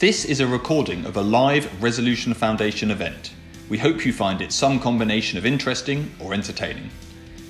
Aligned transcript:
This 0.00 0.24
is 0.24 0.40
a 0.40 0.46
recording 0.46 1.04
of 1.04 1.18
a 1.18 1.20
live 1.20 1.82
Resolution 1.82 2.32
Foundation 2.32 2.90
event. 2.90 3.34
We 3.68 3.76
hope 3.76 4.06
you 4.06 4.14
find 4.14 4.40
it 4.40 4.50
some 4.50 4.80
combination 4.80 5.36
of 5.36 5.44
interesting 5.44 6.10
or 6.18 6.32
entertaining. 6.32 6.88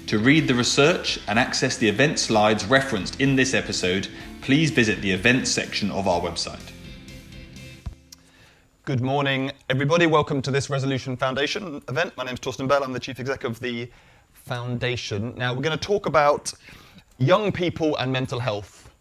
To 0.08 0.18
read 0.18 0.48
the 0.48 0.56
research 0.56 1.20
and 1.28 1.38
access 1.38 1.76
the 1.76 1.88
event 1.88 2.18
slides 2.18 2.64
referenced 2.64 3.20
in 3.20 3.36
this 3.36 3.54
episode, 3.54 4.08
please 4.40 4.72
visit 4.72 5.00
the 5.00 5.12
events 5.12 5.48
section 5.48 5.92
of 5.92 6.08
our 6.08 6.20
website. 6.20 6.72
Good 8.84 9.00
morning, 9.00 9.52
everybody. 9.68 10.08
Welcome 10.08 10.42
to 10.42 10.50
this 10.50 10.68
Resolution 10.68 11.16
Foundation 11.16 11.80
event. 11.88 12.16
My 12.16 12.24
name 12.24 12.34
is 12.34 12.40
Torsten 12.40 12.66
Bell. 12.66 12.82
I'm 12.82 12.92
the 12.92 12.98
Chief 12.98 13.20
Exec 13.20 13.44
of 13.44 13.60
the 13.60 13.88
Foundation. 14.32 15.34
Now, 15.36 15.54
we're 15.54 15.62
going 15.62 15.78
to 15.78 15.86
talk 15.86 16.06
about 16.06 16.52
young 17.16 17.52
people 17.52 17.94
and 17.98 18.10
mental 18.10 18.40
health 18.40 18.92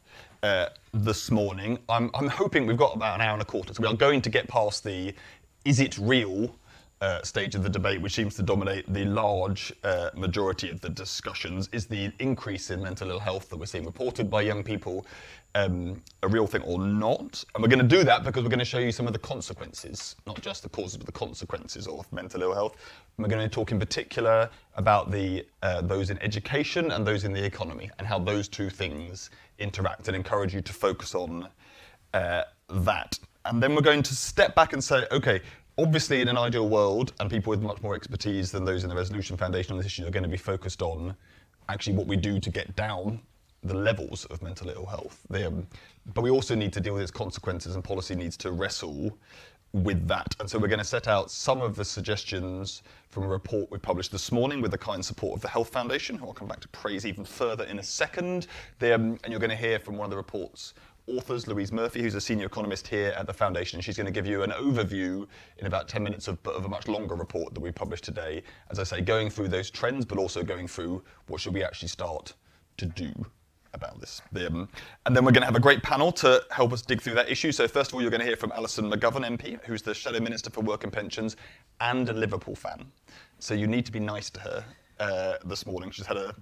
uh, 0.43 0.67
this 0.93 1.31
morning. 1.31 1.79
I'm, 1.87 2.09
I'm 2.13 2.27
hoping 2.27 2.65
we've 2.65 2.77
got 2.77 2.95
about 2.95 3.15
an 3.15 3.21
hour 3.21 3.33
and 3.33 3.41
a 3.41 3.45
quarter, 3.45 3.73
so 3.73 3.81
we 3.81 3.87
are 3.87 3.95
going 3.95 4.21
to 4.21 4.29
get 4.29 4.47
past 4.47 4.83
the 4.83 5.13
is 5.65 5.79
it 5.79 5.97
real 5.97 6.55
uh, 7.01 7.21
stage 7.23 7.55
of 7.55 7.63
the 7.63 7.69
debate, 7.69 8.01
which 8.01 8.13
seems 8.13 8.35
to 8.35 8.43
dominate 8.43 8.91
the 8.91 9.05
large 9.05 9.71
uh, 9.83 10.09
majority 10.15 10.69
of 10.69 10.81
the 10.81 10.89
discussions, 10.89 11.69
is 11.71 11.85
the 11.85 12.11
increase 12.19 12.71
in 12.71 12.81
mental 12.81 13.09
ill 13.09 13.19
health 13.19 13.49
that 13.49 13.57
we're 13.57 13.65
seeing 13.65 13.85
reported 13.85 14.29
by 14.29 14.41
young 14.41 14.63
people 14.63 15.05
um, 15.55 16.01
a 16.23 16.27
real 16.27 16.45
thing 16.45 16.61
or 16.63 16.79
not? 16.79 17.43
And 17.55 17.61
we're 17.61 17.69
going 17.69 17.87
to 17.87 17.97
do 17.97 18.03
that 18.03 18.23
because 18.23 18.43
we're 18.43 18.49
going 18.49 18.59
to 18.59 18.65
show 18.65 18.79
you 18.79 18.91
some 18.91 19.07
of 19.07 19.13
the 19.13 19.19
consequences, 19.19 20.15
not 20.27 20.41
just 20.41 20.63
the 20.63 20.69
causes, 20.69 20.97
but 20.97 21.05
the 21.05 21.11
consequences 21.11 21.87
of 21.87 22.11
mental 22.11 22.41
ill 22.41 22.53
health. 22.53 22.75
And 23.17 23.23
we're 23.23 23.29
going 23.29 23.47
to 23.47 23.53
talk 23.53 23.71
in 23.71 23.79
particular 23.79 24.49
about 24.75 25.09
the 25.09 25.45
uh, 25.63 25.81
those 25.81 26.09
in 26.09 26.21
education 26.21 26.91
and 26.91 27.05
those 27.05 27.23
in 27.23 27.31
the 27.31 27.43
economy, 27.43 27.89
and 27.97 28.07
how 28.07 28.19
those 28.19 28.47
two 28.47 28.69
things 28.69 29.29
interact, 29.59 30.07
and 30.07 30.15
encourage 30.15 30.53
you 30.53 30.61
to 30.61 30.73
focus 30.73 31.15
on 31.15 31.47
uh, 32.13 32.43
that. 32.69 33.19
And 33.45 33.61
then 33.61 33.75
we're 33.75 33.81
going 33.81 34.03
to 34.03 34.15
step 34.15 34.55
back 34.55 34.73
and 34.73 34.83
say, 34.83 35.05
okay, 35.11 35.41
obviously 35.77 36.21
in 36.21 36.27
an 36.27 36.37
ideal 36.37 36.67
world, 36.67 37.13
and 37.19 37.29
people 37.29 37.51
with 37.51 37.61
much 37.61 37.81
more 37.81 37.95
expertise 37.95 38.51
than 38.51 38.65
those 38.65 38.83
in 38.83 38.89
the 38.89 38.95
Resolution 38.95 39.37
Foundation 39.37 39.71
on 39.71 39.77
this 39.77 39.85
issue 39.85 40.05
are 40.05 40.11
going 40.11 40.23
to 40.23 40.29
be 40.29 40.37
focused 40.37 40.81
on 40.81 41.15
actually 41.69 41.95
what 41.95 42.07
we 42.07 42.17
do 42.17 42.39
to 42.39 42.49
get 42.49 42.75
down 42.75 43.21
the 43.63 43.73
levels 43.73 44.25
of 44.25 44.41
mental 44.41 44.69
ill 44.69 44.85
health. 44.85 45.25
They, 45.29 45.43
um, 45.43 45.67
but 46.13 46.21
we 46.21 46.29
also 46.29 46.55
need 46.55 46.73
to 46.73 46.81
deal 46.81 46.93
with 46.93 47.03
its 47.03 47.11
consequences, 47.11 47.75
and 47.75 47.83
policy 47.83 48.15
needs 48.15 48.37
to 48.37 48.51
wrestle 48.51 49.17
with 49.73 50.07
that. 50.07 50.35
And 50.39 50.49
so 50.49 50.57
we're 50.57 50.67
going 50.67 50.79
to 50.79 50.85
set 50.85 51.07
out 51.07 51.29
some 51.29 51.61
of 51.61 51.75
the 51.75 51.85
suggestions 51.85 52.81
from 53.09 53.23
a 53.23 53.27
report 53.27 53.69
we 53.71 53.77
published 53.77 54.11
this 54.11 54.31
morning 54.31 54.61
with 54.61 54.71
the 54.71 54.77
kind 54.77 55.03
support 55.03 55.35
of 55.35 55.41
the 55.41 55.47
Health 55.47 55.69
Foundation, 55.69 56.17
who 56.17 56.25
I'll 56.25 56.33
come 56.33 56.47
back 56.47 56.59
to 56.61 56.67
praise 56.69 57.05
even 57.05 57.25
further 57.25 57.65
in 57.65 57.79
a 57.79 57.83
second. 57.83 58.47
They, 58.79 58.93
um, 58.93 59.19
and 59.23 59.31
you're 59.31 59.39
going 59.39 59.49
to 59.49 59.55
hear 59.55 59.79
from 59.79 59.97
one 59.97 60.05
of 60.05 60.11
the 60.11 60.17
report's 60.17 60.73
authors, 61.07 61.47
Louise 61.47 61.71
Murphy, 61.71 62.01
who's 62.01 62.15
a 62.15 62.21
senior 62.21 62.45
economist 62.45 62.87
here 62.87 63.13
at 63.17 63.25
the 63.25 63.33
Foundation. 63.33 63.81
She's 63.81 63.97
going 63.97 64.05
to 64.05 64.11
give 64.11 64.27
you 64.27 64.43
an 64.43 64.51
overview 64.51 65.27
in 65.57 65.65
about 65.65 65.87
10 65.87 66.03
minutes 66.03 66.27
of, 66.27 66.37
of 66.45 66.65
a 66.65 66.69
much 66.69 66.87
longer 66.87 67.15
report 67.15 67.53
that 67.53 67.59
we 67.59 67.71
published 67.71 68.03
today. 68.03 68.43
As 68.69 68.79
I 68.79 68.83
say, 68.83 69.01
going 69.01 69.29
through 69.29 69.47
those 69.47 69.71
trends, 69.71 70.05
but 70.05 70.19
also 70.19 70.43
going 70.43 70.67
through 70.67 71.03
what 71.27 71.41
should 71.41 71.53
we 71.53 71.63
actually 71.63 71.87
start 71.87 72.33
to 72.77 72.85
do 72.85 73.11
about 73.73 73.99
this. 73.99 74.21
Um, 74.35 74.69
and 75.05 75.15
then 75.15 75.25
we're 75.25 75.31
going 75.31 75.41
to 75.41 75.47
have 75.47 75.55
a 75.55 75.59
great 75.59 75.83
panel 75.83 76.11
to 76.13 76.43
help 76.51 76.73
us 76.73 76.81
dig 76.81 77.01
through 77.01 77.15
that 77.15 77.29
issue. 77.29 77.51
So 77.51 77.67
first 77.67 77.91
of 77.91 77.95
all, 77.95 78.01
you're 78.01 78.11
going 78.11 78.21
to 78.21 78.27
hear 78.27 78.35
from 78.35 78.51
Alison 78.53 78.89
McGovern 78.91 79.25
MP, 79.37 79.63
who's 79.65 79.81
the 79.81 79.93
Shadow 79.93 80.19
Minister 80.19 80.49
for 80.49 80.61
Work 80.61 80.83
and 80.83 80.93
Pensions 80.93 81.35
and 81.79 82.09
a 82.09 82.13
Liverpool 82.13 82.55
fan. 82.55 82.91
So 83.39 83.53
you 83.53 83.67
need 83.67 83.85
to 83.85 83.91
be 83.91 83.99
nice 83.99 84.29
to 84.31 84.39
her 84.41 84.65
uh, 84.99 85.33
this 85.45 85.65
morning. 85.65 85.91
She's 85.91 86.05
had 86.05 86.17
a 86.17 86.35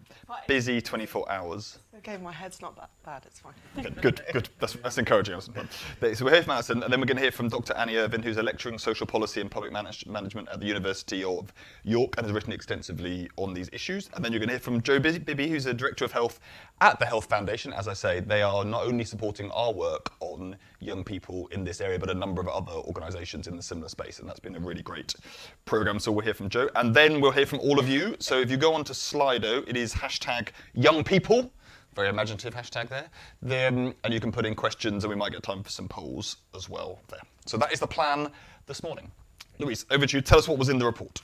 busy 0.47 0.81
24 0.81 1.31
hours. 1.31 1.79
Okay, 1.99 2.17
my 2.17 2.31
head's 2.31 2.61
not 2.61 2.75
that 2.75 2.91
bad, 3.03 3.23
it's 3.25 3.39
fine. 3.39 3.53
Good, 3.81 3.99
good, 4.01 4.21
good. 4.31 4.49
That's, 4.59 4.73
that's 4.73 4.99
encouraging. 4.99 5.39
So 5.41 5.51
we're 6.01 6.31
here 6.31 6.43
from 6.43 6.51
Alison, 6.51 6.83
and 6.83 6.93
then 6.93 6.99
we're 6.99 7.07
going 7.07 7.17
to 7.17 7.23
hear 7.23 7.31
from 7.31 7.49
Dr. 7.49 7.73
Annie 7.73 7.95
Irvine, 7.95 8.21
who's 8.21 8.37
a 8.37 8.43
lecturer 8.43 8.71
in 8.71 8.77
social 8.77 9.07
policy 9.07 9.41
and 9.41 9.49
public 9.49 9.71
manage- 9.71 10.05
management 10.05 10.47
at 10.49 10.59
the 10.59 10.67
University 10.67 11.23
of 11.23 11.51
York 11.83 12.13
and 12.17 12.25
has 12.25 12.33
written 12.33 12.53
extensively 12.53 13.27
on 13.37 13.53
these 13.53 13.67
issues. 13.73 14.11
And 14.13 14.23
then 14.23 14.31
you're 14.31 14.39
going 14.39 14.49
to 14.49 14.53
hear 14.53 14.59
from 14.59 14.81
Jo 14.83 14.99
Bibby, 14.99 15.49
who's 15.49 15.65
a 15.65 15.73
director 15.73 16.05
of 16.05 16.11
health 16.11 16.39
at 16.81 16.99
the 16.99 17.05
Health 17.05 17.25
Foundation. 17.25 17.73
As 17.73 17.87
I 17.87 17.93
say, 17.93 18.19
they 18.19 18.43
are 18.43 18.63
not 18.63 18.83
only 18.85 19.03
supporting 19.03 19.49
our 19.51 19.73
work 19.73 20.11
on 20.19 20.55
young 20.79 21.03
people 21.03 21.47
in 21.47 21.63
this 21.63 21.81
area, 21.81 21.97
but 21.97 22.11
a 22.11 22.13
number 22.13 22.39
of 22.41 22.47
other 22.47 22.73
organisations 22.73 23.47
in 23.47 23.57
the 23.57 23.63
similar 23.63 23.89
space, 23.89 24.19
and 24.19 24.29
that's 24.29 24.39
been 24.39 24.55
a 24.55 24.59
really 24.59 24.83
great 24.83 25.15
program. 25.65 25.97
So 25.97 26.11
we'll 26.11 26.25
hear 26.25 26.35
from 26.35 26.49
Joe, 26.49 26.69
and 26.75 26.93
then 26.93 27.19
we'll 27.21 27.31
hear 27.31 27.47
from 27.47 27.59
all 27.59 27.79
of 27.79 27.89
you. 27.89 28.15
So 28.19 28.39
if 28.39 28.51
you 28.51 28.57
go 28.57 28.75
on 28.75 28.83
to 28.83 28.93
Slido, 28.93 29.67
it 29.67 29.75
is 29.75 29.95
hashtag 29.95 30.49
young 30.75 31.03
people 31.03 31.51
very 31.97 32.09
imaginative 32.09 32.53
hashtag 32.53 32.87
there. 32.89 33.09
Then, 33.41 33.93
and 34.03 34.13
you 34.13 34.19
can 34.19 34.31
put 34.31 34.45
in 34.45 34.53
questions, 34.53 35.03
and 35.03 35.09
we 35.09 35.17
might 35.17 35.31
get 35.31 35.41
time 35.41 35.63
for 35.63 35.69
some 35.71 35.87
polls 35.89 36.37
as 36.55 36.69
well 36.69 36.99
there. 37.09 37.23
So 37.47 37.57
that 37.57 37.73
is 37.73 37.79
the 37.79 37.87
plan 37.87 38.31
this 38.67 38.83
morning. 38.83 39.11
Louise, 39.57 39.85
over 39.89 40.05
to 40.05 40.17
you. 40.17 40.21
Tell 40.21 40.37
us 40.37 40.47
what 40.47 40.59
was 40.59 40.69
in 40.69 40.77
the 40.77 40.85
report. 40.85 41.21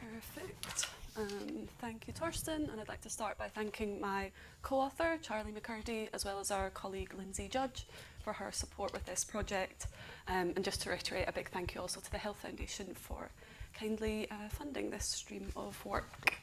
Perfect. 0.00 0.86
Um, 1.18 1.68
thank 1.78 2.08
you, 2.08 2.14
Torsten. 2.14 2.72
And 2.72 2.80
I'd 2.80 2.88
like 2.88 3.02
to 3.02 3.10
start 3.10 3.36
by 3.36 3.48
thanking 3.48 4.00
my 4.00 4.30
co-author, 4.62 5.18
Charlie 5.20 5.52
McCurdy, 5.52 6.08
as 6.14 6.24
well 6.24 6.40
as 6.40 6.50
our 6.50 6.70
colleague, 6.70 7.12
Lindsay 7.18 7.46
Judge, 7.46 7.86
for 8.24 8.32
her 8.32 8.50
support 8.50 8.94
with 8.94 9.04
this 9.04 9.24
project. 9.24 9.88
Um, 10.26 10.54
and 10.56 10.64
just 10.64 10.80
to 10.82 10.90
reiterate, 10.90 11.28
a 11.28 11.32
big 11.32 11.50
thank 11.50 11.74
you 11.74 11.82
also 11.82 12.00
to 12.00 12.10
the 12.10 12.16
Health 12.16 12.38
Foundation 12.38 12.94
for 12.94 13.30
kindly 13.78 14.26
uh, 14.30 14.48
funding 14.48 14.88
this 14.88 15.04
stream 15.04 15.48
of 15.54 15.84
work. 15.84 16.38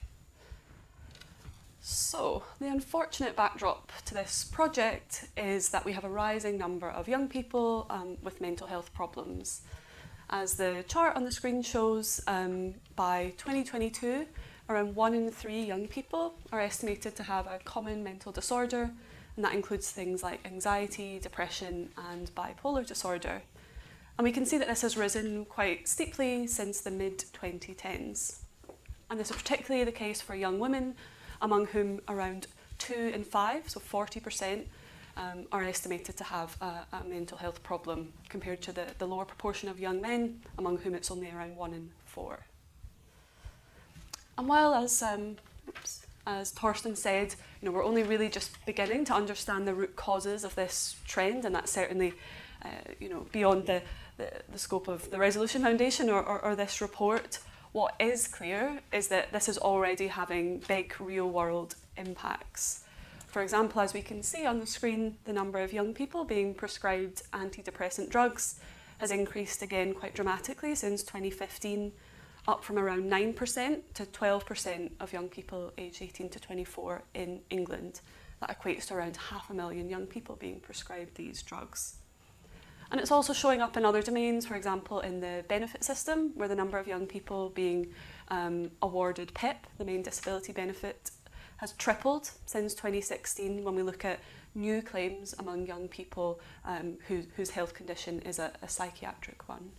So, 1.90 2.44
the 2.60 2.68
unfortunate 2.68 3.38
backdrop 3.38 3.94
to 4.04 4.14
this 4.14 4.44
project 4.44 5.30
is 5.38 5.70
that 5.70 5.86
we 5.86 5.94
have 5.94 6.04
a 6.04 6.10
rising 6.10 6.58
number 6.58 6.90
of 6.90 7.08
young 7.08 7.30
people 7.30 7.86
um, 7.90 8.18
with 8.22 8.42
mental 8.42 8.68
health 8.68 8.94
problems. 8.94 9.62
As 10.30 10.56
the 10.56 10.84
chart 10.90 11.16
on 11.16 11.24
the 11.24 11.32
screen 11.32 11.62
shows, 11.62 12.20
um, 12.28 12.74
by 12.98 13.32
2022, 13.38 14.26
around 14.68 14.96
one 14.96 15.14
in 15.14 15.32
three 15.32 15.64
young 15.64 15.88
people 15.88 16.34
are 16.52 16.60
estimated 16.60 17.16
to 17.16 17.24
have 17.24 17.48
a 17.48 17.58
common 17.64 18.04
mental 18.04 18.34
disorder, 18.34 18.92
and 19.38 19.46
that 19.46 19.54
includes 19.54 19.90
things 19.90 20.22
like 20.22 20.46
anxiety, 20.46 21.20
depression, 21.20 21.90
and 22.10 22.36
bipolar 22.36 22.86
disorder. 22.86 23.44
And 24.18 24.26
we 24.26 24.34
can 24.34 24.46
see 24.46 24.58
that 24.58 24.68
this 24.68 24.82
has 24.82 24.98
risen 24.98 25.46
quite 25.46 25.88
steeply 25.88 26.48
since 26.48 26.82
the 26.82 26.92
mid 26.92 27.20
2010s. 27.20 28.40
And 29.10 29.18
this 29.18 29.32
is 29.32 29.38
particularly 29.38 29.86
the 29.86 29.94
case 29.94 30.20
for 30.20 30.36
young 30.36 30.60
women 30.60 30.96
among 31.42 31.68
whom 31.68 32.02
around 32.08 32.48
two 32.78 33.12
in 33.14 33.24
five, 33.24 33.70
so 33.70 33.80
40%, 33.80 34.66
um, 35.18 35.48
are 35.52 35.64
estimated 35.64 36.16
to 36.18 36.24
have 36.24 36.56
a, 36.62 36.86
a, 36.94 37.04
mental 37.04 37.38
health 37.40 37.64
problem 37.64 38.14
compared 38.30 38.62
to 38.62 38.72
the, 38.72 38.86
the 39.00 39.08
lower 39.08 39.26
proportion 39.26 39.68
of 39.68 39.80
young 39.80 40.00
men, 40.00 40.42
among 40.60 40.78
whom 40.78 40.94
it's 40.94 41.10
only 41.10 41.32
around 41.32 41.56
one 41.56 41.74
in 41.74 41.90
four. 42.06 42.46
And 44.38 44.48
while, 44.48 44.76
as, 44.76 45.02
um, 45.02 45.38
oops, 45.68 46.06
as 46.28 46.54
Torsten 46.54 46.96
said, 46.96 47.34
you 47.62 47.68
know, 47.68 47.72
we're 47.72 47.84
only 47.84 48.04
really 48.04 48.30
just 48.30 48.64
beginning 48.68 49.06
to 49.06 49.14
understand 49.16 49.68
the 49.68 49.74
root 49.74 49.96
causes 49.96 50.44
of 50.44 50.54
this 50.54 50.98
trend, 51.08 51.46
and 51.46 51.56
that's 51.56 51.72
certainly 51.72 52.14
uh, 52.64 52.70
you 53.00 53.10
know, 53.10 53.26
beyond 53.32 53.66
the, 53.66 53.82
the, 54.18 54.32
the, 54.52 54.58
scope 54.58 54.88
of 54.88 55.10
the 55.12 55.18
Resolution 55.18 55.62
Foundation 55.62 56.10
or, 56.10 56.24
or, 56.24 56.44
or 56.44 56.56
this 56.56 56.82
report. 56.82 57.40
What 57.78 57.94
is 58.00 58.28
clear 58.28 58.80
is 58.92 59.10
that 59.10 59.32
this 59.32 59.48
is 59.48 59.60
already 59.60 60.08
having 60.08 60.64
big 60.68 61.00
real 61.00 61.30
world 61.30 61.76
impacts. 61.96 62.84
For 63.28 63.44
example, 63.44 63.82
as 63.82 63.94
we 63.94 64.02
can 64.02 64.24
see 64.24 64.48
on 64.48 64.60
the 64.60 64.66
screen, 64.66 65.18
the 65.26 65.32
number 65.32 65.60
of 65.60 65.72
young 65.72 65.94
people 65.94 66.26
being 66.26 66.56
prescribed 66.56 67.22
antidepressant 67.34 68.10
drugs 68.10 68.60
has 68.98 69.12
increased 69.12 69.62
again 69.62 69.94
quite 69.94 70.16
dramatically 70.16 70.74
since 70.74 71.04
2015, 71.04 71.92
up 72.48 72.64
from 72.64 72.80
around 72.80 73.12
9% 73.12 73.80
to 73.94 74.06
12% 74.08 74.92
of 75.00 75.14
young 75.14 75.30
people 75.30 75.72
aged 75.78 76.02
18 76.02 76.30
to 76.30 76.40
24 76.40 77.04
in 77.14 77.42
England. 77.52 78.02
That 78.40 78.60
equates 78.60 78.88
to 78.88 78.96
around 78.96 79.18
half 79.18 79.52
a 79.52 79.54
million 79.54 79.88
young 79.88 80.08
people 80.08 80.36
being 80.36 80.60
prescribed 80.62 81.14
these 81.14 81.44
drugs. 81.44 81.97
And 82.92 83.02
it's 83.02 83.12
also 83.12 83.34
showing 83.34 83.62
up 83.62 83.76
in 83.76 83.86
other 83.86 84.02
domains, 84.02 84.46
for 84.46 84.56
example, 84.56 85.02
in 85.02 85.20
the 85.20 85.44
benefit 85.48 85.84
system, 85.84 86.32
where 86.36 86.48
the 86.48 86.56
number 86.56 86.78
of 86.78 86.88
young 86.88 87.06
people 87.06 87.50
being 87.50 87.94
um, 88.30 88.72
awarded 88.82 89.34
PIP, 89.34 89.68
the 89.78 89.86
main 89.86 90.02
disability 90.02 90.54
benefit, 90.54 91.12
has 91.58 91.74
tripled 91.74 92.32
since 92.46 92.74
2016 92.74 93.64
when 93.64 93.76
we 93.76 93.84
look 93.84 94.06
at 94.06 94.20
new 94.56 94.82
claims 94.82 95.36
among 95.40 95.66
young 95.66 95.88
people 95.88 96.40
um, 96.66 96.98
who, 97.08 97.24
whose 97.36 97.50
health 97.50 97.74
condition 97.74 98.20
is 98.22 98.40
a, 98.40 98.52
a 98.62 98.70
psychiatric 98.70 99.50
one. 99.50 99.72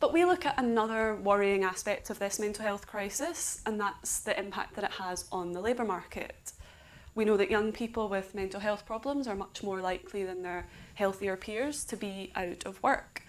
But 0.00 0.12
we 0.12 0.24
look 0.24 0.46
at 0.46 0.58
another 0.58 1.16
worrying 1.16 1.64
aspect 1.64 2.08
of 2.10 2.18
this 2.18 2.38
mental 2.38 2.64
health 2.64 2.86
crisis, 2.86 3.60
and 3.66 3.80
that's 3.80 4.20
the 4.20 4.38
impact 4.38 4.76
that 4.76 4.84
it 4.84 4.92
has 4.92 5.24
on 5.32 5.52
the 5.52 5.60
labour 5.60 5.84
market. 5.84 6.52
We 7.18 7.24
know 7.24 7.36
that 7.36 7.50
young 7.50 7.72
people 7.72 8.08
with 8.08 8.32
mental 8.32 8.60
health 8.60 8.86
problems 8.86 9.26
are 9.26 9.34
much 9.34 9.64
more 9.64 9.80
likely 9.80 10.22
than 10.22 10.44
their 10.44 10.68
healthier 10.94 11.36
peers 11.36 11.82
to 11.86 11.96
be 11.96 12.30
out 12.36 12.64
of 12.64 12.80
work. 12.80 13.24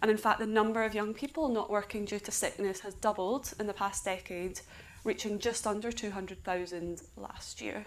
And 0.00 0.10
in 0.10 0.16
fact, 0.16 0.38
the 0.38 0.46
number 0.46 0.82
of 0.82 0.94
young 0.94 1.12
people 1.12 1.48
not 1.50 1.68
working 1.68 2.06
due 2.06 2.20
to 2.20 2.30
sickness 2.30 2.80
has 2.80 2.94
doubled 2.94 3.52
in 3.60 3.66
the 3.66 3.74
past 3.74 4.02
decade, 4.02 4.62
reaching 5.04 5.38
just 5.38 5.66
under 5.66 5.92
200,000 5.92 7.02
last 7.18 7.60
year. 7.60 7.84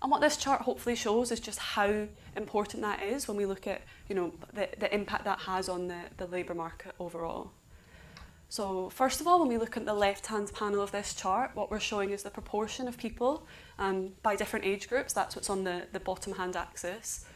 And 0.00 0.12
what 0.12 0.20
this 0.20 0.36
chart 0.36 0.62
hopefully 0.62 0.94
shows 0.94 1.32
is 1.32 1.40
just 1.40 1.58
how 1.58 2.06
important 2.36 2.84
that 2.84 3.02
is 3.02 3.26
when 3.26 3.36
we 3.36 3.46
look 3.46 3.66
at 3.66 3.82
you 4.08 4.14
know, 4.14 4.32
the, 4.52 4.68
the 4.78 4.94
impact 4.94 5.24
that 5.24 5.40
has 5.40 5.68
on 5.68 5.88
the, 5.88 6.02
the 6.18 6.28
labour 6.28 6.54
market 6.54 6.94
overall. 7.00 7.50
So 8.48 8.90
first 8.90 9.20
of 9.20 9.26
all, 9.26 9.40
when 9.40 9.48
we 9.48 9.58
look 9.58 9.76
at 9.76 9.84
the 9.84 9.94
left-hand 9.94 10.52
panel 10.54 10.80
of 10.80 10.92
this 10.92 11.14
chart, 11.14 11.50
what 11.54 11.70
we're 11.70 11.80
showing 11.80 12.10
is 12.10 12.22
the 12.22 12.30
proportion 12.30 12.86
of 12.86 12.96
people 12.96 13.46
um, 13.78 14.12
by 14.22 14.36
different 14.36 14.64
age 14.64 14.88
groups, 14.88 15.12
that's 15.12 15.34
what's 15.34 15.50
on 15.50 15.64
the, 15.64 15.86
the 15.92 16.00
bottom 16.00 16.32
hand 16.34 16.56
axis, 16.56 17.26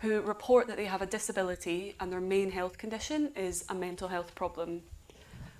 who 0.00 0.20
report 0.20 0.66
that 0.66 0.76
they 0.76 0.84
have 0.84 1.02
a 1.02 1.06
disability 1.06 1.94
and 2.00 2.12
their 2.12 2.20
main 2.20 2.50
health 2.50 2.78
condition 2.78 3.32
is 3.34 3.64
a 3.68 3.74
mental 3.74 4.08
health 4.08 4.34
problem. 4.34 4.82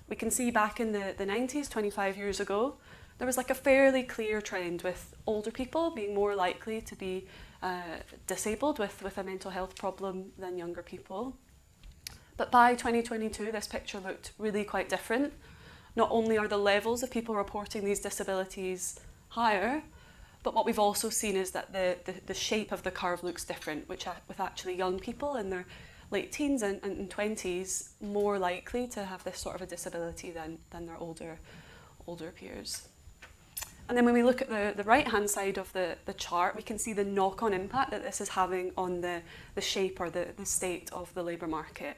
We 0.07 0.15
can 0.15 0.31
see 0.31 0.51
back 0.51 0.79
in 0.79 0.91
the, 0.91 1.13
the 1.17 1.25
90s, 1.25 1.69
25 1.69 2.17
years 2.17 2.39
ago, 2.39 2.75
there 3.17 3.27
was 3.27 3.35
like 3.35 3.49
a 3.49 3.55
fairly 3.55 4.03
clear 4.03 4.41
trend 4.41 4.81
with 4.81 5.13
older 5.27 5.51
people 5.51 5.91
being 5.91 6.15
more 6.15 6.35
likely 6.35 6.81
to 6.81 6.95
be 6.95 7.27
uh, 7.61 7.81
disabled 8.27 8.79
with, 8.79 9.03
with 9.03 9.17
a 9.17 9.23
mental 9.23 9.51
health 9.51 9.75
problem 9.75 10.31
than 10.37 10.57
younger 10.57 10.81
people. 10.81 11.35
But 12.39 12.51
by 12.51 12.73
2022, 12.73 13.51
this 13.51 13.67
picture 13.67 13.99
looked 13.99 14.31
really 14.37 14.63
quite 14.63 14.87
different. 14.87 15.33
Not 15.97 16.09
only 16.09 16.37
are 16.37 16.47
the 16.47 16.55
levels 16.55 17.03
of 17.03 17.11
people 17.11 17.35
reporting 17.35 17.83
these 17.83 17.99
disabilities 17.99 18.97
higher, 19.27 19.83
but 20.43 20.53
what 20.53 20.65
we've 20.65 20.79
also 20.79 21.09
seen 21.09 21.35
is 21.35 21.51
that 21.51 21.73
the, 21.73 21.97
the, 22.05 22.13
the 22.27 22.33
shape 22.33 22.71
of 22.71 22.83
the 22.83 22.91
curve 22.91 23.25
looks 23.25 23.43
different, 23.43 23.89
which 23.89 24.05
with 24.29 24.39
actually 24.39 24.75
young 24.75 24.99
people 24.99 25.35
in 25.35 25.49
their 25.49 25.65
late 26.11 26.31
teens 26.31 26.61
and, 26.61 26.81
and 26.81 27.09
20s 27.09 27.89
more 27.99 28.39
likely 28.39 28.87
to 28.87 29.03
have 29.03 29.21
this 29.25 29.37
sort 29.37 29.57
of 29.57 29.61
a 29.61 29.65
disability 29.65 30.31
than, 30.31 30.59
than 30.69 30.85
their 30.85 30.97
older, 30.97 31.39
older 32.07 32.31
peers. 32.31 32.87
And 33.89 33.97
then 33.97 34.05
when 34.05 34.13
we 34.13 34.23
look 34.23 34.41
at 34.41 34.47
the, 34.47 34.73
the 34.77 34.85
right-hand 34.85 35.29
side 35.29 35.57
of 35.57 35.73
the, 35.73 35.97
the 36.05 36.13
chart, 36.13 36.55
we 36.55 36.61
can 36.61 36.79
see 36.79 36.93
the 36.93 37.03
knock-on 37.03 37.53
impact 37.53 37.91
that 37.91 38.01
this 38.01 38.21
is 38.21 38.29
having 38.29 38.71
on 38.77 39.01
the, 39.01 39.23
the 39.55 39.61
shape 39.61 39.99
or 39.99 40.09
the, 40.09 40.29
the 40.37 40.45
state 40.45 40.89
of 40.93 41.13
the 41.15 41.23
labour 41.23 41.47
market. 41.47 41.97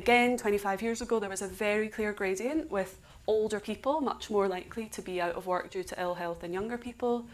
Again, 0.00 0.38
25 0.38 0.80
years 0.80 1.02
ago, 1.02 1.18
there 1.20 1.28
was 1.28 1.42
a 1.42 1.46
very 1.46 1.86
clear 1.90 2.14
gradient 2.14 2.70
with 2.70 2.98
older 3.26 3.60
people 3.60 4.00
much 4.00 4.30
more 4.30 4.48
likely 4.48 4.86
to 4.86 5.02
be 5.02 5.20
out 5.20 5.34
of 5.34 5.46
work 5.46 5.70
due 5.70 5.82
to 5.82 6.00
ill 6.00 6.14
health 6.14 6.40
than 6.40 6.54
younger 6.54 6.78
people. 6.78 7.26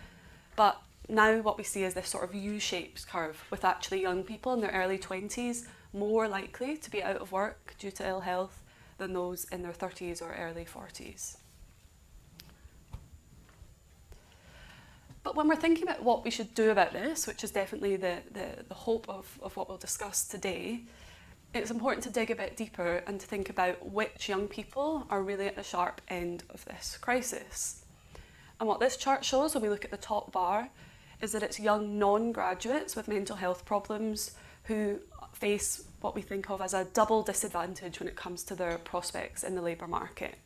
But 0.57 0.83
now 1.09 1.37
what 1.43 1.59
we 1.59 1.63
see 1.63 1.85
is 1.85 1.95
this 1.95 2.09
sort 2.09 2.25
of 2.25 2.35
U-shaped 2.35 3.07
curve 3.07 3.45
with 3.53 3.65
actually 3.65 4.03
young 4.03 4.25
people 4.25 4.53
in 4.53 4.61
their 4.61 4.73
early 4.73 4.99
20s 4.99 5.69
more 5.93 6.27
likely 6.27 6.77
to 6.79 6.91
be 6.91 7.05
out 7.05 7.19
of 7.19 7.31
work 7.31 7.77
due 7.79 7.93
to 7.93 8.09
ill 8.09 8.23
health 8.23 8.65
than 8.99 9.13
those 9.13 9.45
in 9.53 9.63
their 9.63 9.71
30s 9.71 10.21
or 10.21 10.35
early 10.35 10.65
40s. 10.65 11.37
But 15.23 15.37
when 15.37 15.47
we're 15.47 15.55
thinking 15.55 15.85
about 15.85 16.03
what 16.03 16.25
we 16.25 16.33
should 16.33 16.53
do 16.57 16.71
about 16.71 16.93
this, 16.93 17.29
which 17.29 17.45
is 17.45 17.53
definitely 17.53 17.95
the, 17.95 18.17
the, 18.33 18.65
the 18.67 18.75
hope 18.75 19.09
of, 19.09 19.39
of 19.41 19.57
what 19.57 19.69
we'll 19.69 19.79
discuss 19.79 20.27
today, 20.27 20.81
it's 21.57 21.71
important 21.71 22.05
to 22.05 22.11
dig 22.11 22.31
a 22.31 22.37
bit 22.37 22.57
deeper 22.57 23.03
and 23.07 23.21
to 23.21 23.27
think 23.27 23.51
about 23.51 23.91
which 23.91 24.29
young 24.29 24.49
people 24.49 25.07
are 25.11 25.23
really 25.23 25.47
at 25.47 25.57
the 25.57 25.63
sharp 25.63 26.01
end 26.09 26.45
of 26.51 26.65
this 26.65 26.99
crisis. 27.01 27.85
And 28.59 28.69
what 28.69 28.81
this 28.81 28.97
chart 28.97 29.25
shows 29.25 29.55
when 29.55 29.63
we 29.63 29.69
look 29.69 29.85
at 29.85 29.91
the 29.91 29.97
top 29.97 30.33
bar 30.33 30.69
is 31.21 31.33
that 31.33 31.43
it's 31.43 31.61
young 31.61 31.99
non-graduates 31.99 32.97
with 32.97 33.09
mental 33.09 33.37
health 33.37 33.65
problems 33.65 34.33
who 34.65 34.99
face 35.33 35.85
what 36.01 36.15
we 36.15 36.23
think 36.23 36.51
of 36.51 36.61
as 36.61 36.75
a 36.75 36.87
double 36.93 37.23
disadvantage 37.23 38.01
when 38.01 38.09
it 38.09 38.17
comes 38.17 38.43
to 38.45 38.55
their 38.55 38.79
prospects 38.79 39.45
in 39.45 39.55
the 39.55 39.63
labour 39.63 39.87
market. 39.87 40.37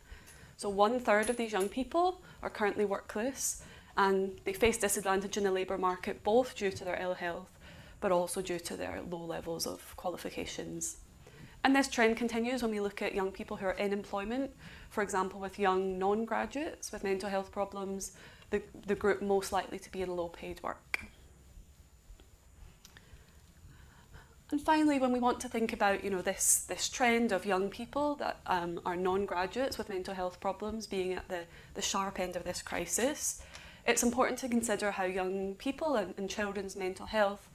So 0.57 0.69
one 0.69 1.01
third 1.01 1.31
of 1.31 1.37
these 1.37 1.53
young 1.53 1.69
people 1.69 2.21
are 2.43 2.51
currently 2.51 2.85
workless 2.85 3.63
and 3.97 4.39
they 4.45 4.53
face 4.53 4.79
disadvantage 4.79 5.37
in 5.37 5.45
the 5.45 5.51
labour 5.51 5.79
market 5.79 6.23
both 6.23 6.57
due 6.57 6.71
to 6.71 6.85
their 6.85 7.01
ill 7.01 7.15
health 7.15 7.49
but 8.01 8.13
also 8.13 8.43
due 8.43 8.59
to 8.59 8.77
their 8.77 9.01
low 9.09 9.25
levels 9.25 9.67
of 9.67 9.95
qualifications. 9.97 10.99
And 11.63 11.77
this 11.77 11.89
trend 11.89 12.17
continues 12.17 12.63
when 12.63 12.71
we 12.71 12.81
look 12.81 13.03
at 13.03 13.15
young 13.15 13.31
people 13.31 13.59
who 13.59 13.67
are 13.67 13.73
in 13.73 13.93
employment, 13.93 14.51
for 14.89 15.03
example, 15.03 15.41
with 15.41 15.59
young 15.59 15.99
non 15.99 16.25
graduates 16.25 16.91
with 16.91 17.05
mental 17.05 17.29
health 17.29 17.53
problems, 17.53 18.13
the, 18.49 18.63
the 18.87 18.95
group 18.95 19.21
most 19.21 19.53
likely 19.53 19.79
to 19.79 19.93
be 19.93 20.01
in 20.03 20.17
low 20.17 20.29
paid 20.29 20.63
work. 20.63 21.01
And 24.51 24.61
finally, 24.61 24.99
when 24.99 25.13
we 25.13 25.21
want 25.21 25.39
to 25.41 25.49
think 25.49 25.73
about 25.73 26.03
you 26.03 26.11
know, 26.11 26.23
this, 26.23 26.65
this 26.67 26.89
trend 26.89 27.31
of 27.31 27.47
young 27.47 27.69
people 27.69 28.17
that 28.17 28.41
um, 28.47 28.81
are 28.85 28.97
non 28.97 29.27
graduates 29.27 29.77
with 29.77 29.91
mental 29.91 30.15
health 30.15 30.41
problems 30.41 30.87
being 30.87 31.13
at 31.13 31.29
the, 31.29 31.43
the 31.75 31.83
sharp 31.83 32.19
end 32.19 32.37
of 32.37 32.45
this 32.45 32.63
crisis, 32.63 33.43
it's 33.87 34.03
important 34.03 34.39
to 34.41 34.49
consider 34.49 34.91
how 34.91 35.05
young 35.05 35.55
people 35.57 35.95
and, 35.95 36.15
and 36.17 36.29
children's 36.29 36.75
mental 36.75 37.07
health 37.07 37.50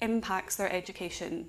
impacts 0.00 0.56
their 0.56 0.72
education. 0.72 1.48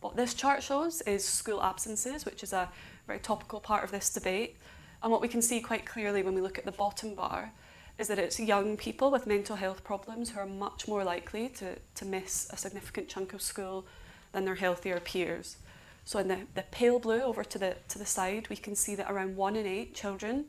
What 0.00 0.16
this 0.16 0.34
chart 0.34 0.62
shows 0.62 1.00
is 1.02 1.24
school 1.24 1.62
absences, 1.62 2.24
which 2.24 2.42
is 2.42 2.52
a 2.52 2.68
very 3.06 3.18
topical 3.18 3.60
part 3.60 3.84
of 3.84 3.90
this 3.90 4.12
debate. 4.12 4.56
And 5.02 5.10
what 5.10 5.20
we 5.20 5.28
can 5.28 5.42
see 5.42 5.60
quite 5.60 5.86
clearly 5.86 6.22
when 6.22 6.34
we 6.34 6.40
look 6.40 6.58
at 6.58 6.64
the 6.64 6.72
bottom 6.72 7.14
bar 7.14 7.52
is 7.98 8.08
that 8.08 8.18
it's 8.18 8.40
young 8.40 8.76
people 8.76 9.10
with 9.10 9.26
mental 9.26 9.56
health 9.56 9.84
problems 9.84 10.30
who 10.30 10.40
are 10.40 10.46
much 10.46 10.88
more 10.88 11.04
likely 11.04 11.48
to, 11.48 11.76
to 11.94 12.04
miss 12.04 12.48
a 12.50 12.56
significant 12.56 13.08
chunk 13.08 13.32
of 13.32 13.40
school 13.40 13.86
than 14.32 14.44
their 14.44 14.56
healthier 14.56 14.98
peers. 14.98 15.56
So 16.04 16.18
in 16.18 16.28
the, 16.28 16.40
the 16.54 16.64
pale 16.70 16.98
blue 16.98 17.22
over 17.22 17.44
to 17.44 17.58
the, 17.58 17.76
to 17.88 17.98
the 17.98 18.04
side, 18.04 18.48
we 18.48 18.56
can 18.56 18.74
see 18.74 18.94
that 18.96 19.10
around 19.10 19.36
one 19.36 19.56
in 19.56 19.66
eight 19.66 19.94
children, 19.94 20.46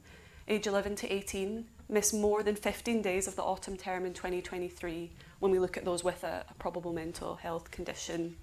age 0.48 0.68
11 0.68 0.96
to 0.98 1.14
18, 1.14 1.66
miss 1.88 2.14
more 2.14 2.44
than 2.44 2.56
15 2.56 3.02
days 3.02 3.28
of 3.28 3.36
the 3.36 3.44
autumn 3.44 3.78
term 3.78 4.06
in 4.06 4.14
2023 4.14 5.12
when 5.40 5.52
we 5.52 5.60
look 5.60 5.78
at 5.78 5.86
those 5.86 6.04
with 6.04 6.24
a, 6.24 6.46
a 6.50 6.54
probable 6.56 6.94
mental 6.94 7.36
health 7.36 7.72
condition. 7.72 8.36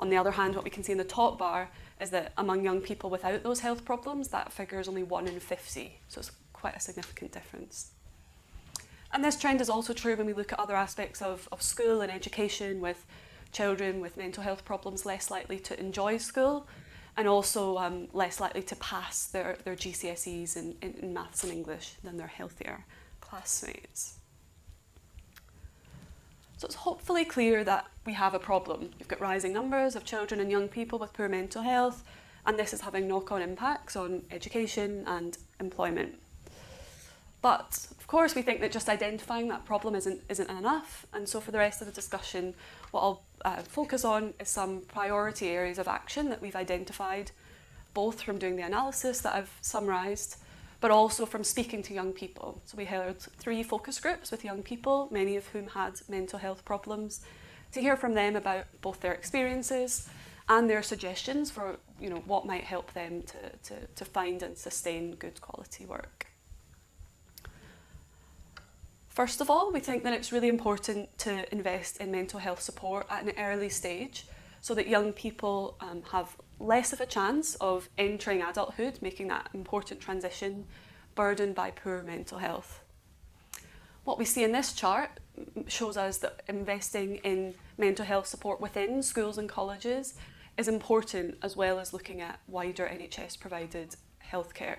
On 0.00 0.10
the 0.10 0.16
other 0.16 0.32
hand, 0.32 0.54
what 0.54 0.64
we 0.64 0.70
can 0.70 0.82
see 0.82 0.92
in 0.92 0.98
the 0.98 1.04
top 1.04 1.38
bar 1.38 1.68
is 2.00 2.10
that 2.10 2.32
among 2.36 2.64
young 2.64 2.80
people 2.80 3.10
without 3.10 3.42
those 3.42 3.60
health 3.60 3.84
problems, 3.84 4.28
that 4.28 4.52
figure 4.52 4.80
is 4.80 4.88
only 4.88 5.02
1 5.02 5.28
in 5.28 5.40
50, 5.40 5.98
so 6.08 6.18
it's 6.18 6.32
quite 6.52 6.76
a 6.76 6.80
significant 6.80 7.32
difference. 7.32 7.90
And 9.12 9.24
this 9.24 9.38
trend 9.38 9.60
is 9.60 9.70
also 9.70 9.92
true 9.92 10.16
when 10.16 10.26
we 10.26 10.32
look 10.32 10.52
at 10.52 10.58
other 10.58 10.74
aspects 10.74 11.22
of, 11.22 11.48
of 11.52 11.62
school 11.62 12.00
and 12.00 12.10
education 12.10 12.80
with 12.80 13.06
children 13.52 14.00
with 14.00 14.16
mental 14.16 14.42
health 14.42 14.64
problems 14.64 15.06
less 15.06 15.30
likely 15.30 15.60
to 15.60 15.78
enjoy 15.78 16.16
school 16.16 16.66
and 17.16 17.28
also 17.28 17.78
um, 17.78 18.08
less 18.12 18.40
likely 18.40 18.62
to 18.62 18.76
pass 18.76 19.26
their, 19.26 19.56
their 19.64 19.76
GCSEs 19.76 20.56
in, 20.56 20.74
in, 20.82 20.94
in 21.00 21.14
maths 21.14 21.44
and 21.44 21.52
English 21.52 21.94
than 22.02 22.16
their 22.16 22.26
healthier 22.26 22.84
classmates. 23.20 24.18
So 26.56 26.66
it's 26.66 26.76
hopefully 26.76 27.24
clear 27.24 27.64
that 27.64 27.86
we 28.06 28.12
have 28.12 28.34
a 28.34 28.38
problem. 28.38 28.90
We've 28.98 29.08
got 29.08 29.20
rising 29.20 29.52
numbers 29.52 29.96
of 29.96 30.04
children 30.04 30.40
and 30.40 30.50
young 30.50 30.68
people 30.68 30.98
with 30.98 31.12
poor 31.12 31.28
mental 31.28 31.62
health, 31.62 32.04
and 32.46 32.58
this 32.58 32.72
is 32.72 32.82
having 32.82 33.08
knock-on 33.08 33.42
impacts 33.42 33.96
on 33.96 34.22
education 34.30 35.04
and 35.06 35.36
employment. 35.58 36.14
But 37.42 37.88
of 37.98 38.06
course, 38.06 38.34
we 38.34 38.42
think 38.42 38.60
that 38.60 38.72
just 38.72 38.88
identifying 38.88 39.48
that 39.48 39.64
problem 39.64 39.94
isn't, 39.94 40.22
isn't 40.28 40.50
enough, 40.50 41.06
and 41.12 41.28
so 41.28 41.40
for 41.40 41.50
the 41.50 41.58
rest 41.58 41.80
of 41.80 41.86
the 41.86 41.92
discussion, 41.92 42.54
what 42.90 43.00
I'll 43.00 43.22
uh, 43.44 43.56
focus 43.62 44.04
on 44.04 44.32
is 44.40 44.48
some 44.48 44.82
priority 44.82 45.48
areas 45.48 45.78
of 45.78 45.88
action 45.88 46.30
that 46.30 46.40
we've 46.40 46.56
identified, 46.56 47.32
both 47.92 48.22
from 48.22 48.38
doing 48.38 48.56
the 48.56 48.62
analysis 48.62 49.20
that 49.22 49.34
I've 49.34 49.52
summarised, 49.60 50.36
but 50.84 50.90
also 50.90 51.24
from 51.24 51.42
speaking 51.42 51.82
to 51.82 51.94
young 51.94 52.12
people. 52.12 52.60
So 52.66 52.76
we 52.76 52.84
held 52.84 53.18
three 53.18 53.62
focus 53.62 53.98
groups 53.98 54.30
with 54.30 54.44
young 54.44 54.62
people, 54.62 55.08
many 55.10 55.34
of 55.34 55.46
whom 55.46 55.68
had 55.68 55.94
mental 56.10 56.38
health 56.38 56.62
problems, 56.66 57.22
to 57.72 57.80
hear 57.80 57.96
from 57.96 58.12
them 58.12 58.36
about 58.36 58.66
both 58.82 59.00
their 59.00 59.14
experiences 59.14 60.10
and 60.46 60.68
their 60.68 60.82
suggestions 60.82 61.50
for 61.50 61.78
you 61.98 62.10
know, 62.10 62.22
what 62.26 62.44
might 62.44 62.64
help 62.64 62.92
them 62.92 63.22
to, 63.22 63.38
to, 63.62 63.86
to 63.94 64.04
find 64.04 64.42
and 64.42 64.58
sustain 64.58 65.14
good 65.14 65.40
quality 65.40 65.86
work. 65.86 66.26
First 69.08 69.40
of 69.40 69.48
all, 69.48 69.72
we 69.72 69.80
think 69.80 70.04
that 70.04 70.12
it's 70.12 70.32
really 70.32 70.48
important 70.50 71.16
to 71.20 71.50
invest 71.50 71.96
in 71.96 72.10
mental 72.10 72.40
health 72.40 72.60
support 72.60 73.06
at 73.08 73.22
an 73.22 73.32
early 73.38 73.70
stage 73.70 74.26
so 74.64 74.74
that 74.74 74.88
young 74.88 75.12
people 75.12 75.76
um, 75.80 76.02
have 76.10 76.38
less 76.58 76.94
of 76.94 76.98
a 76.98 77.04
chance 77.04 77.54
of 77.56 77.90
entering 77.98 78.40
adulthood, 78.40 78.98
making 79.02 79.28
that 79.28 79.50
important 79.52 80.00
transition, 80.00 80.64
burdened 81.14 81.54
by 81.54 81.70
poor 81.70 82.02
mental 82.02 82.38
health. 82.38 82.80
What 84.04 84.18
we 84.18 84.24
see 84.24 84.42
in 84.42 84.52
this 84.52 84.72
chart 84.72 85.20
shows 85.66 85.98
us 85.98 86.16
that 86.20 86.40
investing 86.48 87.16
in 87.16 87.52
mental 87.76 88.06
health 88.06 88.26
support 88.26 88.58
within 88.58 89.02
schools 89.02 89.36
and 89.36 89.50
colleges 89.50 90.14
is 90.56 90.66
important 90.66 91.36
as 91.42 91.54
well 91.54 91.78
as 91.78 91.92
looking 91.92 92.22
at 92.22 92.40
wider 92.48 92.86
NHS 92.86 93.38
provided 93.38 93.96
healthcare. 94.32 94.78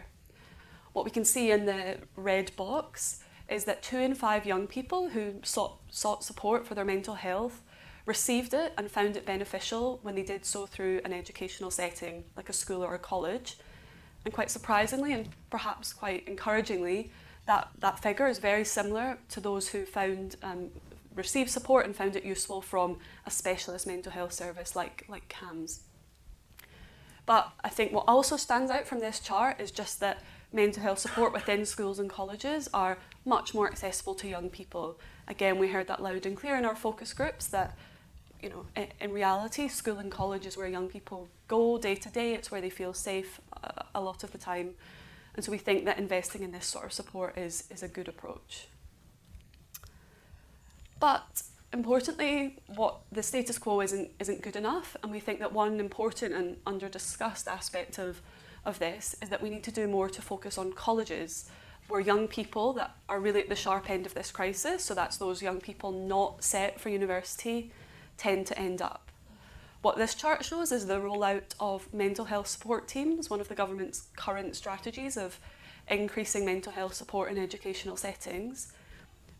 What 0.93 1.05
we 1.05 1.11
can 1.11 1.25
see 1.25 1.51
in 1.51 1.67
the 1.67 1.97
red 2.15 2.55
box 2.55 3.19
is 3.47 3.65
that 3.65 3.83
two 3.83 3.99
in 3.99 4.15
five 4.15 4.47
young 4.47 4.65
people 4.65 5.09
who 5.09 5.35
sought, 5.43 5.77
sought 5.91 6.23
support 6.23 6.65
for 6.65 6.73
their 6.73 6.85
mental 6.85 7.13
health 7.13 7.61
received 8.05 8.53
it 8.53 8.73
and 8.77 8.89
found 8.89 9.17
it 9.17 9.25
beneficial 9.25 9.99
when 10.03 10.15
they 10.15 10.23
did 10.23 10.45
so 10.45 10.65
through 10.65 11.01
an 11.05 11.13
educational 11.13 11.71
setting 11.71 12.23
like 12.37 12.49
a 12.49 12.53
school 12.53 12.83
or 12.83 12.93
a 12.93 12.99
college. 12.99 13.57
And 14.23 14.33
quite 14.33 14.49
surprisingly, 14.49 15.13
and 15.13 15.29
perhaps 15.49 15.93
quite 15.93 16.27
encouragingly, 16.27 17.11
that, 17.45 17.69
that 17.79 17.99
figure 17.99 18.27
is 18.27 18.39
very 18.39 18.65
similar 18.65 19.17
to 19.29 19.39
those 19.39 19.69
who 19.69 19.85
found 19.85 20.35
um, 20.41 20.69
received 21.15 21.49
support 21.49 21.85
and 21.85 21.95
found 21.95 22.15
it 22.15 22.23
useful 22.23 22.61
from 22.61 22.97
a 23.25 23.31
specialist 23.31 23.87
mental 23.87 24.11
health 24.11 24.33
service 24.33 24.75
like, 24.75 25.05
like 25.07 25.29
CAMHS. 25.29 25.81
But 27.25 27.51
I 27.63 27.69
think 27.69 27.91
what 27.91 28.05
also 28.07 28.37
stands 28.37 28.69
out 28.69 28.85
from 28.85 28.99
this 28.99 29.19
chart 29.19 29.59
is 29.59 29.71
just 29.71 29.99
that 29.99 30.21
mental 30.53 30.83
health 30.83 30.99
support 30.99 31.33
within 31.33 31.65
schools 31.65 31.99
and 31.99 32.09
colleges 32.09 32.69
are 32.73 32.97
much 33.25 33.53
more 33.53 33.67
accessible 33.67 34.15
to 34.15 34.27
young 34.27 34.49
people. 34.49 34.99
Again, 35.27 35.57
we 35.57 35.69
heard 35.69 35.87
that 35.87 36.03
loud 36.03 36.25
and 36.25 36.37
clear 36.37 36.55
in 36.55 36.65
our 36.65 36.75
focus 36.75 37.13
groups 37.13 37.47
that 37.47 37.75
you 38.45 38.51
know, 38.51 38.85
in, 39.01 39.11
reality, 39.11 39.67
school 39.67 39.97
and 39.97 40.11
college 40.11 40.45
is 40.45 40.55
where 40.55 40.67
young 40.67 40.87
people 40.87 41.27
go 41.47 41.79
day 41.79 41.95
to 41.95 42.09
day. 42.09 42.35
It's 42.35 42.51
where 42.51 42.61
they 42.61 42.69
feel 42.69 42.93
safe 42.93 43.41
a, 43.63 43.85
a 43.95 44.01
lot 44.01 44.23
of 44.23 44.31
the 44.31 44.37
time. 44.37 44.75
And 45.33 45.43
so 45.43 45.51
we 45.51 45.57
think 45.57 45.85
that 45.85 45.97
investing 45.97 46.43
in 46.43 46.51
this 46.51 46.67
sort 46.67 46.85
of 46.85 46.93
support 46.93 47.35
is, 47.39 47.63
is 47.71 47.81
a 47.81 47.87
good 47.87 48.07
approach. 48.07 48.67
But 50.99 51.41
importantly, 51.73 52.59
what 52.75 52.99
the 53.11 53.23
status 53.23 53.57
quo 53.57 53.81
isn't, 53.81 54.11
isn't 54.19 54.43
good 54.43 54.55
enough. 54.55 54.95
And 55.01 55.11
we 55.11 55.19
think 55.19 55.39
that 55.39 55.51
one 55.51 55.79
important 55.79 56.35
and 56.35 56.57
under 56.67 56.87
discussed 56.87 57.47
aspect 57.47 57.97
of, 57.97 58.21
of 58.63 58.77
this 58.77 59.15
is 59.23 59.29
that 59.29 59.41
we 59.41 59.49
need 59.49 59.63
to 59.63 59.71
do 59.71 59.87
more 59.87 60.07
to 60.07 60.21
focus 60.21 60.59
on 60.59 60.71
colleges 60.71 61.49
where 61.87 61.99
young 61.99 62.27
people 62.27 62.73
that 62.73 62.95
are 63.09 63.19
really 63.19 63.41
at 63.41 63.49
the 63.49 63.55
sharp 63.55 63.89
end 63.89 64.05
of 64.05 64.13
this 64.13 64.31
crisis, 64.31 64.83
so 64.83 64.93
that's 64.93 65.17
those 65.17 65.41
young 65.41 65.59
people 65.59 65.91
not 65.91 66.43
set 66.43 66.79
for 66.79 66.89
university, 66.89 67.71
tend 68.17 68.47
to 68.47 68.59
end 68.59 68.81
up. 68.81 69.11
What 69.81 69.97
this 69.97 70.15
chart 70.15 70.43
shows 70.43 70.71
is 70.71 70.87
the 70.87 70.99
rollout 70.99 71.53
of 71.59 71.93
mental 71.93 72.25
health 72.25 72.47
support 72.47 72.87
teams, 72.87 73.29
one 73.29 73.39
of 73.39 73.49
the 73.49 73.55
government's 73.55 74.07
current 74.15 74.55
strategies 74.55 75.15
of 75.15 75.39
increasing 75.87 76.45
mental 76.45 76.71
health 76.71 76.95
support 76.95 77.31
in 77.31 77.37
educational 77.37 77.95
settings. 77.95 78.73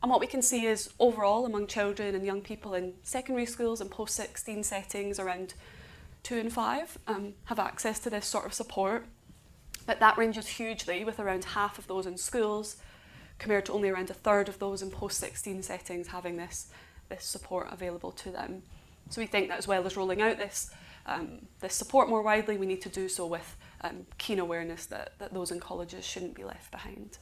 And 0.03 0.11
what 0.11 0.19
we 0.19 0.27
can 0.27 0.43
see 0.43 0.67
is 0.67 0.93
overall 0.99 1.47
among 1.47 1.65
children 1.65 2.13
and 2.13 2.23
young 2.23 2.41
people 2.41 2.75
in 2.75 2.93
secondary 3.01 3.47
schools 3.47 3.81
and 3.81 3.89
post 3.89 4.15
16 4.15 4.63
settings, 4.63 5.19
around 5.19 5.55
two 6.21 6.37
and 6.37 6.53
five 6.53 6.97
um, 7.07 7.33
have 7.45 7.57
access 7.57 7.99
to 8.01 8.09
this 8.09 8.27
sort 8.27 8.45
of 8.45 8.53
support. 8.53 9.05
But 9.87 9.99
that 9.99 10.17
ranges 10.17 10.47
hugely, 10.47 11.03
with 11.03 11.19
around 11.19 11.45
half 11.45 11.79
of 11.79 11.87
those 11.87 12.05
in 12.05 12.17
schools, 12.17 12.77
compared 13.39 13.65
to 13.65 13.73
only 13.73 13.89
around 13.89 14.09
a 14.09 14.13
third 14.13 14.47
of 14.47 14.59
those 14.59 14.81
in 14.81 14.91
post 14.91 15.19
16 15.19 15.63
settings 15.63 16.07
having 16.07 16.37
this, 16.37 16.67
this 17.09 17.25
support 17.25 17.67
available 17.71 18.11
to 18.11 18.31
them. 18.31 18.63
So 19.09 19.21
we 19.21 19.27
think 19.27 19.49
that 19.49 19.57
as 19.57 19.67
well 19.67 19.85
as 19.85 19.95
rolling 19.95 20.21
out 20.21 20.37
this, 20.37 20.71
um, 21.05 21.47
this 21.59 21.75
support 21.75 22.09
more 22.09 22.21
widely, 22.21 22.57
we 22.57 22.65
need 22.65 22.81
to 22.81 22.89
do 22.89 23.07
so 23.07 23.25
with 23.25 23.55
um, 23.81 24.05
keen 24.17 24.39
awareness 24.39 24.85
that, 24.87 25.13
that 25.19 25.33
those 25.33 25.51
in 25.51 25.59
colleges 25.59 26.05
shouldn't 26.05 26.33
be 26.33 26.43
left 26.43 26.71
behind. 26.71 27.19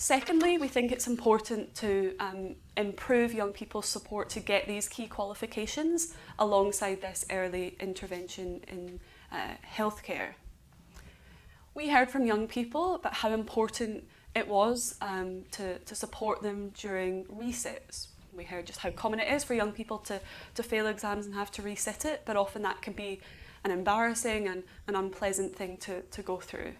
Secondly, 0.00 0.58
we 0.58 0.68
think 0.68 0.92
it's 0.92 1.08
important 1.08 1.74
to 1.74 2.14
um, 2.20 2.54
improve 2.76 3.34
young 3.34 3.52
people's 3.52 3.86
support 3.86 4.30
to 4.30 4.38
get 4.38 4.68
these 4.68 4.88
key 4.88 5.08
qualifications 5.08 6.14
alongside 6.38 7.00
this 7.00 7.26
early 7.30 7.76
intervention 7.80 8.60
in 8.68 9.00
uh, 9.32 9.54
healthcare. 9.76 10.34
We 11.74 11.88
heard 11.88 12.10
from 12.10 12.26
young 12.26 12.46
people 12.46 12.94
about 12.94 13.14
how 13.14 13.32
important 13.32 14.04
it 14.38 14.48
was 14.48 14.96
um, 15.00 15.42
to, 15.52 15.78
to 15.78 15.94
support 15.94 16.42
them 16.42 16.70
during 16.70 17.24
resets. 17.26 18.08
We 18.36 18.44
heard 18.44 18.66
just 18.66 18.78
how 18.78 18.90
common 18.90 19.20
it 19.20 19.32
is 19.32 19.44
for 19.44 19.54
young 19.54 19.72
people 19.72 19.98
to, 19.98 20.20
to 20.54 20.62
fail 20.62 20.86
exams 20.86 21.26
and 21.26 21.34
have 21.34 21.50
to 21.52 21.62
resit 21.62 22.04
it, 22.04 22.22
but 22.24 22.36
often 22.36 22.62
that 22.62 22.80
can 22.80 22.92
be 22.92 23.20
an 23.64 23.70
embarrassing 23.70 24.48
and 24.48 24.62
an 24.86 24.94
unpleasant 24.94 25.56
thing 25.56 25.76
to, 25.78 26.02
to 26.02 26.22
go 26.22 26.38
through. 26.38 26.72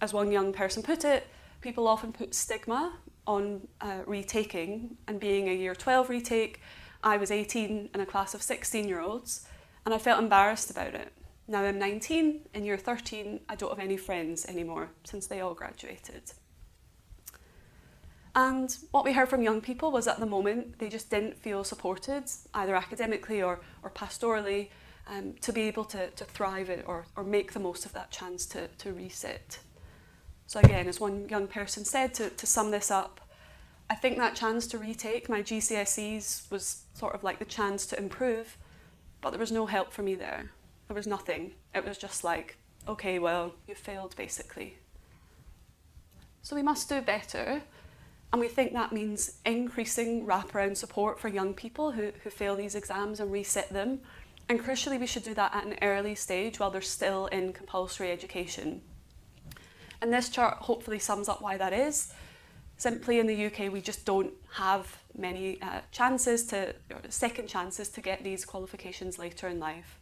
As 0.00 0.12
one 0.12 0.32
young 0.32 0.52
person 0.52 0.82
put 0.82 1.04
it, 1.04 1.26
people 1.60 1.86
often 1.86 2.12
put 2.12 2.34
stigma 2.34 2.94
on 3.26 3.66
uh, 3.80 4.00
retaking 4.06 4.96
and 5.06 5.18
being 5.20 5.48
a 5.48 5.54
year 5.54 5.74
12 5.74 6.10
retake. 6.10 6.60
I 7.02 7.16
was 7.16 7.30
18 7.30 7.90
in 7.94 8.00
a 8.00 8.06
class 8.06 8.34
of 8.34 8.42
16 8.42 8.88
year 8.88 9.00
olds 9.00 9.46
and 9.84 9.94
I 9.94 9.98
felt 9.98 10.22
embarrassed 10.22 10.70
about 10.70 10.94
it. 10.94 11.12
Now 11.46 11.62
I'm 11.62 11.78
19, 11.78 12.40
in 12.54 12.64
year 12.64 12.78
13, 12.78 13.40
I 13.48 13.54
don't 13.54 13.68
have 13.68 13.78
any 13.78 13.98
friends 13.98 14.46
anymore 14.46 14.90
since 15.04 15.26
they 15.26 15.40
all 15.40 15.54
graduated. 15.54 16.32
And 18.36 18.76
what 18.90 19.04
we 19.04 19.12
heard 19.12 19.28
from 19.28 19.42
young 19.42 19.60
people 19.60 19.92
was 19.92 20.08
at 20.08 20.18
the 20.18 20.26
moment 20.26 20.78
they 20.78 20.88
just 20.88 21.08
didn't 21.10 21.38
feel 21.38 21.62
supported, 21.62 22.24
either 22.52 22.74
academically 22.74 23.42
or, 23.42 23.60
or 23.82 23.90
pastorally, 23.90 24.68
um, 25.06 25.34
to 25.40 25.52
be 25.52 25.62
able 25.62 25.84
to, 25.84 26.10
to 26.10 26.24
thrive 26.24 26.70
or, 26.86 27.04
or 27.16 27.22
make 27.22 27.52
the 27.52 27.60
most 27.60 27.86
of 27.86 27.92
that 27.92 28.10
chance 28.10 28.46
to, 28.46 28.66
to 28.78 28.92
reset. 28.92 29.58
So 30.46 30.60
again, 30.60 30.88
as 30.88 30.98
one 30.98 31.28
young 31.28 31.46
person 31.46 31.84
said, 31.84 32.12
to, 32.14 32.30
to 32.30 32.46
sum 32.46 32.70
this 32.70 32.90
up, 32.90 33.20
I 33.88 33.94
think 33.94 34.16
that 34.18 34.34
chance 34.34 34.66
to 34.68 34.78
retake 34.78 35.28
my 35.28 35.42
GCSEs 35.42 36.50
was 36.50 36.82
sort 36.94 37.14
of 37.14 37.22
like 37.22 37.38
the 37.38 37.44
chance 37.44 37.86
to 37.86 37.98
improve, 37.98 38.56
but 39.20 39.30
there 39.30 39.38
was 39.38 39.52
no 39.52 39.66
help 39.66 39.92
for 39.92 40.02
me 40.02 40.14
there. 40.14 40.50
There 40.88 40.94
was 40.94 41.06
nothing. 41.06 41.52
It 41.74 41.86
was 41.86 41.98
just 41.98 42.24
like, 42.24 42.56
okay, 42.88 43.18
well, 43.18 43.54
you 43.68 43.74
failed 43.74 44.16
basically. 44.16 44.78
So 46.42 46.56
we 46.56 46.62
must 46.62 46.88
do 46.88 47.00
better, 47.00 47.62
and 48.34 48.40
we 48.40 48.48
think 48.48 48.72
that 48.72 48.90
means 48.90 49.36
increasing 49.46 50.26
wraparound 50.26 50.76
support 50.76 51.20
for 51.20 51.28
young 51.28 51.54
people 51.54 51.92
who, 51.92 52.10
who 52.24 52.30
fail 52.30 52.56
these 52.56 52.74
exams 52.74 53.20
and 53.20 53.30
reset 53.30 53.72
them. 53.72 54.00
And 54.48 54.58
crucially, 54.58 54.98
we 54.98 55.06
should 55.06 55.22
do 55.22 55.34
that 55.34 55.54
at 55.54 55.64
an 55.64 55.76
early 55.82 56.16
stage 56.16 56.58
while 56.58 56.68
they're 56.68 56.80
still 56.80 57.26
in 57.26 57.52
compulsory 57.52 58.10
education. 58.10 58.82
And 60.02 60.12
this 60.12 60.30
chart 60.30 60.56
hopefully 60.56 60.98
sums 60.98 61.28
up 61.28 61.42
why 61.42 61.56
that 61.58 61.72
is. 61.72 62.12
Simply 62.76 63.20
in 63.20 63.28
the 63.28 63.46
UK, 63.46 63.72
we 63.72 63.80
just 63.80 64.04
don't 64.04 64.32
have 64.54 64.98
many 65.16 65.62
uh, 65.62 65.82
chances 65.92 66.44
to, 66.48 66.74
second 67.10 67.46
chances 67.46 67.88
to 67.90 68.00
get 68.00 68.24
these 68.24 68.44
qualifications 68.44 69.16
later 69.16 69.46
in 69.46 69.60
life. 69.60 70.00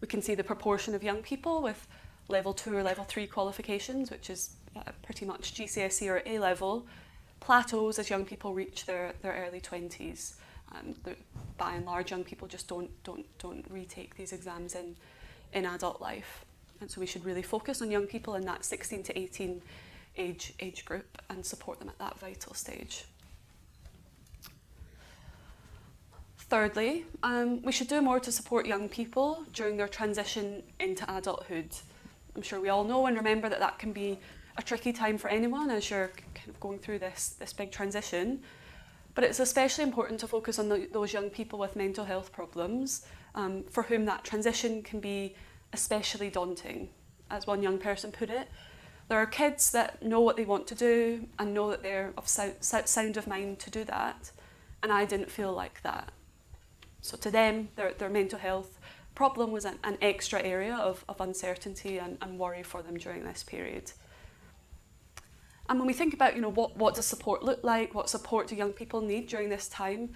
We 0.00 0.08
can 0.08 0.22
see 0.22 0.34
the 0.34 0.42
proportion 0.42 0.94
of 0.94 1.02
young 1.02 1.20
people 1.20 1.60
with 1.60 1.86
level 2.28 2.54
two 2.54 2.74
or 2.74 2.82
level 2.82 3.04
three 3.04 3.26
qualifications, 3.26 4.10
which 4.10 4.30
is 4.30 4.56
uh, 4.74 4.84
pretty 5.02 5.26
much 5.26 5.52
GCSE 5.52 6.08
or 6.08 6.22
A 6.24 6.38
level, 6.38 6.86
plateaus 7.40 7.98
as 7.98 8.10
young 8.10 8.24
people 8.24 8.54
reach 8.54 8.86
their, 8.86 9.12
their 9.22 9.44
early 9.46 9.60
20s. 9.60 10.34
Um, 10.74 10.94
by 11.56 11.72
and 11.72 11.86
large, 11.86 12.10
young 12.10 12.24
people 12.24 12.46
just 12.46 12.68
don't, 12.68 12.90
don't, 13.04 13.26
don't 13.38 13.64
retake 13.70 14.16
these 14.16 14.32
exams 14.32 14.74
in, 14.74 14.96
in 15.52 15.64
adult 15.64 16.00
life. 16.00 16.44
And 16.80 16.90
so 16.90 17.00
we 17.00 17.06
should 17.06 17.24
really 17.24 17.42
focus 17.42 17.82
on 17.82 17.90
young 17.90 18.06
people 18.06 18.34
in 18.34 18.44
that 18.44 18.64
16 18.64 19.02
to 19.04 19.18
18 19.18 19.62
age, 20.16 20.52
age 20.60 20.84
group 20.84 21.20
and 21.30 21.44
support 21.44 21.78
them 21.78 21.88
at 21.88 21.98
that 21.98 22.18
vital 22.18 22.54
stage. 22.54 23.04
Thirdly, 26.36 27.04
um, 27.22 27.60
we 27.62 27.72
should 27.72 27.88
do 27.88 28.00
more 28.00 28.20
to 28.20 28.32
support 28.32 28.66
young 28.66 28.88
people 28.88 29.44
during 29.52 29.76
their 29.76 29.88
transition 29.88 30.62
into 30.80 31.04
adulthood. 31.14 31.74
I'm 32.34 32.42
sure 32.42 32.60
we 32.60 32.70
all 32.70 32.84
know 32.84 33.06
and 33.06 33.16
remember 33.16 33.48
that 33.48 33.60
that 33.60 33.78
can 33.78 33.92
be 33.92 34.18
a 34.58 34.62
tricky 34.62 34.92
time 34.92 35.16
for 35.16 35.28
anyone 35.28 35.70
as 35.70 35.88
you're 35.88 36.10
kind 36.34 36.48
of 36.48 36.60
going 36.60 36.78
through 36.78 36.98
this, 36.98 37.36
this 37.38 37.52
big 37.52 37.70
transition. 37.70 38.42
But 39.14 39.24
it's 39.24 39.40
especially 39.40 39.84
important 39.84 40.20
to 40.20 40.26
focus 40.26 40.58
on 40.58 40.68
the, 40.68 40.88
those 40.92 41.12
young 41.12 41.30
people 41.30 41.58
with 41.58 41.76
mental 41.76 42.04
health 42.04 42.32
problems 42.32 43.06
um, 43.34 43.64
for 43.70 43.84
whom 43.84 44.04
that 44.04 44.24
transition 44.24 44.82
can 44.82 45.00
be 45.00 45.34
especially 45.72 46.28
daunting. 46.28 46.88
As 47.30 47.46
one 47.46 47.62
young 47.62 47.78
person 47.78 48.10
put 48.10 48.30
it, 48.30 48.48
there 49.08 49.18
are 49.18 49.26
kids 49.26 49.70
that 49.70 50.02
know 50.02 50.20
what 50.20 50.36
they 50.36 50.44
want 50.44 50.66
to 50.66 50.74
do 50.74 51.26
and 51.38 51.54
know 51.54 51.70
that 51.70 51.82
they're 51.82 52.12
of 52.18 52.28
sound 52.28 53.16
of 53.16 53.26
mind 53.26 53.58
to 53.60 53.70
do 53.70 53.84
that, 53.84 54.30
and 54.82 54.92
I 54.92 55.04
didn't 55.04 55.30
feel 55.30 55.52
like 55.52 55.82
that. 55.82 56.10
So 57.00 57.16
to 57.16 57.30
them, 57.30 57.68
their, 57.76 57.92
their 57.94 58.10
mental 58.10 58.38
health 58.38 58.78
problem 59.14 59.50
was 59.50 59.64
an, 59.64 59.78
an 59.84 59.96
extra 60.02 60.42
area 60.42 60.74
of, 60.74 61.04
of 61.08 61.20
uncertainty 61.20 61.98
and, 61.98 62.18
and 62.20 62.38
worry 62.38 62.62
for 62.62 62.82
them 62.82 62.98
during 62.98 63.24
this 63.24 63.42
period. 63.42 63.92
And 65.68 65.78
when 65.78 65.86
we 65.86 65.92
think 65.92 66.14
about, 66.14 66.34
you 66.34 66.40
know, 66.40 66.50
what, 66.50 66.76
what 66.76 66.94
does 66.94 67.06
support 67.06 67.42
look 67.42 67.62
like, 67.62 67.94
what 67.94 68.08
support 68.08 68.46
do 68.48 68.56
young 68.56 68.72
people 68.72 69.00
need 69.00 69.28
during 69.28 69.50
this 69.50 69.68
time, 69.68 70.10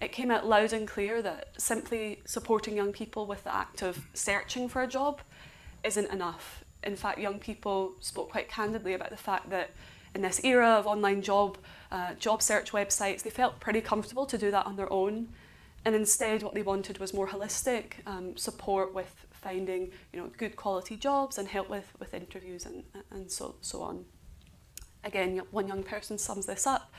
it 0.00 0.12
came 0.12 0.30
out 0.30 0.46
loud 0.46 0.72
and 0.72 0.86
clear 0.86 1.22
that 1.22 1.48
simply 1.58 2.20
supporting 2.24 2.76
young 2.76 2.92
people 2.92 3.26
with 3.26 3.44
the 3.44 3.54
act 3.54 3.82
of 3.82 4.06
searching 4.14 4.68
for 4.68 4.82
a 4.82 4.86
job 4.86 5.20
isn't 5.84 6.10
enough. 6.12 6.64
In 6.82 6.96
fact, 6.96 7.18
young 7.18 7.38
people 7.38 7.94
spoke 8.00 8.30
quite 8.30 8.48
candidly 8.48 8.94
about 8.94 9.10
the 9.10 9.16
fact 9.16 9.48
that 9.50 9.70
in 10.14 10.22
this 10.22 10.42
era 10.44 10.70
of 10.70 10.86
online 10.86 11.22
job 11.22 11.58
uh, 11.92 12.14
job 12.14 12.42
search 12.42 12.72
websites, 12.72 13.22
they 13.22 13.30
felt 13.30 13.60
pretty 13.60 13.80
comfortable 13.80 14.26
to 14.26 14.36
do 14.36 14.50
that 14.50 14.66
on 14.66 14.76
their 14.76 14.92
own. 14.92 15.28
And 15.84 15.94
instead, 15.94 16.42
what 16.42 16.54
they 16.54 16.62
wanted 16.62 16.98
was 16.98 17.14
more 17.14 17.28
holistic 17.28 17.92
um, 18.06 18.36
support 18.36 18.92
with 18.92 19.26
finding 19.30 19.92
you 20.12 20.20
know, 20.20 20.30
good 20.36 20.56
quality 20.56 20.96
jobs 20.96 21.38
and 21.38 21.46
help 21.46 21.70
with, 21.70 21.92
with 22.00 22.12
interviews 22.12 22.66
and, 22.66 22.82
and 23.12 23.30
so, 23.30 23.54
so 23.60 23.82
on. 23.82 24.04
Again, 25.06 25.40
one 25.52 25.68
young 25.68 25.84
person 25.84 26.18
sums 26.18 26.46
this 26.46 26.66
up 26.66 26.92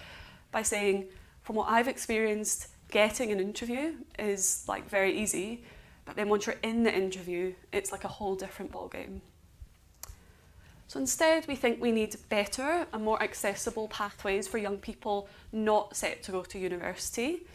by 0.51 0.63
saying, 0.63 1.07
from 1.43 1.57
what 1.57 1.67
I've 1.69 1.89
experienced, 1.89 2.69
getting 2.89 3.31
an 3.33 3.39
interview 3.39 3.95
is 4.17 4.63
like 4.65 4.89
very 4.89 5.15
easy, 5.19 5.65
but 6.05 6.15
then 6.15 6.29
once 6.29 6.45
you're 6.45 6.55
in 6.63 6.83
the 6.83 6.93
interview, 6.93 7.53
it's 7.73 7.91
like 7.91 8.05
a 8.05 8.07
whole 8.07 8.35
different 8.35 8.71
ballgame. 8.71 9.19
So 10.87 11.01
instead, 11.01 11.45
we 11.49 11.55
think 11.57 11.81
we 11.81 11.91
need 11.91 12.15
better 12.29 12.87
and 12.93 13.03
more 13.03 13.21
accessible 13.21 13.89
pathways 13.89 14.47
for 14.47 14.57
young 14.57 14.77
people 14.77 15.27
not 15.51 15.97
set 15.97 16.23
to 16.23 16.31
go 16.31 16.43
to 16.43 16.57
university. 16.57 17.45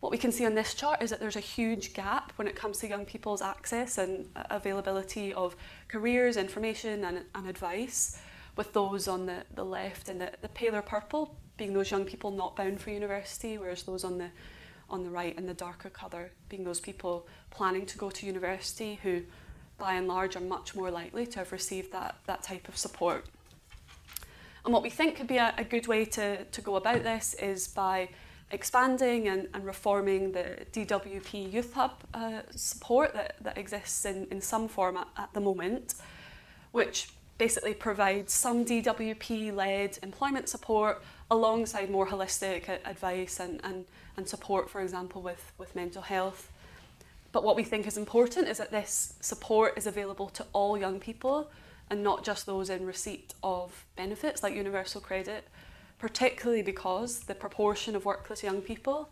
What 0.00 0.12
we 0.12 0.18
can 0.18 0.30
see 0.30 0.44
on 0.44 0.54
this 0.54 0.74
chart 0.74 1.02
is 1.02 1.08
that 1.08 1.20
there's 1.20 1.36
a 1.36 1.40
huge 1.40 1.94
gap 1.94 2.32
when 2.36 2.46
it 2.46 2.54
comes 2.54 2.76
to 2.78 2.86
young 2.86 3.06
people's 3.06 3.40
access 3.40 3.96
and 3.96 4.28
availability 4.50 5.32
of 5.32 5.56
careers, 5.88 6.36
information, 6.36 7.04
and, 7.04 7.24
and 7.34 7.48
advice, 7.48 8.18
with 8.56 8.72
those 8.72 9.08
on 9.08 9.26
the, 9.26 9.44
the 9.54 9.64
left 9.64 10.08
and 10.08 10.20
the, 10.20 10.30
the 10.42 10.48
paler 10.48 10.82
purple 10.82 11.36
being 11.56 11.72
those 11.74 11.90
young 11.90 12.04
people 12.04 12.30
not 12.30 12.56
bound 12.56 12.80
for 12.80 12.90
university, 12.90 13.58
whereas 13.58 13.82
those 13.82 14.04
on 14.04 14.18
the 14.18 14.30
on 14.88 15.04
the 15.04 15.10
right 15.10 15.36
and 15.38 15.48
the 15.48 15.54
darker 15.54 15.88
colour 15.88 16.32
being 16.48 16.64
those 16.64 16.80
people 16.80 17.26
planning 17.50 17.86
to 17.86 17.96
go 17.96 18.10
to 18.10 18.26
university 18.26 18.98
who 19.02 19.22
by 19.78 19.94
and 19.94 20.08
large 20.08 20.36
are 20.36 20.40
much 20.40 20.74
more 20.74 20.90
likely 20.90 21.26
to 21.26 21.38
have 21.38 21.52
received 21.52 21.92
that, 21.92 22.16
that 22.26 22.42
type 22.42 22.68
of 22.68 22.76
support. 22.76 23.24
And 24.64 24.74
what 24.74 24.82
we 24.82 24.90
think 24.90 25.16
could 25.16 25.26
be 25.26 25.38
a, 25.38 25.54
a 25.56 25.64
good 25.64 25.86
way 25.86 26.04
to, 26.06 26.44
to 26.44 26.60
go 26.60 26.76
about 26.76 27.02
this 27.02 27.34
is 27.34 27.68
by 27.68 28.10
expanding 28.50 29.28
and, 29.28 29.48
and 29.54 29.64
reforming 29.64 30.32
the 30.32 30.58
DWP 30.72 31.50
Youth 31.50 31.72
Hub 31.72 31.92
uh, 32.12 32.42
support 32.54 33.14
that, 33.14 33.36
that 33.40 33.56
exists 33.56 34.04
in, 34.04 34.26
in 34.30 34.40
some 34.40 34.68
form 34.68 34.98
at, 34.98 35.08
at 35.16 35.32
the 35.32 35.40
moment, 35.40 35.94
which 36.72 37.08
basically 37.40 37.72
provides 37.72 38.34
some 38.34 38.66
DWP-led 38.66 39.98
employment 40.02 40.46
support 40.46 41.02
alongside 41.30 41.90
more 41.90 42.06
holistic 42.06 42.68
advice 42.84 43.40
and, 43.40 43.62
and, 43.64 43.86
and 44.18 44.28
support, 44.28 44.68
for 44.68 44.82
example, 44.82 45.22
with, 45.22 45.50
with 45.56 45.74
mental 45.74 46.02
health. 46.02 46.52
But 47.32 47.42
what 47.42 47.56
we 47.56 47.64
think 47.64 47.86
is 47.86 47.96
important 47.96 48.46
is 48.46 48.58
that 48.58 48.70
this 48.70 49.14
support 49.22 49.78
is 49.78 49.86
available 49.86 50.28
to 50.28 50.44
all 50.52 50.76
young 50.76 51.00
people 51.00 51.50
and 51.88 52.02
not 52.02 52.24
just 52.24 52.44
those 52.44 52.68
in 52.68 52.84
receipt 52.84 53.32
of 53.42 53.86
benefits 53.96 54.42
like 54.42 54.54
universal 54.54 55.00
credit, 55.00 55.48
particularly 55.98 56.60
because 56.62 57.20
the 57.20 57.34
proportion 57.34 57.96
of 57.96 58.04
workless 58.04 58.42
young 58.42 58.60
people 58.60 59.08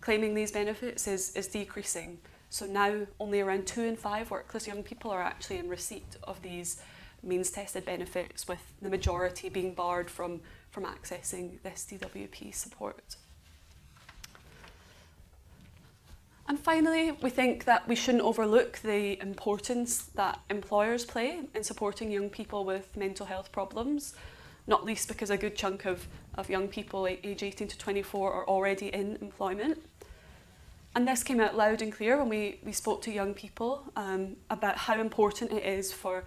claiming 0.00 0.34
these 0.34 0.52
benefits 0.52 1.08
is, 1.08 1.34
is 1.34 1.48
decreasing. 1.48 2.18
So 2.48 2.64
now 2.64 3.08
only 3.18 3.40
around 3.40 3.66
two 3.66 3.82
in 3.82 3.96
five 3.96 4.30
workless 4.30 4.68
young 4.68 4.84
people 4.84 5.10
are 5.10 5.22
actually 5.22 5.58
in 5.58 5.68
receipt 5.68 6.16
of 6.22 6.40
these 6.42 6.80
means 7.22 7.50
tested 7.50 7.84
benefits, 7.84 8.48
with 8.48 8.60
the 8.80 8.90
majority 8.90 9.48
being 9.48 9.74
barred 9.74 10.10
from 10.10 10.40
from 10.72 10.84
accessing 10.84 11.62
this 11.62 11.86
DWP 11.88 12.54
support. 12.54 13.16
And 16.48 16.58
finally, 16.58 17.12
we 17.12 17.30
think 17.30 17.64
that 17.66 17.86
we 17.86 17.94
shouldn't 17.94 18.24
overlook 18.24 18.78
the 18.78 19.20
importance 19.20 20.04
that 20.14 20.40
employers 20.50 21.04
play 21.04 21.40
in 21.54 21.62
supporting 21.62 22.10
young 22.10 22.30
people 22.30 22.64
with 22.64 22.96
mental 22.96 23.26
health 23.26 23.52
problems, 23.52 24.14
not 24.66 24.84
least 24.84 25.08
because 25.08 25.30
a 25.30 25.36
good 25.36 25.54
chunk 25.54 25.84
of, 25.84 26.08
of 26.34 26.50
young 26.50 26.68
people 26.68 27.06
age 27.06 27.42
18 27.42 27.68
to 27.68 27.78
24 27.78 28.32
are 28.32 28.48
already 28.48 28.88
in 28.88 29.16
employment. 29.20 29.78
And 30.94 31.06
this 31.06 31.22
came 31.22 31.40
out 31.40 31.56
loud 31.56 31.80
and 31.80 31.92
clear 31.92 32.18
when 32.18 32.28
we, 32.28 32.60
we 32.64 32.72
spoke 32.72 33.02
to 33.02 33.12
young 33.12 33.34
people 33.34 33.84
um, 33.96 34.36
about 34.50 34.76
how 34.76 35.00
important 35.00 35.52
it 35.52 35.64
is 35.64 35.92
for, 35.92 36.24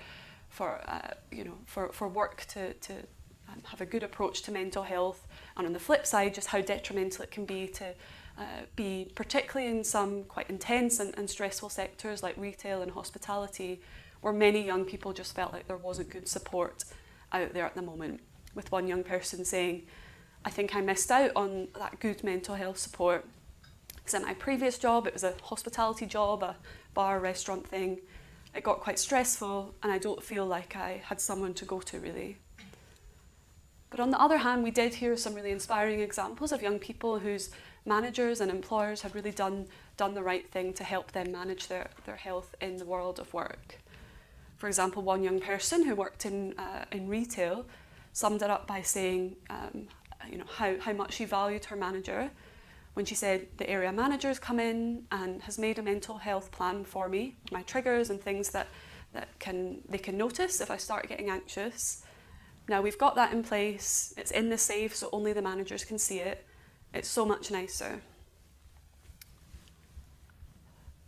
for, 0.55 0.79
uh, 0.87 1.13
you 1.31 1.43
know, 1.43 1.57
for, 1.65 1.91
for 1.91 2.07
work 2.07 2.45
to, 2.45 2.73
to 2.73 2.93
um, 3.49 3.61
have 3.65 3.81
a 3.81 3.85
good 3.85 4.03
approach 4.03 4.41
to 4.43 4.51
mental 4.51 4.83
health, 4.83 5.27
and 5.57 5.67
on 5.67 5.73
the 5.73 5.79
flip 5.79 6.05
side, 6.05 6.33
just 6.33 6.47
how 6.47 6.61
detrimental 6.61 7.23
it 7.23 7.31
can 7.31 7.45
be 7.45 7.67
to 7.67 7.87
uh, 8.37 8.61
be, 8.77 9.11
particularly 9.15 9.69
in 9.69 9.83
some 9.83 10.23
quite 10.23 10.49
intense 10.49 11.01
and, 11.01 11.13
and 11.17 11.29
stressful 11.29 11.69
sectors 11.69 12.23
like 12.23 12.37
retail 12.37 12.81
and 12.81 12.91
hospitality, 12.91 13.81
where 14.21 14.31
many 14.31 14.65
young 14.65 14.85
people 14.85 15.11
just 15.11 15.35
felt 15.35 15.51
like 15.51 15.67
there 15.67 15.77
wasn't 15.77 16.09
good 16.09 16.27
support 16.27 16.85
out 17.33 17.53
there 17.53 17.65
at 17.65 17.75
the 17.75 17.81
moment. 17.81 18.21
With 18.53 18.71
one 18.71 18.87
young 18.87 19.03
person 19.03 19.43
saying, 19.43 19.83
I 20.45 20.49
think 20.51 20.73
I 20.73 20.79
missed 20.79 21.11
out 21.11 21.31
on 21.35 21.67
that 21.77 21.99
good 21.99 22.23
mental 22.23 22.55
health 22.55 22.77
support. 22.77 23.25
Because 23.97 24.13
in 24.13 24.21
my 24.21 24.35
previous 24.35 24.77
job, 24.77 25.05
it 25.05 25.13
was 25.13 25.25
a 25.25 25.33
hospitality 25.43 26.05
job, 26.05 26.43
a 26.43 26.55
bar, 26.93 27.19
restaurant 27.19 27.67
thing. 27.67 27.99
It 28.55 28.63
got 28.63 28.79
quite 28.79 28.99
stressful, 28.99 29.75
and 29.83 29.91
I 29.91 29.97
don't 29.97 30.23
feel 30.23 30.45
like 30.45 30.75
I 30.75 31.01
had 31.03 31.19
someone 31.19 31.53
to 31.55 31.65
go 31.65 31.79
to 31.81 31.99
really. 31.99 32.37
But 33.89 33.99
on 33.99 34.11
the 34.11 34.19
other 34.19 34.37
hand, 34.37 34.63
we 34.63 34.71
did 34.71 34.93
hear 34.93 35.15
some 35.17 35.33
really 35.33 35.51
inspiring 35.51 35.99
examples 35.99 36.51
of 36.51 36.61
young 36.61 36.79
people 36.79 37.19
whose 37.19 37.49
managers 37.85 38.41
and 38.41 38.49
employers 38.49 39.01
had 39.01 39.13
really 39.13 39.31
done, 39.31 39.67
done 39.97 40.13
the 40.13 40.23
right 40.23 40.49
thing 40.51 40.73
to 40.73 40.83
help 40.83 41.11
them 41.11 41.31
manage 41.31 41.67
their, 41.67 41.89
their 42.05 42.15
health 42.15 42.55
in 42.61 42.77
the 42.77 42.85
world 42.85 43.19
of 43.19 43.33
work. 43.33 43.79
For 44.57 44.67
example, 44.67 45.03
one 45.03 45.23
young 45.23 45.39
person 45.39 45.83
who 45.83 45.95
worked 45.95 46.25
in, 46.25 46.57
uh, 46.57 46.85
in 46.91 47.07
retail 47.07 47.65
summed 48.13 48.41
it 48.41 48.49
up 48.49 48.65
by 48.67 48.81
saying 48.81 49.35
um, 49.49 49.87
you 50.29 50.37
know, 50.37 50.45
how, 50.55 50.75
how 50.79 50.93
much 50.93 51.13
she 51.13 51.25
valued 51.25 51.65
her 51.65 51.75
manager 51.75 52.31
when 52.95 53.05
she 53.05 53.13
said, 53.13 53.47
the 53.57 53.69
area 53.69 53.91
manager's 53.91 54.39
come 54.39 54.59
in 54.59 55.03
and 55.11 55.41
has 55.43 55.59
made 55.59 55.77
a 55.77 55.83
mental 55.83 56.17
health 56.17 56.49
plan 56.51 56.85
for 56.85 57.07
me, 57.07 57.35
my 57.51 57.61
triggers 57.63 58.09
and 58.09 58.21
things 58.21 58.49
that, 58.49 58.67
that 59.13 59.27
can, 59.37 59.81
they 59.87 59.97
can 59.97 60.17
notice 60.17 60.61
if 60.61 60.71
I 60.71 60.77
start 60.77 61.09
getting 61.09 61.29
anxious. 61.29 62.03
Now 62.69 62.81
we've 62.81 62.97
got 62.97 63.15
that 63.15 63.33
in 63.33 63.43
place, 63.43 64.13
it's 64.17 64.31
in 64.31 64.49
the 64.49 64.57
safe 64.57 64.95
so 64.95 65.09
only 65.11 65.33
the 65.33 65.41
managers 65.41 65.83
can 65.83 65.99
see 65.99 66.19
it. 66.19 66.45
It's 66.93 67.09
so 67.09 67.25
much 67.25 67.51
nicer. 67.51 68.01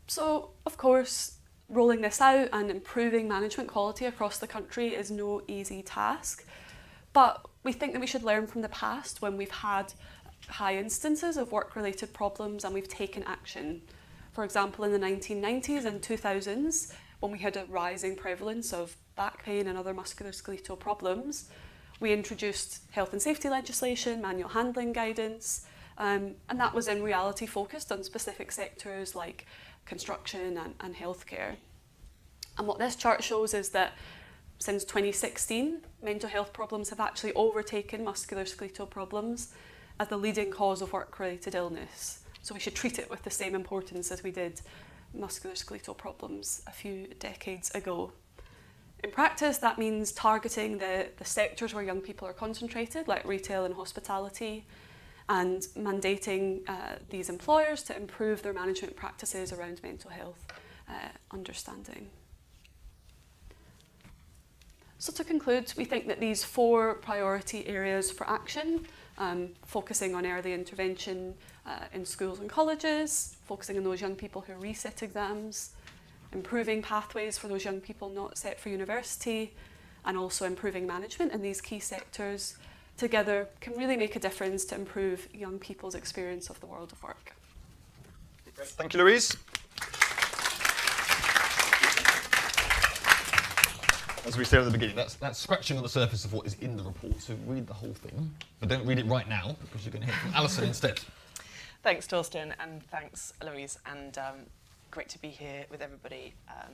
So, 0.07 0.51
of 0.65 0.77
course, 0.77 1.37
rolling 1.69 2.01
this 2.01 2.19
out 2.19 2.49
and 2.51 2.69
improving 2.69 3.29
management 3.29 3.69
quality 3.69 4.05
across 4.05 4.39
the 4.39 4.47
country 4.47 4.89
is 4.89 5.09
no 5.09 5.41
easy 5.47 5.81
task. 5.81 6.45
But 7.13 7.45
we 7.63 7.71
think 7.73 7.93
that 7.93 7.99
we 7.99 8.07
should 8.07 8.23
learn 8.23 8.47
from 8.47 8.61
the 8.61 8.69
past 8.69 9.21
when 9.21 9.37
we've 9.37 9.51
had 9.51 9.93
high 10.47 10.77
instances 10.77 11.37
of 11.37 11.51
work 11.51 11.75
related 11.75 12.13
problems 12.13 12.63
and 12.63 12.73
we've 12.73 12.87
taken 12.87 13.23
action. 13.23 13.81
For 14.31 14.43
example, 14.43 14.85
in 14.85 14.91
the 14.91 14.99
1990s 14.99 15.85
and 15.85 16.01
2000s, 16.01 16.93
when 17.19 17.31
we 17.31 17.39
had 17.39 17.57
a 17.57 17.65
rising 17.65 18.15
prevalence 18.15 18.73
of 18.73 18.95
back 19.15 19.43
pain 19.43 19.67
and 19.67 19.77
other 19.77 19.93
musculoskeletal 19.93 20.79
problems, 20.79 21.49
we 21.99 22.13
introduced 22.13 22.81
health 22.91 23.13
and 23.13 23.21
safety 23.21 23.49
legislation, 23.49 24.21
manual 24.21 24.49
handling 24.49 24.93
guidance, 24.93 25.65
um, 25.97 26.35
and 26.49 26.59
that 26.59 26.73
was 26.73 26.87
in 26.87 27.01
reality 27.01 27.47
focused 27.47 27.91
on 27.91 28.03
specific 28.03 28.51
sectors 28.51 29.15
like 29.15 29.47
construction 29.85 30.57
and, 30.57 30.75
and 30.79 30.95
healthcare. 30.95 31.55
And 32.57 32.67
what 32.67 32.77
this 32.77 32.95
chart 32.95 33.23
shows 33.23 33.53
is 33.53 33.69
that 33.69 33.93
since 34.59 34.83
2016, 34.83 35.81
mental 36.01 36.29
health 36.29 36.53
problems 36.53 36.89
have 36.89 36.99
actually 36.99 37.33
overtaken 37.33 38.05
musculoskeletal 38.05 38.89
problems 38.89 39.53
as 39.99 40.07
the 40.07 40.17
leading 40.17 40.51
cause 40.51 40.81
of 40.81 40.93
work-related 40.93 41.55
illness. 41.55 42.23
So 42.41 42.53
we 42.53 42.59
should 42.59 42.75
treat 42.75 42.99
it 42.99 43.09
with 43.09 43.23
the 43.23 43.29
same 43.29 43.55
importance 43.55 44.11
as 44.11 44.23
we 44.23 44.31
did 44.31 44.61
musculoskeletal 45.17 45.97
problems 45.97 46.61
a 46.67 46.71
few 46.71 47.07
decades 47.19 47.71
ago. 47.71 48.11
In 49.03 49.11
practice, 49.11 49.57
that 49.59 49.77
means 49.77 50.11
targeting 50.11 50.77
the, 50.77 51.07
the 51.17 51.25
sectors 51.25 51.73
where 51.73 51.83
young 51.83 52.01
people 52.01 52.27
are 52.27 52.33
concentrated, 52.33 53.07
like 53.07 53.25
retail 53.25 53.65
and 53.65 53.75
hospitality, 53.75 54.65
and 55.29 55.61
mandating 55.75 56.67
uh, 56.67 56.95
these 57.09 57.29
employers 57.29 57.83
to 57.83 57.95
improve 57.95 58.41
their 58.41 58.53
management 58.53 58.95
practices 58.95 59.51
around 59.51 59.81
mental 59.83 60.09
health 60.09 60.45
uh, 60.89 60.93
understanding. 61.31 62.09
So 64.99 65.13
to 65.13 65.23
conclude, 65.23 65.71
we 65.77 65.85
think 65.85 66.07
that 66.07 66.19
these 66.19 66.43
four 66.43 66.95
priority 66.95 67.67
areas 67.67 68.09
for 68.09 68.27
action, 68.27 68.87
um, 69.17 69.49
focusing 69.65 70.15
on 70.15 70.25
early 70.25 70.53
intervention 70.53 71.33
uh, 71.65 71.85
in 71.93 72.05
schools 72.05 72.39
and 72.39 72.49
colleges, 72.49 73.37
focusing 73.45 73.77
on 73.77 73.83
those 73.83 74.01
young 74.01 74.15
people 74.15 74.41
who 74.41 74.53
reset 74.53 75.03
exams, 75.03 75.71
improving 76.33 76.81
pathways 76.81 77.37
for 77.37 77.47
those 77.47 77.65
young 77.65 77.81
people 77.81 78.09
not 78.09 78.37
set 78.37 78.59
for 78.59 78.69
university, 78.69 79.53
and 80.05 80.17
also 80.17 80.45
improving 80.45 80.87
management 80.87 81.31
in 81.33 81.41
these 81.41 81.61
key 81.61 81.79
sectors 81.79 82.57
together 82.97 83.47
can 83.61 83.73
really 83.73 83.97
make 83.97 84.15
a 84.15 84.19
difference 84.19 84.65
to 84.65 84.75
improve 84.75 85.27
young 85.33 85.59
people's 85.59 85.95
experience 85.95 86.49
of 86.49 86.59
the 86.59 86.65
world 86.65 86.91
of 86.91 87.01
work. 87.03 87.33
Thank 88.55 88.93
you, 88.93 89.03
Louise. 89.03 89.35
As 94.27 94.37
we 94.37 94.43
said 94.43 94.59
at 94.59 94.65
the 94.65 94.71
beginning, 94.71 94.97
that's, 94.97 95.13
that's 95.13 95.39
scratching 95.39 95.77
on 95.77 95.83
the 95.83 95.89
surface 95.89 96.25
of 96.25 96.33
what 96.33 96.45
is 96.45 96.57
in 96.59 96.75
the 96.75 96.83
report, 96.83 97.17
so 97.21 97.33
read 97.45 97.65
the 97.65 97.73
whole 97.73 97.93
thing. 97.93 98.29
But 98.59 98.67
don't 98.67 98.85
read 98.85 98.99
it 98.99 99.05
right 99.05 99.27
now, 99.29 99.55
because 99.61 99.85
you're 99.85 99.93
going 99.93 100.05
to 100.05 100.11
hear 100.11 100.19
from 100.19 100.33
Alison 100.33 100.65
instead. 100.65 100.99
Thanks, 101.81 102.05
Torsten, 102.05 102.51
and 102.59 102.83
thanks, 102.91 103.31
Louise, 103.41 103.79
and 103.85 104.17
um, 104.17 104.35
great 104.91 105.07
to 105.09 105.19
be 105.19 105.29
here 105.29 105.65
with 105.71 105.81
everybody 105.81 106.33
um, 106.49 106.73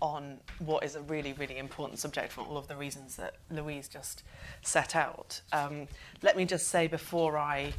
on 0.00 0.38
what 0.60 0.84
is 0.84 0.94
a 0.94 1.02
really, 1.02 1.32
really 1.32 1.58
important 1.58 1.98
subject 1.98 2.30
for 2.30 2.42
all 2.42 2.56
of 2.56 2.68
the 2.68 2.76
reasons 2.76 3.16
that 3.16 3.34
Louise 3.50 3.88
just 3.88 4.22
set 4.62 4.94
out. 4.94 5.40
Um, 5.52 5.88
let 6.22 6.36
me 6.36 6.44
just 6.44 6.68
say 6.68 6.86
before 6.86 7.36
I 7.36 7.74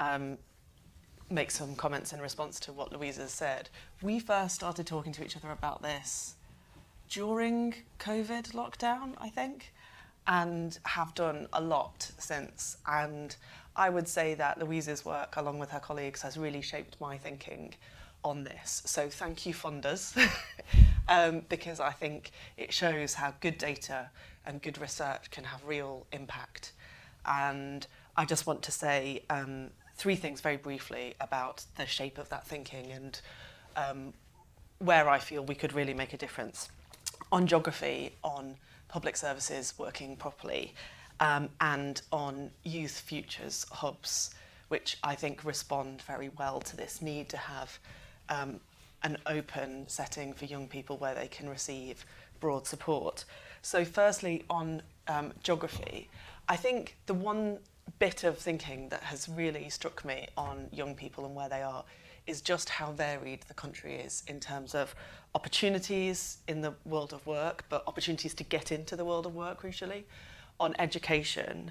um, 0.00 0.38
make 1.30 1.52
some 1.52 1.76
comments 1.76 2.12
in 2.12 2.20
response 2.20 2.58
to 2.60 2.72
what 2.72 2.92
Louise 2.92 3.18
has 3.18 3.30
said, 3.30 3.68
we 4.02 4.18
first 4.18 4.56
started 4.56 4.88
talking 4.88 5.12
to 5.12 5.24
each 5.24 5.36
other 5.36 5.52
about 5.52 5.82
this 5.82 6.34
during 7.08 7.74
COVID 7.98 8.52
lockdown, 8.52 9.14
I 9.18 9.28
think. 9.28 9.72
and 10.26 10.78
have 10.84 11.14
done 11.14 11.46
a 11.52 11.60
lot 11.60 12.10
since. 12.18 12.78
And 12.86 13.36
I 13.76 13.90
would 13.90 14.08
say 14.08 14.34
that 14.34 14.58
Louise's 14.58 15.04
work, 15.04 15.36
along 15.36 15.58
with 15.58 15.70
her 15.70 15.80
colleagues, 15.80 16.22
has 16.22 16.36
really 16.36 16.62
shaped 16.62 17.00
my 17.00 17.16
thinking 17.16 17.74
on 18.24 18.42
this. 18.44 18.82
So 18.86 19.08
thank 19.08 19.46
you, 19.46 19.54
funders, 19.54 20.16
um, 21.08 21.42
because 21.48 21.78
I 21.78 21.92
think 21.92 22.32
it 22.56 22.72
shows 22.72 23.14
how 23.14 23.34
good 23.40 23.56
data 23.58 24.10
and 24.44 24.60
good 24.60 24.78
research 24.78 25.30
can 25.30 25.44
have 25.44 25.64
real 25.64 26.06
impact. 26.12 26.72
And 27.24 27.86
I 28.16 28.24
just 28.24 28.46
want 28.46 28.62
to 28.62 28.72
say 28.72 29.22
um, 29.30 29.70
three 29.96 30.16
things 30.16 30.40
very 30.40 30.56
briefly 30.56 31.14
about 31.20 31.64
the 31.76 31.86
shape 31.86 32.18
of 32.18 32.28
that 32.30 32.46
thinking 32.46 32.90
and 32.90 33.20
um, 33.76 34.12
where 34.78 35.08
I 35.08 35.18
feel 35.18 35.44
we 35.44 35.54
could 35.54 35.72
really 35.72 35.94
make 35.94 36.12
a 36.12 36.16
difference. 36.16 36.68
On 37.32 37.46
geography, 37.46 38.14
on 38.22 38.56
public 38.88 39.16
services 39.16 39.74
working 39.78 40.16
properly, 40.16 40.74
um, 41.20 41.48
and 41.60 42.02
on 42.12 42.50
youth 42.62 42.98
futures 43.00 43.66
hubs, 43.70 44.34
which 44.68 44.98
I 45.02 45.14
think 45.14 45.44
respond 45.44 46.02
very 46.02 46.30
well 46.38 46.60
to 46.60 46.76
this 46.76 47.02
need 47.02 47.28
to 47.30 47.36
have 47.36 47.78
um, 48.28 48.60
an 49.02 49.18
open 49.26 49.88
setting 49.88 50.32
for 50.32 50.44
young 50.44 50.68
people 50.68 50.96
where 50.98 51.14
they 51.14 51.28
can 51.28 51.48
receive 51.48 52.04
broad 52.40 52.66
support. 52.66 53.24
So, 53.62 53.84
firstly, 53.84 54.44
on 54.50 54.82
um, 55.08 55.32
geography, 55.42 56.08
I 56.48 56.56
think 56.56 56.96
the 57.06 57.14
one 57.14 57.58
bit 57.98 58.24
of 58.24 58.38
thinking 58.38 58.88
that 58.90 59.02
has 59.04 59.28
really 59.28 59.68
struck 59.68 60.04
me 60.04 60.28
on 60.36 60.68
young 60.72 60.94
people 60.94 61.24
and 61.24 61.34
where 61.34 61.48
they 61.48 61.62
are 61.62 61.84
is 62.26 62.40
just 62.40 62.68
how 62.68 62.90
varied 62.92 63.42
the 63.48 63.54
country 63.54 63.94
is 63.94 64.22
in 64.26 64.40
terms 64.40 64.74
of 64.74 64.94
opportunities 65.36 66.38
in 66.48 66.62
the 66.62 66.72
world 66.86 67.12
of 67.12 67.26
work, 67.26 67.66
but 67.68 67.84
opportunities 67.86 68.32
to 68.32 68.42
get 68.42 68.72
into 68.72 68.96
the 68.96 69.04
world 69.04 69.26
of 69.26 69.34
work, 69.34 69.60
crucially, 69.60 70.04
on 70.58 70.74
education, 70.78 71.70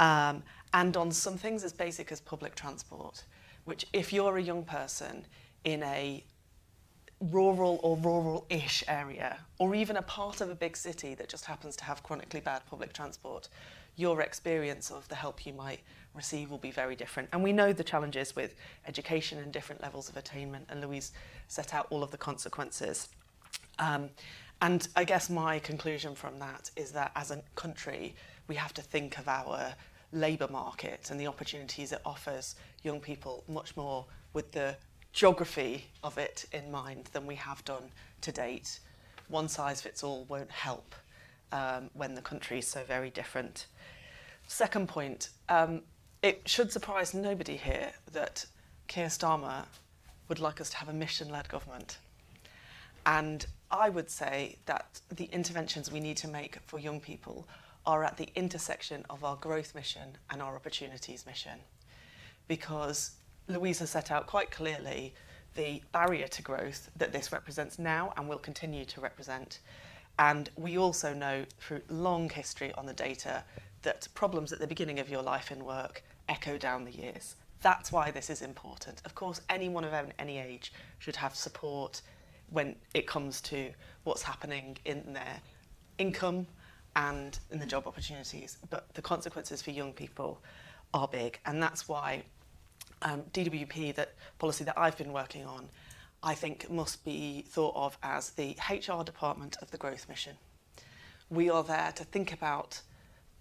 um, 0.00 0.42
and 0.80 0.96
on 0.96 1.12
some 1.12 1.36
things 1.38 1.62
as 1.62 1.72
basic 1.72 2.10
as 2.10 2.20
public 2.20 2.56
transport, 2.56 3.22
which, 3.66 3.86
if 3.92 4.12
you're 4.12 4.36
a 4.38 4.42
young 4.42 4.64
person 4.64 5.24
in 5.62 5.80
a 5.84 6.24
rural 7.20 7.78
or 7.84 7.96
rural-ish 7.98 8.82
area, 8.88 9.38
or 9.60 9.76
even 9.76 9.96
a 9.96 10.02
part 10.02 10.40
of 10.40 10.50
a 10.50 10.54
big 10.56 10.76
city 10.76 11.14
that 11.14 11.28
just 11.28 11.44
happens 11.44 11.76
to 11.76 11.84
have 11.84 12.02
chronically 12.02 12.40
bad 12.40 12.62
public 12.68 12.92
transport, 12.92 13.48
your 13.94 14.22
experience 14.22 14.90
of 14.90 15.06
the 15.06 15.14
help 15.14 15.46
you 15.46 15.52
might 15.52 15.82
receive 16.14 16.50
will 16.50 16.58
be 16.58 16.70
very 16.70 16.96
different. 16.96 17.28
And 17.32 17.42
we 17.42 17.52
know 17.52 17.72
the 17.72 17.84
challenges 17.84 18.36
with 18.36 18.54
education 18.86 19.38
and 19.38 19.52
different 19.52 19.82
levels 19.82 20.08
of 20.08 20.16
attainment, 20.16 20.66
and 20.68 20.80
Louise 20.80 21.12
set 21.48 21.74
out 21.74 21.86
all 21.90 22.02
of 22.02 22.10
the 22.10 22.18
consequences. 22.18 23.08
Um, 23.78 24.10
and 24.60 24.86
I 24.96 25.04
guess 25.04 25.28
my 25.28 25.58
conclusion 25.58 26.14
from 26.14 26.38
that 26.38 26.70
is 26.76 26.92
that 26.92 27.12
as 27.16 27.30
a 27.30 27.42
country, 27.54 28.14
we 28.46 28.54
have 28.54 28.72
to 28.74 28.82
think 28.82 29.18
of 29.18 29.28
our 29.28 29.74
labour 30.12 30.48
market 30.48 31.10
and 31.10 31.20
the 31.20 31.26
opportunities 31.26 31.92
it 31.92 32.00
offers 32.04 32.54
young 32.82 33.00
people 33.00 33.42
much 33.48 33.76
more 33.76 34.06
with 34.32 34.52
the 34.52 34.76
geography 35.12 35.86
of 36.02 36.18
it 36.18 36.44
in 36.52 36.70
mind 36.70 37.08
than 37.12 37.26
we 37.26 37.34
have 37.34 37.64
done 37.64 37.90
to 38.20 38.32
date. 38.32 38.80
One 39.28 39.48
size 39.48 39.80
fits 39.80 40.02
all 40.02 40.24
won't 40.28 40.50
help 40.50 40.94
um, 41.52 41.90
when 41.94 42.14
the 42.14 42.22
country 42.22 42.58
is 42.58 42.66
so 42.66 42.82
very 42.84 43.10
different. 43.10 43.66
Second 44.46 44.88
point, 44.88 45.30
um, 45.48 45.82
it 46.24 46.48
should 46.48 46.72
surprise 46.72 47.12
nobody 47.12 47.54
here 47.54 47.92
that 48.10 48.46
Keir 48.88 49.08
Starmer 49.08 49.66
would 50.26 50.40
like 50.40 50.58
us 50.58 50.70
to 50.70 50.78
have 50.78 50.88
a 50.88 50.92
mission-led 50.94 51.50
government. 51.50 51.98
And 53.04 53.44
I 53.70 53.90
would 53.90 54.08
say 54.08 54.56
that 54.64 55.02
the 55.14 55.26
interventions 55.26 55.92
we 55.92 56.00
need 56.00 56.16
to 56.16 56.28
make 56.28 56.60
for 56.64 56.78
young 56.78 56.98
people 56.98 57.46
are 57.84 58.04
at 58.04 58.16
the 58.16 58.30
intersection 58.36 59.04
of 59.10 59.22
our 59.22 59.36
growth 59.36 59.74
mission 59.74 60.16
and 60.30 60.40
our 60.40 60.56
opportunities 60.56 61.26
mission. 61.26 61.58
Because 62.48 63.10
Louisa 63.46 63.86
set 63.86 64.10
out 64.10 64.26
quite 64.26 64.50
clearly 64.50 65.12
the 65.54 65.82
barrier 65.92 66.28
to 66.28 66.40
growth 66.40 66.90
that 66.96 67.12
this 67.12 67.32
represents 67.32 67.78
now 67.78 68.14
and 68.16 68.26
will 68.26 68.38
continue 68.38 68.86
to 68.86 69.00
represent. 69.02 69.58
And 70.18 70.48
we 70.56 70.78
also 70.78 71.12
know 71.12 71.44
through 71.60 71.82
long 71.90 72.30
history 72.30 72.72
on 72.78 72.86
the 72.86 72.94
data 72.94 73.44
that 73.82 74.08
problems 74.14 74.54
at 74.54 74.58
the 74.58 74.66
beginning 74.66 75.00
of 75.00 75.10
your 75.10 75.20
life 75.20 75.52
in 75.52 75.62
work 75.62 76.02
echo 76.28 76.58
down 76.58 76.84
the 76.84 76.92
years. 76.92 77.36
That's 77.62 77.90
why 77.90 78.10
this 78.10 78.28
is 78.30 78.42
important. 78.42 79.00
Of 79.04 79.14
course, 79.14 79.40
anyone 79.48 79.84
of 79.84 79.94
any 80.18 80.38
age 80.38 80.72
should 80.98 81.16
have 81.16 81.34
support 81.34 82.02
when 82.50 82.76
it 82.92 83.06
comes 83.06 83.40
to 83.42 83.70
what's 84.04 84.22
happening 84.22 84.76
in 84.84 85.12
their 85.12 85.40
income 85.98 86.46
and 86.96 87.38
in 87.50 87.58
the 87.58 87.66
job 87.66 87.86
opportunities. 87.86 88.58
But 88.70 88.92
the 88.94 89.02
consequences 89.02 89.62
for 89.62 89.70
young 89.70 89.92
people 89.92 90.40
are 90.92 91.08
big, 91.08 91.40
and 91.46 91.62
that's 91.62 91.88
why 91.88 92.24
um, 93.02 93.22
DWP, 93.32 93.94
that 93.94 94.14
policy 94.38 94.64
that 94.64 94.78
I've 94.78 94.96
been 94.96 95.12
working 95.12 95.44
on, 95.44 95.68
I 96.22 96.34
think 96.34 96.70
must 96.70 97.04
be 97.04 97.44
thought 97.48 97.74
of 97.76 97.98
as 98.02 98.30
the 98.30 98.56
HR 98.70 99.02
department 99.02 99.56
of 99.60 99.70
the 99.70 99.76
growth 99.76 100.08
mission. 100.08 100.36
We 101.30 101.50
are 101.50 101.62
there 101.64 101.92
to 101.96 102.04
think 102.04 102.32
about 102.32 102.80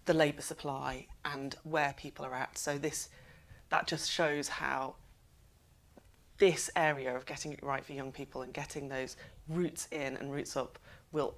the 0.06 0.14
labour 0.14 0.42
supply 0.42 1.08
and 1.26 1.56
where 1.64 1.94
people 1.98 2.26
are 2.26 2.34
at. 2.34 2.58
So 2.58 2.78
this 2.78 3.10
that 3.70 3.88
just 3.88 4.10
shows 4.10 4.48
how 4.48 4.96
this 6.38 6.70
area 6.76 7.16
of 7.16 7.26
getting 7.26 7.54
it 7.54 7.64
right 7.64 7.84
for 7.84 7.94
young 7.94 8.12
people 8.12 8.42
and 8.42 8.54
getting 8.54 8.90
those 8.90 9.16
roots 9.48 9.88
in 9.92 10.18
and 10.18 10.32
roots 10.32 10.58
up 10.58 10.78
will 11.12 11.36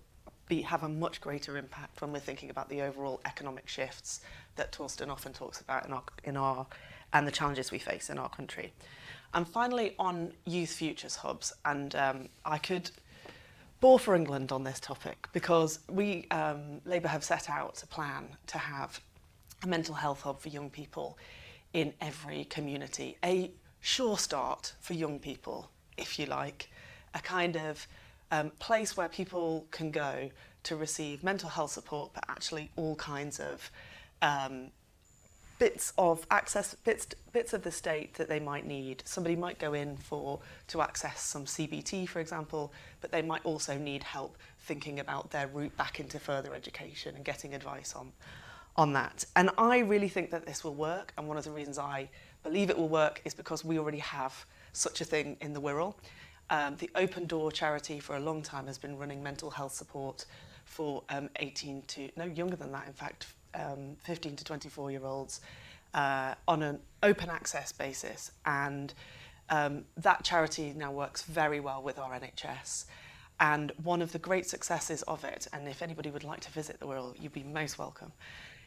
be 0.47 0.61
have 0.61 0.83
a 0.83 0.89
much 0.89 1.21
greater 1.21 1.57
impact 1.57 2.01
when 2.01 2.11
we're 2.11 2.19
thinking 2.19 2.49
about 2.49 2.69
the 2.69 2.81
overall 2.81 3.19
economic 3.25 3.67
shifts 3.67 4.21
that 4.55 4.71
Torsten 4.71 5.09
often 5.09 5.33
talks 5.33 5.59
about 5.61 5.85
in 5.85 5.93
our 5.93 6.03
in 6.23 6.37
our 6.37 6.65
and 7.13 7.27
the 7.27 7.31
challenges 7.31 7.71
we 7.71 7.79
face 7.79 8.09
in 8.09 8.17
our 8.17 8.29
country. 8.29 8.73
And 9.33 9.47
finally, 9.47 9.95
on 9.99 10.33
youth 10.45 10.71
futures 10.71 11.17
hubs, 11.17 11.53
and 11.65 11.93
um, 11.95 12.29
I 12.45 12.57
could 12.57 12.91
bore 13.85 13.99
for 13.99 14.15
England 14.15 14.51
on 14.51 14.63
this 14.63 14.79
topic 14.79 15.27
because 15.31 15.77
we, 15.87 16.25
um, 16.31 16.81
Labour, 16.85 17.07
have 17.07 17.23
set 17.23 17.51
out 17.51 17.83
a 17.83 17.85
plan 17.85 18.27
to 18.47 18.57
have 18.57 18.99
a 19.61 19.67
mental 19.67 19.93
health 19.93 20.21
hub 20.21 20.41
for 20.41 20.49
young 20.49 20.71
people 20.71 21.19
in 21.71 21.93
every 22.01 22.45
community. 22.45 23.15
A 23.23 23.51
sure 23.81 24.17
start 24.17 24.73
for 24.79 24.95
young 24.95 25.19
people, 25.19 25.69
if 25.97 26.17
you 26.17 26.25
like, 26.25 26.67
a 27.13 27.19
kind 27.19 27.55
of 27.57 27.87
um, 28.31 28.49
place 28.57 28.97
where 28.97 29.07
people 29.07 29.67
can 29.69 29.91
go 29.91 30.31
to 30.63 30.75
receive 30.75 31.23
mental 31.23 31.49
health 31.49 31.69
support, 31.69 32.09
but 32.11 32.23
actually 32.27 32.71
all 32.75 32.95
kinds 32.95 33.39
of 33.39 33.69
um, 34.23 34.71
bits 35.57 35.93
of 35.97 36.25
access, 36.31 36.75
bits, 36.75 37.07
bits 37.31 37.53
of 37.53 37.63
the 37.63 37.71
state 37.71 38.15
that 38.15 38.27
they 38.27 38.39
might 38.39 38.65
need. 38.65 39.01
Somebody 39.05 39.35
might 39.35 39.59
go 39.59 39.73
in 39.73 39.97
for 39.97 40.39
to 40.67 40.81
access 40.81 41.21
some 41.21 41.45
CBT, 41.45 42.07
for 42.07 42.19
example, 42.19 42.73
but 43.01 43.11
they 43.11 43.21
might 43.21 43.45
also 43.45 43.77
need 43.77 44.03
help 44.03 44.37
thinking 44.59 44.99
about 44.99 45.31
their 45.31 45.47
route 45.47 45.75
back 45.77 45.99
into 45.99 46.19
further 46.19 46.53
education 46.53 47.15
and 47.15 47.23
getting 47.23 47.53
advice 47.53 47.93
on, 47.95 48.11
on 48.75 48.93
that. 48.93 49.23
And 49.35 49.49
I 49.57 49.79
really 49.79 50.09
think 50.09 50.31
that 50.31 50.45
this 50.45 50.63
will 50.63 50.75
work, 50.75 51.13
and 51.17 51.27
one 51.27 51.37
of 51.37 51.43
the 51.43 51.51
reasons 51.51 51.77
I 51.77 52.09
believe 52.43 52.69
it 52.69 52.77
will 52.77 52.89
work 52.89 53.21
is 53.25 53.33
because 53.33 53.63
we 53.63 53.79
already 53.79 53.99
have 53.99 54.45
such 54.73 55.01
a 55.01 55.05
thing 55.05 55.37
in 55.41 55.53
the 55.53 55.61
Wirral. 55.61 55.95
Um, 56.49 56.75
the 56.77 56.89
Open 56.95 57.25
Door 57.25 57.53
charity 57.53 57.99
for 57.99 58.17
a 58.17 58.19
long 58.19 58.41
time 58.43 58.67
has 58.67 58.77
been 58.77 58.97
running 58.97 59.23
mental 59.23 59.49
health 59.49 59.73
support 59.73 60.25
for 60.65 61.03
um, 61.09 61.29
18 61.37 61.83
to, 61.83 62.09
no, 62.15 62.25
younger 62.25 62.55
than 62.55 62.71
that, 62.71 62.85
in 62.87 62.93
fact, 62.93 63.27
um, 63.55 63.95
15 64.03 64.35
to 64.37 64.43
24 64.43 64.91
year 64.91 65.05
olds 65.05 65.41
uh, 65.93 66.35
on 66.47 66.61
an 66.61 66.79
open 67.03 67.29
access 67.29 67.71
basis. 67.71 68.31
And 68.45 68.93
um, 69.49 69.85
that 69.97 70.23
charity 70.23 70.73
now 70.75 70.91
works 70.91 71.23
very 71.23 71.59
well 71.59 71.81
with 71.81 71.99
our 71.99 72.11
NHS. 72.11 72.85
And 73.39 73.71
one 73.83 74.01
of 74.01 74.11
the 74.11 74.19
great 74.19 74.47
successes 74.47 75.01
of 75.03 75.23
it, 75.23 75.47
and 75.51 75.67
if 75.67 75.81
anybody 75.81 76.09
would 76.09 76.23
like 76.23 76.39
to 76.41 76.51
visit 76.51 76.79
the 76.79 76.85
Wirral, 76.85 77.21
you'd 77.21 77.33
be 77.33 77.43
most 77.43 77.77
welcome. 77.77 78.11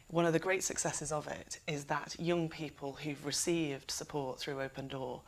One 0.09 0.25
of 0.25 0.33
the 0.33 0.39
great 0.39 0.63
successes 0.63 1.11
of 1.11 1.27
it 1.27 1.59
is 1.67 1.85
that 1.85 2.15
young 2.19 2.49
people 2.49 2.93
who've 2.93 3.23
received 3.25 3.91
support 3.91 4.39
through 4.39 4.61
Open 4.61 4.87
Door 4.87 5.21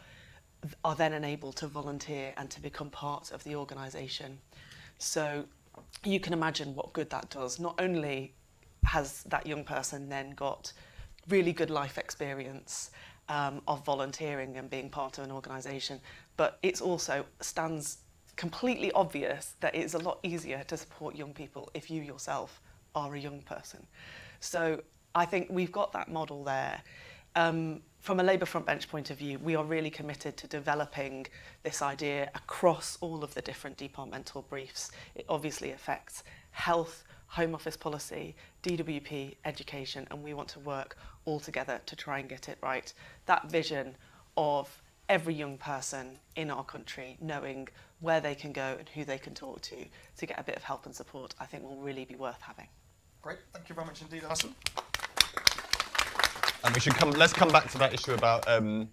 are 0.83 0.95
then 0.95 1.13
enabled 1.13 1.55
to 1.57 1.67
volunteer 1.67 2.33
and 2.37 2.49
to 2.51 2.61
become 2.61 2.89
part 2.89 3.31
of 3.31 3.43
the 3.43 3.55
organisation. 3.55 4.37
So 4.99 5.45
you 6.03 6.19
can 6.19 6.33
imagine 6.33 6.75
what 6.75 6.93
good 6.93 7.09
that 7.09 7.29
does, 7.29 7.59
not 7.59 7.75
only 7.79 8.33
has 8.83 9.23
that 9.23 9.45
young 9.45 9.63
person 9.63 10.09
then 10.09 10.31
got 10.31 10.73
really 11.29 11.53
good 11.53 11.69
life 11.69 11.97
experience 11.97 12.91
um, 13.29 13.61
of 13.67 13.85
volunteering 13.85 14.57
and 14.57 14.69
being 14.69 14.89
part 14.89 15.17
of 15.17 15.23
an 15.23 15.31
organisation, 15.31 15.99
but 16.37 16.59
it 16.63 16.81
also 16.81 17.25
stands 17.39 17.99
completely 18.35 18.91
obvious 18.93 19.55
that 19.59 19.75
it's 19.75 19.93
a 19.93 19.99
lot 19.99 20.19
easier 20.23 20.63
to 20.67 20.75
support 20.75 21.15
young 21.15 21.33
people 21.33 21.69
if 21.73 21.89
you 21.91 22.01
yourself 22.01 22.59
are 22.95 23.13
a 23.15 23.19
young 23.19 23.41
person. 23.41 23.85
So 24.39 24.81
I 25.13 25.25
think 25.25 25.47
we've 25.49 25.71
got 25.71 25.93
that 25.93 26.11
model 26.11 26.43
there. 26.43 26.81
Um, 27.35 27.81
from 27.99 28.19
a 28.19 28.23
Labour 28.23 28.45
front 28.45 28.65
bench 28.65 28.89
point 28.89 29.11
of 29.11 29.17
view, 29.17 29.37
we 29.39 29.55
are 29.55 29.63
really 29.63 29.89
committed 29.89 30.35
to 30.37 30.47
developing 30.47 31.27
this 31.63 31.81
idea 31.81 32.31
across 32.35 32.97
all 32.99 33.23
of 33.23 33.33
the 33.33 33.41
different 33.41 33.77
departmental 33.77 34.41
briefs. 34.41 34.91
It 35.15 35.25
obviously 35.29 35.71
affects 35.71 36.23
health, 36.51 37.03
Home 37.27 37.53
Office 37.55 37.77
policy, 37.77 38.35
DWP, 38.63 39.35
education, 39.45 40.07
and 40.11 40.23
we 40.23 40.33
want 40.33 40.49
to 40.49 40.59
work 40.59 40.97
all 41.25 41.39
together 41.39 41.81
to 41.85 41.95
try 41.95 42.19
and 42.19 42.29
get 42.29 42.49
it 42.49 42.57
right. 42.61 42.93
That 43.25 43.49
vision 43.49 43.95
of 44.37 44.81
every 45.09 45.33
young 45.33 45.57
person 45.57 46.17
in 46.35 46.49
our 46.49 46.63
country 46.63 47.17
knowing 47.19 47.67
where 47.99 48.21
they 48.21 48.33
can 48.33 48.51
go 48.53 48.75
and 48.79 48.87
who 48.89 49.03
they 49.03 49.17
can 49.17 49.33
talk 49.33 49.61
to 49.61 49.75
to 50.17 50.25
get 50.25 50.39
a 50.39 50.43
bit 50.43 50.55
of 50.55 50.63
help 50.63 50.85
and 50.85 50.95
support, 50.95 51.35
I 51.39 51.45
think 51.45 51.63
will 51.63 51.81
really 51.81 52.05
be 52.05 52.15
worth 52.15 52.41
having. 52.41 52.67
Great, 53.21 53.39
thank 53.53 53.69
you 53.69 53.75
very 53.75 53.85
much 53.85 54.01
indeed, 54.01 54.23
Alison. 54.23 54.55
And 56.63 56.73
we 56.73 56.79
should 56.79 56.95
come. 56.95 57.11
Let's 57.11 57.33
come 57.33 57.49
back 57.49 57.69
to 57.71 57.77
that 57.79 57.93
issue 57.93 58.13
about 58.13 58.47
um, 58.47 58.87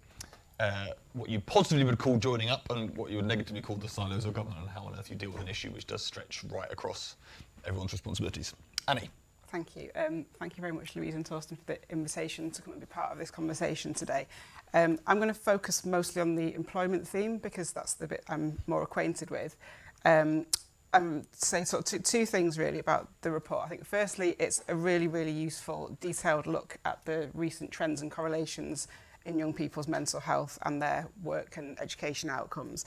uh, 0.59 0.89
what 1.13 1.29
you 1.29 1.39
positively 1.41 1.85
would 1.85 1.99
call 1.99 2.17
joining 2.19 2.49
up 2.49 2.71
and 2.71 2.95
what 2.97 3.11
you 3.11 3.17
would 3.17 3.27
negatively 3.27 3.61
call 3.61 3.77
the 3.77 3.89
silos 3.89 4.25
of 4.25 4.33
government, 4.33 4.61
and 4.61 4.71
how 4.71 4.85
on 4.85 4.99
earth 4.99 5.11
you 5.11 5.17
deal 5.17 5.31
with 5.31 5.43
an 5.43 5.49
issue 5.49 5.71
which 5.71 5.87
does 5.87 6.03
stretch 6.03 6.43
right 6.51 6.71
across 6.73 7.17
everyone's 7.65 7.93
responsibilities. 7.93 8.55
Annie. 8.87 9.11
Thank 9.51 9.77
you. 9.77 9.91
Um, 9.97 10.27
thank 10.39 10.59
you 10.59 10.61
very 10.61 10.75
much, 10.75 10.95
Louise 10.95 11.15
and 11.15 11.25
Torsten, 11.25 11.57
for 11.57 11.65
the 11.65 11.79
invitation 11.91 12.51
to 12.51 12.61
come 12.61 12.73
and 12.75 12.81
be 12.81 12.87
part 12.87 13.13
of 13.13 13.19
this 13.19 13.31
conversation 13.31 13.95
today. 13.95 14.27
Um, 14.75 14.99
I'm 15.07 15.17
going 15.17 15.29
to 15.29 15.35
focus 15.35 15.87
mostly 15.87 16.21
on 16.21 16.35
the 16.35 16.55
employment 16.55 17.09
theme 17.09 17.39
because 17.39 17.73
that's 17.73 17.95
the 17.95 18.07
bit 18.07 18.23
I'm 18.29 18.59
more 18.67 18.83
acquainted 18.83 19.31
with. 19.31 19.57
Um, 20.05 20.45
I'm 20.93 21.27
saying 21.33 21.65
sort 21.65 21.81
of 21.81 21.87
two, 21.87 21.99
two 21.99 22.27
things 22.27 22.59
really 22.59 22.79
about 22.79 23.09
the 23.23 23.31
report. 23.31 23.65
I 23.65 23.69
think 23.69 23.87
firstly, 23.87 24.37
it's 24.39 24.63
a 24.69 24.75
really, 24.75 25.09
really 25.09 25.33
useful, 25.33 25.97
detailed 26.01 26.47
look 26.47 26.77
at 26.85 27.05
the 27.07 27.31
recent 27.33 27.71
trends 27.71 28.03
and 28.03 28.11
correlations 28.11 28.87
in 29.25 29.39
young 29.39 29.55
people's 29.55 29.89
mental 29.89 30.21
health 30.21 30.59
and 30.63 30.81
their 30.81 31.09
work 31.23 31.57
and 31.57 31.81
education 31.81 32.29
outcomes. 32.29 32.85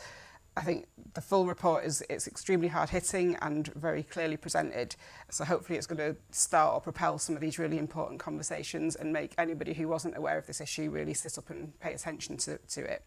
I 0.58 0.62
think 0.62 0.88
the 1.14 1.22
full 1.22 1.46
report 1.46 1.86
is 1.86 2.04
it's 2.10 2.28
extremely 2.28 2.68
hard 2.68 2.90
hitting 2.90 3.38
and 3.42 3.68
very 3.74 4.04
clearly 4.04 4.36
presented. 4.36 4.96
So 5.30 5.46
hopefully 5.46 5.78
it's 5.78 5.88
going 5.88 6.14
to 6.14 6.18
start 6.32 6.74
or 6.74 6.82
propel 6.82 7.20
some 7.20 7.36
of 7.36 7.42
these 7.42 7.58
really 7.58 7.78
important 7.78 8.20
conversations 8.20 8.96
and 8.98 9.14
make 9.14 9.34
anybody 9.38 9.74
who 9.74 9.88
wasn't 9.88 10.18
aware 10.18 10.38
of 10.38 10.48
this 10.48 10.60
issue 10.60 10.90
really 10.90 11.14
sit 11.14 11.38
up 11.38 11.50
and 11.50 11.80
pay 11.80 11.94
attention 11.94 12.36
to, 12.38 12.58
to 12.58 12.82
it. 12.82 13.04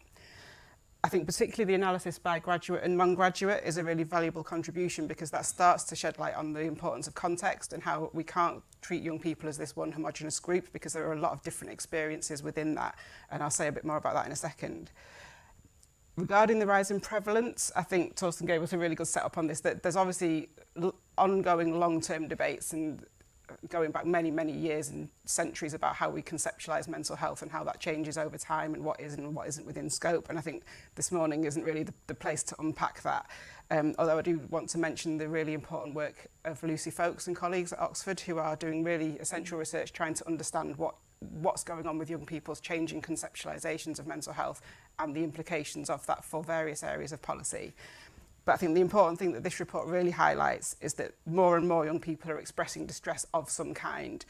I 1.03 1.07
think 1.07 1.27
particularly 1.27 1.65
the 1.65 1.75
analysis 1.75 2.17
by 2.17 2.39
graduate 2.39 2.83
and 2.83 2.97
non-graduate 2.97 3.61
is 3.63 3.77
a 3.77 3.83
really 3.83 4.01
valuable 4.01 4.43
contribution 4.43 5.05
because 5.05 5.29
that 5.29 5.45
starts 5.45 5.83
to 5.83 5.95
shed 5.95 6.17
light 6.17 6.33
on 6.33 6.51
the 6.51 6.61
importance 6.61 7.05
of 7.05 7.13
context 7.13 7.73
and 7.73 7.83
how 7.83 8.09
we 8.13 8.23
can't 8.23 8.63
treat 8.81 9.03
young 9.03 9.19
people 9.19 9.47
as 9.47 9.55
this 9.55 9.75
one 9.75 9.91
homogenous 9.91 10.39
group 10.39 10.73
because 10.73 10.93
there 10.93 11.07
are 11.07 11.13
a 11.13 11.19
lot 11.19 11.31
of 11.31 11.43
different 11.43 11.71
experiences 11.71 12.41
within 12.41 12.73
that. 12.73 12.95
And 13.29 13.43
I'll 13.43 13.51
say 13.51 13.67
a 13.67 13.71
bit 13.71 13.85
more 13.85 13.97
about 13.97 14.15
that 14.15 14.25
in 14.25 14.31
a 14.31 14.35
second. 14.35 14.89
Regarding 16.17 16.59
the 16.59 16.65
rise 16.65 16.91
in 16.91 17.01
prevalence, 17.01 17.71
I 17.75 17.83
think 17.83 18.15
Torsten 18.15 18.47
gave 18.47 18.63
us 18.63 18.71
a 18.71 18.77
really 18.77 18.95
good 18.95 19.07
setup 19.07 19.37
on 19.37 19.47
this, 19.47 19.59
that 19.61 19.83
there's 19.83 19.97
obviously 19.97 20.49
ongoing 21.17 21.77
long-term 21.77 22.29
debates 22.29 22.71
and 22.71 23.05
going 23.69 23.91
back 23.91 24.05
many, 24.05 24.31
many 24.31 24.51
years 24.51 24.89
and 24.89 25.09
centuries 25.25 25.73
about 25.73 25.95
how 25.95 26.09
we 26.09 26.21
conceptualize 26.21 26.87
mental 26.87 27.15
health 27.15 27.41
and 27.41 27.51
how 27.51 27.63
that 27.63 27.79
changes 27.79 28.17
over 28.17 28.37
time 28.37 28.73
and 28.73 28.83
what 28.83 28.99
is 28.99 29.13
and 29.13 29.35
what 29.35 29.47
isn't 29.47 29.65
within 29.65 29.89
scope. 29.89 30.29
And 30.29 30.37
I 30.37 30.41
think 30.41 30.63
this 30.95 31.11
morning 31.11 31.43
isn't 31.43 31.63
really 31.63 31.83
the, 31.83 31.93
the 32.07 32.15
place 32.15 32.43
to 32.43 32.55
unpack 32.59 33.01
that. 33.01 33.29
Um, 33.69 33.93
although 33.99 34.17
I 34.17 34.21
do 34.21 34.39
want 34.49 34.69
to 34.69 34.77
mention 34.77 35.17
the 35.17 35.27
really 35.27 35.53
important 35.53 35.95
work 35.95 36.27
of 36.43 36.61
Lucy 36.63 36.91
Foulkes 36.91 37.27
and 37.27 37.35
colleagues 37.35 37.73
at 37.73 37.79
Oxford 37.79 38.19
who 38.21 38.37
are 38.37 38.55
doing 38.55 38.83
really 38.83 39.17
essential 39.19 39.57
research 39.57 39.91
trying 39.91 40.13
to 40.15 40.27
understand 40.27 40.77
what 40.77 40.95
what's 41.19 41.63
going 41.63 41.87
on 41.87 41.97
with 41.97 42.09
young 42.09 42.25
people's 42.25 42.59
changing 42.59 43.01
conceptualizations 43.01 43.99
of 43.99 44.05
mental 44.05 44.33
health 44.33 44.61
and 44.99 45.15
the 45.15 45.23
implications 45.23 45.89
of 45.89 46.05
that 46.07 46.23
for 46.23 46.43
various 46.43 46.83
areas 46.83 47.11
of 47.11 47.21
policy. 47.21 47.73
But 48.45 48.53
I 48.53 48.57
think 48.57 48.75
the 48.75 48.81
important 48.81 49.17
thing 49.17 49.31
that 49.33 49.43
this 49.43 49.59
report 49.59 49.87
really 49.87 50.11
highlights 50.11 50.75
is 50.79 50.93
that 50.95 51.13
more 51.25 51.57
and 51.57 51.67
more 51.67 51.85
young 51.85 51.99
people 51.99 52.31
are 52.31 52.37
expressing 52.37 52.85
distress 52.85 53.25
of 53.33 53.49
some 53.49 53.73
kind. 53.73 54.23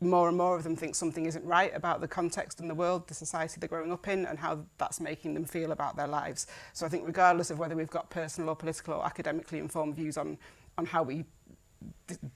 More 0.00 0.28
and 0.28 0.36
more 0.36 0.56
of 0.56 0.64
them 0.64 0.74
think 0.74 0.96
something 0.96 1.26
isn't 1.26 1.44
right 1.44 1.74
about 1.74 2.00
the 2.00 2.08
context 2.08 2.58
and 2.58 2.68
the 2.68 2.74
world, 2.74 3.06
the 3.06 3.14
society 3.14 3.60
they're 3.60 3.68
growing 3.68 3.92
up 3.92 4.08
in, 4.08 4.26
and 4.26 4.36
how 4.36 4.64
that's 4.78 5.00
making 5.00 5.34
them 5.34 5.44
feel 5.44 5.70
about 5.70 5.94
their 5.96 6.08
lives. 6.08 6.48
So 6.72 6.84
I 6.84 6.88
think 6.88 7.06
regardless 7.06 7.50
of 7.50 7.60
whether 7.60 7.76
we've 7.76 7.88
got 7.88 8.10
personal 8.10 8.50
or 8.50 8.56
political 8.56 8.94
or 8.94 9.06
academically 9.06 9.60
informed 9.60 9.94
views 9.94 10.16
on, 10.16 10.38
on 10.76 10.86
how 10.86 11.04
we 11.04 11.24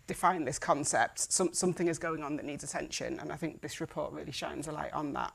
define 0.07 0.45
this 0.45 0.61
concept, 0.61 1.33
some, 1.33 1.53
something 1.53 1.89
is 1.89 1.99
going 1.99 2.23
on 2.23 2.37
that 2.37 2.45
needs 2.45 2.63
attention, 2.63 3.19
and 3.19 3.33
I 3.33 3.37
think 3.37 3.63
this 3.63 3.81
report 3.81 4.13
really 4.13 4.33
shines 4.33 4.69
a 4.69 4.73
light 4.73 4.93
on 4.93 5.13
that. 5.15 5.33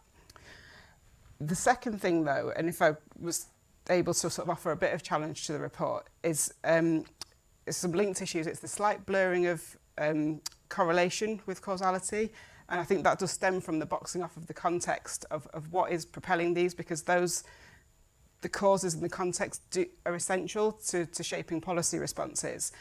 The 1.43 1.55
second 1.55 1.99
thing, 1.99 2.23
though, 2.23 2.53
and 2.55 2.69
if 2.69 2.83
I 2.83 2.95
was 3.19 3.47
able 3.89 4.13
to 4.13 4.29
sort 4.29 4.47
of 4.47 4.49
offer 4.51 4.71
a 4.71 4.75
bit 4.75 4.93
of 4.93 5.01
challenge 5.01 5.47
to 5.47 5.53
the 5.53 5.59
report 5.59 6.07
is 6.21 6.53
um, 6.63 7.03
some 7.67 7.93
linked 7.93 8.21
issues. 8.21 8.45
It's 8.45 8.59
the 8.59 8.67
slight 8.67 9.07
blurring 9.07 9.47
of 9.47 9.77
um, 9.97 10.41
correlation 10.69 11.41
with 11.47 11.63
causality. 11.63 12.31
And 12.69 12.79
I 12.79 12.83
think 12.83 13.03
that 13.03 13.17
does 13.17 13.31
stem 13.31 13.59
from 13.59 13.79
the 13.79 13.87
boxing 13.87 14.21
off 14.21 14.37
of 14.37 14.45
the 14.45 14.53
context 14.53 15.25
of, 15.31 15.47
of 15.47 15.73
what 15.73 15.91
is 15.91 16.05
propelling 16.05 16.53
these 16.53 16.75
because 16.75 17.03
those, 17.03 17.43
the 18.41 18.49
causes 18.49 18.93
and 18.93 19.03
the 19.03 19.09
context 19.09 19.63
do, 19.71 19.87
are 20.05 20.13
essential 20.13 20.73
to, 20.89 21.07
to 21.07 21.23
shaping 21.23 21.59
policy 21.59 21.97
responses. 21.97 22.71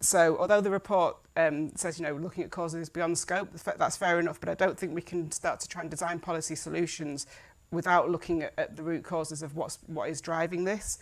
So 0.00 0.36
although 0.38 0.60
the 0.60 0.70
report 0.70 1.16
um, 1.36 1.70
says, 1.76 1.98
you 1.98 2.06
know, 2.06 2.14
looking 2.14 2.44
at 2.44 2.50
causes 2.50 2.88
beyond 2.88 3.16
scope, 3.16 3.50
that's 3.52 3.96
fair 3.96 4.18
enough, 4.18 4.40
but 4.40 4.48
I 4.48 4.54
don't 4.54 4.78
think 4.78 4.94
we 4.94 5.02
can 5.02 5.30
start 5.30 5.60
to 5.60 5.68
try 5.68 5.82
and 5.82 5.90
design 5.90 6.18
policy 6.18 6.54
solutions 6.54 7.26
without 7.74 8.10
looking 8.10 8.42
at, 8.42 8.52
at 8.56 8.76
the 8.76 8.82
root 8.82 9.04
causes 9.04 9.42
of 9.42 9.56
what's 9.56 9.78
what 9.86 10.08
is 10.08 10.20
driving 10.20 10.64
this. 10.64 10.98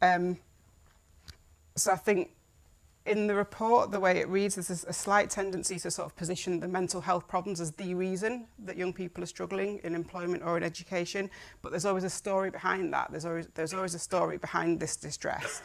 Um, 0.00 0.38
so 1.76 1.92
I 1.92 1.96
think 1.96 2.30
in 3.06 3.26
the 3.26 3.34
report, 3.34 3.90
the 3.90 4.00
way 4.00 4.18
it 4.18 4.28
reads, 4.28 4.54
there's 4.54 4.84
a, 4.84 4.92
slight 4.92 5.28
tendency 5.28 5.78
to 5.78 5.90
sort 5.90 6.06
of 6.06 6.16
position 6.16 6.58
the 6.58 6.68
mental 6.68 7.02
health 7.02 7.28
problems 7.28 7.60
as 7.60 7.72
the 7.72 7.94
reason 7.94 8.46
that 8.58 8.78
young 8.78 8.94
people 8.94 9.22
are 9.22 9.26
struggling 9.26 9.78
in 9.84 9.94
employment 9.94 10.42
or 10.42 10.56
in 10.56 10.62
education. 10.62 11.30
But 11.60 11.70
there's 11.70 11.84
always 11.84 12.04
a 12.04 12.10
story 12.10 12.50
behind 12.50 12.92
that. 12.94 13.08
There's 13.10 13.26
always, 13.26 13.46
there's 13.54 13.74
always 13.74 13.94
a 13.94 13.98
story 13.98 14.38
behind 14.38 14.80
this 14.80 14.96
distress. 14.96 15.62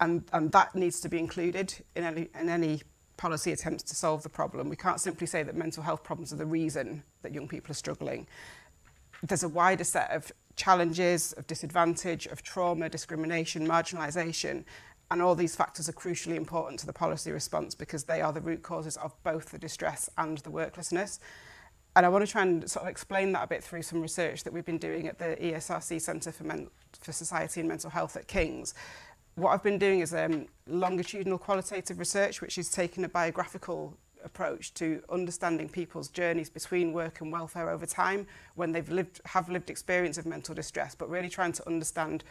And, 0.00 0.24
and 0.32 0.50
that 0.52 0.74
needs 0.74 1.00
to 1.00 1.08
be 1.08 1.18
included 1.18 1.72
in 1.94 2.02
any, 2.02 2.28
in 2.38 2.48
any 2.48 2.82
policy 3.16 3.52
attempts 3.52 3.84
to 3.84 3.94
solve 3.94 4.24
the 4.24 4.28
problem. 4.28 4.68
We 4.68 4.76
can't 4.76 5.00
simply 5.00 5.28
say 5.28 5.44
that 5.44 5.54
mental 5.54 5.84
health 5.84 6.02
problems 6.02 6.32
are 6.32 6.36
the 6.36 6.46
reason 6.46 7.04
that 7.22 7.32
young 7.32 7.46
people 7.46 7.70
are 7.70 7.74
struggling 7.74 8.26
there's 9.22 9.42
a 9.42 9.48
wider 9.48 9.84
set 9.84 10.10
of 10.10 10.32
challenges, 10.56 11.32
of 11.32 11.46
disadvantage, 11.46 12.26
of 12.26 12.42
trauma, 12.42 12.88
discrimination, 12.88 13.66
marginalisation, 13.66 14.64
and 15.10 15.22
all 15.22 15.34
these 15.34 15.54
factors 15.54 15.88
are 15.88 15.92
crucially 15.92 16.34
important 16.34 16.80
to 16.80 16.86
the 16.86 16.92
policy 16.92 17.30
response 17.30 17.74
because 17.74 18.04
they 18.04 18.20
are 18.20 18.32
the 18.32 18.40
root 18.40 18.62
causes 18.62 18.96
of 18.96 19.12
both 19.22 19.50
the 19.50 19.58
distress 19.58 20.10
and 20.18 20.38
the 20.38 20.50
worklessness. 20.50 21.20
And 21.94 22.04
I 22.04 22.08
want 22.08 22.26
to 22.26 22.30
try 22.30 22.42
and 22.42 22.68
sort 22.68 22.84
of 22.84 22.90
explain 22.90 23.32
that 23.32 23.44
a 23.44 23.46
bit 23.46 23.62
through 23.62 23.82
some 23.82 24.02
research 24.02 24.44
that 24.44 24.52
we've 24.52 24.64
been 24.64 24.78
doing 24.78 25.06
at 25.06 25.18
the 25.18 25.36
ESRC 25.40 26.00
Centre 26.00 26.32
for, 26.32 26.44
Men 26.44 26.68
for 27.00 27.12
Society 27.12 27.60
and 27.60 27.68
Mental 27.68 27.88
Health 27.88 28.16
at 28.16 28.26
King's. 28.26 28.74
What 29.36 29.50
I've 29.50 29.62
been 29.62 29.78
doing 29.78 30.00
is 30.00 30.12
um, 30.12 30.46
longitudinal 30.66 31.38
qualitative 31.38 31.98
research, 31.98 32.42
which 32.42 32.58
is 32.58 32.70
taking 32.70 33.04
a 33.04 33.08
biographical 33.08 33.96
approach 34.26 34.74
to 34.74 35.02
understanding 35.08 35.68
people's 35.68 36.08
journeys 36.08 36.50
between 36.50 36.92
work 36.92 37.20
and 37.20 37.32
welfare 37.32 37.70
over 37.70 37.86
time 37.86 38.26
when 38.56 38.72
they've 38.72 38.90
lived 38.90 39.20
have 39.24 39.48
lived 39.48 39.70
experience 39.70 40.18
of 40.18 40.26
mental 40.26 40.54
distress 40.54 40.94
but 40.94 41.08
really 41.08 41.30
trying 41.30 41.52
to 41.52 41.66
understand 41.66 42.24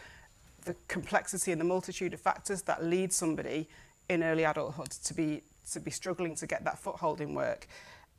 the 0.64 0.76
complexity 0.88 1.52
and 1.52 1.60
the 1.60 1.64
multitude 1.64 2.12
of 2.12 2.20
factors 2.20 2.62
that 2.62 2.84
lead 2.84 3.12
somebody 3.12 3.68
in 4.08 4.22
early 4.22 4.44
adulthood 4.44 4.90
to 4.90 5.14
be 5.14 5.42
to 5.72 5.80
be 5.80 5.90
struggling 5.90 6.34
to 6.36 6.46
get 6.46 6.62
that 6.64 6.78
foothold 6.78 7.20
in 7.20 7.34
work. 7.34 7.66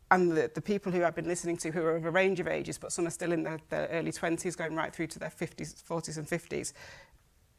And 0.09 0.31
the, 0.31 0.51
the 0.53 0.61
people 0.61 0.91
who 0.91 1.03
I've 1.03 1.15
been 1.15 1.27
listening 1.27 1.57
to 1.57 1.71
who 1.71 1.81
are 1.81 1.95
of 1.95 2.05
a 2.05 2.11
range 2.11 2.39
of 2.39 2.47
ages 2.47 2.77
but 2.77 2.91
some 2.91 3.05
are 3.07 3.11
still 3.11 3.31
in 3.31 3.43
their, 3.43 3.59
their 3.69 3.87
early 3.87 4.11
20s 4.11 4.57
going 4.57 4.75
right 4.75 4.93
through 4.93 5.07
to 5.07 5.19
their 5.19 5.29
50s 5.29 5.83
40s 5.83 6.17
and 6.17 6.27
50s 6.27 6.73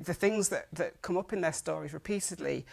the 0.01 0.15
things 0.15 0.49
that, 0.49 0.69
that 0.73 1.03
come 1.03 1.17
up 1.17 1.33
in 1.33 1.41
their 1.41 1.53
stories 1.53 1.93
repeatedly 1.93 2.65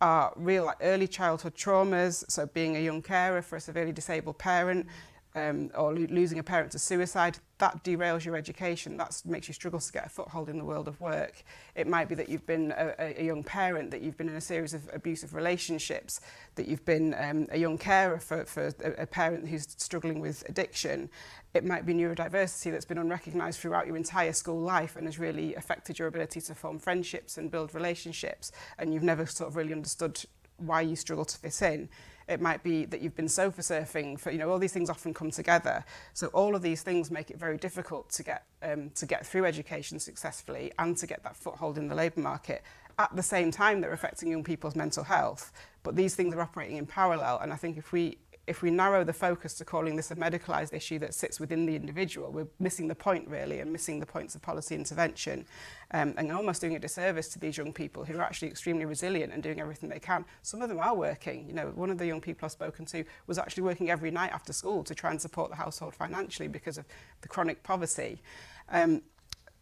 are 0.00 0.32
real 0.36 0.72
early 0.80 1.08
childhood 1.08 1.54
traumas, 1.54 2.24
so 2.28 2.46
being 2.46 2.76
a 2.76 2.80
young 2.80 3.02
carer 3.02 3.42
for 3.42 3.56
a 3.56 3.60
severely 3.60 3.92
disabled 3.92 4.38
parent, 4.38 4.86
um, 5.36 5.70
or 5.76 5.94
lo 5.94 6.06
losing 6.10 6.38
a 6.38 6.42
parent 6.42 6.72
to 6.72 6.78
suicide, 6.78 7.38
that 7.58 7.84
derails 7.84 8.24
your 8.24 8.36
education. 8.36 8.96
That 8.96 9.22
makes 9.24 9.46
you 9.48 9.54
struggle 9.54 9.78
to 9.80 9.92
get 9.92 10.06
a 10.06 10.08
foothold 10.08 10.48
in 10.48 10.58
the 10.58 10.64
world 10.64 10.88
of 10.88 11.00
work. 11.00 11.44
It 11.74 11.86
might 11.86 12.08
be 12.08 12.14
that 12.16 12.28
you've 12.28 12.46
been 12.46 12.72
a, 12.76 13.20
a 13.20 13.24
young 13.24 13.44
parent, 13.44 13.90
that 13.90 14.00
you've 14.02 14.16
been 14.16 14.28
in 14.28 14.36
a 14.36 14.40
series 14.40 14.74
of 14.74 14.88
abusive 14.92 15.34
relationships, 15.34 16.20
that 16.56 16.66
you've 16.66 16.84
been 16.84 17.14
um, 17.18 17.46
a 17.50 17.58
young 17.58 17.78
carer 17.78 18.18
for, 18.18 18.44
for 18.46 18.72
a, 18.82 19.02
a 19.02 19.06
parent 19.06 19.46
who's 19.46 19.66
struggling 19.76 20.20
with 20.20 20.42
addiction. 20.48 21.10
It 21.54 21.64
might 21.64 21.86
be 21.86 21.94
neurodiversity 21.94 22.72
that's 22.72 22.84
been 22.84 22.98
unrecognised 22.98 23.60
throughout 23.60 23.86
your 23.86 23.96
entire 23.96 24.32
school 24.32 24.60
life 24.60 24.96
and 24.96 25.06
has 25.06 25.18
really 25.18 25.54
affected 25.54 25.98
your 25.98 26.08
ability 26.08 26.40
to 26.42 26.54
form 26.54 26.78
friendships 26.78 27.38
and 27.38 27.50
build 27.50 27.74
relationships, 27.74 28.52
and 28.78 28.92
you've 28.92 29.02
never 29.02 29.26
sort 29.26 29.48
of 29.48 29.56
really 29.56 29.72
understood 29.72 30.22
why 30.58 30.80
you 30.80 30.96
struggle 30.96 31.24
to 31.24 31.36
fit 31.36 31.60
in. 31.62 31.88
It 32.28 32.40
might 32.40 32.62
be 32.62 32.84
that 32.86 33.00
you've 33.00 33.14
been 33.14 33.28
sofa 33.28 33.60
surfing. 33.60 34.18
For 34.18 34.30
you 34.30 34.38
know, 34.38 34.50
all 34.50 34.58
these 34.58 34.72
things 34.72 34.90
often 34.90 35.14
come 35.14 35.30
together. 35.30 35.84
So 36.12 36.26
all 36.28 36.56
of 36.56 36.62
these 36.62 36.82
things 36.82 37.10
make 37.10 37.30
it 37.30 37.38
very 37.38 37.56
difficult 37.56 38.10
to 38.10 38.22
get 38.22 38.44
um, 38.62 38.90
to 38.96 39.06
get 39.06 39.24
through 39.24 39.44
education 39.44 40.00
successfully 40.00 40.72
and 40.78 40.96
to 40.96 41.06
get 41.06 41.22
that 41.22 41.36
foothold 41.36 41.78
in 41.78 41.88
the 41.88 41.94
labour 41.94 42.20
market. 42.20 42.62
At 42.98 43.14
the 43.14 43.22
same 43.22 43.50
time, 43.50 43.80
they're 43.80 43.92
affecting 43.92 44.30
young 44.30 44.42
people's 44.42 44.74
mental 44.74 45.04
health. 45.04 45.52
But 45.82 45.94
these 45.94 46.14
things 46.14 46.34
are 46.34 46.40
operating 46.40 46.78
in 46.78 46.86
parallel. 46.86 47.38
And 47.38 47.52
I 47.52 47.56
think 47.56 47.76
if 47.76 47.92
we 47.92 48.18
if 48.46 48.62
we 48.62 48.70
narrow 48.70 49.02
the 49.02 49.12
focus 49.12 49.54
to 49.54 49.64
calling 49.64 49.96
this 49.96 50.10
a 50.10 50.16
medicalised 50.16 50.72
issue 50.72 50.98
that 51.00 51.14
sits 51.14 51.40
within 51.40 51.66
the 51.66 51.74
individual, 51.74 52.30
we're 52.30 52.46
missing 52.60 52.86
the 52.86 52.94
point 52.94 53.26
really 53.28 53.58
and 53.58 53.72
missing 53.72 53.98
the 53.98 54.06
points 54.06 54.34
of 54.34 54.42
policy 54.42 54.74
intervention 54.74 55.44
um, 55.90 56.14
and 56.16 56.30
almost 56.30 56.60
doing 56.60 56.76
a 56.76 56.78
disservice 56.78 57.28
to 57.28 57.38
these 57.38 57.56
young 57.56 57.72
people 57.72 58.04
who 58.04 58.16
are 58.16 58.22
actually 58.22 58.48
extremely 58.48 58.84
resilient 58.84 59.32
and 59.32 59.42
doing 59.42 59.60
everything 59.60 59.88
they 59.88 59.98
can. 59.98 60.24
Some 60.42 60.62
of 60.62 60.68
them 60.68 60.78
are 60.78 60.94
working. 60.94 61.46
You 61.48 61.54
know, 61.54 61.72
one 61.74 61.90
of 61.90 61.98
the 61.98 62.06
young 62.06 62.20
people 62.20 62.46
I've 62.46 62.52
spoken 62.52 62.84
to 62.86 63.04
was 63.26 63.38
actually 63.38 63.64
working 63.64 63.90
every 63.90 64.12
night 64.12 64.32
after 64.32 64.52
school 64.52 64.84
to 64.84 64.94
try 64.94 65.10
and 65.10 65.20
support 65.20 65.50
the 65.50 65.56
household 65.56 65.94
financially 65.94 66.48
because 66.48 66.78
of 66.78 66.84
the 67.22 67.28
chronic 67.28 67.62
poverty. 67.64 68.22
Um, 68.68 69.02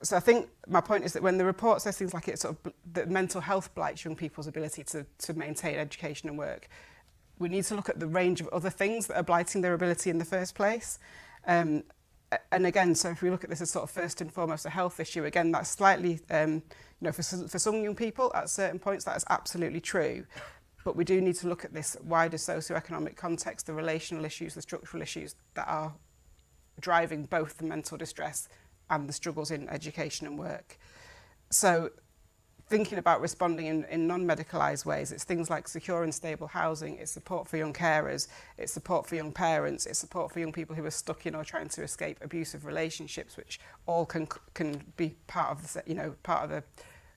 so 0.02 0.16
I 0.16 0.20
think 0.20 0.50
my 0.68 0.82
point 0.82 1.04
is 1.04 1.14
that 1.14 1.22
when 1.22 1.38
the 1.38 1.44
report 1.46 1.80
says 1.80 1.96
things 1.96 2.12
like 2.12 2.28
it 2.28 2.38
sort 2.38 2.56
of 2.66 2.72
that 2.92 3.08
mental 3.08 3.40
health 3.40 3.74
blights 3.74 4.04
young 4.04 4.16
people's 4.16 4.46
ability 4.46 4.84
to, 4.84 5.06
to 5.18 5.32
maintain 5.32 5.76
education 5.76 6.28
and 6.28 6.36
work, 6.36 6.68
we 7.38 7.48
need 7.48 7.64
to 7.64 7.74
look 7.74 7.88
at 7.88 8.00
the 8.00 8.06
range 8.06 8.40
of 8.40 8.48
other 8.48 8.70
things 8.70 9.06
that 9.06 9.16
are 9.16 9.22
blighting 9.22 9.60
their 9.60 9.74
ability 9.74 10.10
in 10.10 10.18
the 10.18 10.24
first 10.24 10.54
place. 10.54 10.98
Um, 11.46 11.84
and 12.50 12.66
again, 12.66 12.94
so 12.94 13.10
if 13.10 13.22
we 13.22 13.30
look 13.30 13.44
at 13.44 13.50
this 13.50 13.60
as 13.60 13.70
sort 13.70 13.84
of 13.84 13.90
first 13.90 14.20
and 14.20 14.32
foremost 14.32 14.66
a 14.66 14.70
health 14.70 14.98
issue, 15.00 15.24
again, 15.24 15.52
that's 15.52 15.70
slightly, 15.70 16.20
um, 16.30 16.54
you 16.54 16.62
know, 17.02 17.12
for, 17.12 17.22
for 17.22 17.58
some 17.58 17.82
young 17.82 17.94
people 17.94 18.32
at 18.34 18.48
certain 18.50 18.78
points, 18.78 19.04
that 19.04 19.16
is 19.16 19.24
absolutely 19.30 19.80
true. 19.80 20.24
But 20.84 20.96
we 20.96 21.04
do 21.04 21.20
need 21.20 21.36
to 21.36 21.48
look 21.48 21.64
at 21.64 21.72
this 21.72 21.96
wider 22.02 22.36
socioeconomic 22.36 23.16
context, 23.16 23.66
the 23.66 23.74
relational 23.74 24.24
issues, 24.24 24.54
the 24.54 24.62
structural 24.62 25.02
issues 25.02 25.34
that 25.54 25.66
are 25.68 25.94
driving 26.80 27.24
both 27.24 27.58
the 27.58 27.64
mental 27.64 27.96
distress 27.96 28.48
and 28.90 29.08
the 29.08 29.12
struggles 29.12 29.50
in 29.50 29.68
education 29.68 30.26
and 30.26 30.38
work. 30.38 30.78
So 31.50 31.90
thinking 32.66 32.98
about 32.98 33.20
responding 33.20 33.66
in, 33.66 33.84
in 33.84 34.06
non-medicalised 34.06 34.86
ways. 34.86 35.12
It's 35.12 35.24
things 35.24 35.50
like 35.50 35.68
secure 35.68 36.02
and 36.02 36.14
stable 36.14 36.46
housing, 36.46 36.96
it's 36.96 37.12
support 37.12 37.46
for 37.46 37.56
young 37.56 37.72
carers, 37.72 38.26
it's 38.56 38.72
support 38.72 39.06
for 39.06 39.16
young 39.16 39.32
parents, 39.32 39.84
it's 39.86 39.98
support 39.98 40.32
for 40.32 40.40
young 40.40 40.52
people 40.52 40.74
who 40.74 40.84
are 40.84 40.90
stuck 40.90 41.26
in 41.26 41.34
or 41.34 41.44
trying 41.44 41.68
to 41.68 41.82
escape 41.82 42.18
abusive 42.22 42.64
relationships, 42.64 43.36
which 43.36 43.60
all 43.86 44.06
can, 44.06 44.26
can 44.54 44.82
be 44.96 45.14
part 45.26 45.50
of 45.50 45.72
the, 45.72 45.82
you 45.86 45.94
know, 45.94 46.14
part 46.22 46.44
of 46.44 46.50
a 46.50 46.64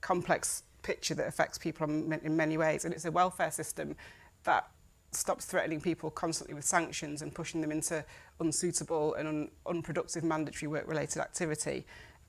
complex 0.02 0.64
picture 0.84 1.16
that 1.16 1.28
affects 1.28 1.58
people 1.58 1.86
in 1.86 2.38
many 2.38 2.58
ways. 2.58 2.86
And 2.86 2.94
it's 2.94 3.06
a 3.06 3.12
welfare 3.12 3.52
system 3.52 3.96
that 4.44 4.70
stops 5.12 5.46
threatening 5.46 5.82
people 5.82 6.12
constantly 6.12 6.54
with 6.54 6.66
sanctions 6.66 7.22
and 7.22 7.34
pushing 7.34 7.62
them 7.62 7.72
into 7.72 8.04
unsuitable 8.40 9.14
and 9.16 9.28
un 9.28 9.50
unproductive 9.66 10.24
mandatory 10.24 10.68
work-related 10.68 11.20
activity. 11.22 11.86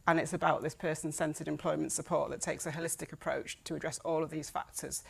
And 0.09 0.19
it's 0.19 0.33
about 0.33 0.63
this 0.63 0.75
person-centred 0.75 1.49
employment 1.49 1.93
support 1.93 2.31
that 2.31 2.41
takes 2.41 2.65
a 2.65 2.73
holistic 2.73 3.13
approach 3.13 3.63
to 3.65 3.75
address 3.75 3.99
all 4.07 4.23
of 4.23 4.31
these 4.31 4.49
factors. 4.49 5.05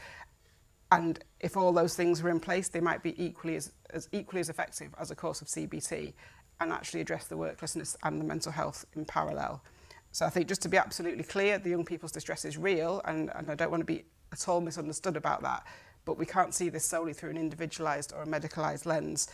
And 0.91 1.23
if 1.39 1.57
all 1.57 1.73
those 1.73 1.95
things 1.95 2.21
were 2.21 2.31
in 2.31 2.41
place, 2.41 2.67
they 2.67 2.81
might 2.81 3.05
be 3.05 3.15
equally 3.25 3.55
as, 3.55 3.71
as 3.91 4.09
equally 4.11 4.41
as 4.41 4.49
effective 4.49 4.93
as 4.99 5.13
a 5.13 5.15
course 5.15 5.41
of 5.41 5.47
CBT 5.47 6.15
and 6.59 6.73
actually 6.73 7.01
address 7.01 7.29
the 7.29 7.37
worklessness 7.37 7.97
and 8.03 8.21
the 8.21 8.25
mental 8.25 8.51
health 8.51 8.87
in 8.97 9.05
parallel. 9.05 9.63
So 10.11 10.27
I 10.27 10.31
think 10.31 10.49
just 10.49 10.63
to 10.63 10.69
be 10.69 10.77
absolutely 10.77 11.23
clear, 11.23 11.61
the 11.61 11.71
young 11.71 11.85
people's 11.85 12.11
distress 12.11 12.45
is 12.45 12.59
real, 12.59 13.01
and, 13.05 13.31
and 13.37 13.49
I 13.49 13.55
don't 13.55 13.71
want 13.71 13.83
to 13.83 13.87
be 13.87 14.05
at 14.33 14.49
all 14.49 14.61
misunderstood 14.61 15.17
about 15.17 15.43
that, 15.43 15.65
but 16.07 16.19
we 16.19 16.27
can't 16.27 16.53
see 16.53 16.71
this 16.71 16.85
solely 16.85 17.13
through 17.13 17.31
an 17.31 17.37
individualised 17.37 18.13
or 18.13 18.23
a 18.23 18.27
medicalised 18.27 18.85
lens. 18.85 19.29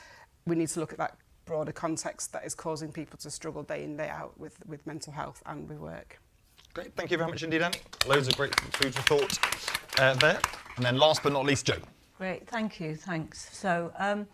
We 0.44 0.56
need 0.56 0.68
to 0.68 0.80
look 0.80 0.92
at 0.92 0.98
that 0.98 1.16
broader 1.44 1.72
context 1.72 2.32
that 2.32 2.44
is 2.44 2.54
causing 2.54 2.92
people 2.92 3.18
to 3.18 3.30
struggle 3.30 3.62
day 3.62 3.84
in, 3.84 3.96
day 3.96 4.08
out 4.08 4.38
with, 4.38 4.56
with 4.66 4.86
mental 4.86 5.12
health 5.12 5.42
and 5.46 5.68
with 5.68 5.78
work. 5.78 6.18
Great, 6.72 6.94
thank 6.96 7.10
you 7.10 7.18
very 7.18 7.30
much 7.30 7.42
indeed, 7.42 7.62
Annie. 7.62 7.78
Loads 8.06 8.26
of 8.26 8.36
great 8.36 8.58
food 8.74 8.94
for 8.94 9.02
thought 9.02 10.00
uh, 10.00 10.14
there. 10.14 10.40
And 10.76 10.84
then 10.84 10.98
last 10.98 11.22
but 11.22 11.32
not 11.32 11.44
least, 11.44 11.66
Jo. 11.66 11.74
Great, 12.18 12.48
thank 12.48 12.80
you, 12.80 12.96
thanks. 12.96 13.48
So 13.56 13.92
um, 13.98 14.26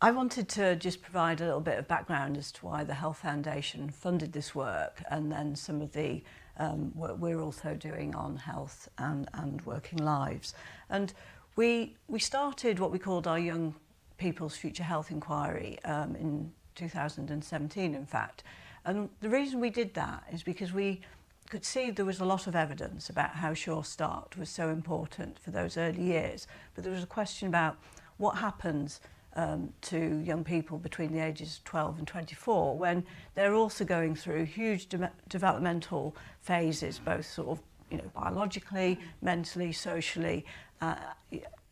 I 0.00 0.12
wanted 0.12 0.48
to 0.50 0.76
just 0.76 1.02
provide 1.02 1.40
a 1.40 1.44
little 1.44 1.60
bit 1.60 1.78
of 1.78 1.88
background 1.88 2.36
as 2.36 2.52
to 2.52 2.66
why 2.66 2.84
the 2.84 2.94
Health 2.94 3.18
Foundation 3.18 3.90
funded 3.90 4.32
this 4.32 4.54
work 4.54 5.02
and 5.10 5.30
then 5.30 5.56
some 5.56 5.80
of 5.82 5.92
the 5.92 6.22
um, 6.58 6.92
work 6.94 7.16
we're 7.18 7.40
also 7.40 7.74
doing 7.74 8.14
on 8.14 8.36
health 8.36 8.88
and, 8.98 9.28
and 9.34 9.60
working 9.62 9.98
lives. 9.98 10.54
And 10.88 11.12
we, 11.56 11.96
we 12.06 12.20
started 12.20 12.78
what 12.78 12.92
we 12.92 12.98
called 12.98 13.26
our 13.26 13.38
Young 13.38 13.74
People's 14.20 14.54
Future 14.54 14.82
Health 14.84 15.10
Inquiry 15.10 15.78
um, 15.84 16.14
in 16.14 16.52
2017, 16.74 17.94
in 17.94 18.06
fact. 18.06 18.44
And 18.84 19.08
the 19.20 19.30
reason 19.30 19.60
we 19.60 19.70
did 19.70 19.94
that 19.94 20.24
is 20.30 20.42
because 20.42 20.72
we 20.72 21.00
could 21.48 21.64
see 21.64 21.90
there 21.90 22.04
was 22.04 22.20
a 22.20 22.24
lot 22.24 22.46
of 22.46 22.54
evidence 22.54 23.08
about 23.08 23.30
how 23.30 23.54
Sure 23.54 23.82
Start 23.82 24.36
was 24.36 24.50
so 24.50 24.68
important 24.68 25.38
for 25.38 25.50
those 25.50 25.78
early 25.78 26.02
years. 26.02 26.46
But 26.74 26.84
there 26.84 26.92
was 26.92 27.02
a 27.02 27.06
question 27.06 27.48
about 27.48 27.78
what 28.18 28.36
happens 28.36 29.00
um, 29.36 29.72
to 29.82 30.20
young 30.22 30.44
people 30.44 30.76
between 30.76 31.12
the 31.12 31.20
ages 31.20 31.56
of 31.56 31.64
12 31.64 31.98
and 31.98 32.06
24 32.06 32.76
when 32.76 33.04
they're 33.34 33.54
also 33.54 33.84
going 33.84 34.14
through 34.14 34.44
huge 34.44 34.86
de 34.88 35.10
developmental 35.28 36.14
phases, 36.42 36.98
both 36.98 37.24
sort 37.24 37.48
of 37.48 37.62
you 37.90 37.96
know, 37.96 38.10
biologically, 38.14 38.98
mentally, 39.22 39.72
socially, 39.72 40.44
uh, 40.82 40.96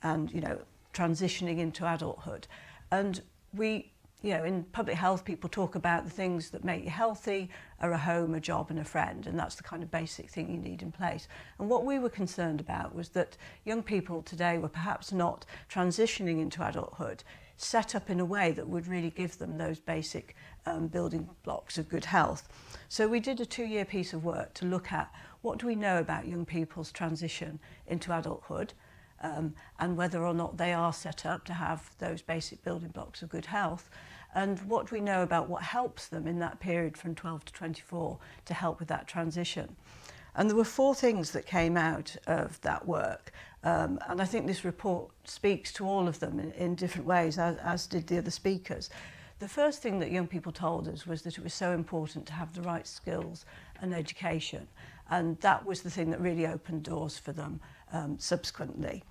and 0.02 0.32
you 0.32 0.40
know, 0.40 0.58
transitioning 0.98 1.58
into 1.58 1.86
adulthood. 1.92 2.46
And 2.90 3.20
we, 3.54 3.92
you 4.22 4.30
know, 4.34 4.44
in 4.44 4.64
public 4.64 4.96
health, 4.96 5.24
people 5.24 5.48
talk 5.48 5.74
about 5.74 6.04
the 6.04 6.10
things 6.10 6.50
that 6.50 6.64
make 6.64 6.84
you 6.84 6.90
healthy 6.90 7.50
are 7.80 7.92
a 7.92 7.98
home, 7.98 8.34
a 8.34 8.40
job, 8.40 8.70
and 8.70 8.80
a 8.80 8.84
friend. 8.84 9.26
And 9.26 9.38
that's 9.38 9.54
the 9.54 9.62
kind 9.62 9.82
of 9.82 9.90
basic 9.90 10.28
thing 10.28 10.50
you 10.50 10.58
need 10.58 10.82
in 10.82 10.90
place. 10.90 11.28
And 11.58 11.68
what 11.68 11.84
we 11.84 11.98
were 11.98 12.08
concerned 12.10 12.60
about 12.60 12.94
was 12.94 13.10
that 13.10 13.36
young 13.64 13.82
people 13.82 14.22
today 14.22 14.58
were 14.58 14.68
perhaps 14.68 15.12
not 15.12 15.46
transitioning 15.70 16.40
into 16.40 16.66
adulthood 16.66 17.22
set 17.60 17.94
up 17.96 18.08
in 18.08 18.20
a 18.20 18.24
way 18.24 18.52
that 18.52 18.68
would 18.68 18.86
really 18.86 19.10
give 19.10 19.36
them 19.38 19.58
those 19.58 19.80
basic 19.80 20.36
um, 20.64 20.86
building 20.86 21.28
blocks 21.42 21.76
of 21.76 21.88
good 21.88 22.04
health. 22.04 22.48
So 22.88 23.08
we 23.08 23.18
did 23.18 23.40
a 23.40 23.46
two-year 23.46 23.84
piece 23.84 24.12
of 24.12 24.24
work 24.24 24.54
to 24.54 24.64
look 24.64 24.92
at 24.92 25.12
what 25.42 25.58
do 25.58 25.66
we 25.66 25.74
know 25.74 25.98
about 25.98 26.28
young 26.28 26.44
people's 26.44 26.92
transition 26.92 27.58
into 27.88 28.16
adulthood, 28.16 28.74
um, 29.22 29.54
and 29.78 29.96
whether 29.96 30.24
or 30.24 30.34
not 30.34 30.56
they 30.56 30.72
are 30.72 30.92
set 30.92 31.26
up 31.26 31.44
to 31.46 31.52
have 31.52 31.90
those 31.98 32.22
basic 32.22 32.62
building 32.62 32.90
blocks 32.90 33.22
of 33.22 33.28
good 33.28 33.46
health 33.46 33.90
and 34.34 34.58
what 34.68 34.92
we 34.92 35.00
know 35.00 35.22
about 35.22 35.48
what 35.48 35.62
helps 35.62 36.08
them 36.08 36.26
in 36.26 36.38
that 36.38 36.60
period 36.60 36.96
from 36.96 37.14
12 37.14 37.46
to 37.46 37.52
24 37.52 38.18
to 38.44 38.54
help 38.54 38.78
with 38.78 38.88
that 38.88 39.08
transition. 39.08 39.74
And 40.34 40.48
there 40.48 40.56
were 40.56 40.64
four 40.64 40.94
things 40.94 41.32
that 41.32 41.46
came 41.46 41.76
out 41.76 42.14
of 42.26 42.60
that 42.60 42.86
work. 42.86 43.32
Um, 43.64 43.98
and 44.06 44.20
I 44.20 44.24
think 44.24 44.46
this 44.46 44.64
report 44.64 45.10
speaks 45.24 45.72
to 45.74 45.86
all 45.86 46.06
of 46.06 46.20
them 46.20 46.38
in, 46.38 46.52
in 46.52 46.74
different 46.74 47.06
ways, 47.06 47.38
as, 47.38 47.56
as 47.56 47.86
did 47.86 48.06
the 48.06 48.18
other 48.18 48.30
speakers. 48.30 48.90
The 49.40 49.48
first 49.48 49.82
thing 49.82 49.98
that 50.00 50.10
young 50.10 50.26
people 50.26 50.52
told 50.52 50.88
us 50.88 51.06
was 51.06 51.22
that 51.22 51.38
it 51.38 51.44
was 51.44 51.54
so 51.54 51.72
important 51.72 52.26
to 52.26 52.32
have 52.32 52.52
the 52.54 52.62
right 52.62 52.86
skills 52.86 53.46
and 53.80 53.94
education. 53.94 54.68
And 55.10 55.40
that 55.40 55.64
was 55.64 55.82
the 55.82 55.90
thing 55.90 56.10
that 56.10 56.20
really 56.20 56.46
opened 56.46 56.84
doors 56.84 57.18
for 57.18 57.32
them. 57.32 57.60
Um, 57.92 58.18
subsequently. 58.18 59.02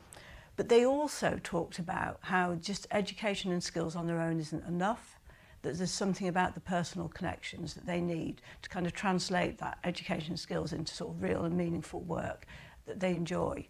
But 0.56 0.70
they 0.70 0.86
also 0.86 1.40
talked 1.44 1.78
about 1.80 2.18
how 2.22 2.56
just 2.56 2.88
education 2.92 3.52
and 3.52 3.64
skills 3.64 3.96
on 3.96 4.08
their 4.08 4.20
own 4.20 4.40
isn't 4.40 4.66
enough, 4.68 5.20
that 5.62 5.78
there's 5.78 5.92
something 5.92 6.28
about 6.28 6.56
the 6.56 6.60
personal 6.62 7.08
connections 7.10 7.74
that 7.74 7.86
they 7.86 8.02
need 8.02 8.42
to 8.62 8.70
kind 8.70 8.86
of 8.86 8.94
translate 8.94 9.58
that 9.60 9.78
education 9.84 10.38
skills 10.38 10.74
into 10.74 10.94
sort 10.94 11.16
of 11.16 11.22
real 11.22 11.46
and 11.46 11.56
meaningful 11.56 12.02
work 12.02 12.46
that 12.86 13.00
they 13.00 13.12
enjoy. 13.12 13.68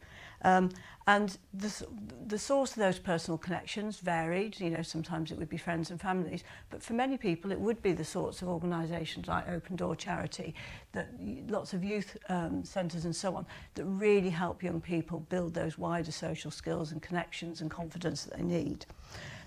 Um, 0.48 0.70
and 1.08 1.38
the, 1.54 1.86
the 2.28 2.40
source 2.40 2.72
of 2.72 2.78
those 2.78 3.00
personal 3.00 3.38
connections 3.38 4.00
varied. 4.00 4.58
You 4.60 4.70
know, 4.70 4.82
sometimes 4.82 5.30
it 5.30 5.38
would 5.38 5.50
be 5.50 5.58
friends 5.58 5.92
and 5.92 6.00
families, 6.00 6.46
but 6.70 6.82
for 6.82 6.94
many 6.94 7.18
people, 7.18 7.52
it 7.52 7.60
would 7.60 7.82
be 7.82 7.92
the 7.92 8.06
sorts 8.06 8.42
of 8.42 8.48
organisations 8.48 9.28
like 9.28 9.50
Open 9.50 9.76
Door 9.76 9.98
Charity, 9.98 10.56
that 10.94 11.10
lots 11.50 11.74
of 11.74 11.84
youth 11.84 12.16
um, 12.30 12.64
centres 12.64 13.04
and 13.04 13.16
so 13.16 13.36
on, 13.36 13.46
that 13.76 13.84
really 13.86 14.30
help 14.30 14.64
young 14.64 14.80
people 14.80 15.20
build 15.30 15.54
those 15.54 15.78
wider 15.78 16.12
social 16.12 16.52
skills 16.52 16.94
and 16.94 17.02
connections 17.02 17.60
and 17.60 17.70
confidence 17.70 18.24
that 18.24 18.38
they 18.38 18.44
need. 18.44 18.86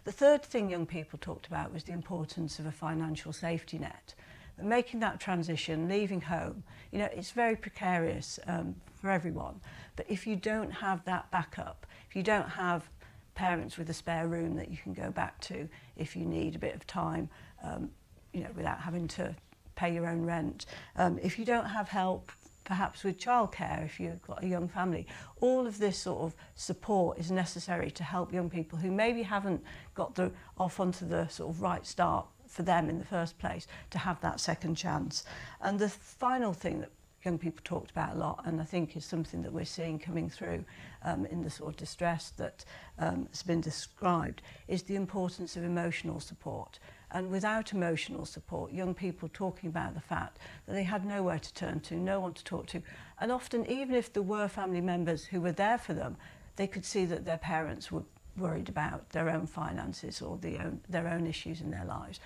The 0.05 0.13
third 0.13 0.43
thing 0.43 0.69
young 0.69 0.87
people 0.87 1.19
talked 1.19 1.47
about 1.47 1.72
was 1.72 1.85
the 1.85 1.93
importance 1.93 2.59
of 2.59 2.66
a 2.66 2.72
financial 2.72 3.33
safety 3.33 3.79
net 3.79 4.14
making 4.62 5.01
that 5.01 5.18
transition, 5.18 5.89
leaving 5.89 6.20
home, 6.20 6.62
you 6.93 6.99
know, 6.99 7.09
it's 7.14 7.31
very 7.31 7.57
precarious 7.57 8.39
um, 8.47 8.74
for 9.01 9.11
everyone. 9.11 9.61
But 9.96 10.07
if 10.09 10.26
you 10.26 10.36
don't 10.36 10.70
have 10.70 11.05
that 11.05 11.30
backup, 11.30 11.86
if 12.09 12.16
you 12.16 12.22
don't 12.22 12.48
have 12.48 12.88
parents 13.34 13.78
with 13.78 13.88
a 13.90 13.94
spare 13.94 14.28
room 14.28 14.57
that 14.57 14.70
you 14.70 14.76
can 14.76 14.92
go 14.92 15.11
back 15.11 15.40
to 15.40 15.68
if 15.96 16.14
you 16.14 16.24
need 16.24 16.57
a 16.57 16.59
bit 16.59 16.74
of 16.74 16.86
time, 16.86 17.28
um, 17.62 17.90
you 18.32 18.42
know, 18.42 18.51
without 18.55 18.80
having 18.80 19.09
to 19.09 19.34
pay 19.76 19.94
your 19.94 20.07
own 20.07 20.24
rent, 20.24 20.66
um, 20.96 21.18
if 21.22 21.38
you 21.38 21.44
don't 21.44 21.66
have 21.66 21.88
help 21.88 22.30
perhaps 22.70 23.03
with 23.03 23.18
childcare 23.18 23.84
if 23.84 23.98
you've 23.98 24.22
got 24.22 24.44
a 24.44 24.46
young 24.46 24.68
family. 24.68 25.05
All 25.40 25.66
of 25.66 25.78
this 25.78 25.98
sort 25.98 26.20
of 26.20 26.36
support 26.55 27.18
is 27.18 27.28
necessary 27.28 27.90
to 27.90 28.05
help 28.05 28.32
young 28.32 28.48
people 28.48 28.78
who 28.78 28.92
maybe 28.92 29.24
haven't 29.24 29.61
got 29.96 30.14
the 30.14 30.30
off 30.57 30.78
onto 30.78 31.05
the 31.05 31.26
sort 31.26 31.51
of 31.51 31.62
right 31.62 31.84
start 31.84 32.26
for 32.46 32.62
them 32.62 32.88
in 32.88 32.98
the 32.98 33.05
first 33.05 33.38
place 33.38 33.66
to 33.90 33.98
have 33.98 34.20
that 34.20 34.38
second 34.38 34.76
chance. 34.76 35.24
And 35.61 35.80
the 35.80 35.88
final 35.88 36.53
thing 36.53 36.78
that 36.80 36.90
young 37.25 37.39
people 37.39 37.61
talked 37.64 37.91
about 37.91 38.14
a 38.14 38.18
lot 38.18 38.43
and 38.47 38.61
I 38.61 38.64
think 38.64 38.97
is 38.97 39.05
something 39.05 39.43
that 39.43 39.53
we're 39.53 39.64
seeing 39.64 39.99
coming 39.99 40.31
through 40.31 40.64
um, 41.05 41.27
in 41.27 41.43
the 41.43 41.51
sort 41.51 41.71
of 41.71 41.77
distress 41.77 42.31
that 42.37 42.64
um, 42.99 43.27
has 43.31 43.43
been 43.43 43.61
described 43.61 44.43
is 44.68 44.83
the 44.83 44.97
importance 44.97 45.57
of 45.57 45.64
emotional 45.64 46.21
support. 46.21 46.79
And 47.12 47.31
without 47.31 47.73
emotional 47.73 48.25
support, 48.25 48.73
young 48.73 48.95
people 48.95 49.29
talking 49.33 49.68
about 49.68 49.95
the 49.95 50.01
fact 50.01 50.39
that 50.66 50.73
they 50.73 50.85
had 50.85 51.05
nowhere 51.05 51.41
to 51.41 51.55
turn 51.55 51.81
to, 51.81 51.97
no 51.97 52.21
one 52.21 52.35
to 52.35 52.45
talk 52.45 52.66
to. 52.68 52.83
And 53.21 53.33
often, 53.33 53.68
even 53.68 53.97
if 53.97 54.12
there 54.12 54.23
were 54.23 54.47
family 54.47 54.81
members 54.81 55.25
who 55.25 55.41
were 55.41 55.53
there 55.53 55.79
for 55.79 55.93
them, 55.93 56.16
they 56.57 56.68
could 56.68 56.85
see 56.85 57.05
that 57.07 57.25
their 57.25 57.39
parents 57.39 57.91
were 57.91 58.05
worried 58.37 58.68
about 58.68 59.11
their 59.11 59.29
own 59.29 59.47
finances 59.47 60.23
or 60.23 60.39
the 60.39 60.59
own, 60.59 60.81
their 60.89 61.09
own 61.09 61.27
issues 61.27 61.61
in 61.61 61.71
their 61.71 61.85
lives. 61.85 62.21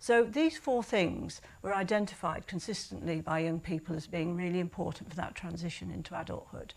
So 0.00 0.24
these 0.24 0.56
four 0.56 0.82
things 0.82 1.42
were 1.60 1.74
identified 1.74 2.46
consistently 2.46 3.20
by 3.20 3.40
young 3.40 3.60
people 3.60 3.94
as 3.94 4.06
being 4.06 4.34
really 4.34 4.58
important 4.58 5.10
for 5.10 5.16
that 5.16 5.34
transition 5.34 5.90
into 5.90 6.18
adulthood. 6.18 6.72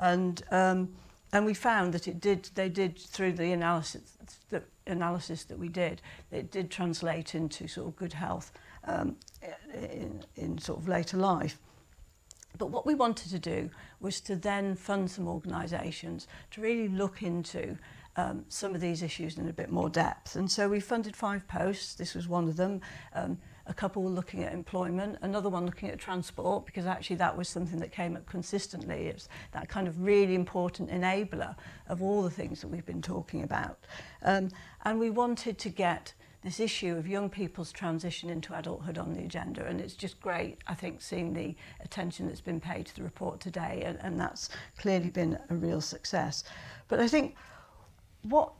And, 0.00 0.42
um, 0.50 0.88
and 1.32 1.46
we 1.46 1.54
found 1.54 1.94
that 1.94 2.08
it 2.08 2.20
did, 2.20 2.50
they 2.56 2.68
did 2.68 2.98
through 2.98 3.34
the 3.34 3.52
analysis, 3.52 4.18
the 4.50 4.64
analysis 4.88 5.44
that 5.44 5.58
we 5.58 5.68
did, 5.68 6.02
it 6.32 6.50
did 6.50 6.68
translate 6.68 7.36
into 7.36 7.68
sort 7.68 7.86
of 7.86 7.94
good 7.94 8.12
health 8.12 8.50
um, 8.84 9.14
in, 9.72 10.24
in 10.34 10.58
sort 10.58 10.80
of 10.80 10.88
later 10.88 11.16
life. 11.16 11.60
But 12.58 12.70
what 12.70 12.84
we 12.84 12.96
wanted 12.96 13.30
to 13.30 13.38
do 13.38 13.70
was 14.00 14.20
to 14.22 14.34
then 14.34 14.74
fund 14.74 15.08
some 15.08 15.28
organisations 15.28 16.26
to 16.50 16.60
really 16.60 16.88
look 16.88 17.22
into 17.22 17.78
um, 18.16 18.44
some 18.48 18.74
of 18.74 18.80
these 18.80 19.02
issues 19.02 19.38
in 19.38 19.48
a 19.48 19.52
bit 19.52 19.70
more 19.70 19.88
depth. 19.88 20.36
And 20.36 20.50
so 20.50 20.68
we 20.68 20.80
funded 20.80 21.14
five 21.14 21.46
posts. 21.48 21.94
This 21.94 22.14
was 22.14 22.28
one 22.28 22.48
of 22.48 22.56
them. 22.56 22.80
Um, 23.14 23.38
a 23.66 23.74
couple 23.74 24.02
were 24.02 24.10
looking 24.10 24.44
at 24.44 24.52
employment, 24.52 25.18
another 25.22 25.48
one 25.48 25.66
looking 25.66 25.88
at 25.88 25.98
transport, 25.98 26.66
because 26.66 26.86
actually 26.86 27.16
that 27.16 27.36
was 27.36 27.48
something 27.48 27.80
that 27.80 27.90
came 27.90 28.16
up 28.16 28.24
consistently. 28.26 29.08
It's 29.08 29.28
that 29.52 29.68
kind 29.68 29.88
of 29.88 30.00
really 30.00 30.34
important 30.34 30.90
enabler 30.90 31.56
of 31.88 32.00
all 32.00 32.22
the 32.22 32.30
things 32.30 32.60
that 32.60 32.68
we've 32.68 32.86
been 32.86 33.02
talking 33.02 33.42
about. 33.42 33.78
Um, 34.22 34.50
and 34.84 35.00
we 35.00 35.10
wanted 35.10 35.58
to 35.58 35.68
get 35.68 36.14
this 36.44 36.60
issue 36.60 36.96
of 36.96 37.08
young 37.08 37.28
people's 37.28 37.72
transition 37.72 38.30
into 38.30 38.56
adulthood 38.56 38.98
on 38.98 39.12
the 39.12 39.20
agenda 39.20 39.66
and 39.66 39.80
it's 39.80 39.94
just 39.94 40.20
great 40.20 40.58
I 40.68 40.74
think 40.74 41.02
seeing 41.02 41.32
the 41.32 41.56
attention 41.80 42.28
that's 42.28 42.40
been 42.40 42.60
paid 42.60 42.86
to 42.86 42.94
the 42.94 43.02
report 43.02 43.40
today 43.40 43.82
and, 43.84 43.98
and 44.00 44.20
that's 44.20 44.50
clearly 44.78 45.10
been 45.10 45.36
a 45.50 45.56
real 45.56 45.80
success 45.80 46.44
but 46.86 47.00
I 47.00 47.08
think 47.08 47.34
what 48.28 48.52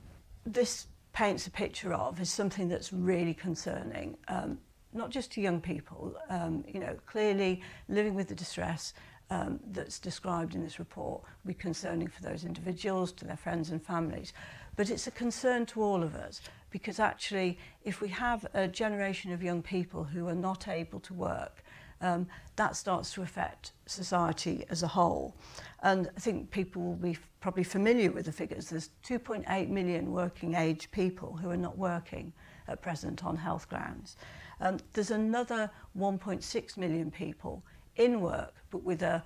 this 0.44 0.86
paints 1.12 1.46
a 1.46 1.50
picture 1.50 1.92
of 1.92 2.20
is 2.20 2.30
something 2.30 2.68
that's 2.68 2.92
really 2.92 3.34
concerning, 3.34 4.16
um, 4.28 4.58
not 4.92 5.10
just 5.10 5.32
to 5.32 5.40
young 5.40 5.60
people. 5.60 6.14
Um, 6.28 6.64
you 6.68 6.80
know, 6.80 6.96
clearly 7.06 7.62
living 7.88 8.14
with 8.14 8.28
the 8.28 8.34
distress 8.34 8.92
um, 9.30 9.58
that's 9.72 9.98
described 9.98 10.54
in 10.54 10.62
this 10.62 10.78
report 10.78 11.22
will 11.22 11.48
be 11.48 11.54
concerning 11.54 12.08
for 12.08 12.22
those 12.22 12.44
individuals, 12.44 13.12
to 13.12 13.24
their 13.24 13.36
friends 13.36 13.70
and 13.70 13.82
families. 13.82 14.32
But 14.76 14.90
it's 14.90 15.06
a 15.06 15.10
concern 15.10 15.66
to 15.66 15.82
all 15.82 16.02
of 16.02 16.14
us 16.14 16.40
because 16.70 17.00
actually 17.00 17.58
if 17.84 18.00
we 18.00 18.08
have 18.08 18.46
a 18.52 18.68
generation 18.68 19.32
of 19.32 19.42
young 19.42 19.62
people 19.62 20.04
who 20.04 20.28
are 20.28 20.34
not 20.34 20.68
able 20.68 21.00
to 21.00 21.14
work 21.14 21.64
um, 22.00 22.26
that 22.56 22.76
starts 22.76 23.12
to 23.14 23.22
affect 23.22 23.72
society 23.86 24.64
as 24.70 24.82
a 24.82 24.86
whole. 24.86 25.34
And 25.82 26.10
I 26.16 26.20
think 26.20 26.50
people 26.50 26.82
will 26.82 26.94
be 26.94 27.18
probably 27.40 27.64
familiar 27.64 28.10
with 28.10 28.26
the 28.26 28.32
figures. 28.32 28.70
There's 28.70 28.90
2.8 29.06 29.68
million 29.68 30.12
working 30.12 30.54
age 30.54 30.90
people 30.90 31.36
who 31.36 31.50
are 31.50 31.56
not 31.56 31.78
working 31.78 32.32
at 32.68 32.82
present 32.82 33.24
on 33.24 33.36
health 33.36 33.68
grounds. 33.68 34.16
Um, 34.60 34.78
there's 34.92 35.10
another 35.10 35.70
1.6 35.98 36.76
million 36.76 37.10
people 37.10 37.62
in 37.96 38.20
work 38.20 38.54
but 38.70 38.82
with 38.82 39.02
a 39.02 39.22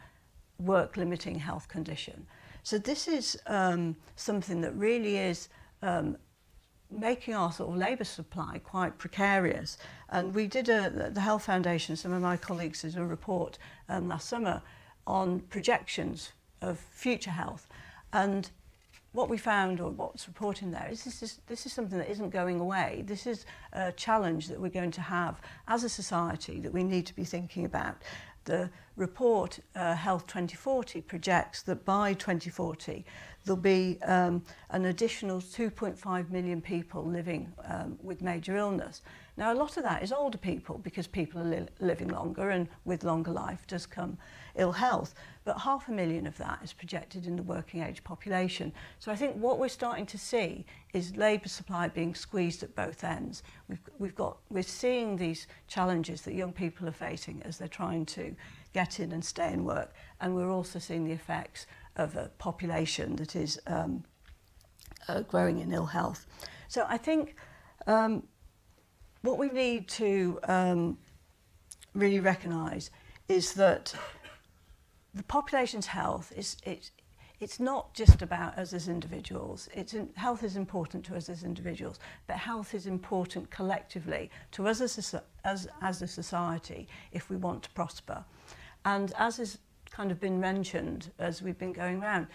work 0.59 0.97
limiting 0.97 1.39
health 1.39 1.69
condition. 1.69 2.27
So 2.63 2.79
this 2.79 3.09
is 3.09 3.41
um, 3.47 3.97
something 4.17 4.61
that 4.61 4.75
really 4.77 5.17
is 5.17 5.49
um, 5.83 6.17
making 6.91 7.35
our 7.35 7.53
sort 7.53 7.71
of 7.71 7.77
labour 7.77 8.05
supply 8.05 8.61
quite 8.65 8.99
precarious. 8.99 9.79
And 10.09 10.35
we 10.35 10.47
did 10.47 10.69
a, 10.69 11.11
the 11.11 11.21
Health 11.21 11.45
Foundation, 11.45 11.97
some 11.97 12.13
of 12.13 12.23
my 12.23 12.37
colleagues 12.37 12.83
did 12.83 12.97
a 12.97 13.05
report 13.05 13.59
um, 13.89 14.09
last 14.09 14.29
summer 14.29 14.63
on 15.07 15.41
projections 15.41 16.33
of 16.61 16.79
future 16.79 17.31
health. 17.31 17.67
And 18.13 18.51
what 19.13 19.29
we 19.29 19.39
found, 19.39 19.81
or 19.81 19.91
what's 19.91 20.29
reporting 20.29 20.71
there, 20.71 20.89
is 20.91 21.03
this, 21.03 21.23
is 21.23 21.41
this 21.49 21.67
is 21.67 21.73
something 21.73 21.99
that 21.99 22.11
isn't 22.11 22.31
going 22.31 22.61
away. 22.61 23.03
This 23.07 23.27
is 23.27 23.45
a 23.73 23.91
challenge 23.93 24.47
that 24.49 24.61
we're 24.61 24.69
going 24.69 24.93
to 24.93 25.01
have 25.01 25.41
as 25.67 25.83
a 25.83 25.89
society 25.89 26.61
that 26.61 26.73
we 26.73 26.85
need 26.85 27.07
to 27.07 27.15
be 27.15 27.25
thinking 27.25 27.65
about. 27.65 27.97
the 28.51 28.69
report, 28.97 29.61
uh, 29.77 29.95
Health 29.95 30.27
2040, 30.27 31.03
projects 31.03 31.63
that 31.63 31.85
by 31.85 32.15
2040 32.15 33.05
there'll 33.45 33.57
be 33.57 33.97
um, 34.03 34.43
an 34.71 34.87
additional 34.87 35.41
2.5 35.41 36.31
million 36.31 36.61
people 36.61 37.05
living 37.05 37.51
um, 37.65 37.97
with 38.03 38.21
major 38.21 38.57
illness. 38.57 39.03
Now, 39.37 39.53
a 39.53 39.55
lot 39.55 39.77
of 39.77 39.85
that 39.85 40.03
is 40.03 40.13
older 40.13 40.37
people 40.37 40.79
because 40.79 41.07
people 41.07 41.41
are 41.41 41.45
li 41.45 41.67
living 41.79 42.09
longer 42.09 42.51
and 42.51 42.69
with 42.85 43.05
longer 43.05 43.31
life 43.31 43.67
does 43.69 43.87
come 43.87 44.19
ill 44.57 44.73
health. 44.73 45.15
But 45.51 45.63
half 45.63 45.89
a 45.89 45.91
million 45.91 46.29
of 46.29 46.39
that 46.39 46.61
is 46.63 46.73
projected 46.73 47.27
in 47.27 47.35
the 47.35 47.43
working 47.43 47.83
age 47.83 48.05
population. 48.05 48.73
So 49.01 49.11
I 49.11 49.17
think 49.17 49.35
what 49.35 49.59
we're 49.59 49.67
starting 49.67 50.07
to 50.07 50.17
see 50.17 50.65
is 50.95 51.17
labour 51.17 51.49
supply 51.49 51.89
being 51.89 52.15
squeezed 52.15 52.63
at 52.63 52.77
both 52.77 53.03
ends. 53.03 53.43
We've, 53.69 53.81
we've 53.99 54.15
got, 54.15 54.39
we're 54.49 54.63
seeing 54.63 55.17
these 55.17 55.49
challenges 55.67 56.23
that 56.23 56.35
young 56.35 56.53
people 56.53 56.87
are 56.87 56.93
facing 56.93 57.43
as 57.43 57.59
they're 57.59 57.67
trying 57.67 58.07
to 58.07 58.37
get 58.75 59.01
in 59.01 59.11
and 59.11 59.25
stay 59.25 59.53
in 59.53 59.65
work. 59.65 59.93
And 60.21 60.37
we're 60.37 60.53
also 60.53 60.79
seeing 60.79 61.05
the 61.05 61.11
effects 61.11 61.67
of 61.97 62.15
a 62.15 62.31
population 62.39 63.17
that 63.17 63.35
is 63.35 63.59
um, 63.67 64.05
uh, 65.09 65.23
growing 65.23 65.59
in 65.59 65.73
ill 65.73 65.87
health. 65.87 66.29
So 66.69 66.87
I 66.89 66.97
think 66.97 67.35
um, 67.89 68.23
what 69.23 69.37
we 69.37 69.49
need 69.49 69.89
to 69.89 70.39
um, 70.45 70.97
really 71.93 72.21
recognise 72.21 72.93
is 73.27 73.55
that 73.55 73.93
the 75.15 75.23
population's 75.25 75.87
health 75.87 76.33
is 76.37 76.57
it's 76.65 76.91
it's 77.41 77.59
not 77.59 77.95
just 77.95 78.21
about 78.21 78.59
us 78.59 78.75
as 78.75 78.87
individuals. 78.87 79.69
It's 79.73 79.95
in, 79.95 80.11
health 80.15 80.45
is 80.45 80.57
important 80.57 81.07
to 81.07 81.17
us 81.17 81.31
as 81.31 81.43
individuals, 81.43 81.99
but 82.27 82.37
health 82.37 82.75
is 82.75 82.87
important 82.87 83.51
collectively 83.51 84.31
to 84.53 84.69
us 84.69 84.83
as 84.83 85.15
a, 85.15 85.23
as, 85.43 85.67
as 85.81 86.03
a 86.03 86.07
society 86.07 86.87
if 87.13 87.31
we 87.31 87.37
want 87.37 87.63
to 87.63 87.71
prosper. 87.71 88.25
And 88.85 89.15
as 89.19 89.39
has 89.39 89.57
kind 89.91 90.11
of 90.11 90.21
been 90.21 90.39
mentioned 90.39 91.11
as 91.19 91.41
we've 91.41 91.59
been 91.59 91.73
going 91.73 92.03
around, 92.03 92.27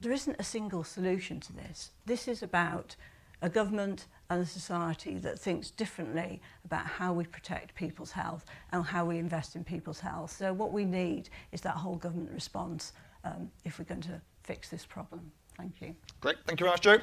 there 0.00 0.12
isn't 0.12 0.36
a 0.38 0.44
single 0.44 0.84
solution 0.84 1.38
to 1.40 1.52
this. 1.52 1.90
This 2.06 2.26
is 2.26 2.42
about 2.42 2.96
a 3.42 3.50
government 3.50 4.06
and 4.34 4.42
a 4.42 4.46
society 4.46 5.16
that 5.18 5.38
thinks 5.38 5.70
differently 5.70 6.40
about 6.64 6.84
how 6.84 7.12
we 7.12 7.24
protect 7.24 7.74
people's 7.76 8.10
health 8.10 8.44
and 8.72 8.84
how 8.84 9.04
we 9.04 9.18
invest 9.18 9.54
in 9.54 9.62
people's 9.62 10.00
health. 10.00 10.32
So 10.32 10.52
what 10.52 10.72
we 10.72 10.84
need 10.84 11.28
is 11.52 11.60
that 11.60 11.74
whole 11.74 11.94
government 11.94 12.32
response 12.32 12.92
um, 13.22 13.48
if 13.64 13.78
we're 13.78 13.84
going 13.84 14.00
to 14.02 14.20
fix 14.42 14.68
this 14.68 14.84
problem. 14.84 15.30
Thank 15.56 15.80
you. 15.80 15.94
Great, 16.20 16.36
thank 16.46 16.58
you 16.58 16.64
very 16.64 16.72
much, 16.72 16.80
Jo. 16.80 16.98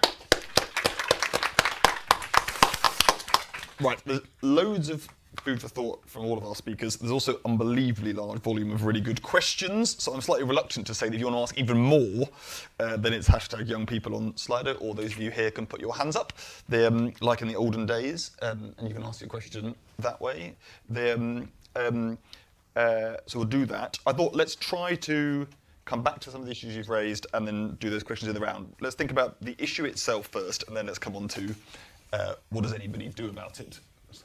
Right, 3.79 3.99
there's 4.05 4.21
loads 4.41 4.89
of 4.89 5.07
food 5.38 5.61
for 5.61 5.67
thought 5.67 6.07
from 6.07 6.25
all 6.25 6.38
of 6.38 6.45
our 6.45 6.55
speakers. 6.55 6.97
There's 6.97 7.11
also 7.11 7.39
unbelievably 7.45 8.13
large 8.13 8.39
volume 8.39 8.71
of 8.71 8.86
really 8.86 9.01
good 9.01 9.21
questions, 9.21 10.01
so 10.01 10.13
I'm 10.13 10.21
slightly 10.21 10.45
reluctant 10.45 10.86
to 10.88 10.93
say 10.93 11.07
that 11.07 11.15
if 11.15 11.19
you 11.19 11.27
want 11.27 11.38
to 11.38 11.41
ask 11.41 11.57
even 11.57 11.77
more, 11.77 12.27
uh, 12.79 12.97
then 12.97 13.13
it's 13.13 13.27
hashtag 13.27 13.67
young 13.67 13.86
people 13.86 14.15
on 14.15 14.34
Slido, 14.34 14.79
or 14.82 14.93
those 14.93 15.13
of 15.13 15.19
you 15.19 15.32
here 15.32 15.49
can 15.51 15.65
put 15.65 15.79
your 15.79 15.95
hands 15.95 16.15
up. 16.15 16.34
Um, 16.71 17.13
like 17.21 17.41
in 17.41 17.47
the 17.47 17.55
olden 17.55 17.86
days, 17.86 18.32
um, 18.41 18.75
and 18.77 18.88
you 18.88 18.93
can 18.93 19.03
ask 19.03 19.21
your 19.21 19.29
question 19.29 19.75
that 19.99 20.19
way. 20.19 20.55
Um, 20.95 21.49
um, 21.75 22.17
uh, 22.75 23.15
so 23.25 23.39
we'll 23.39 23.47
do 23.47 23.65
that. 23.65 23.99
I 24.05 24.13
thought 24.13 24.34
let's 24.34 24.55
try 24.55 24.95
to 24.95 25.47
come 25.86 26.03
back 26.03 26.19
to 26.19 26.32
some 26.32 26.41
of 26.41 26.45
the 26.45 26.51
issues 26.51 26.75
you've 26.75 26.89
raised 26.89 27.27
and 27.34 27.45
then 27.45 27.75
do 27.79 27.89
those 27.89 28.03
questions 28.03 28.29
in 28.29 28.36
the 28.36 28.41
round. 28.41 28.73
Let's 28.79 28.95
think 28.95 29.11
about 29.11 29.41
the 29.41 29.55
issue 29.57 29.86
itself 29.86 30.27
first, 30.27 30.63
and 30.67 30.75
then 30.75 30.86
let's 30.86 30.99
come 30.99 31.15
on 31.15 31.27
to 31.29 31.55
uh, 32.13 32.34
what 32.49 32.61
does 32.61 32.73
anybody 32.73 33.09
do 33.09 33.29
about 33.29 33.59
it 33.59 33.79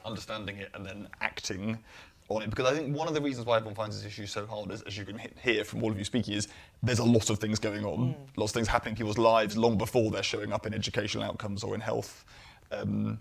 understanding 0.05 0.57
it 0.57 0.69
and 0.73 0.85
then 0.85 1.07
acting 1.21 1.77
on 2.29 2.41
it. 2.41 2.49
Because 2.49 2.65
I 2.65 2.75
think 2.75 2.95
one 2.95 3.07
of 3.07 3.13
the 3.13 3.21
reasons 3.21 3.45
why 3.45 3.57
everyone 3.57 3.75
finds 3.75 4.01
this 4.01 4.05
issue 4.05 4.25
so 4.25 4.45
hard 4.45 4.71
is, 4.71 4.81
as 4.83 4.97
you 4.97 5.05
can 5.05 5.19
hear 5.41 5.63
from 5.63 5.83
all 5.83 5.91
of 5.91 5.97
you 5.97 6.03
speaking, 6.03 6.33
is 6.33 6.47
there's 6.83 6.99
a 6.99 7.05
lot 7.05 7.29
of 7.29 7.39
things 7.39 7.59
going 7.59 7.85
on, 7.85 7.99
mm. 7.99 8.15
lots 8.35 8.51
of 8.51 8.55
things 8.55 8.67
happening 8.67 8.93
in 8.93 8.97
people's 8.97 9.17
lives 9.17 9.57
long 9.57 9.77
before 9.77 10.11
they're 10.11 10.23
showing 10.23 10.51
up 10.51 10.65
in 10.65 10.73
educational 10.73 11.23
outcomes 11.23 11.63
or 11.63 11.73
in 11.75 11.81
health 11.81 12.25
um, 12.71 13.19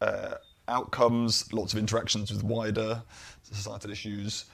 uh, 0.00 0.34
outcomes, 0.68 1.52
lots 1.52 1.72
of 1.72 1.78
interactions 1.78 2.32
with 2.32 2.42
wider 2.42 3.02
societal 3.42 3.90
issues. 3.90 4.46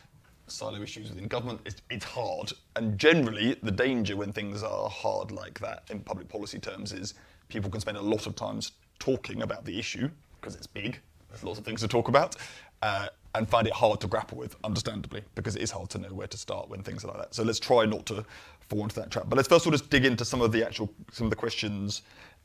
silo 0.48 0.80
issues 0.80 1.08
within 1.10 1.26
government. 1.26 1.60
It's, 1.64 1.82
it's 1.90 2.04
hard, 2.04 2.52
and 2.76 2.98
generally 2.98 3.56
the 3.62 3.70
danger 3.70 4.16
when 4.16 4.32
things 4.32 4.62
are 4.62 4.88
hard 4.88 5.30
like 5.32 5.58
that 5.60 5.84
in 5.90 6.00
public 6.00 6.28
policy 6.28 6.58
terms 6.58 6.92
is 6.92 7.14
people 7.48 7.70
can 7.70 7.80
spend 7.80 7.96
a 7.96 8.02
lot 8.02 8.26
of 8.26 8.34
times 8.34 8.72
talking 8.98 9.42
about 9.42 9.64
the 9.64 9.78
issue 9.78 10.08
because 10.40 10.54
it's 10.54 10.66
big. 10.66 11.00
Lots 11.42 11.58
of 11.58 11.64
things 11.64 11.80
to 11.80 11.88
talk 11.88 12.08
about, 12.08 12.36
uh, 12.82 13.08
and 13.34 13.48
find 13.48 13.66
it 13.66 13.72
hard 13.72 14.00
to 14.00 14.06
grapple 14.06 14.38
with, 14.38 14.56
understandably, 14.64 15.22
because 15.34 15.56
it 15.56 15.62
is 15.62 15.70
hard 15.70 15.90
to 15.90 15.98
know 15.98 16.08
where 16.08 16.26
to 16.26 16.36
start 16.36 16.68
when 16.68 16.82
things 16.82 17.04
are 17.04 17.08
like 17.08 17.18
that. 17.18 17.34
So 17.34 17.42
let's 17.42 17.60
try 17.60 17.84
not 17.84 18.06
to 18.06 18.24
fall 18.68 18.82
into 18.82 18.96
that 18.96 19.10
trap. 19.10 19.26
But 19.28 19.36
let's 19.36 19.48
first 19.48 19.64
of 19.64 19.68
all 19.68 19.78
just 19.78 19.90
dig 19.90 20.04
into 20.04 20.24
some 20.24 20.40
of 20.40 20.52
the 20.52 20.64
actual 20.64 20.92
some 21.12 21.26
of 21.26 21.30
the 21.30 21.36
questions. 21.36 22.02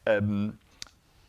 Um, 0.08 0.58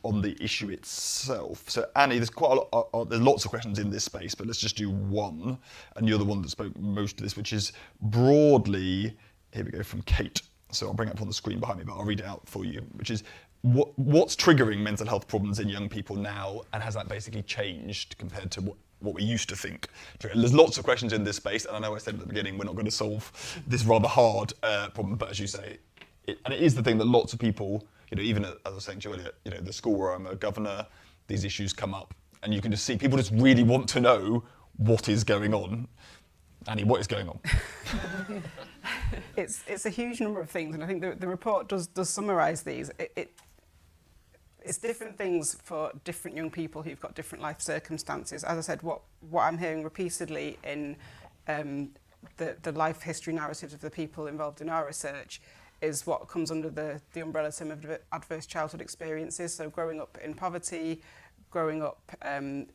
on 0.04 0.20
the 0.20 0.36
issue 0.42 0.70
itself. 0.70 1.68
So 1.70 1.86
Annie, 1.96 2.16
there's 2.16 2.30
quite 2.30 2.52
a 2.52 2.54
lot. 2.54 2.68
Uh, 2.72 3.00
uh, 3.00 3.04
there's 3.04 3.22
lots 3.22 3.44
of 3.44 3.50
questions 3.50 3.78
in 3.78 3.90
this 3.90 4.04
space, 4.04 4.34
but 4.34 4.46
let's 4.46 4.58
just 4.58 4.76
do 4.76 4.90
one. 4.90 5.58
And 5.96 6.08
you're 6.08 6.18
the 6.18 6.24
one 6.24 6.42
that 6.42 6.50
spoke 6.50 6.76
most 6.78 7.18
of 7.18 7.22
this, 7.22 7.36
which 7.36 7.52
is 7.52 7.72
broadly. 8.00 9.16
Here 9.52 9.64
we 9.64 9.70
go 9.70 9.82
from 9.82 10.02
Kate. 10.02 10.42
So 10.70 10.86
I'll 10.86 10.94
bring 10.94 11.08
it 11.08 11.14
up 11.14 11.20
on 11.20 11.28
the 11.28 11.34
screen 11.34 11.60
behind 11.60 11.78
me, 11.78 11.84
but 11.84 11.94
I'll 11.94 12.04
read 12.04 12.20
it 12.20 12.26
out 12.26 12.42
for 12.46 12.64
you. 12.64 12.80
Which 12.92 13.10
is 13.10 13.22
what, 13.62 13.96
what's 13.98 14.36
triggering 14.36 14.78
mental 14.78 15.06
health 15.06 15.26
problems 15.26 15.58
in 15.58 15.68
young 15.68 15.88
people 15.88 16.16
now, 16.16 16.62
and 16.72 16.82
has 16.82 16.94
that 16.94 17.08
basically 17.08 17.42
changed 17.42 18.16
compared 18.18 18.50
to 18.52 18.60
what, 18.60 18.76
what 19.00 19.14
we 19.14 19.22
used 19.22 19.48
to 19.48 19.56
think? 19.56 19.88
There's 20.20 20.54
lots 20.54 20.78
of 20.78 20.84
questions 20.84 21.12
in 21.12 21.24
this 21.24 21.36
space, 21.36 21.64
and 21.64 21.76
I 21.76 21.78
know 21.78 21.94
I 21.94 21.98
said 21.98 22.14
at 22.14 22.20
the 22.20 22.26
beginning 22.26 22.58
we're 22.58 22.64
not 22.64 22.74
going 22.74 22.86
to 22.86 22.90
solve 22.90 23.32
this 23.66 23.84
rather 23.84 24.08
hard 24.08 24.52
uh, 24.62 24.88
problem, 24.90 25.16
but 25.16 25.30
as 25.30 25.40
you 25.40 25.46
say, 25.46 25.78
it, 26.26 26.38
and 26.44 26.54
it 26.54 26.60
is 26.60 26.74
the 26.74 26.82
thing 26.82 26.98
that 26.98 27.06
lots 27.06 27.32
of 27.32 27.38
people 27.38 27.84
you 28.12 28.16
know, 28.16 28.22
even 28.22 28.44
as 28.44 28.52
I 28.66 28.70
was 28.70 28.84
saying 28.84 29.00
to 29.00 29.08
you 29.08 29.14
earlier, 29.14 29.30
you 29.46 29.50
know, 29.50 29.60
the 29.60 29.72
school 29.72 29.94
where 29.94 30.12
I'm 30.12 30.26
a 30.26 30.34
governor, 30.34 30.86
these 31.28 31.44
issues 31.44 31.72
come 31.72 31.94
up, 31.94 32.12
and 32.42 32.52
you 32.52 32.60
can 32.60 32.70
just 32.70 32.84
see 32.84 32.98
people 32.98 33.16
just 33.16 33.32
really 33.32 33.62
want 33.62 33.88
to 33.88 34.00
know 34.00 34.44
what 34.76 35.08
is 35.08 35.24
going 35.24 35.54
on. 35.54 35.88
Annie, 36.68 36.84
what 36.84 37.00
is 37.00 37.06
going 37.06 37.26
on? 37.26 37.40
it's 39.36 39.64
it's 39.66 39.86
a 39.86 39.90
huge 39.90 40.20
number 40.20 40.42
of 40.42 40.50
things, 40.50 40.74
and 40.74 40.84
I 40.84 40.86
think 40.86 41.00
the, 41.00 41.14
the 41.14 41.26
report 41.26 41.70
does 41.70 41.86
does 41.86 42.10
summarise 42.10 42.62
these. 42.62 42.90
It, 42.98 43.12
it 43.16 43.32
it's 44.64 44.78
different 44.78 45.16
things 45.18 45.56
for 45.62 45.92
different 46.04 46.36
young 46.36 46.50
people 46.50 46.82
who've 46.82 47.00
got 47.00 47.14
different 47.14 47.42
life 47.42 47.60
circumstances. 47.60 48.44
As 48.44 48.58
I 48.58 48.60
said, 48.60 48.82
what 48.82 49.02
what 49.30 49.42
I'm 49.42 49.58
hearing 49.58 49.82
repeatedly 49.82 50.58
in 50.64 50.96
um, 51.48 51.90
the 52.36 52.56
the 52.62 52.72
life 52.72 53.02
history 53.02 53.32
narratives 53.32 53.74
of 53.74 53.80
the 53.80 53.90
people 53.90 54.26
involved 54.26 54.60
in 54.60 54.68
our 54.68 54.86
research 54.86 55.40
is 55.80 56.06
what 56.06 56.28
comes 56.28 56.50
under 56.50 56.70
the, 56.70 57.00
the 57.12 57.20
umbrella 57.20 57.50
term 57.50 57.72
of 57.72 57.84
adverse 58.12 58.46
childhood 58.46 58.80
experiences. 58.80 59.52
So 59.52 59.68
growing 59.68 60.00
up 60.00 60.16
in 60.24 60.32
poverty, 60.32 61.02
growing 61.50 61.82
up 61.82 62.00
um, 62.22 62.68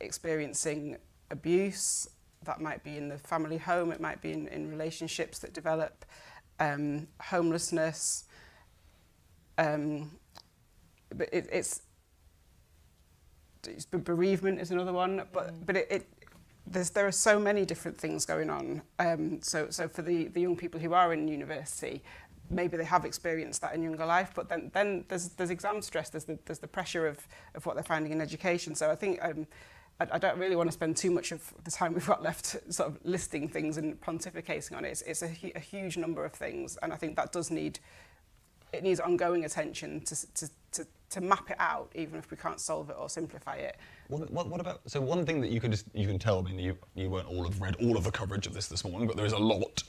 experiencing 0.00 0.98
abuse, 1.30 2.06
that 2.44 2.60
might 2.60 2.84
be 2.84 2.98
in 2.98 3.08
the 3.08 3.18
family 3.18 3.56
home, 3.56 3.92
it 3.92 4.00
might 4.00 4.20
be 4.20 4.32
in, 4.32 4.46
in 4.48 4.70
relationships 4.70 5.38
that 5.38 5.54
develop, 5.54 6.04
um, 6.58 7.08
homelessness. 7.20 8.24
Um, 9.56 10.10
but 11.14 11.28
it, 11.32 11.48
it's, 11.52 11.82
it's 13.66 13.84
bereavement 13.84 14.60
is 14.60 14.70
another 14.70 14.92
one, 14.92 15.22
but 15.32 15.48
mm. 15.48 15.66
but 15.66 15.76
it, 15.76 15.86
it 15.90 16.08
there's 16.66 16.90
there 16.90 17.06
are 17.06 17.12
so 17.12 17.38
many 17.38 17.64
different 17.64 17.98
things 17.98 18.24
going 18.24 18.50
on. 18.50 18.82
Um, 18.98 19.40
so 19.42 19.68
so 19.70 19.88
for 19.88 20.02
the 20.02 20.28
the 20.28 20.40
young 20.40 20.56
people 20.56 20.80
who 20.80 20.94
are 20.94 21.12
in 21.12 21.28
university, 21.28 22.02
maybe 22.50 22.76
they 22.76 22.84
have 22.84 23.04
experienced 23.04 23.60
that 23.62 23.74
in 23.74 23.82
younger 23.82 24.04
life, 24.04 24.32
but 24.34 24.48
then, 24.48 24.70
then 24.74 25.04
there's, 25.08 25.28
there's 25.30 25.50
exam 25.50 25.80
stress, 25.80 26.10
there's 26.10 26.24
the, 26.24 26.38
there's 26.44 26.58
the 26.58 26.68
pressure 26.68 27.06
of, 27.06 27.26
of 27.54 27.64
what 27.64 27.76
they're 27.76 27.84
finding 27.84 28.12
in 28.12 28.20
education. 28.20 28.74
So 28.74 28.90
I 28.90 28.96
think 28.96 29.18
um, 29.22 29.46
I, 30.00 30.08
I 30.12 30.18
don't 30.18 30.38
really 30.38 30.56
want 30.56 30.68
to 30.68 30.72
spend 30.72 30.96
too 30.96 31.10
much 31.10 31.32
of 31.32 31.54
the 31.64 31.70
time 31.70 31.94
we've 31.94 32.06
got 32.06 32.22
left 32.22 32.56
sort 32.72 32.88
of 32.88 32.98
listing 33.04 33.48
things 33.48 33.76
and 33.76 34.00
pontificating 34.00 34.76
on 34.76 34.84
it. 34.84 34.88
It's, 34.88 35.02
it's 35.02 35.22
a, 35.22 35.30
a 35.54 35.60
huge 35.60 35.96
number 35.96 36.24
of 36.24 36.32
things, 36.32 36.76
and 36.82 36.92
I 36.92 36.96
think 36.96 37.16
that 37.16 37.32
does 37.32 37.50
need, 37.50 37.78
it 38.72 38.82
needs 38.82 39.00
ongoing 39.00 39.44
attention 39.44 40.00
to, 40.02 40.34
to, 40.34 40.50
to, 40.72 40.86
to 41.10 41.20
map 41.20 41.50
it 41.50 41.56
out, 41.58 41.90
even 41.94 42.18
if 42.18 42.30
we 42.30 42.36
can't 42.36 42.60
solve 42.60 42.88
it 42.88 42.96
or 42.98 43.08
simplify 43.08 43.56
it. 43.56 43.76
What, 44.08 44.30
what, 44.30 44.46
what 44.48 44.60
about, 44.60 44.80
so 44.86 45.00
one 45.00 45.26
thing 45.26 45.40
that 45.40 45.50
you 45.50 45.60
can 45.60 45.70
just, 45.70 45.86
you 45.92 46.06
can 46.06 46.18
tell, 46.18 46.38
I 46.38 46.42
mean, 46.42 46.58
you, 46.58 46.76
you 46.94 47.10
weren't 47.10 47.28
all 47.28 47.44
have 47.44 47.60
read 47.60 47.76
all 47.76 47.96
of 47.96 48.04
the 48.04 48.10
coverage 48.10 48.46
of 48.46 48.54
this 48.54 48.68
this 48.68 48.84
morning, 48.84 49.06
but 49.06 49.16
there 49.16 49.26
is 49.26 49.32
a 49.32 49.38
lot. 49.38 49.82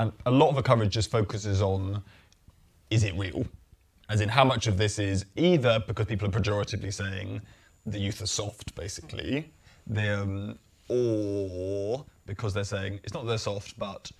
And 0.00 0.12
a 0.26 0.30
lot 0.30 0.48
of 0.48 0.56
the 0.56 0.62
coverage 0.62 0.90
just 0.90 1.10
focuses 1.10 1.62
on 1.62 2.02
is 2.90 3.04
it 3.04 3.14
real? 3.16 3.46
As 4.08 4.20
in, 4.20 4.28
how 4.28 4.44
much 4.44 4.66
of 4.66 4.76
this 4.76 4.98
is 4.98 5.24
either 5.36 5.82
because 5.86 6.06
people 6.06 6.28
are 6.28 6.30
pejoratively 6.30 6.92
saying 6.92 7.40
the 7.86 7.98
youth 7.98 8.20
are 8.20 8.26
soft, 8.26 8.74
basically, 8.74 9.50
um, 9.96 10.58
or 10.88 12.04
because 12.26 12.52
they're 12.52 12.64
saying 12.64 13.00
it's 13.04 13.14
not 13.14 13.24
that 13.24 13.28
they're 13.30 13.38
soft, 13.38 13.78
but 13.78 14.10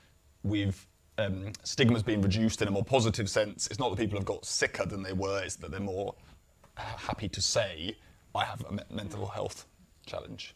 we've 0.43 0.87
um, 1.19 1.53
stigma's 1.63 2.03
been 2.03 2.23
reduced 2.23 2.63
in 2.63 2.69
a 2.69 2.71
more 2.71 2.85
positive 2.85 3.29
sense. 3.29 3.67
It's 3.67 3.79
not 3.79 3.91
that 3.91 3.99
people 3.99 4.19
have 4.19 4.25
got 4.25 4.47
sicker 4.47 4.87
than 4.87 5.03
they 5.03 5.13
were; 5.13 5.43
it's 5.43 5.57
that 5.57 5.71
they're 5.71 5.81
more 5.81 6.15
happy 6.77 7.29
to 7.29 7.41
say, 7.41 7.97
"I 8.35 8.45
have 8.45 8.65
a 8.65 8.73
me- 8.73 8.83
mental 8.91 9.27
health 9.27 9.67
challenge." 10.07 10.55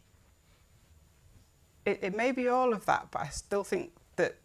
It, 1.84 2.00
it 2.02 2.16
may 2.16 2.32
be 2.32 2.48
all 2.48 2.72
of 2.72 2.84
that, 2.86 3.08
but 3.10 3.22
I 3.22 3.28
still 3.28 3.62
think 3.64 3.92
that 4.16 4.38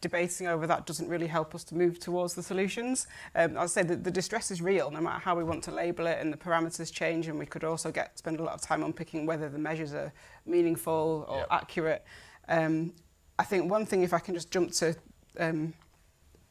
debating 0.00 0.46
over 0.46 0.66
that 0.66 0.86
doesn't 0.86 1.08
really 1.08 1.26
help 1.26 1.54
us 1.54 1.64
to 1.64 1.74
move 1.74 1.98
towards 1.98 2.34
the 2.34 2.42
solutions. 2.42 3.06
Um, 3.34 3.56
I'll 3.56 3.68
say 3.68 3.82
that 3.82 4.04
the 4.04 4.10
distress 4.10 4.50
is 4.50 4.62
real, 4.62 4.90
no 4.90 5.00
matter 5.00 5.18
how 5.18 5.36
we 5.36 5.44
want 5.44 5.62
to 5.64 5.70
label 5.70 6.06
it, 6.06 6.18
and 6.20 6.32
the 6.32 6.36
parameters 6.36 6.92
change, 6.92 7.28
and 7.28 7.38
we 7.38 7.46
could 7.46 7.64
also 7.64 7.90
get 7.90 8.18
spend 8.18 8.40
a 8.40 8.42
lot 8.42 8.54
of 8.54 8.60
time 8.60 8.82
unpicking 8.82 9.26
whether 9.26 9.48
the 9.48 9.58
measures 9.58 9.94
are 9.94 10.12
meaningful 10.46 11.26
or 11.28 11.38
yep. 11.38 11.48
accurate. 11.50 12.04
Um, 12.48 12.92
I 13.38 13.44
think 13.44 13.70
one 13.70 13.86
thing, 13.86 14.02
if 14.02 14.12
I 14.12 14.18
can 14.18 14.34
just 14.34 14.50
jump 14.50 14.72
to 14.72 14.94
um, 15.38 15.72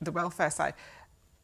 the 0.02 0.12
welfare 0.12 0.50
side, 0.50 0.74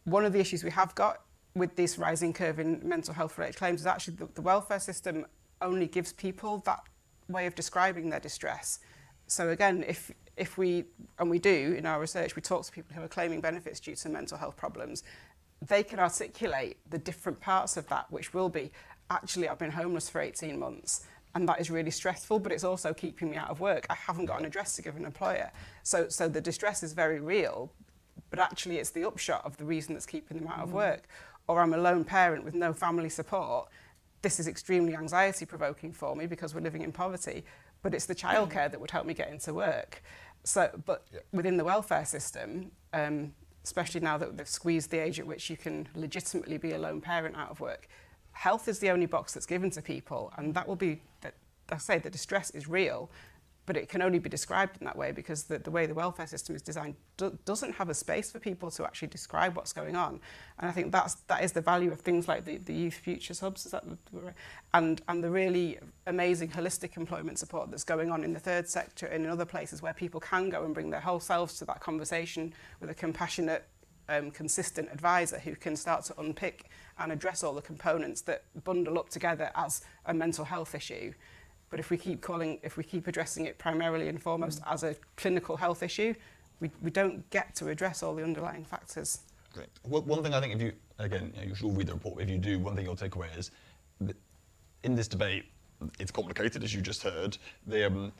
one 0.05 0.25
of 0.25 0.33
the 0.33 0.39
issues 0.39 0.63
we 0.63 0.71
have 0.71 0.95
got 0.95 1.21
with 1.55 1.75
this 1.75 1.97
rising 1.97 2.33
curve 2.33 2.59
in 2.59 2.81
mental 2.83 3.13
health 3.13 3.37
related 3.37 3.57
claims 3.57 3.81
is 3.81 3.87
actually 3.87 4.15
the, 4.15 4.27
the 4.35 4.41
welfare 4.41 4.79
system 4.79 5.25
only 5.61 5.87
gives 5.87 6.11
people 6.11 6.59
that 6.65 6.81
way 7.29 7.45
of 7.45 7.55
describing 7.55 8.09
their 8.09 8.19
distress. 8.19 8.79
So 9.27 9.49
again, 9.49 9.83
if 9.87 10.11
if 10.37 10.57
we, 10.57 10.85
and 11.19 11.29
we 11.29 11.39
do 11.39 11.75
in 11.77 11.85
our 11.85 11.99
research, 11.99 12.35
we 12.35 12.41
talk 12.41 12.65
to 12.65 12.71
people 12.71 12.95
who 12.95 13.01
are 13.01 13.07
claiming 13.07 13.41
benefits 13.41 13.79
due 13.79 13.95
to 13.95 14.09
mental 14.09 14.37
health 14.37 14.57
problems, 14.57 15.03
they 15.65 15.83
can 15.83 15.99
articulate 15.99 16.77
the 16.89 16.97
different 16.97 17.39
parts 17.39 17.77
of 17.77 17.87
that, 17.87 18.11
which 18.11 18.33
will 18.33 18.49
be, 18.49 18.71
actually, 19.09 19.47
I've 19.47 19.59
been 19.59 19.71
homeless 19.71 20.09
for 20.09 20.19
18 20.19 20.59
months, 20.59 21.05
and 21.33 21.47
that 21.47 21.59
is 21.59 21.71
really 21.71 21.91
stressful, 21.91 22.39
but 22.39 22.51
it's 22.51 22.63
also 22.63 22.93
keeping 22.93 23.31
me 23.31 23.37
out 23.37 23.49
of 23.49 23.59
work. 23.59 23.85
I 23.89 23.95
haven't 23.95 24.25
got 24.25 24.39
an 24.39 24.45
address 24.45 24.75
to 24.75 24.81
give 24.81 24.95
an 24.95 25.05
employer. 25.05 25.51
So, 25.83 26.09
so 26.09 26.27
the 26.27 26.41
distress 26.41 26.83
is 26.83 26.93
very 26.93 27.19
real, 27.19 27.71
but 28.29 28.39
actually 28.39 28.77
it's 28.77 28.89
the 28.89 29.05
upshot 29.05 29.45
of 29.45 29.55
the 29.57 29.65
reason 29.65 29.93
that's 29.93 30.05
keeping 30.05 30.37
them 30.37 30.47
out 30.47 30.59
of 30.59 30.69
mm. 30.69 30.73
work. 30.73 31.07
Or 31.47 31.61
I'm 31.61 31.73
a 31.73 31.77
lone 31.77 32.03
parent 32.03 32.43
with 32.43 32.55
no 32.55 32.73
family 32.73 33.09
support. 33.09 33.69
This 34.21 34.39
is 34.39 34.47
extremely 34.47 34.95
anxiety 34.95 35.45
provoking 35.45 35.91
for 35.91 36.15
me 36.15 36.25
because 36.25 36.55
we're 36.55 36.61
living 36.61 36.81
in 36.81 36.91
poverty, 36.91 37.45
but 37.83 37.93
it's 37.93 38.05
the 38.05 38.15
childcare 38.15 38.71
that 38.71 38.79
would 38.79 38.91
help 38.91 39.05
me 39.05 39.13
get 39.13 39.29
into 39.29 39.53
work. 39.53 40.01
So, 40.43 40.69
but 40.85 41.05
yeah. 41.13 41.19
within 41.31 41.57
the 41.57 41.63
welfare 41.63 42.05
system, 42.05 42.71
um, 42.93 43.33
especially 43.63 44.01
now 44.01 44.17
that 44.17 44.37
they've 44.37 44.47
squeezed 44.47 44.91
the 44.91 44.99
age 44.99 45.19
at 45.19 45.27
which 45.27 45.49
you 45.49 45.57
can 45.57 45.87
legitimately 45.95 46.57
be 46.57 46.71
a 46.71 46.77
lone 46.77 47.01
parent 47.01 47.35
out 47.35 47.49
of 47.49 47.59
work, 47.59 47.87
health 48.31 48.67
is 48.67 48.79
the 48.79 48.89
only 48.89 49.05
box 49.05 49.33
that's 49.33 49.45
given 49.45 49.69
to 49.71 49.81
people, 49.81 50.31
and 50.37 50.53
that 50.53 50.67
will 50.67 50.75
be 50.75 51.01
that. 51.21 51.33
I 51.69 51.77
say 51.77 51.97
the 51.97 52.11
distress 52.11 52.51
is 52.51 52.67
real, 52.67 53.09
but 53.66 53.76
it 53.76 53.89
can 53.89 54.01
only 54.01 54.20
be 54.20 54.30
described 54.30 54.78
in 54.80 54.86
that 54.86 54.95
way 54.95 55.11
because 55.11 55.43
the, 55.43 55.57
the 55.57 55.72
way 55.72 55.86
the 55.86 55.93
welfare 55.93 56.28
system 56.28 56.55
is 56.55 56.61
designed 56.61 56.95
do, 57.18 57.38
doesn't 57.45 57.74
have 57.74 57.89
a 57.89 57.93
space 57.93 58.32
for 58.32 58.39
people 58.39 58.70
to 58.72 58.84
actually 58.84 59.07
describe 59.07 59.55
what's 59.55 59.74
going 59.74 59.95
on. 59.95 60.20
And 60.59 60.70
I 60.70 60.72
think 60.72 60.91
that's, 60.91 61.16
that 61.28 61.43
is 61.43 61.51
the 61.51 61.61
value 61.61 61.91
of 61.91 61.99
things 62.01 62.28
like 62.28 62.45
the, 62.45 62.57
the 62.57 62.74
Youth 62.74 62.95
Futures 62.95 63.39
Hubs 63.39 63.66
is 63.66 63.72
that 63.72 63.84
and, 64.74 65.01
and 65.07 65.24
the 65.24 65.30
really 65.30 65.80
amazing 66.05 66.49
holistic 66.49 66.97
employment 66.97 67.39
support 67.39 67.72
that's 67.72 67.84
going 67.84 68.11
on 68.11 68.24
in 68.24 68.34
the 68.34 68.39
third 68.39 68.68
sector 68.68 69.07
and 69.07 69.26
in 69.26 69.30
other 69.30 69.45
places 69.45 69.82
where 69.82 69.93
people 69.93 70.20
can 70.20 70.49
go 70.49 70.63
and 70.63 70.74
bring 70.74 70.89
their 70.89 70.99
whole 70.99 71.20
selves 71.20 71.57
to 71.59 71.66
that 71.66 71.80
conversation 71.80 72.53
with 72.80 72.89
a 72.89 72.93
compassionate, 72.93 73.66
um, 74.09 74.30
consistent 74.30 74.89
advisor 74.91 75.39
who 75.39 75.55
can 75.55 75.76
start 75.76 76.03
to 76.05 76.20
unpick 76.20 76.70
and 76.99 77.11
address 77.11 77.43
all 77.43 77.53
the 77.53 77.61
components 77.61 78.22
that 78.22 78.43
bundle 78.63 78.99
up 78.99 79.09
together 79.09 79.49
as 79.55 79.82
a 80.05 80.13
mental 80.13 80.45
health 80.45 80.76
issue. 80.76 81.13
But 81.70 81.80
if 81.80 81.89
we 81.89 81.97
keep 81.97 82.22
calling, 82.22 82.59
if 82.63 82.78
we 82.78 82.84
keep 82.84 83.07
addressing 83.07 83.45
it 83.45 83.57
primarily 83.57 84.07
and 84.07 84.22
foremost 84.22 84.61
mm. 84.61 84.74
as 84.74 84.84
a 84.84 84.95
clinical 85.16 85.57
health 85.57 85.84
issue, 85.84 86.13
we, 86.59 86.72
we 86.82 86.89
don't 86.89 87.30
get 87.30 87.55
to 87.55 87.70
address 87.70 88.03
all 88.03 88.16
the 88.16 88.24
underlying 88.24 88.63
factors. 88.63 89.20
Great. 89.53 89.68
Well, 89.84 90.01
one 90.03 90.24
thing 90.24 90.34
I 90.34 90.41
think 90.41 90.55
if 90.55 90.61
you, 90.61 90.74
again, 90.99 91.32
you, 91.36 91.41
know, 91.41 91.47
you 91.47 91.55
should 91.55 91.76
read 91.76 91.88
the 91.88 91.93
report, 91.93 92.22
if 92.22 92.30
you 92.30 92.38
do, 92.38 92.59
one 92.59 92.76
thing 92.76 92.86
you'll 92.86 92.95
take 92.95 93.16
away 93.16 93.30
is 93.38 93.51
in 94.84 94.95
this 94.95 95.07
debate, 95.07 95.45
it's 95.99 96.11
complicated, 96.11 96.63
as 96.63 96.74
you 96.74 96.82
just 96.82 97.03
heard. 97.03 97.38
The, 97.68 97.88
um, 97.88 98.11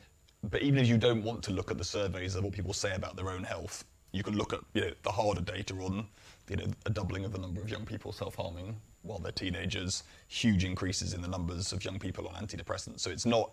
but 0.50 0.62
even 0.62 0.78
if 0.78 0.88
you 0.88 0.98
don't 0.98 1.22
want 1.22 1.42
to 1.44 1.52
look 1.52 1.70
at 1.70 1.78
the 1.78 1.84
surveys 1.84 2.34
of 2.34 2.44
what 2.44 2.52
people 2.52 2.72
say 2.72 2.94
about 2.94 3.16
their 3.16 3.30
own 3.30 3.44
health, 3.44 3.84
you 4.12 4.22
can 4.22 4.36
look 4.36 4.52
at 4.52 4.60
you 4.74 4.82
know, 4.82 4.90
the 5.02 5.10
harder 5.10 5.40
data 5.40 5.74
on 5.74 6.06
you 6.48 6.56
know, 6.56 6.66
a 6.86 6.90
doubling 6.90 7.24
of 7.24 7.32
the 7.32 7.38
number 7.38 7.60
of 7.60 7.68
young 7.68 7.84
people 7.84 8.12
self-harming 8.12 8.76
while 9.06 9.18
they're 9.18 9.32
teenagers, 9.32 10.02
huge 10.28 10.64
increases 10.64 11.14
in 11.14 11.22
the 11.22 11.28
numbers 11.28 11.72
of 11.72 11.84
young 11.84 11.98
people 11.98 12.28
on 12.28 12.34
antidepressants. 12.46 13.00
So 13.00 13.10
it's 13.10 13.26
not 13.26 13.52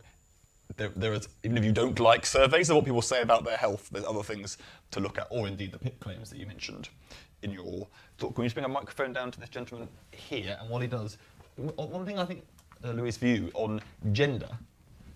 there, 0.77 0.89
there 0.95 1.13
is, 1.13 1.27
even 1.43 1.57
if 1.57 1.63
you 1.63 1.71
don't 1.71 1.99
like 1.99 2.25
surveys 2.25 2.69
of 2.69 2.77
what 2.77 2.85
people 2.85 3.01
say 3.01 3.21
about 3.21 3.43
their 3.43 3.57
health, 3.57 3.89
there's 3.91 4.05
other 4.05 4.23
things 4.23 4.57
to 4.91 4.99
look 4.99 5.17
at, 5.17 5.27
or 5.29 5.47
indeed 5.47 5.71
the 5.71 5.77
PIP 5.77 5.99
claims 5.99 6.29
that 6.29 6.39
you 6.39 6.45
mentioned 6.45 6.89
in 7.41 7.51
your 7.51 7.87
talk. 8.17 8.33
Can 8.35 8.43
you 8.43 8.47
just 8.47 8.55
bring 8.55 8.65
a 8.65 8.69
microphone 8.69 9.13
down 9.13 9.31
to 9.31 9.39
this 9.39 9.49
gentleman 9.49 9.87
here? 10.11 10.57
And 10.59 10.69
what 10.69 10.81
he 10.81 10.87
does, 10.87 11.17
one 11.55 12.05
thing 12.05 12.17
I 12.17 12.25
think, 12.25 12.43
uh, 12.83 12.91
Louise, 12.91 13.17
view 13.17 13.51
on 13.53 13.81
gender. 14.11 14.49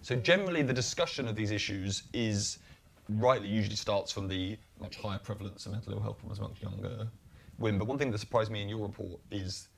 So 0.02 0.16
generally, 0.16 0.62
the 0.62 0.74
discussion 0.74 1.28
of 1.28 1.36
these 1.36 1.52
issues 1.52 2.04
is 2.14 2.60
rightly 3.10 3.48
usually 3.48 3.76
starts 3.76 4.12
from 4.12 4.28
the 4.28 4.58
much 4.80 4.98
higher 4.98 5.20
prevalence 5.20 5.66
of 5.66 5.72
mental 5.72 5.94
ill 5.94 6.02
health 6.02 6.18
problems 6.18 6.40
amongst 6.40 6.62
younger 6.62 7.08
women. 7.58 7.80
But 7.80 7.88
one 7.88 7.98
thing 7.98 8.12
that 8.12 8.20
surprised 8.20 8.52
me 8.52 8.62
in 8.62 8.70
your 8.70 8.80
report 8.80 9.20
is 9.32 9.70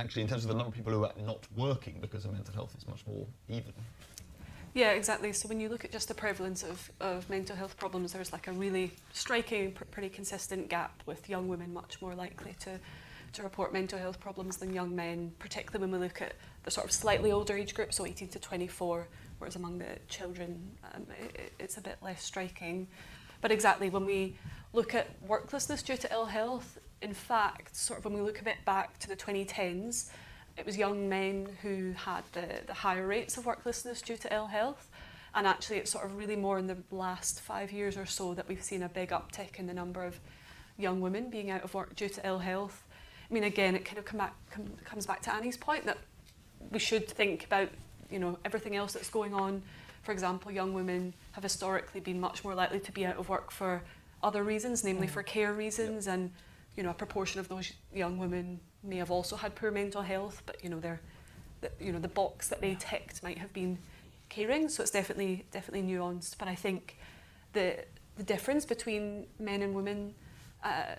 actually 0.00 0.22
in 0.22 0.28
terms 0.28 0.44
of 0.44 0.48
the 0.48 0.54
number 0.54 0.68
of 0.68 0.74
people 0.74 0.92
who 0.92 1.04
are 1.04 1.12
not 1.24 1.46
working 1.56 1.98
because 2.00 2.24
of 2.24 2.32
mental 2.32 2.54
health, 2.54 2.72
it's 2.74 2.86
much 2.86 3.04
more 3.06 3.26
even. 3.48 3.72
Yeah, 4.72 4.92
exactly. 4.92 5.32
So 5.32 5.48
when 5.48 5.60
you 5.60 5.68
look 5.68 5.84
at 5.84 5.90
just 5.90 6.08
the 6.08 6.14
prevalence 6.14 6.62
of, 6.62 6.90
of 7.00 7.28
mental 7.28 7.56
health 7.56 7.76
problems, 7.76 8.12
there's 8.12 8.32
like 8.32 8.46
a 8.46 8.52
really 8.52 8.92
striking, 9.12 9.72
pr- 9.72 9.84
pretty 9.84 10.08
consistent 10.08 10.68
gap 10.68 11.02
with 11.06 11.28
young 11.28 11.48
women 11.48 11.74
much 11.74 12.00
more 12.00 12.14
likely 12.14 12.54
to, 12.60 12.78
to 13.32 13.42
report 13.42 13.72
mental 13.72 13.98
health 13.98 14.20
problems 14.20 14.58
than 14.58 14.72
young 14.72 14.94
men, 14.94 15.32
particularly 15.40 15.82
when 15.82 16.00
we 16.00 16.06
look 16.06 16.22
at 16.22 16.34
the 16.62 16.70
sort 16.70 16.86
of 16.86 16.92
slightly 16.92 17.32
older 17.32 17.56
age 17.56 17.74
group, 17.74 17.92
so 17.92 18.06
18 18.06 18.28
to 18.28 18.38
24, 18.38 19.08
whereas 19.38 19.56
among 19.56 19.78
the 19.78 19.98
children 20.08 20.70
um, 20.94 21.04
it, 21.20 21.52
it's 21.58 21.76
a 21.76 21.80
bit 21.80 21.96
less 22.00 22.22
striking. 22.22 22.86
But 23.40 23.50
exactly, 23.50 23.90
when 23.90 24.04
we 24.04 24.36
look 24.72 24.94
at 24.94 25.08
worklessness 25.26 25.82
due 25.84 25.96
to 25.96 26.12
ill 26.12 26.26
health, 26.26 26.78
in 27.02 27.14
fact, 27.14 27.76
sort 27.76 27.98
of 27.98 28.04
when 28.04 28.14
we 28.14 28.20
look 28.20 28.40
a 28.40 28.44
bit 28.44 28.64
back 28.64 28.98
to 28.98 29.08
the 29.08 29.16
2010s, 29.16 30.10
it 30.56 30.66
was 30.66 30.76
young 30.76 31.08
men 31.08 31.48
who 31.62 31.92
had 31.92 32.22
the, 32.32 32.60
the 32.66 32.74
higher 32.74 33.06
rates 33.06 33.36
of 33.36 33.44
worklessness 33.46 34.02
due 34.02 34.16
to 34.18 34.34
ill 34.34 34.48
health. 34.48 34.90
And 35.34 35.46
actually, 35.46 35.78
it's 35.78 35.90
sort 35.90 36.04
of 36.04 36.16
really 36.16 36.36
more 36.36 36.58
in 36.58 36.66
the 36.66 36.76
last 36.90 37.40
five 37.40 37.72
years 37.72 37.96
or 37.96 38.04
so 38.04 38.34
that 38.34 38.48
we've 38.48 38.62
seen 38.62 38.82
a 38.82 38.88
big 38.88 39.10
uptick 39.10 39.58
in 39.58 39.66
the 39.66 39.72
number 39.72 40.04
of 40.04 40.18
young 40.76 41.00
women 41.00 41.30
being 41.30 41.50
out 41.50 41.62
of 41.62 41.72
work 41.72 41.94
due 41.94 42.08
to 42.08 42.26
ill 42.26 42.40
health. 42.40 42.84
I 43.30 43.32
mean, 43.32 43.44
again, 43.44 43.76
it 43.76 43.84
kind 43.84 43.98
of 43.98 44.04
come 44.04 44.18
back, 44.18 44.34
come, 44.50 44.66
comes 44.84 45.06
back 45.06 45.22
to 45.22 45.34
Annie's 45.34 45.56
point 45.56 45.86
that 45.86 45.98
we 46.70 46.80
should 46.80 47.08
think 47.08 47.44
about, 47.44 47.68
you 48.10 48.18
know, 48.18 48.38
everything 48.44 48.74
else 48.76 48.92
that's 48.92 49.08
going 49.08 49.32
on. 49.32 49.62
For 50.02 50.12
example, 50.12 50.50
young 50.50 50.74
women 50.74 51.14
have 51.32 51.44
historically 51.44 52.00
been 52.00 52.20
much 52.20 52.42
more 52.42 52.54
likely 52.54 52.80
to 52.80 52.92
be 52.92 53.06
out 53.06 53.16
of 53.16 53.28
work 53.28 53.50
for 53.52 53.82
other 54.22 54.42
reasons, 54.42 54.82
namely 54.82 55.06
mm. 55.06 55.10
for 55.10 55.22
care 55.22 55.52
reasons, 55.52 56.06
yep. 56.06 56.14
and 56.14 56.30
you 56.80 56.84
know, 56.84 56.92
a 56.92 56.94
proportion 56.94 57.38
of 57.40 57.48
those 57.48 57.74
young 57.94 58.16
women 58.16 58.58
may 58.82 58.96
have 58.96 59.10
also 59.10 59.36
had 59.36 59.54
poor 59.54 59.70
mental 59.70 60.00
health, 60.00 60.42
but 60.46 60.64
you 60.64 60.70
know, 60.70 60.80
they're, 60.80 61.02
the, 61.60 61.70
you 61.78 61.92
know, 61.92 61.98
the 61.98 62.08
box 62.08 62.48
that 62.48 62.62
they 62.62 62.74
ticked 62.74 63.22
might 63.22 63.36
have 63.36 63.52
been 63.52 63.76
caring. 64.30 64.66
So 64.70 64.80
it's 64.82 64.90
definitely 64.90 65.44
definitely 65.50 65.86
nuanced. 65.86 66.38
But 66.38 66.48
I 66.48 66.54
think 66.54 66.96
the 67.52 67.84
the 68.16 68.22
difference 68.22 68.64
between 68.64 69.26
men 69.38 69.60
and 69.60 69.74
women, 69.74 70.14
uh, 70.64 70.94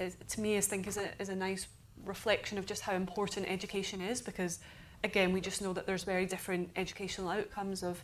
is, 0.00 0.16
to 0.30 0.40
me, 0.40 0.56
I 0.56 0.60
think 0.60 0.88
is 0.88 0.96
a 0.96 1.08
is 1.20 1.28
a 1.28 1.36
nice 1.36 1.68
reflection 2.04 2.58
of 2.58 2.66
just 2.66 2.82
how 2.82 2.94
important 2.94 3.46
education 3.48 4.00
is 4.00 4.20
because 4.20 4.58
again 5.04 5.32
we 5.32 5.40
just 5.40 5.62
know 5.62 5.72
that 5.72 5.86
there's 5.86 6.02
very 6.02 6.26
different 6.26 6.70
educational 6.74 7.30
outcomes 7.30 7.84
of 7.84 8.02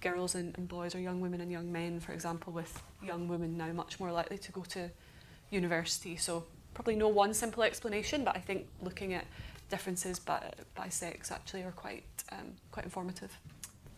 girls 0.00 0.34
and, 0.34 0.56
and 0.56 0.68
boys 0.68 0.94
or 0.94 1.00
young 1.00 1.20
women 1.20 1.42
and 1.42 1.52
young 1.52 1.70
men 1.70 2.00
for 2.00 2.12
example 2.12 2.50
with 2.52 2.82
young 3.02 3.28
women 3.28 3.56
now 3.56 3.70
much 3.72 4.00
more 4.00 4.10
likely 4.10 4.36
to 4.36 4.50
go 4.50 4.62
to 4.62 4.90
university 5.54 6.16
so 6.16 6.44
probably 6.74 6.96
no 6.96 7.08
one 7.08 7.32
simple 7.32 7.62
explanation, 7.62 8.24
but 8.24 8.36
I 8.36 8.40
think 8.40 8.66
looking 8.82 9.14
at 9.14 9.24
differences 9.70 10.18
by, 10.18 10.52
by 10.74 10.88
sex 10.88 11.30
actually 11.30 11.62
are 11.62 11.72
quite 11.72 12.04
um, 12.32 12.52
quite 12.70 12.84
informative. 12.84 13.38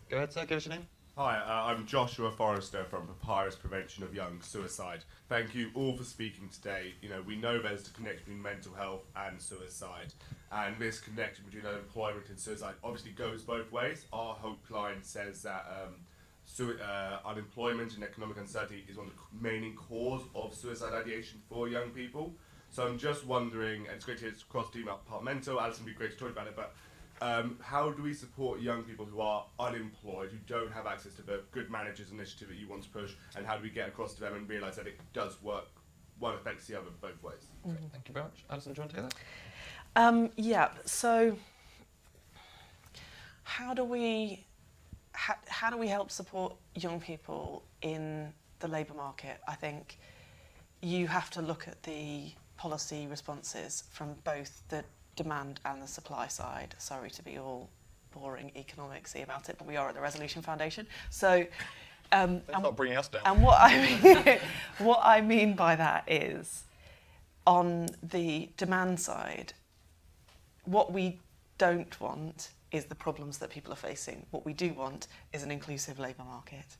Go 0.09 0.19
ahead, 0.19 0.33
sir. 0.33 0.45
Give 0.47 0.59
us 0.59 0.67
your 0.67 0.77
name. 0.77 0.87
Hi, 1.17 1.39
uh, 1.39 1.73
I'm 1.73 1.87
Joshua 1.87 2.31
Forrester 2.31 2.85
from 2.85 3.07
Papyrus 3.07 3.57
Prevention 3.57 4.05
of 4.05 4.15
Young 4.15 4.39
Suicide. 4.43 5.03
Thank 5.31 5.55
you 5.55 5.71
all 5.75 5.97
for 5.97 6.05
speaking 6.05 6.51
today. 6.51 6.93
You 7.01 7.09
know, 7.09 7.23
we 7.27 7.37
know 7.37 7.59
there's 7.59 7.89
a 7.89 7.91
connection 7.93 8.25
between 8.27 8.43
mental 8.43 8.75
health 8.75 9.05
and 9.17 9.41
suicide, 9.41 10.13
and 10.53 10.79
this 10.79 11.01
connection 11.01 11.47
between 11.47 11.65
unemployment 11.65 12.29
and 12.29 12.39
suicide 12.39 12.75
obviously 12.85 13.13
goes 13.13 13.43
both 13.43 13.73
ways. 13.73 14.05
Our 14.13 14.35
hope 14.35 14.59
line 14.69 15.03
says 15.03 15.43
that 15.43 15.65
um, 15.71 15.95
su- 16.47 16.79
uh, 16.81 17.19
unemployment 17.27 17.95
and 17.95 18.03
economic 18.05 18.39
uncertainty 18.39 18.85
is 18.89 18.97
one 18.97 19.09
of 19.09 19.13
the 19.13 19.49
main 19.49 19.75
cause 19.77 20.23
of 20.35 20.55
suicide 20.55 20.95
ideation 20.95 21.43
for 21.49 21.69
young 21.69 21.91
people. 21.91 22.33
So 22.71 22.87
I'm 22.87 22.99
just 22.99 23.27
wondering, 23.27 23.87
and 23.87 23.97
it's 23.97 24.05
great 24.05 24.19
to 24.19 24.25
hear 24.25 24.33
it's 24.33 24.43
cross 24.43 24.71
departmental. 24.71 25.61
Alison 25.61 25.85
would 25.85 25.93
be 25.93 25.97
great 25.97 26.13
to 26.13 26.17
talk 26.17 26.31
about 26.31 26.47
it, 26.47 26.57
but 26.57 26.75
um, 27.23 27.59
how 27.63 27.91
do 27.91 28.03
we 28.03 28.13
support 28.13 28.61
young 28.61 28.83
people 28.83 29.07
who 29.07 29.21
are 29.21 29.47
unemployed, 29.59 30.31
who 30.31 30.39
don't 30.47 30.73
have 30.73 30.87
access 30.87 31.15
to 31.15 31.23
the 31.23 31.43
Good 31.53 31.71
Managers 31.71 32.11
initiative 32.11 32.49
that 32.49 32.57
you 32.57 32.69
want 32.69 32.83
to 32.83 32.91
push, 32.91 33.13
and 33.37 33.47
how 33.47 33.57
do 33.57 33.63
we 33.63 33.71
get 33.71 33.89
across 33.89 34.15
to 34.15 34.21
them 34.21 34.35
and 34.35 34.49
realise 34.49 34.77
that 34.77 34.87
it 34.87 34.99
does 35.13 35.43
work? 35.43 35.67
One 36.19 36.35
affects 36.35 36.67
the 36.67 36.79
other 36.79 36.89
both 37.01 37.23
ways. 37.23 37.47
Mm-hmm. 37.67 37.87
Thank 37.93 38.09
you 38.09 38.15
very 38.15 38.25
much. 38.25 38.45
Alison, 38.51 38.73
do 38.73 38.79
you 38.79 38.83
want 38.83 38.91
to 38.91 39.01
take 39.03 39.11
that? 39.11 40.03
Um, 40.03 40.31
yeah, 40.37 40.69
so 40.85 41.37
how 43.45 43.73
do 43.75 43.85
we 43.85 44.45
how, 45.17 45.35
how 45.49 45.71
do 45.71 45.79
we 45.79 45.89
help 45.89 46.11
support 46.11 46.55
young 46.75 47.01
people 47.01 47.65
in 47.83 48.33
the 48.61 48.69
labour 48.69 48.95
market? 48.95 49.41
I 49.49 49.55
think 49.55 49.99
you 50.83 51.07
have 51.07 51.31
to 51.31 51.43
look 51.43 51.67
at 51.67 51.83
the 51.83 52.31
policy 52.59 53.07
responses 53.07 53.85
from 53.91 54.15
both 54.25 54.63
the 54.69 54.85
demand 55.17 55.61
and 55.65 55.83
the 55.83 55.87
supply 55.87 56.29
side. 56.29 56.75
Sorry 56.79 57.11
to 57.11 57.23
be 57.23 57.39
all 57.39 57.71
boring 58.13 58.53
economicsy 58.57 59.23
about 59.23 59.49
it, 59.49 59.57
but 59.59 59.67
we 59.67 59.77
are 59.77 59.89
at 59.89 59.95
the 59.95 60.01
Resolution 60.01 60.43
Foundation. 60.43 60.87
So, 61.09 61.47
um, 62.13 62.43
and, 62.53 62.63
not 62.63 62.77
bringing 62.77 62.99
us 62.99 63.09
down. 63.09 63.23
And 63.25 63.43
what 63.43 63.59
I 63.59 64.01
mean, 64.03 64.39
what 64.87 65.01
I 65.03 65.23
mean 65.23 65.55
by 65.55 65.77
that 65.77 66.05
is, 66.07 66.65
on 67.47 67.89
the 68.03 68.51
demand 68.59 69.01
side, 69.01 69.55
what 70.65 70.93
we 70.93 71.21
don't 71.57 71.99
want 72.01 72.51
is 72.73 72.87
the 72.87 72.95
problems 72.95 73.39
that 73.39 73.51
people 73.51 73.73
are 73.73 73.77
facing. 73.77 74.27
What 74.31 74.45
we 74.45 74.53
do 74.53 74.73
want 74.73 75.09
is 75.33 75.43
an 75.43 75.51
inclusive 75.51 75.99
labour 75.99 76.25
market. 76.25 76.77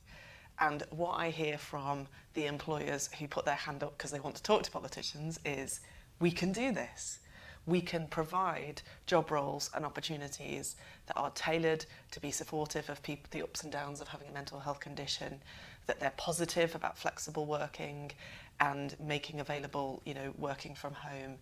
And 0.59 0.83
what 0.89 1.13
I 1.13 1.29
hear 1.29 1.57
from 1.57 2.07
the 2.33 2.45
employers 2.45 3.09
who 3.19 3.27
put 3.27 3.45
their 3.45 3.55
hand 3.55 3.83
up 3.83 3.97
because 3.97 4.11
they 4.11 4.19
want 4.19 4.35
to 4.35 4.43
talk 4.43 4.63
to 4.63 4.71
politicians 4.71 5.39
is 5.45 5.81
we 6.19 6.31
can 6.31 6.51
do 6.51 6.71
this. 6.71 7.19
We 7.65 7.81
can 7.81 8.07
provide 8.07 8.81
job 9.05 9.29
roles 9.29 9.69
and 9.75 9.85
opportunities 9.85 10.77
that 11.07 11.17
are 11.17 11.31
tailored 11.31 11.85
to 12.11 12.19
be 12.19 12.31
supportive 12.31 12.89
of 12.89 13.03
people, 13.03 13.27
the 13.31 13.43
ups 13.43 13.63
and 13.63 13.71
downs 13.71 14.01
of 14.01 14.07
having 14.07 14.29
a 14.29 14.31
mental 14.31 14.59
health 14.59 14.79
condition, 14.79 15.41
that 15.85 15.99
they're 15.99 16.13
positive 16.17 16.73
about 16.75 16.97
flexible 16.97 17.45
working 17.45 18.11
and 18.59 18.95
making 18.99 19.41
available, 19.41 20.01
you 20.05 20.13
know, 20.13 20.33
working 20.37 20.73
from 20.75 20.93
home 20.93 21.35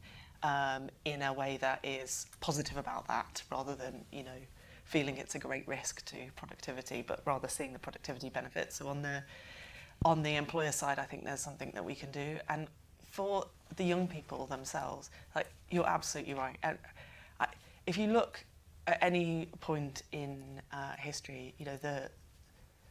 um, 0.46 0.90
in 1.06 1.24
a 1.24 1.34
way 1.34 1.58
that 1.60 1.80
is 1.84 2.28
positive 2.40 2.78
about 2.78 3.08
that 3.08 3.42
rather 3.52 3.74
than, 3.74 4.06
you 4.12 4.24
know, 4.24 4.40
feeling 4.84 5.18
it's 5.18 5.34
a 5.34 5.40
great 5.40 5.68
risk 5.68 6.06
to 6.06 6.18
productivity, 6.36 7.04
but 7.06 7.22
rather 7.26 7.48
seeing 7.48 7.74
the 7.74 7.80
productivity 7.80 8.30
benefits. 8.30 8.76
So 8.76 8.88
on 8.88 9.02
the 9.02 9.24
on 10.04 10.22
the 10.22 10.36
employer 10.36 10.72
side, 10.72 11.00
I 11.00 11.04
think 11.04 11.24
there's 11.24 11.40
something 11.40 11.72
that 11.74 11.84
we 11.84 11.96
can 11.96 12.12
do. 12.12 12.38
And 12.48 12.68
for 13.10 13.48
the 13.76 13.84
young 13.84 14.08
people 14.08 14.46
themselves, 14.46 15.10
like 15.36 15.48
you're 15.72 15.88
absolutely 15.88 16.36
right. 16.36 16.58
And 16.62 16.78
I, 17.40 17.48
if 17.88 17.98
you 17.98 18.08
look 18.08 18.46
at 18.86 19.00
any 19.02 19.48
point 19.62 20.04
in 20.12 20.44
uh, 20.72 20.96
history, 21.00 21.56
you 21.58 21.66
know 21.66 21.78
the 21.82 22.12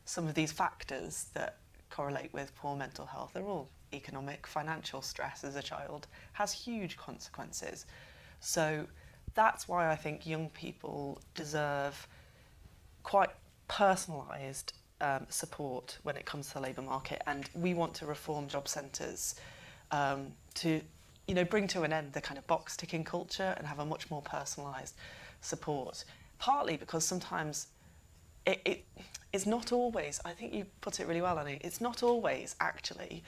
some 0.07 0.27
of 0.27 0.35
these 0.35 0.51
factors 0.51 1.27
that 1.35 1.59
correlate 1.89 2.33
with 2.33 2.53
poor 2.57 2.75
mental 2.75 3.07
health, 3.07 3.31
they're 3.33 3.45
all 3.45 3.69
economic, 3.95 4.47
financial 4.47 5.03
stress 5.03 5.45
as 5.45 5.57
a 5.57 5.63
child 5.63 6.07
has 6.33 6.53
huge 6.53 6.97
consequences. 6.97 7.87
So 8.41 8.87
that's 9.35 9.69
why 9.69 9.91
I 9.91 9.97
think 9.97 10.27
young 10.27 10.49
people 10.51 11.21
deserve 11.35 12.07
quite 13.03 13.31
personalised 13.69 14.73
um, 15.01 15.27
support 15.29 15.99
when 16.03 16.17
it 16.17 16.25
comes 16.25 16.49
to 16.49 16.55
the 16.55 16.61
labour 16.61 16.83
market, 16.83 17.23
and 17.27 17.49
we 17.55 17.75
want 17.75 17.95
to 17.95 18.07
reform 18.07 18.49
job 18.49 18.69
centres 18.69 19.35
um, 19.91 20.33
to, 20.55 20.81
you 21.27 21.35
know, 21.35 21.45
bring 21.45 21.67
to 21.69 21.83
an 21.83 21.93
end 21.93 22.13
the 22.13 22.21
kind 22.21 22.39
of 22.39 22.47
box 22.47 22.77
ticking 22.77 23.05
culture 23.05 23.55
and 23.57 23.67
have 23.67 23.79
a 23.81 23.85
much 23.85 24.11
more 24.11 24.23
personalised 24.23 24.95
support. 25.41 26.05
Partly 26.39 26.77
because 26.77 27.05
sometimes 27.05 27.69
it, 28.47 28.61
it, 28.65 28.85
it's 29.33 29.47
not 29.47 29.73
always. 29.73 30.21
I 30.25 30.33
think 30.33 30.55
you 30.55 30.67
put 30.81 31.01
it 31.01 31.07
really 31.07 31.23
well, 31.23 31.39
Annie. 31.39 31.59
It's 31.63 31.81
not 31.81 32.03
always 32.03 32.57
actually 32.61 33.23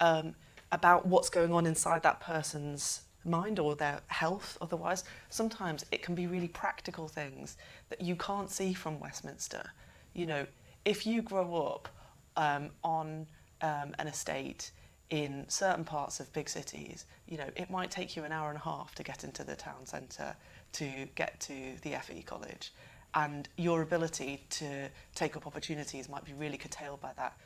um, 0.00 0.34
about 0.72 1.06
what's 1.06 1.28
going 1.30 1.52
on 1.52 1.66
inside 1.66 2.02
that 2.02 2.20
person's 2.20 3.02
mind 3.24 3.58
or 3.58 3.74
their 3.76 4.00
health 4.06 4.56
otherwise. 4.60 5.04
Sometimes 5.28 5.84
it 5.92 6.02
can 6.02 6.14
be 6.14 6.26
really 6.26 6.48
practical 6.48 7.08
things 7.08 7.56
that 7.90 8.00
you 8.00 8.16
can't 8.16 8.50
see 8.50 8.72
from 8.72 8.98
Westminster. 8.98 9.70
You 10.14 10.26
know, 10.26 10.46
if 10.84 11.06
you 11.06 11.22
grow 11.22 11.54
up 11.66 11.88
um, 12.36 12.70
on 12.82 13.26
um, 13.60 13.94
an 13.98 14.06
estate 14.06 14.70
in 15.10 15.44
certain 15.48 15.84
parts 15.84 16.20
of 16.20 16.32
big 16.32 16.48
cities, 16.48 17.04
you 17.28 17.36
know, 17.36 17.48
it 17.56 17.68
might 17.68 17.90
take 17.90 18.16
you 18.16 18.24
an 18.24 18.32
hour 18.32 18.48
and 18.48 18.56
a 18.56 18.62
half 18.62 18.94
to 18.94 19.02
get 19.02 19.24
into 19.24 19.44
the 19.44 19.56
town 19.56 19.84
centre 19.84 20.34
to 20.72 20.88
get 21.14 21.38
to 21.40 21.76
the 21.82 21.90
FE 22.00 22.22
college. 22.22 22.72
and 23.14 23.48
your 23.56 23.82
ability 23.82 24.40
to 24.50 24.88
take 25.14 25.36
up 25.36 25.46
opportunities 25.46 26.08
might 26.08 26.24
be 26.24 26.32
really 26.32 26.56
curtailed 26.56 27.00
by 27.00 27.10
that. 27.16 27.36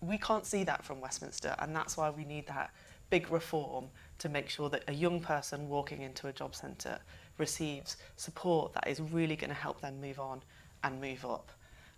We 0.00 0.18
can't 0.18 0.46
see 0.46 0.64
that 0.64 0.84
from 0.84 1.00
Westminster, 1.00 1.54
and 1.58 1.74
that's 1.74 1.96
why 1.96 2.10
we 2.10 2.24
need 2.24 2.46
that 2.46 2.70
big 3.10 3.30
reform 3.30 3.86
to 4.18 4.28
make 4.28 4.48
sure 4.48 4.68
that 4.68 4.84
a 4.88 4.92
young 4.92 5.20
person 5.20 5.68
walking 5.68 6.02
into 6.02 6.28
a 6.28 6.32
job 6.32 6.54
centre 6.54 6.98
receives 7.38 7.96
support 8.16 8.72
that 8.74 8.86
is 8.86 9.00
really 9.00 9.36
going 9.36 9.50
to 9.50 9.56
help 9.56 9.80
them 9.80 10.00
move 10.00 10.20
on 10.20 10.42
and 10.84 11.00
move 11.00 11.24
up. 11.24 11.50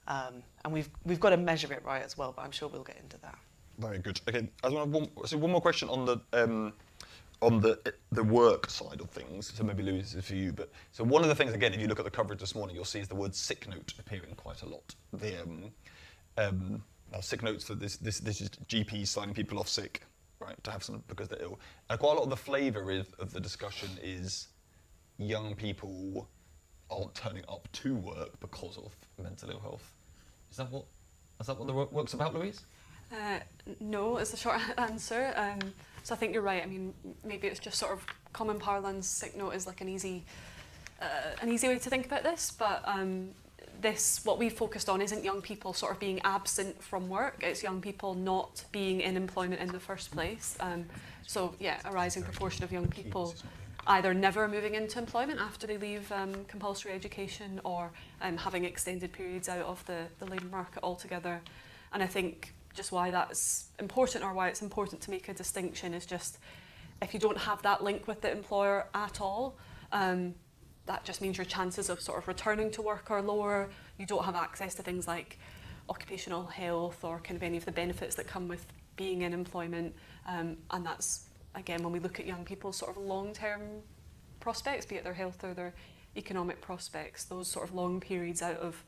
Um, 0.07 0.43
and 0.65 0.73
we've, 0.73 0.89
we've 1.05 1.21
got 1.21 1.31
to 1.31 1.37
measure 1.37 1.73
it 1.73 1.85
right 1.85 2.03
as 2.03 2.17
well, 2.17 2.33
but 2.35 2.43
I'm 2.43 2.51
sure 2.51 2.69
we'll 2.69 2.83
get 2.83 2.99
into 3.03 3.19
that. 3.19 3.39
Very 3.79 3.99
good. 3.99 4.21
Okay, 4.29 4.49
I 4.63 4.69
want 4.69 4.91
one, 4.91 5.09
so 5.25 5.39
one 5.39 5.51
more 5.51 5.61
question 5.61 5.89
on 5.89 6.05
the 6.05 6.19
um, 6.33 6.75
on 7.41 7.61
the 7.61 7.79
the 8.13 8.23
work 8.23 8.69
side 8.69 9.01
of 9.01 9.09
things. 9.09 9.53
So 9.55 9.65
maybe 9.65 9.83
Louise 9.83 10.15
is 10.15 10.25
for 10.27 10.35
you. 10.35 10.53
But 10.53 10.71
so 10.93 11.03
one 11.03 11.23
of 11.23 11.29
the 11.29 11.35
things 11.35 11.55
again, 11.55 11.73
if 11.73 11.81
you 11.81 11.87
look 11.87 11.99
at 11.99 12.05
the 12.05 12.11
coverage 12.11 12.41
this 12.41 12.55
morning, 12.55 12.77
you'll 12.77 12.85
see 12.85 13.01
is 13.01 13.09
the 13.09 13.15
word 13.15 13.35
sick 13.35 13.67
note 13.69 13.95
appearing 13.99 14.35
quite 14.37 14.63
a 14.63 14.67
lot. 14.67 14.95
The 15.15 15.43
um, 15.43 15.71
um, 16.37 16.83
now 17.13 17.21
sick 17.21 17.43
notes 17.43 17.65
for 17.65 17.75
this 17.75 17.97
this 17.97 18.21
this 18.21 18.41
is 18.41 18.51
GPs 18.69 19.09
signing 19.09 19.35
people 19.35 19.59
off 19.59 19.69
sick, 19.69 20.03
right, 20.39 20.63
to 20.65 20.71
have 20.71 20.83
some 20.83 21.03
because 21.09 21.29
they're 21.29 21.43
ill. 21.43 21.59
And 21.89 21.99
quite 21.99 22.13
a 22.13 22.15
lot 22.15 22.25
of 22.25 22.31
the 22.31 22.37
flavour 22.37 22.91
is, 22.91 23.07
of 23.19 23.33
the 23.33 23.41
discussion 23.41 23.89
is 24.03 24.49
young 25.19 25.55
people 25.55 26.29
aren't 26.91 27.15
turning 27.15 27.45
up 27.49 27.69
to 27.73 27.95
work 27.95 28.39
because 28.41 28.77
of 28.79 28.95
mental 29.23 29.51
ill 29.51 29.61
health. 29.61 29.95
Is 30.51 30.57
that 30.57 30.71
what 30.71 30.85
is 31.41 31.47
that 31.47 31.59
what 31.59 31.67
the 31.67 31.73
work's 31.73 32.15
about, 32.15 32.35
Louise? 32.35 32.63
Uh, 33.13 33.41
no, 33.81 34.19
is 34.19 34.31
the 34.31 34.37
short 34.37 34.61
answer. 34.79 35.33
Um, 35.37 35.73
so 36.03 36.15
I 36.15 36.19
think 36.19 36.33
you're 36.33 36.43
right. 36.43 36.63
I 36.63 36.67
mean, 36.67 36.95
maybe 37.25 37.49
it's 37.49 37.61
just 37.61 37.79
sort 37.79 37.93
of 37.93 38.05
common 38.33 38.59
parlance. 38.59 39.07
Sick 39.07 39.37
note 39.37 39.55
is 39.55 39.67
like 39.67 39.81
an 39.81 39.89
easy, 39.89 40.25
uh, 41.01 41.35
an 41.43 41.51
easy 41.51 41.69
way 41.69 41.79
to 41.79 41.91
think 41.91 42.07
about 42.07 42.23
this. 42.23 42.53
But 42.57 42.83
um, 42.87 43.31
this, 43.81 44.21
what 44.25 44.39
we've 44.39 44.53
focused 44.53 44.89
on, 44.89 45.01
isn't 45.01 45.25
young 45.25 45.41
people 45.41 45.73
sort 45.73 45.93
of 45.93 45.99
being 45.99 46.21
absent 46.25 46.83
from 46.83 47.09
work. 47.09 47.43
It's 47.43 47.63
young 47.63 47.81
people 47.81 48.15
not 48.15 48.65
being 48.73 49.01
in 49.01 49.17
employment 49.17 49.61
in 49.61 49.69
the 49.69 49.81
first 49.81 50.11
place. 50.11 50.57
Um, 50.61 50.87
so 51.27 51.55
yeah, 51.59 51.79
a 51.85 51.93
rising 51.93 52.23
proportion 52.23 52.65
of 52.65 52.73
young 52.73 52.89
people 52.89 53.35
either 53.87 54.13
never 54.13 54.47
moving 54.47 54.75
into 54.75 54.99
employment 54.99 55.41
after 55.41 55.67
they 55.67 55.79
leave 55.79 56.11
um, 56.13 56.45
compulsory 56.47 56.93
education 56.93 57.61
or 57.65 57.91
um, 58.21 58.37
having 58.37 58.65
extended 58.65 59.13
periods 59.13 59.49
out 59.49 59.65
of 59.65 59.85
the, 59.87 60.05
the 60.19 60.27
labour 60.27 60.49
market 60.51 60.83
altogether. 60.83 61.41
And 61.93 62.03
I 62.03 62.07
think 62.07 62.55
just 62.75 62.93
why 62.93 63.11
that's 63.11 63.69
important 63.79 64.25
or 64.25 64.33
why 64.33 64.49
it's 64.49 64.63
important 64.63 65.01
to 65.03 65.11
make 65.11 65.29
a 65.29 65.35
distinction 65.35 65.95
is 65.95 66.07
just 66.07 66.39
if 67.03 67.15
you 67.15 67.21
don't 67.21 67.39
have 67.39 67.63
that 67.63 67.83
link 67.83 68.07
with 68.07 68.21
the 68.21 68.31
employer 68.31 68.87
at 68.95 69.21
all, 69.21 69.57
um, 69.93 70.35
that 70.87 71.05
just 71.05 71.21
means 71.21 71.39
your 71.39 71.45
chances 71.45 71.89
of 71.89 72.01
sort 72.01 72.19
of 72.19 72.29
returning 72.29 72.71
to 72.73 72.83
work 72.83 73.11
are 73.11 73.23
lower. 73.23 73.69
You 73.99 74.07
don't 74.07 74.25
have 74.25 74.35
access 74.35 74.75
to 74.77 74.83
things 74.83 75.07
like 75.07 75.39
occupational 75.89 76.47
health 76.47 77.05
or 77.05 77.21
kind 77.21 77.37
of 77.37 77.43
any 77.43 77.57
of 77.57 77.65
the 77.65 77.73
benefits 77.73 78.15
that 78.17 78.27
come 78.27 78.49
with 78.49 78.67
being 78.97 79.23
in 79.23 79.33
employment. 79.33 79.95
Um, 80.27 80.57
and 80.71 80.85
that's, 80.85 81.27
again, 81.55 81.83
when 81.83 81.93
we 81.93 81.99
look 81.99 82.21
at 82.21 82.27
young 82.27 82.45
people's 82.45 82.77
sort 82.77 82.97
of 82.97 83.03
long-term 83.03 83.63
prospects, 84.41 84.87
be 84.87 84.97
it 84.97 85.05
their 85.05 85.15
health 85.15 85.45
or 85.45 85.55
their 85.55 85.75
economic 86.17 86.61
prospects, 86.61 87.25
those 87.25 87.49
sort 87.49 87.69
of 87.69 87.75
long 87.75 88.01
periods 88.01 88.43
out 88.43 88.57
of 88.57 88.85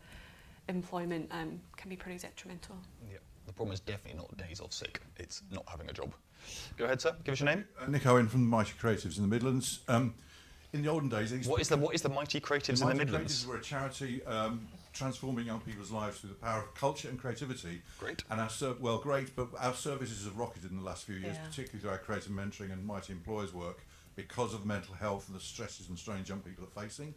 employment 0.69 1.29
um, 1.31 1.61
can 1.77 1.89
be 1.89 1.97
pretty 1.97 2.19
detrimental. 2.19 2.77
Yeah. 3.11 3.19
The 3.45 3.53
problem 3.53 3.75
is 3.75 3.81
definitely 3.81 4.21
not 4.21 4.37
days 4.37 4.61
off 4.61 4.73
sick. 4.73 5.01
It's 5.17 5.43
not 5.51 5.65
having 5.69 5.91
a 5.91 5.93
job. 5.93 6.15
Go 6.77 6.85
ahead, 6.85 7.01
sir. 7.01 7.15
Give 7.25 7.33
us 7.33 7.41
your 7.41 7.51
name. 7.51 7.65
Uh, 7.79 7.87
Nick 7.89 8.07
Owen 8.07 8.29
from 8.29 8.43
the 8.43 8.49
Mighty 8.49 8.73
Creatives 8.81 9.17
in 9.17 9.23
the 9.23 9.29
Midlands. 9.29 9.81
Um, 9.89 10.15
in 10.73 10.83
the 10.83 10.89
olden 10.89 11.09
days, 11.09 11.33
what 11.47 11.61
is 11.61 11.69
the 11.69 11.77
what 11.77 11.95
is 11.95 12.03
the 12.03 12.09
Mighty 12.09 12.41
Creatives 12.41 12.67
the 12.67 12.73
in 12.73 12.79
the 12.79 12.85
Mighty 12.87 12.99
Midlands? 12.99 13.45
Creatives 13.45 13.47
were 13.47 13.57
a 13.57 13.63
charity 13.63 14.25
um, 14.25 14.67
transforming 14.93 15.47
young 15.47 15.61
people's 15.61 15.91
lives 15.91 16.21
through 16.21 16.31
the 16.31 16.37
power 16.37 16.63
of 16.63 16.75
culture 16.75 17.09
and 17.09 17.19
creativity. 17.19 17.83
Great. 17.99 18.25
And 18.31 18.41
our 18.41 18.49
ser- 18.49 18.77
well, 18.81 18.99
great, 18.99 19.35
but 19.37 19.49
our 19.59 19.75
services 19.75 20.25
have 20.25 20.37
rocketed 20.39 20.71
in 20.71 20.79
the 20.79 20.85
last 20.85 21.05
few 21.05 21.17
years, 21.17 21.37
Yeah. 21.37 21.47
particularly 21.47 21.81
through 21.81 21.91
our 21.91 21.99
creative 21.99 22.33
mentoring 22.33 22.73
and 22.73 22.85
Mighty 22.87 23.13
Employers 23.13 23.53
work, 23.53 23.85
because 24.17 24.55
of 24.55 24.63
the 24.63 24.67
mental 24.67 24.95
health 24.95 25.29
and 25.29 25.37
the 25.37 25.43
stresses 25.43 25.89
and 25.89 25.99
strains 25.99 26.29
young 26.29 26.41
people 26.41 26.65
are 26.65 26.83
facing. 26.83 27.15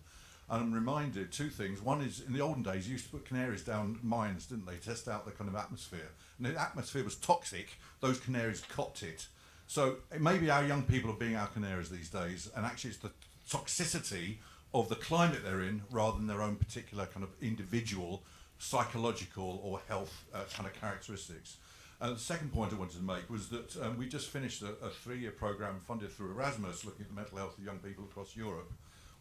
And 0.50 0.62
I'm 0.62 0.74
reminded 0.74 1.32
two 1.32 1.50
things. 1.50 1.82
One 1.82 2.02
is 2.02 2.22
in 2.22 2.34
the 2.34 2.42
olden 2.42 2.62
days, 2.62 2.88
you 2.88 2.94
used 2.94 3.06
to 3.06 3.12
put 3.12 3.26
canaries 3.26 3.64
down 3.64 4.00
mines, 4.04 4.46
didn't 4.46 4.66
they, 4.68 4.76
test 4.76 5.08
out 5.08 5.26
the 5.26 5.32
kind 5.32 5.50
of 5.50 5.56
atmosphere. 5.56 6.12
And 6.38 6.46
the 6.48 6.62
atmosphere 6.62 7.04
was 7.04 7.16
toxic. 7.16 7.80
Those 8.00 8.20
canaries 8.20 8.62
copped 8.70 9.02
it. 9.02 9.28
So 9.66 9.96
maybe 10.20 10.52
our 10.52 10.64
young 10.64 10.84
people 10.84 11.10
are 11.10 11.16
being 11.16 11.36
our 11.36 11.48
canaries 11.48 11.90
these 11.90 12.10
days, 12.10 12.52
and 12.56 12.64
actually 12.66 12.92
it's 12.92 13.00
the 13.00 13.12
toxicity 13.50 14.38
of 14.74 14.90
the 14.90 14.96
climate 14.96 15.40
they're 15.44 15.62
in 15.62 15.84
rather 15.90 16.18
than 16.18 16.28
their 16.28 16.42
own 16.42 16.56
particular 16.56 17.06
kind 17.06 17.24
of 17.24 17.30
individual 17.42 18.24
psychological 18.58 19.62
or 19.64 19.80
health 19.88 20.26
uh, 20.34 20.44
kind 20.54 20.68
of 20.68 20.80
characteristics. 20.80 21.58
The 22.02 22.18
second 22.18 22.54
point 22.54 22.72
I 22.72 22.76
wanted 22.76 22.98
to 22.98 23.04
make 23.04 23.30
was 23.30 23.50
that 23.50 23.76
um, 23.82 23.98
we 23.98 24.08
just 24.08 24.30
finished 24.30 24.62
a, 24.62 24.72
a 24.86 24.90
three-year 24.90 25.32
program 25.32 25.80
funded 25.80 26.12
through 26.12 26.32
Erasmus 26.32 26.86
looking 26.86 27.02
at 27.04 27.10
the 27.10 27.16
mental 27.16 27.38
health 27.38 27.58
of 27.58 27.64
young 27.64 27.80
people 27.80 28.04
across 28.04 28.36
Europe 28.36 28.72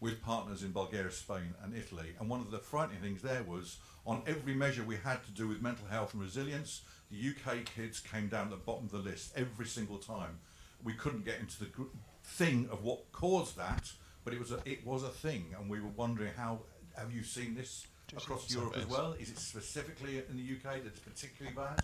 with 0.01 0.22
partners 0.22 0.62
in 0.62 0.72
Bulgaria, 0.72 1.11
Spain 1.11 1.55
and 1.62 1.75
Italy. 1.75 2.14
And 2.20 2.29
one 2.29 2.41
of 2.41 2.51
the 2.51 2.59
frightening 2.59 3.01
things 3.01 3.22
there 3.22 3.43
was 3.43 3.79
on 4.07 4.22
every 4.27 4.55
measure 4.55 4.83
we 4.83 4.97
had 4.97 5.25
to 5.25 5.31
do 5.31 5.49
with 5.49 5.62
mental 5.62 5.87
health 5.87 6.12
and 6.12 6.22
resilience, 6.22 6.83
the 7.11 7.31
UK 7.31 7.64
kids 7.64 8.01
came 8.01 8.29
down 8.29 8.51
the 8.51 8.57
bottom 8.57 8.85
of 8.87 8.91
the 8.91 8.99
list 8.99 9.33
every 9.37 9.66
single 9.66 9.99
time. 9.99 10.41
We 10.83 10.93
couldn't 10.93 11.25
get 11.25 11.41
into 11.41 11.59
the 11.61 11.70
thing 12.22 12.68
of 12.70 12.83
what 12.83 13.11
caused 13.12 13.57
that, 13.57 13.93
but 14.25 14.33
it 14.33 14.41
was 14.41 14.53
a, 14.53 14.59
it 14.64 14.85
was 14.87 15.03
a 15.03 15.09
thing, 15.09 15.55
and 15.59 15.68
we 15.68 15.81
were 15.81 15.93
wondering 15.97 16.33
how 16.37 16.61
have 16.97 17.12
you 17.12 17.22
seen 17.22 17.55
this 17.55 17.87
across 18.16 18.51
Europe 18.53 18.77
as 18.77 18.87
well? 18.87 19.14
Is 19.18 19.31
it 19.31 19.39
specifically 19.39 20.22
in 20.29 20.37
the 20.37 20.43
UK 20.43 20.83
that's 20.83 21.01
particularly 21.01 21.57
bad? 21.57 21.83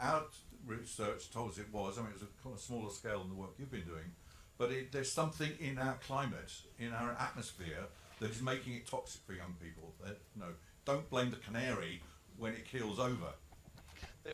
Our 0.00 0.24
research 0.66 1.30
told 1.30 1.52
us 1.52 1.58
it 1.58 1.72
was. 1.72 1.98
I 1.98 2.02
mean, 2.02 2.10
it 2.10 2.14
was 2.14 2.22
a 2.22 2.42
kind 2.42 2.54
of 2.54 2.60
smaller 2.60 2.90
scale 2.90 3.20
than 3.20 3.30
the 3.30 3.34
work 3.34 3.50
you've 3.58 3.70
been 3.70 3.82
doing, 3.82 4.12
but 4.58 4.70
it, 4.70 4.92
there's 4.92 5.10
something 5.10 5.50
in 5.60 5.78
our 5.78 5.94
climate, 6.06 6.52
in 6.78 6.92
our 6.92 7.16
atmosphere, 7.18 7.86
that 8.20 8.30
is 8.30 8.42
making 8.42 8.74
it 8.74 8.86
toxic 8.86 9.20
for 9.26 9.34
young 9.34 9.54
people. 9.62 9.92
That, 10.04 10.18
no, 10.34 10.46
don't 10.84 11.08
blame 11.10 11.30
the 11.30 11.36
canary 11.36 12.02
when 12.38 12.52
it 12.52 12.66
keels 12.70 12.98
over. 12.98 13.34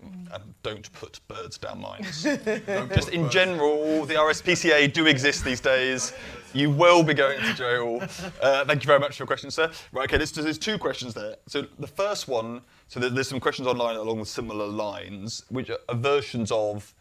And 0.00 0.54
don't 0.62 0.92
put 0.92 1.20
birds 1.28 1.58
down 1.58 1.80
mines. 1.80 2.22
Just 2.94 3.10
in 3.10 3.28
general, 3.30 4.04
the 4.06 4.14
RSPCA 4.14 4.92
do 4.92 5.06
exist 5.06 5.44
these 5.44 5.60
days. 5.60 6.12
You 6.54 6.70
will 6.70 7.02
be 7.02 7.14
going 7.14 7.40
to 7.40 7.54
jail. 7.54 8.00
Uh, 8.42 8.64
thank 8.64 8.82
you 8.82 8.86
very 8.86 8.98
much 9.00 9.16
for 9.16 9.22
your 9.22 9.26
question, 9.26 9.50
sir. 9.50 9.70
Right, 9.92 10.04
okay, 10.04 10.16
there's, 10.18 10.32
there's 10.32 10.58
two 10.58 10.78
questions 10.78 11.14
there. 11.14 11.36
So 11.46 11.66
the 11.78 11.86
first 11.86 12.28
one, 12.28 12.62
so 12.88 13.00
there- 13.00 13.10
there's 13.10 13.28
some 13.28 13.40
questions 13.40 13.66
online 13.68 13.96
along 13.96 14.24
similar 14.24 14.66
lines, 14.66 15.44
which 15.48 15.70
are, 15.70 15.78
are 15.88 15.94
versions 15.94 16.50
of, 16.52 16.94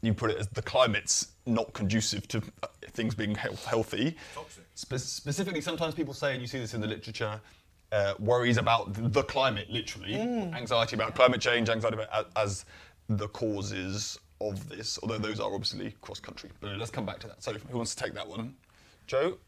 you 0.00 0.14
put 0.14 0.30
it 0.30 0.38
as 0.38 0.48
the 0.48 0.62
climate's 0.62 1.28
not 1.46 1.72
conducive 1.72 2.26
to 2.28 2.38
uh, 2.62 2.66
things 2.92 3.14
being 3.14 3.34
health, 3.34 3.64
healthy. 3.64 4.16
Toxic. 4.34 4.64
Spe- 4.74 4.94
specifically, 4.96 5.60
sometimes 5.60 5.94
people 5.94 6.14
say, 6.14 6.32
and 6.32 6.40
you 6.40 6.46
see 6.48 6.58
this 6.58 6.74
in 6.74 6.80
the 6.80 6.86
literature, 6.86 7.40
uh, 7.92 8.14
worries 8.18 8.56
about 8.56 9.12
the 9.12 9.22
climate, 9.22 9.70
literally, 9.70 10.14
anxiety 10.14 10.96
about 10.96 11.14
climate 11.14 11.40
change, 11.40 11.68
anxiety 11.68 11.96
about 11.96 12.30
as 12.36 12.64
the 13.08 13.28
causes 13.28 14.18
of 14.40 14.68
this. 14.68 14.98
Although 15.02 15.18
those 15.18 15.38
are 15.40 15.52
obviously 15.52 15.94
cross 16.00 16.18
country. 16.18 16.50
But 16.60 16.76
let's 16.78 16.90
come 16.90 17.06
back 17.06 17.18
to 17.20 17.28
that. 17.28 17.42
So, 17.42 17.52
who 17.52 17.76
wants 17.76 17.94
to 17.94 18.02
take 18.02 18.14
that 18.14 18.26
one? 18.26 18.54
Jo. 19.06 19.38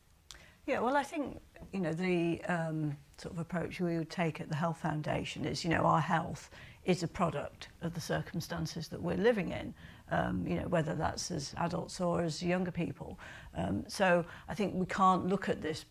Yeah, 0.66 0.80
well, 0.80 0.96
I 0.96 1.02
think 1.02 1.40
you 1.72 1.80
know 1.80 1.92
the 1.92 2.42
um, 2.44 2.96
sort 3.18 3.34
of 3.34 3.40
approach 3.40 3.80
we 3.80 3.96
would 3.96 4.10
take 4.10 4.40
at 4.40 4.48
the 4.48 4.56
Health 4.56 4.78
Foundation 4.78 5.44
is, 5.44 5.64
you 5.64 5.70
know, 5.70 5.82
our 5.82 6.00
health 6.00 6.50
is 6.84 7.02
a 7.02 7.08
product 7.08 7.68
of 7.80 7.94
the 7.94 8.00
circumstances 8.00 8.88
that 8.88 9.00
we're 9.00 9.16
living 9.16 9.52
in. 9.52 9.74
Um, 10.10 10.46
you 10.46 10.56
know, 10.56 10.68
whether 10.68 10.94
that's 10.94 11.30
as 11.30 11.54
adults 11.56 11.98
or 11.98 12.22
as 12.22 12.42
younger 12.42 12.70
people. 12.70 13.18
Um, 13.56 13.84
so 13.88 14.22
I 14.48 14.54
think 14.54 14.74
we 14.74 14.84
can't 14.84 15.26
look 15.26 15.48
at 15.48 15.62
this 15.62 15.86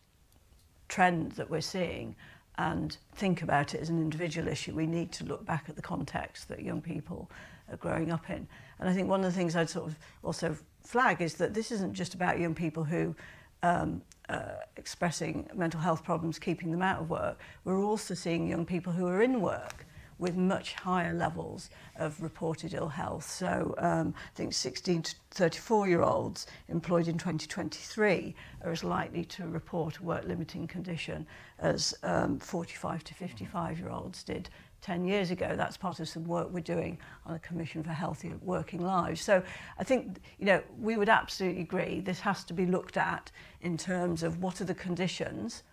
trend 0.87 1.31
that 1.31 1.49
we're 1.49 1.61
seeing 1.61 2.15
and 2.57 2.97
think 3.15 3.41
about 3.41 3.73
it 3.73 3.81
as 3.81 3.89
an 3.89 3.99
individual 3.99 4.47
issue. 4.47 4.73
We 4.73 4.85
need 4.85 5.11
to 5.13 5.25
look 5.25 5.45
back 5.45 5.65
at 5.69 5.75
the 5.75 5.81
context 5.81 6.47
that 6.49 6.61
young 6.61 6.81
people 6.81 7.29
are 7.71 7.77
growing 7.77 8.11
up 8.11 8.29
in. 8.29 8.47
And 8.79 8.89
I 8.89 8.93
think 8.93 9.09
one 9.09 9.21
of 9.21 9.25
the 9.25 9.37
things 9.37 9.55
I'd 9.55 9.69
sort 9.69 9.87
of 9.87 9.97
also 10.23 10.55
flag 10.83 11.21
is 11.21 11.35
that 11.35 11.53
this 11.53 11.71
isn't 11.71 11.93
just 11.93 12.13
about 12.13 12.39
young 12.39 12.53
people 12.53 12.83
who 12.83 13.15
um, 13.63 14.01
uh, 14.29 14.55
expressing 14.77 15.49
mental 15.53 15.79
health 15.79 16.03
problems, 16.03 16.37
keeping 16.37 16.71
them 16.71 16.81
out 16.81 16.99
of 16.99 17.09
work. 17.09 17.39
We're 17.63 17.83
also 17.83 18.13
seeing 18.13 18.47
young 18.47 18.65
people 18.65 18.93
who 18.93 19.07
are 19.07 19.21
in 19.21 19.41
work 19.41 19.85
with 20.23 20.37
much 20.37 20.73
higher 20.75 21.13
levels 21.13 21.69
of 21.97 22.19
reported 22.21 22.73
ill 22.73 22.87
health. 22.87 23.29
So 23.29 23.75
um, 23.77 24.15
I 24.17 24.35
think 24.35 24.53
16 24.53 25.01
to 25.01 25.15
34 25.31 25.89
year 25.89 26.01
olds 26.01 26.47
employed 26.69 27.09
in 27.09 27.17
2023 27.17 28.33
are 28.63 28.71
as 28.71 28.85
likely 28.85 29.25
to 29.25 29.45
report 29.45 29.97
a 29.97 30.03
work 30.03 30.23
limiting 30.25 30.65
condition 30.65 31.27
as 31.59 31.93
um, 32.03 32.39
45 32.39 33.03
to 33.03 33.13
55 33.13 33.79
year 33.79 33.89
olds 33.89 34.23
did 34.23 34.49
10 34.81 35.03
years 35.03 35.29
ago. 35.29 35.55
That's 35.57 35.75
part 35.75 35.99
of 35.99 36.07
some 36.07 36.23
work 36.23 36.47
we're 36.51 36.61
doing 36.61 36.97
on 37.25 37.33
the 37.33 37.39
Commission 37.39 37.83
for 37.83 37.91
Healthy 37.91 38.31
Working 38.41 38.81
Lives. 38.81 39.19
So 39.19 39.43
I 39.77 39.83
think, 39.83 40.21
you 40.39 40.45
know, 40.45 40.63
we 40.79 40.95
would 40.95 41.09
absolutely 41.09 41.61
agree 41.61 41.99
this 41.99 42.21
has 42.21 42.45
to 42.45 42.53
be 42.53 42.65
looked 42.65 42.95
at 42.95 43.29
in 43.59 43.77
terms 43.77 44.23
of 44.23 44.41
what 44.41 44.61
are 44.61 44.65
the 44.65 44.73
conditions 44.73 45.63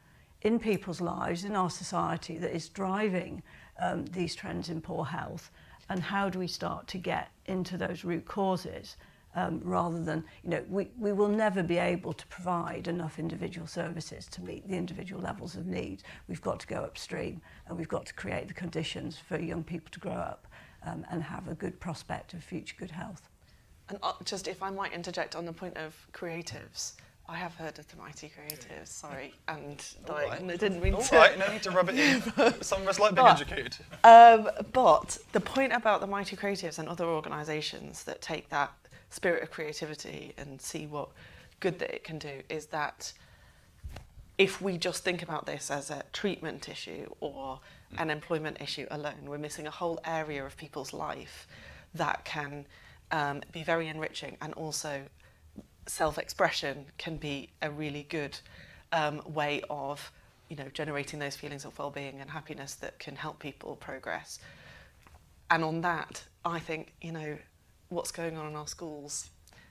in 0.43 0.59
people's 0.59 1.01
lives, 1.01 1.45
in 1.45 1.55
our 1.55 1.71
society, 1.71 2.39
that 2.39 2.55
is 2.55 2.69
driving 2.69 3.43
um, 3.81 4.05
these 4.07 4.35
trends 4.35 4.69
in 4.69 4.81
poor 4.81 5.05
health, 5.05 5.51
and 5.89 6.01
how 6.01 6.29
do 6.29 6.39
we 6.39 6.47
start 6.47 6.87
to 6.89 6.99
get 6.99 7.31
into 7.47 7.77
those 7.77 8.05
root 8.05 8.25
causes 8.25 8.97
um, 9.35 9.61
rather 9.63 10.03
than, 10.03 10.25
you 10.43 10.51
know, 10.51 10.65
we, 10.69 10.89
we 10.99 11.13
will 11.13 11.29
never 11.29 11.63
be 11.63 11.79
able 11.79 12.13
to 12.13 12.27
provide 12.27 12.89
enough 12.89 13.19
individual 13.19 13.67
services 13.67 14.27
to 14.27 14.43
meet 14.43 14.67
the 14.69 14.75
individual 14.75 15.23
levels 15.23 15.55
of 15.55 15.67
need. 15.67 16.03
We've 16.29 16.43
got 16.43 16.61
to 16.61 16.67
go 16.67 16.77
upstream 16.83 17.41
and 17.69 17.79
we've 17.79 17.89
got 17.89 18.07
to 18.07 18.15
create 18.15 18.49
the 18.49 18.55
conditions 18.55 19.19
for 19.19 19.39
young 19.39 19.63
people 19.63 19.89
to 19.93 20.01
grow 20.01 20.13
up 20.13 20.47
um, 20.85 21.05
and 21.11 21.23
have 21.23 21.49
a 21.49 21.55
good 21.55 21.79
prospect 21.79 22.35
of 22.35 22.43
future 22.43 22.75
good 22.79 22.91
health. 22.91 23.29
And 23.89 23.99
uh, 24.03 24.13
just 24.25 24.49
if 24.49 24.63
I 24.63 24.71
might 24.71 24.93
interject 24.93 25.37
on 25.37 25.45
the 25.45 25.53
point 25.53 25.77
of 25.77 25.95
creatives, 26.13 26.95
I 27.31 27.37
have 27.37 27.55
heard 27.55 27.79
of 27.79 27.87
the 27.87 27.97
Mighty 27.97 28.29
Creatives, 28.29 28.89
sorry, 28.89 29.33
and 29.49 29.83
like, 30.09 30.31
right. 30.31 30.43
I 30.43 30.57
didn't 30.57 30.83
mean 30.83 30.95
All 30.95 31.03
to. 31.03 31.17
right, 31.17 31.39
no 31.39 31.47
need 31.53 31.63
to 31.63 31.71
rub 31.71 31.89
it 31.89 31.97
in. 31.97 32.21
Some 32.63 32.83
of 32.83 32.89
us 32.89 32.99
like 32.99 33.15
being 33.15 33.25
But- 33.25 33.41
educated. 33.41 33.77
Um, 34.03 34.51
but 34.73 35.17
the 35.31 35.39
point 35.41 35.73
about 35.73 36.01
the 36.01 36.09
Mighty 36.09 36.35
Creatives 36.37 36.81
and 36.81 36.89
other 36.89 37.05
organisations 37.05 38.03
that 38.05 38.21
take 38.21 38.49
that 38.49 38.73
spirit 39.11 39.45
of 39.45 39.51
creativity 39.53 40.35
and 40.39 40.61
see 40.61 40.87
what 40.87 41.09
good 41.61 41.79
that 41.79 41.95
it 41.95 42.03
can 42.03 42.19
do 42.19 42.43
is 42.49 42.67
that 42.67 43.13
if 44.37 44.61
we 44.61 44.77
just 44.77 45.05
think 45.05 45.23
about 45.23 45.47
this 45.47 45.71
as 45.71 45.91
a 45.91 46.03
treatment 46.13 46.69
issue 46.69 47.07
or 47.21 47.61
an 47.99 48.11
employment 48.11 48.57
issue 48.61 48.87
alone, 48.91 49.27
we're 49.27 49.39
missing 49.39 49.69
a 49.69 49.71
whole 49.71 50.01
area 50.05 50.45
of 50.45 50.57
people's 50.57 50.93
life 50.93 51.47
that 51.95 52.25
can 52.25 52.67
um, 53.13 53.41
be 53.53 53.63
very 53.63 53.87
enriching 53.87 54.37
and 54.41 54.53
also 54.55 55.03
self-expression 55.91 56.87
can 56.99 57.17
be 57.17 57.49
a 57.63 57.71
really 57.71 58.07
good 58.09 58.39
um, 58.93 59.21
way 59.27 59.63
of 59.69 60.13
you 60.49 60.57
know 60.57 60.67
generating 60.73 61.19
those 61.19 61.37
feelings 61.37 61.65
of 61.65 61.79
well-being 61.79 62.21
and 62.21 62.31
happiness 62.31 62.75
that 62.75 62.99
can 62.99 63.17
help 63.17 63.39
people 63.39 63.77
progress 63.77 64.41
and 65.51 65.63
on 65.63 65.81
that 65.81 66.23
i 66.45 66.59
think 66.59 66.93
you 67.01 67.13
know 67.13 67.37
what's 67.89 68.11
going 68.11 68.37
on 68.37 68.47
in 68.47 68.57
our 68.57 68.67
schools 68.67 69.31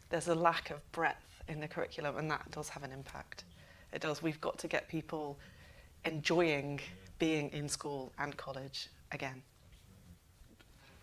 there's 0.09 0.27
a 0.27 0.35
lack 0.35 0.69
of 0.69 0.91
breadth 0.91 1.43
in 1.47 1.59
the 1.59 1.67
curriculum 1.67 2.17
and 2.17 2.29
that 2.29 2.49
does 2.51 2.69
have 2.69 2.83
an 2.83 2.91
impact 2.91 3.43
it 3.93 4.01
does 4.01 4.21
we've 4.21 4.41
got 4.41 4.57
to 4.57 4.67
get 4.67 4.87
people 4.87 5.37
enjoying 6.05 6.79
being 7.17 7.49
in 7.49 7.67
school 7.67 8.11
and 8.19 8.35
college 8.37 8.87
again 9.11 9.41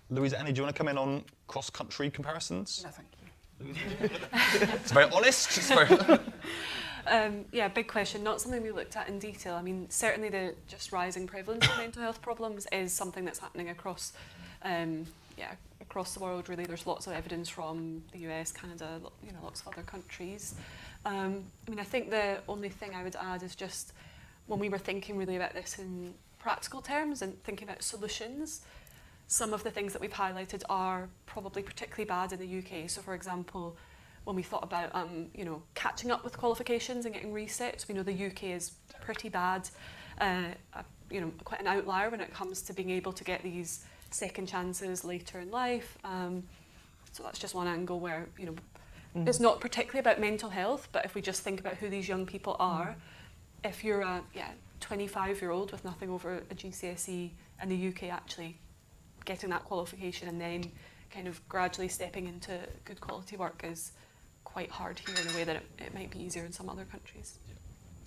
Louisa, 0.09 0.39
Annie, 0.39 0.53
do 0.53 0.59
you 0.59 0.63
want 0.63 0.73
to 0.73 0.79
come 0.79 0.87
in 0.87 0.97
on 0.97 1.25
cross-country 1.49 2.11
comparisons? 2.11 2.83
No, 2.85 2.91
thank 2.91 3.09
you. 3.21 3.27
It's 3.61 4.93
very 4.93 5.11
honest. 5.11 5.57
It's 5.57 5.71
very 5.71 6.19
Um, 7.09 7.45
yeah, 7.53 7.69
big 7.69 7.87
question. 7.87 8.25
Not 8.25 8.41
something 8.41 8.63
we 8.63 8.73
looked 8.73 8.97
at 8.97 9.09
in 9.09 9.19
detail. 9.19 9.55
I 9.55 9.63
mean, 9.63 9.89
certainly 9.89 10.29
the 10.29 10.55
just 10.67 10.91
rising 10.91 11.27
prevalence 11.27 11.65
of 11.65 11.77
mental 11.79 12.03
health 12.03 12.21
problems 12.21 12.67
is 12.73 12.93
something 12.93 13.25
that's 13.25 13.39
happening 13.39 13.71
across, 13.71 14.13
um, 14.63 15.07
yeah, 15.39 15.53
across 15.81 16.15
the 16.15 16.21
world. 16.21 16.49
Really, 16.49 16.65
there's 16.65 16.87
lots 16.87 17.07
of 17.07 17.13
evidence 17.13 17.49
from 17.49 18.03
the 18.13 18.19
US, 18.31 18.51
Canada, 18.51 19.01
you 19.25 19.31
know, 19.33 19.39
lots 19.43 19.61
of 19.61 19.69
other 19.69 19.83
countries. 19.83 20.57
Um, 21.05 21.45
I 21.67 21.71
mean, 21.71 21.79
I 21.79 21.85
think 21.85 22.11
the 22.11 22.39
only 22.49 22.71
thing 22.71 22.93
I 22.95 23.05
would 23.05 23.17
add 23.17 23.45
is 23.45 23.55
just 23.55 23.93
when 24.47 24.59
we 24.59 24.69
were 24.69 24.79
thinking 24.79 25.17
really 25.17 25.37
about 25.37 25.55
this 25.55 25.79
in 25.79 26.13
practical 26.41 26.81
terms 26.81 27.23
and 27.23 27.41
thinking 27.45 27.69
about 27.69 27.83
solutions. 27.83 28.63
Some 29.29 29.53
of 29.53 29.65
the 29.65 29.71
things 29.71 29.93
that 29.93 30.01
we've 30.01 30.13
highlighted 30.13 30.63
are 30.69 31.09
probably 31.27 31.63
particularly 31.63 32.05
bad 32.05 32.33
in 32.33 32.39
the 32.39 32.59
UK. 32.59 32.89
So, 32.89 33.03
for 33.03 33.15
example, 33.15 33.77
when 34.25 34.37
we 34.37 34.43
thought 34.43 34.65
about 34.65 34.95
um, 34.95 35.27
you 35.35 35.45
know 35.45 35.63
catching 35.75 36.11
up 36.11 36.25
with 36.25 36.37
qualifications 36.37 37.07
and 37.07 37.15
getting 37.15 37.33
resets, 37.33 37.89
we 37.89 37.95
know 37.95 38.03
the 38.03 38.27
UK 38.27 38.45
is 38.45 38.73
pretty 39.01 39.29
bad, 39.29 39.69
uh, 40.21 40.45
uh, 40.75 40.83
you 41.11 41.21
know 41.21 41.33
quite 41.45 41.61
an 41.61 41.67
outlier 41.67 42.11
when 42.11 42.21
it 42.21 42.33
comes 42.33 42.61
to 42.63 42.73
being 42.73 42.91
able 42.91 43.13
to 43.13 43.25
get 43.25 43.43
these 43.43 43.85
second 44.11 44.47
chances 44.47 45.05
later 45.05 45.41
in 45.41 45.51
life. 45.51 45.97
Um, 46.05 46.43
so 47.13 47.23
that's 47.23 47.39
just 47.39 47.55
one 47.55 47.67
angle 47.67 47.99
where 47.99 48.29
you 48.39 48.47
know 48.47 48.55
it's 49.27 49.41
not 49.41 49.61
particularly 49.61 50.01
about 50.01 50.21
mental 50.21 50.51
health, 50.51 50.89
but 50.93 51.05
if 51.05 51.15
we 51.15 51.23
just 51.23 51.43
think 51.43 51.59
about 51.59 51.75
who 51.75 51.89
these 51.89 52.07
young 52.07 52.27
people 52.27 52.55
are, 52.61 52.95
if 53.65 53.83
you're 53.83 54.03
a 54.03 54.23
yeah 54.35 54.51
25 54.81 55.41
year 55.41 55.51
old 55.51 55.73
with 55.73 55.85
nothing 55.85 56.11
over 56.11 56.43
a 56.51 56.55
GCSE 56.55 57.31
in 57.63 57.69
the 57.69 57.89
UK 57.89 58.05
actually 58.13 58.59
getting 59.27 59.51
that 59.51 59.65
qualification 59.65 60.29
and 60.29 60.41
then 60.41 60.73
kind 61.11 61.29
of 61.29 61.47
gradually 61.49 61.89
stepping 61.89 62.27
into 62.27 62.59
good 62.85 63.01
quality 63.01 63.37
work 63.37 63.63
is 63.63 63.93
quite 64.45 64.71
hard 64.71 64.99
here 64.99 65.15
in 65.21 65.29
a 65.31 65.37
way 65.37 65.45
that 65.45 65.57
it, 65.57 65.63
it 65.79 65.95
might 65.95 66.11
be 66.11 66.23
easier 66.23 66.45
in 66.45 66.53
some 66.53 66.71
other 66.71 66.85
countries. 66.85 67.39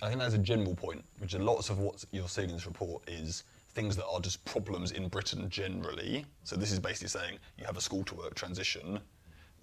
I 0.02 0.08
think 0.08 0.18
that's 0.18 0.34
a 0.34 0.38
general 0.38 0.74
point, 0.74 1.04
which 1.18 1.34
is 1.34 1.40
lots 1.40 1.68
of 1.68 1.78
what 1.78 2.04
you're 2.10 2.28
seeing 2.28 2.48
in 2.48 2.56
this 2.56 2.66
report 2.66 3.08
is 3.08 3.44
things 3.74 3.94
that 3.96 4.06
are 4.06 4.20
just 4.20 4.44
problems 4.44 4.92
in 4.92 5.08
Britain 5.08 5.48
generally. 5.48 6.24
So 6.44 6.56
this 6.56 6.72
is 6.72 6.78
basically 6.78 7.08
saying 7.08 7.38
you 7.58 7.64
have 7.66 7.76
a 7.76 7.80
school 7.80 8.02
to 8.04 8.14
work 8.14 8.34
transition 8.34 8.98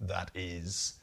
that 0.00 0.30
is 0.34 0.94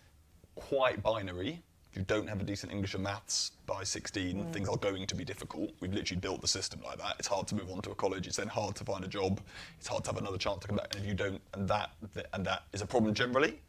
quite 0.55 1.03
binary. 1.03 1.61
If 1.95 1.99
you 1.99 2.05
don't 2.07 2.27
have 2.27 2.41
a 2.41 2.43
decent 2.43 2.73
English 2.73 2.93
and 2.93 3.03
maths 3.03 3.53
by 3.65 3.85
16, 3.85 4.51
things 4.51 4.67
are 4.67 4.75
going 4.75 5.07
to 5.07 5.15
be 5.15 5.23
difficult. 5.23 5.71
We've 5.79 5.93
literally 5.93 6.19
built 6.19 6.41
the 6.41 6.47
system 6.47 6.81
like 6.83 6.97
that. 6.97 7.15
It's 7.19 7.27
hard 7.29 7.47
to 7.47 7.55
move 7.55 7.71
on 7.71 7.81
to 7.83 7.91
a 7.91 7.95
college. 7.95 8.27
It's 8.27 8.35
then 8.35 8.49
hard 8.49 8.75
to 8.75 8.83
find 8.83 9.05
a 9.05 9.07
job. 9.07 9.39
It's 9.79 9.87
hard 9.87 10.03
to 10.03 10.09
have 10.11 10.19
another 10.19 10.37
chance 10.37 10.59
to 10.59 10.67
come 10.67 10.75
back. 10.75 10.93
And 10.93 11.05
if 11.05 11.07
you 11.07 11.13
don't, 11.15 11.41
and 11.53 11.69
that 11.69 11.91
and 12.33 12.45
that 12.45 12.63
is 12.73 12.81
a 12.81 12.85
problem 12.85 13.13
generally. 13.13 13.61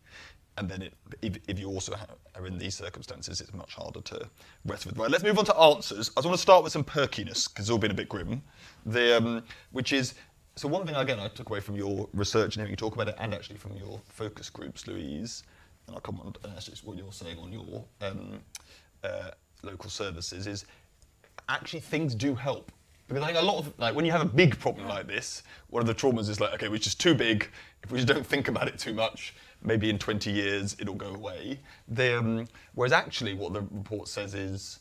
And 0.58 0.68
then 0.68 0.82
it, 0.82 0.94
if, 1.22 1.38
if 1.46 1.60
you 1.60 1.68
also 1.68 1.94
are 2.34 2.46
in 2.48 2.58
these 2.58 2.74
circumstances, 2.74 3.40
it's 3.40 3.54
much 3.54 3.74
harder 3.74 4.00
to 4.00 4.28
rest 4.64 4.86
with. 4.86 4.98
Right, 4.98 5.08
let's 5.08 5.22
move 5.22 5.38
on 5.38 5.44
to 5.44 5.56
answers. 5.56 6.10
I 6.16 6.18
just 6.18 6.26
want 6.26 6.36
to 6.36 6.42
start 6.42 6.64
with 6.64 6.72
some 6.72 6.82
perkiness 6.82 7.46
because 7.46 7.66
it's 7.66 7.70
all 7.70 7.78
been 7.78 7.92
a 7.92 7.94
bit 7.94 8.08
grim. 8.08 8.42
The, 8.86 9.18
um, 9.18 9.44
which 9.70 9.92
is 9.92 10.14
so 10.56 10.66
one 10.66 10.84
thing 10.84 10.96
again 10.96 11.20
I 11.20 11.28
took 11.28 11.48
away 11.48 11.60
from 11.60 11.76
your 11.76 12.08
research 12.12 12.56
and 12.56 12.62
hearing 12.62 12.72
you 12.72 12.76
talk 12.76 12.96
about 12.96 13.06
it, 13.06 13.14
and 13.20 13.32
actually 13.32 13.58
from 13.58 13.76
your 13.76 14.00
focus 14.08 14.50
groups, 14.50 14.88
Louise, 14.88 15.44
and 15.86 15.94
I'll 15.94 16.00
come 16.00 16.20
on 16.20 16.34
that's 16.42 16.66
just 16.66 16.84
what 16.84 16.96
you're 16.96 17.12
saying 17.12 17.38
on 17.38 17.52
your 17.52 17.84
um, 18.00 18.40
uh, 19.04 19.30
local 19.62 19.90
services 19.90 20.46
is 20.46 20.64
actually 21.48 21.80
things 21.80 22.14
do 22.14 22.34
help. 22.34 22.72
Because 23.08 23.22
I 23.22 23.26
think 23.26 23.38
a 23.38 23.42
lot 23.42 23.58
of 23.58 23.72
like 23.78 23.94
when 23.94 24.04
you 24.04 24.10
have 24.10 24.22
a 24.22 24.24
big 24.24 24.58
problem 24.58 24.88
like 24.88 25.06
this, 25.06 25.44
one 25.68 25.80
of 25.80 25.86
the 25.86 25.94
traumas 25.94 26.28
is 26.28 26.40
like, 26.40 26.54
okay, 26.54 26.68
which 26.68 26.86
is 26.86 26.94
too 26.94 27.14
big. 27.14 27.48
If 27.84 27.92
we 27.92 27.98
just 27.98 28.08
don't 28.08 28.26
think 28.26 28.48
about 28.48 28.66
it 28.66 28.78
too 28.78 28.94
much, 28.94 29.34
maybe 29.62 29.90
in 29.90 29.98
20 29.98 30.30
years 30.30 30.76
it'll 30.80 30.94
go 30.94 31.14
away. 31.14 31.60
Um, 31.96 32.48
whereas 32.74 32.92
actually, 32.92 33.34
what 33.34 33.52
the 33.52 33.60
report 33.60 34.08
says 34.08 34.34
is, 34.34 34.80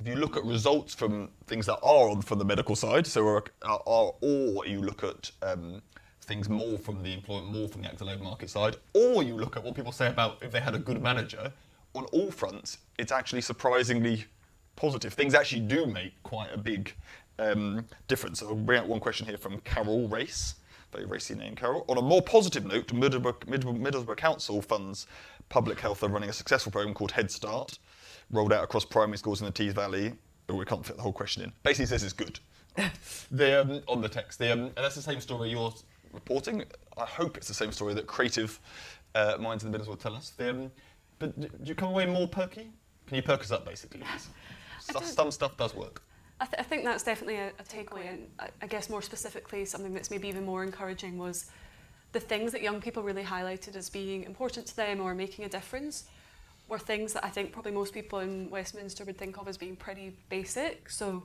if 0.00 0.06
you 0.06 0.14
look 0.14 0.36
at 0.36 0.44
results 0.44 0.94
from 0.94 1.30
things 1.46 1.66
that 1.66 1.78
are 1.82 2.08
on 2.08 2.22
from 2.22 2.38
the 2.38 2.44
medical 2.44 2.76
side, 2.76 3.06
so 3.06 3.26
are, 3.26 3.44
are 3.62 4.12
or 4.20 4.66
you 4.66 4.80
look 4.80 5.04
at 5.04 5.30
um, 5.42 5.82
things 6.26 6.48
more 6.48 6.78
from 6.78 7.02
the 7.02 7.12
employment, 7.12 7.52
more 7.52 7.68
from 7.68 7.82
the 7.82 7.88
active 7.88 8.06
labour 8.06 8.24
market 8.24 8.50
side, 8.50 8.76
or 8.94 9.22
you 9.22 9.34
look 9.34 9.56
at 9.56 9.62
what 9.62 9.74
people 9.74 9.92
say 9.92 10.08
about 10.08 10.38
if 10.42 10.50
they 10.50 10.60
had 10.60 10.74
a 10.74 10.78
good 10.78 11.00
manager. 11.00 11.52
On 11.94 12.04
all 12.06 12.30
fronts, 12.30 12.78
it's 12.98 13.12
actually 13.12 13.40
surprisingly 13.40 14.24
positive. 14.74 15.14
Things 15.14 15.34
actually 15.34 15.62
do 15.62 15.86
make 15.86 16.20
quite 16.22 16.52
a 16.52 16.58
big 16.58 16.94
um, 17.38 17.86
difference. 18.08 18.40
So 18.40 18.48
I'll 18.48 18.54
bring 18.54 18.80
out 18.80 18.88
one 18.88 19.00
question 19.00 19.26
here 19.26 19.38
from 19.38 19.60
Carol 19.60 20.08
Race, 20.08 20.56
very 20.92 21.06
racy 21.06 21.34
name, 21.34 21.54
Carol. 21.54 21.84
On 21.88 21.96
a 21.96 22.02
more 22.02 22.22
positive 22.22 22.64
note, 22.64 22.88
Middlesbrough, 22.88 23.40
Middlesbrough, 23.46 23.80
Middlesbrough 23.80 24.16
Council 24.16 24.60
funds 24.60 25.06
public 25.48 25.80
health 25.80 26.02
are 26.02 26.08
running 26.08 26.28
a 26.28 26.32
successful 26.32 26.72
program 26.72 26.94
called 26.94 27.12
Head 27.12 27.30
Start, 27.30 27.78
rolled 28.30 28.52
out 28.52 28.64
across 28.64 28.84
primary 28.84 29.16
schools 29.18 29.40
in 29.40 29.46
the 29.46 29.52
Tees 29.52 29.72
Valley. 29.72 30.12
Oh, 30.48 30.56
we 30.56 30.64
can't 30.64 30.84
fit 30.84 30.96
the 30.96 31.02
whole 31.02 31.12
question 31.12 31.42
in. 31.42 31.52
Basically, 31.62 31.86
says 31.86 32.02
it's 32.02 32.12
good. 32.12 32.38
the, 33.30 33.62
um, 33.62 33.82
on 33.88 34.00
the 34.00 34.08
text, 34.08 34.38
the, 34.38 34.52
um, 34.52 34.60
and 34.60 34.76
that's 34.76 34.94
the 34.94 35.02
same 35.02 35.20
story 35.20 35.50
you're 35.50 35.72
reporting. 36.16 36.64
I 36.96 37.04
hope 37.04 37.36
it's 37.36 37.46
the 37.46 37.54
same 37.54 37.70
story 37.70 37.94
that 37.94 38.08
creative 38.08 38.58
uh, 39.14 39.36
minds 39.38 39.62
in 39.62 39.70
the 39.70 39.78
Middlesbrough 39.78 40.00
tell 40.00 40.16
us. 40.16 40.30
The, 40.30 40.50
um, 40.50 40.70
but 41.20 41.38
do 41.40 41.48
you 41.62 41.76
come 41.76 41.90
away 41.90 42.06
more 42.06 42.26
perky? 42.26 42.70
Can 43.06 43.16
you 43.16 43.22
perk 43.22 43.40
us 43.42 43.52
up, 43.52 43.64
basically? 43.64 44.00
Some, 44.80 45.04
some 45.04 45.30
stuff 45.30 45.56
does 45.56 45.74
work. 45.74 46.02
I, 46.40 46.46
th- 46.46 46.58
I 46.58 46.62
think 46.62 46.84
that's 46.84 47.02
definitely 47.02 47.36
a, 47.36 47.48
a 47.48 47.62
takeaway, 47.62 48.08
and 48.08 48.26
I, 48.38 48.48
I 48.62 48.66
guess 48.66 48.90
more 48.90 49.02
specifically, 49.02 49.64
something 49.64 49.94
that's 49.94 50.10
maybe 50.10 50.28
even 50.28 50.44
more 50.44 50.64
encouraging 50.64 51.16
was 51.18 51.46
the 52.12 52.20
things 52.20 52.52
that 52.52 52.62
young 52.62 52.80
people 52.80 53.02
really 53.02 53.22
highlighted 53.22 53.76
as 53.76 53.88
being 53.88 54.24
important 54.24 54.66
to 54.66 54.76
them 54.76 55.00
or 55.00 55.14
making 55.14 55.44
a 55.44 55.48
difference 55.48 56.04
were 56.68 56.78
things 56.78 57.12
that 57.12 57.24
I 57.24 57.28
think 57.28 57.52
probably 57.52 57.72
most 57.72 57.94
people 57.94 58.18
in 58.18 58.50
Westminster 58.50 59.04
would 59.04 59.16
think 59.16 59.38
of 59.38 59.48
as 59.48 59.56
being 59.56 59.76
pretty 59.76 60.16
basic. 60.28 60.90
So, 60.90 61.22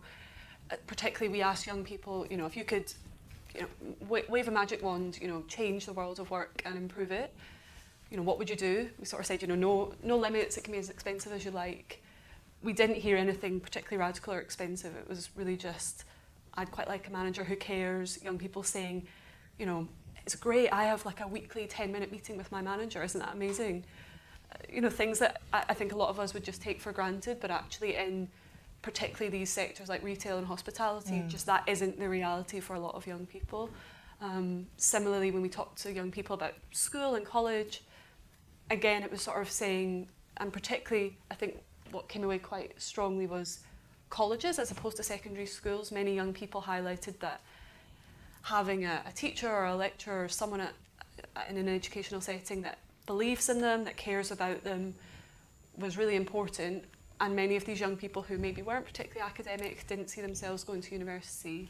uh, 0.69 0.75
particularly, 0.87 1.31
we 1.31 1.41
asked 1.41 1.65
young 1.67 1.83
people, 1.83 2.25
you 2.29 2.37
know, 2.37 2.45
if 2.45 2.55
you 2.55 2.63
could, 2.63 2.93
you 3.56 3.62
know, 3.62 3.68
wa- 4.08 4.22
wave 4.30 4.47
a 4.47 4.52
magic 4.52 4.84
wand, 4.84 5.20
you 5.22 5.28
know, 5.28 5.43
change 5.47 5.86
the 5.86 5.93
world 5.93 6.20
of 6.20 6.30
work 6.32 6.62
and 6.66 6.76
improve 6.78 7.12
it. 7.12 7.34
You 8.10 8.18
know, 8.18 8.24
what 8.24 8.38
would 8.38 8.49
you 8.49 8.56
do? 8.56 8.89
We 8.99 9.06
sort 9.06 9.22
of 9.22 9.26
said, 9.26 9.41
you 9.41 9.47
know, 9.47 9.56
no, 9.56 9.93
no 10.04 10.18
limits. 10.18 10.58
It 10.58 10.64
can 10.64 10.74
be 10.74 10.80
as 10.80 10.89
expensive 10.89 11.32
as 11.32 11.45
you 11.45 11.52
like 11.52 12.02
we 12.64 12.74
didn't 12.74 12.95
hear 12.97 13.18
anything 13.18 13.60
particularly 13.60 13.99
radical 13.99 14.34
or 14.34 14.39
expensive. 14.39 14.95
It 14.95 15.10
was 15.10 15.30
really 15.36 15.58
just, 15.58 16.04
I'd 16.54 16.72
quite 16.72 16.88
like 16.88 17.08
a 17.08 17.12
manager 17.12 17.43
who 17.43 17.56
cares. 17.56 18.22
Young 18.24 18.38
people 18.38 18.64
saying, 18.64 19.08
you 19.58 19.66
know, 19.66 19.88
it's 20.26 20.36
great. 20.36 20.70
I 20.70 20.84
have 20.84 21.06
like 21.06 21.22
a 21.22 21.28
weekly 21.28 21.66
10 21.66 21.91
minute 21.91 22.12
meeting 22.12 22.38
with 22.38 22.52
my 22.52 22.62
manager. 22.62 23.04
Isn't 23.04 23.20
that 23.20 23.34
amazing? 23.34 23.84
Uh, 24.52 24.58
You 24.72 24.82
know, 24.82 24.89
things 24.89 25.18
that 25.20 25.41
I, 25.52 25.64
I 25.70 25.74
think 25.74 25.91
a 25.91 25.95
lot 25.95 26.10
of 26.10 26.20
us 26.20 26.34
would 26.34 26.43
just 26.43 26.62
take 26.62 26.80
for 26.80 26.91
granted, 26.91 27.39
but 27.39 27.49
actually 27.49 27.95
in 27.95 28.28
particularly 28.82 29.29
these 29.38 29.49
sectors 29.49 29.89
like 29.89 30.03
retail 30.03 30.38
and 30.38 30.47
hospitality, 30.47 31.23
just 31.27 31.45
that 31.45 31.63
isn't 31.67 31.99
the 31.99 32.09
reality 32.09 32.59
for 32.59 32.75
a 32.75 32.79
lot 32.79 32.95
of 32.95 33.05
young 33.05 33.25
people. 33.25 33.69
Um, 34.21 34.67
similarly, 34.77 35.32
when 35.32 35.41
we 35.41 35.49
talked 35.49 35.82
to 35.84 35.91
young 35.91 36.11
people 36.11 36.34
about 36.34 36.53
school 36.71 37.15
and 37.15 37.25
college, 37.25 37.84
again, 38.69 39.03
it 39.03 39.11
was 39.11 39.21
sort 39.21 39.41
of 39.41 39.49
saying, 39.49 40.07
and 40.38 40.51
particularly, 40.53 41.17
I 41.29 41.36
think 41.36 41.61
what 41.91 42.07
came 42.07 42.23
away 42.23 42.39
quite 42.39 42.79
strongly 42.82 43.27
was 43.27 43.59
colleges 44.09 44.59
as 44.59 44.71
opposed 44.71 44.97
to 44.97 45.03
secondary 45.03 45.45
schools. 45.45 45.91
Many 45.91 46.15
young 46.15 46.34
people 46.34 46.61
highlighted 46.61 47.19
that 47.19 47.41
having 48.43 48.86
a, 48.86 49.01
a 49.07 49.11
teacher 49.11 49.49
or 49.49 49.65
a 49.65 49.75
lecturer 49.75 50.25
or 50.25 50.29
someone 50.29 50.61
at, 50.61 50.73
in 51.49 51.57
an 51.57 51.67
educational 51.67 52.21
setting 52.21 52.61
that 52.61 52.77
believes 53.05 53.49
in 53.49 53.59
them, 53.61 53.84
that 53.84 53.97
cares 53.97 54.32
about 54.32 54.63
them, 54.63 54.95
was 55.77 55.97
really 55.97 56.15
important. 56.15 56.84
And 57.22 57.36
many 57.36 57.55
of 57.55 57.63
these 57.65 57.80
young 57.80 57.95
people 57.95 58.24
who 58.24 58.39
maybe 58.39 58.63
weren't 58.63 58.84
particularly 58.84 59.30
academic, 59.30 59.86
didn't 59.86 60.09
see 60.09 60.22
themselves 60.22 60.63
going 60.63 60.82
to 60.82 60.91
university, 60.91 61.69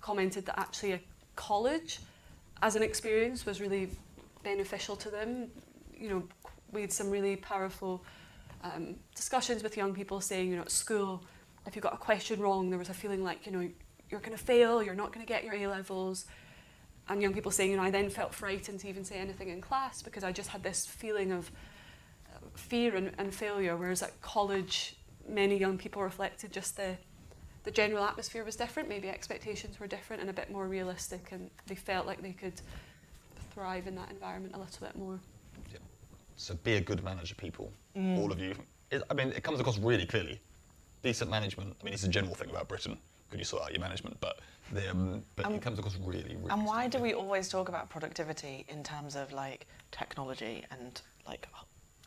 commented 0.00 0.46
that 0.46 0.58
actually 0.58 0.92
a 0.92 1.00
college 1.36 2.00
as 2.62 2.74
an 2.74 2.82
experience 2.82 3.44
was 3.44 3.60
really 3.60 3.90
beneficial 4.42 4.96
to 4.96 5.10
them. 5.10 5.48
You 5.94 6.08
know, 6.08 6.22
we 6.72 6.80
had 6.80 6.90
some 6.90 7.10
really 7.10 7.36
powerful 7.36 8.02
um, 8.64 8.94
discussions 9.14 9.62
with 9.62 9.76
young 9.76 9.92
people 9.94 10.22
saying, 10.22 10.48
you 10.48 10.56
know, 10.56 10.62
at 10.62 10.70
school, 10.70 11.22
if 11.66 11.76
you 11.76 11.82
got 11.82 11.92
a 11.92 11.98
question 11.98 12.40
wrong, 12.40 12.70
there 12.70 12.78
was 12.78 12.88
a 12.88 12.94
feeling 12.94 13.22
like, 13.22 13.44
you 13.44 13.52
know, 13.52 13.68
you're 14.08 14.20
going 14.20 14.36
to 14.36 14.42
fail, 14.42 14.82
you're 14.82 14.94
not 14.94 15.12
going 15.12 15.24
to 15.24 15.28
get 15.28 15.44
your 15.44 15.54
A 15.54 15.66
levels. 15.66 16.24
And 17.10 17.20
young 17.20 17.34
people 17.34 17.50
saying, 17.50 17.72
you 17.72 17.76
know, 17.76 17.82
I 17.82 17.90
then 17.90 18.08
felt 18.08 18.32
frightened 18.34 18.80
to 18.80 18.88
even 18.88 19.04
say 19.04 19.16
anything 19.16 19.50
in 19.50 19.60
class 19.60 20.00
because 20.00 20.24
I 20.24 20.32
just 20.32 20.48
had 20.48 20.62
this 20.62 20.86
feeling 20.86 21.30
of 21.30 21.52
fear 22.58 22.96
and, 22.96 23.12
and 23.18 23.34
failure. 23.34 23.76
Whereas 23.76 24.02
at 24.02 24.20
college, 24.20 24.96
many 25.28 25.56
young 25.56 25.78
people 25.78 26.02
reflected 26.02 26.52
just 26.52 26.76
the 26.76 26.96
the 27.64 27.70
general 27.70 28.04
atmosphere 28.04 28.44
was 28.44 28.56
different. 28.56 28.88
Maybe 28.88 29.08
expectations 29.10 29.78
were 29.78 29.86
different 29.86 30.22
and 30.22 30.30
a 30.30 30.32
bit 30.32 30.50
more 30.50 30.66
realistic, 30.66 31.32
and 31.32 31.50
they 31.66 31.74
felt 31.74 32.06
like 32.06 32.22
they 32.22 32.32
could 32.32 32.60
thrive 33.52 33.86
in 33.86 33.94
that 33.96 34.10
environment 34.10 34.54
a 34.54 34.58
little 34.58 34.86
bit 34.86 34.96
more. 34.96 35.18
Yeah. 35.70 35.78
So 36.36 36.54
be 36.64 36.76
a 36.76 36.80
good 36.80 37.04
manager, 37.04 37.34
people. 37.34 37.70
All 37.94 38.32
of 38.32 38.40
you. 38.40 38.54
It, 38.90 39.02
I 39.10 39.14
mean, 39.14 39.28
it 39.32 39.42
comes 39.42 39.60
across 39.60 39.76
really 39.76 40.06
clearly. 40.06 40.40
Decent 41.02 41.30
management. 41.30 41.76
I 41.80 41.84
mean, 41.84 41.92
it's 41.92 42.04
a 42.04 42.08
general 42.08 42.34
thing 42.34 42.48
about 42.48 42.68
Britain. 42.68 42.96
Could 43.28 43.38
you 43.38 43.44
sort 43.44 43.64
out 43.64 43.72
your 43.72 43.80
management? 43.80 44.18
But 44.20 44.38
the, 44.72 44.90
um, 44.90 45.22
but 45.36 45.50
it 45.50 45.60
comes 45.60 45.78
across 45.78 45.98
really, 46.02 46.36
really. 46.36 46.50
And 46.50 46.64
why 46.64 46.88
do 46.88 46.98
we 46.98 47.12
always 47.12 47.48
talk 47.48 47.68
about 47.68 47.90
productivity 47.90 48.64
in 48.68 48.82
terms 48.82 49.14
of 49.14 49.32
like 49.32 49.66
technology 49.90 50.64
and 50.70 51.00
like 51.26 51.46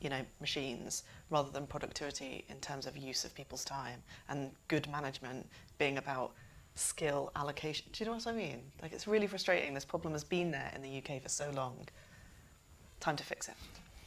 you 0.02 0.10
know 0.10 0.22
machines 0.40 1.04
rather 1.30 1.52
than 1.52 1.68
productivity 1.68 2.46
in 2.50 2.58
terms 2.58 2.86
of 2.88 2.98
use 2.98 3.24
of 3.24 3.34
people's 3.36 3.64
time 3.64 4.02
and 4.30 4.52
good 4.68 4.90
management 4.90 5.48
being 5.78 5.98
about 5.98 6.34
skill 6.76 7.32
allocation? 7.36 7.86
Do 7.92 8.04
you 8.04 8.10
know 8.10 8.16
what 8.16 8.28
I 8.28 8.34
mean? 8.34 8.62
Like 8.82 8.94
it's 8.94 9.08
really 9.08 9.28
frustrating. 9.28 9.74
This 9.74 9.86
problem 9.86 10.14
has 10.14 10.24
been 10.24 10.52
there 10.52 10.72
in 10.76 10.82
the 10.82 10.98
UK 10.98 11.22
for 11.22 11.30
so 11.30 11.50
long. 11.52 11.88
Time 13.00 13.16
to 13.16 13.24
fix 13.24 13.48
it. 13.48 13.56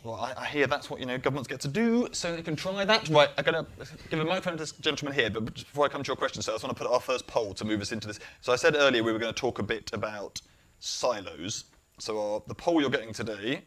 Well, 0.04 0.16
I, 0.16 0.34
I 0.36 0.44
hear 0.44 0.66
that's 0.66 0.90
what 0.90 1.00
you 1.00 1.06
know 1.06 1.16
governments 1.16 1.48
get 1.48 1.60
to 1.60 1.68
do, 1.68 2.08
so 2.12 2.36
they 2.36 2.42
can 2.42 2.56
try 2.56 2.84
that. 2.84 3.08
Right, 3.08 3.30
I'm 3.38 3.44
going 3.44 3.64
to 3.64 3.70
give 4.10 4.20
a 4.20 4.24
microphone 4.24 4.52
to 4.52 4.58
this 4.58 4.72
gentleman 4.72 5.14
here, 5.18 5.30
but 5.30 5.54
before 5.54 5.86
I 5.86 5.88
come 5.88 6.02
to 6.02 6.08
your 6.08 6.16
question, 6.16 6.42
so 6.42 6.52
I 6.52 6.54
just 6.56 6.64
want 6.64 6.76
to 6.76 6.82
put 6.82 6.92
our 6.92 7.00
first 7.00 7.26
poll 7.26 7.54
to 7.54 7.64
move 7.64 7.80
us 7.80 7.90
into 7.90 8.06
this. 8.06 8.20
So 8.42 8.52
I 8.52 8.56
said 8.56 8.76
earlier 8.76 9.02
we 9.02 9.12
were 9.12 9.18
going 9.18 9.32
to 9.32 9.40
talk 9.40 9.60
a 9.60 9.62
bit 9.62 9.90
about 9.94 10.42
silos. 10.78 11.64
So 11.98 12.20
our, 12.20 12.42
the 12.46 12.54
poll 12.54 12.82
you're 12.82 12.90
getting 12.90 13.14
today, 13.14 13.62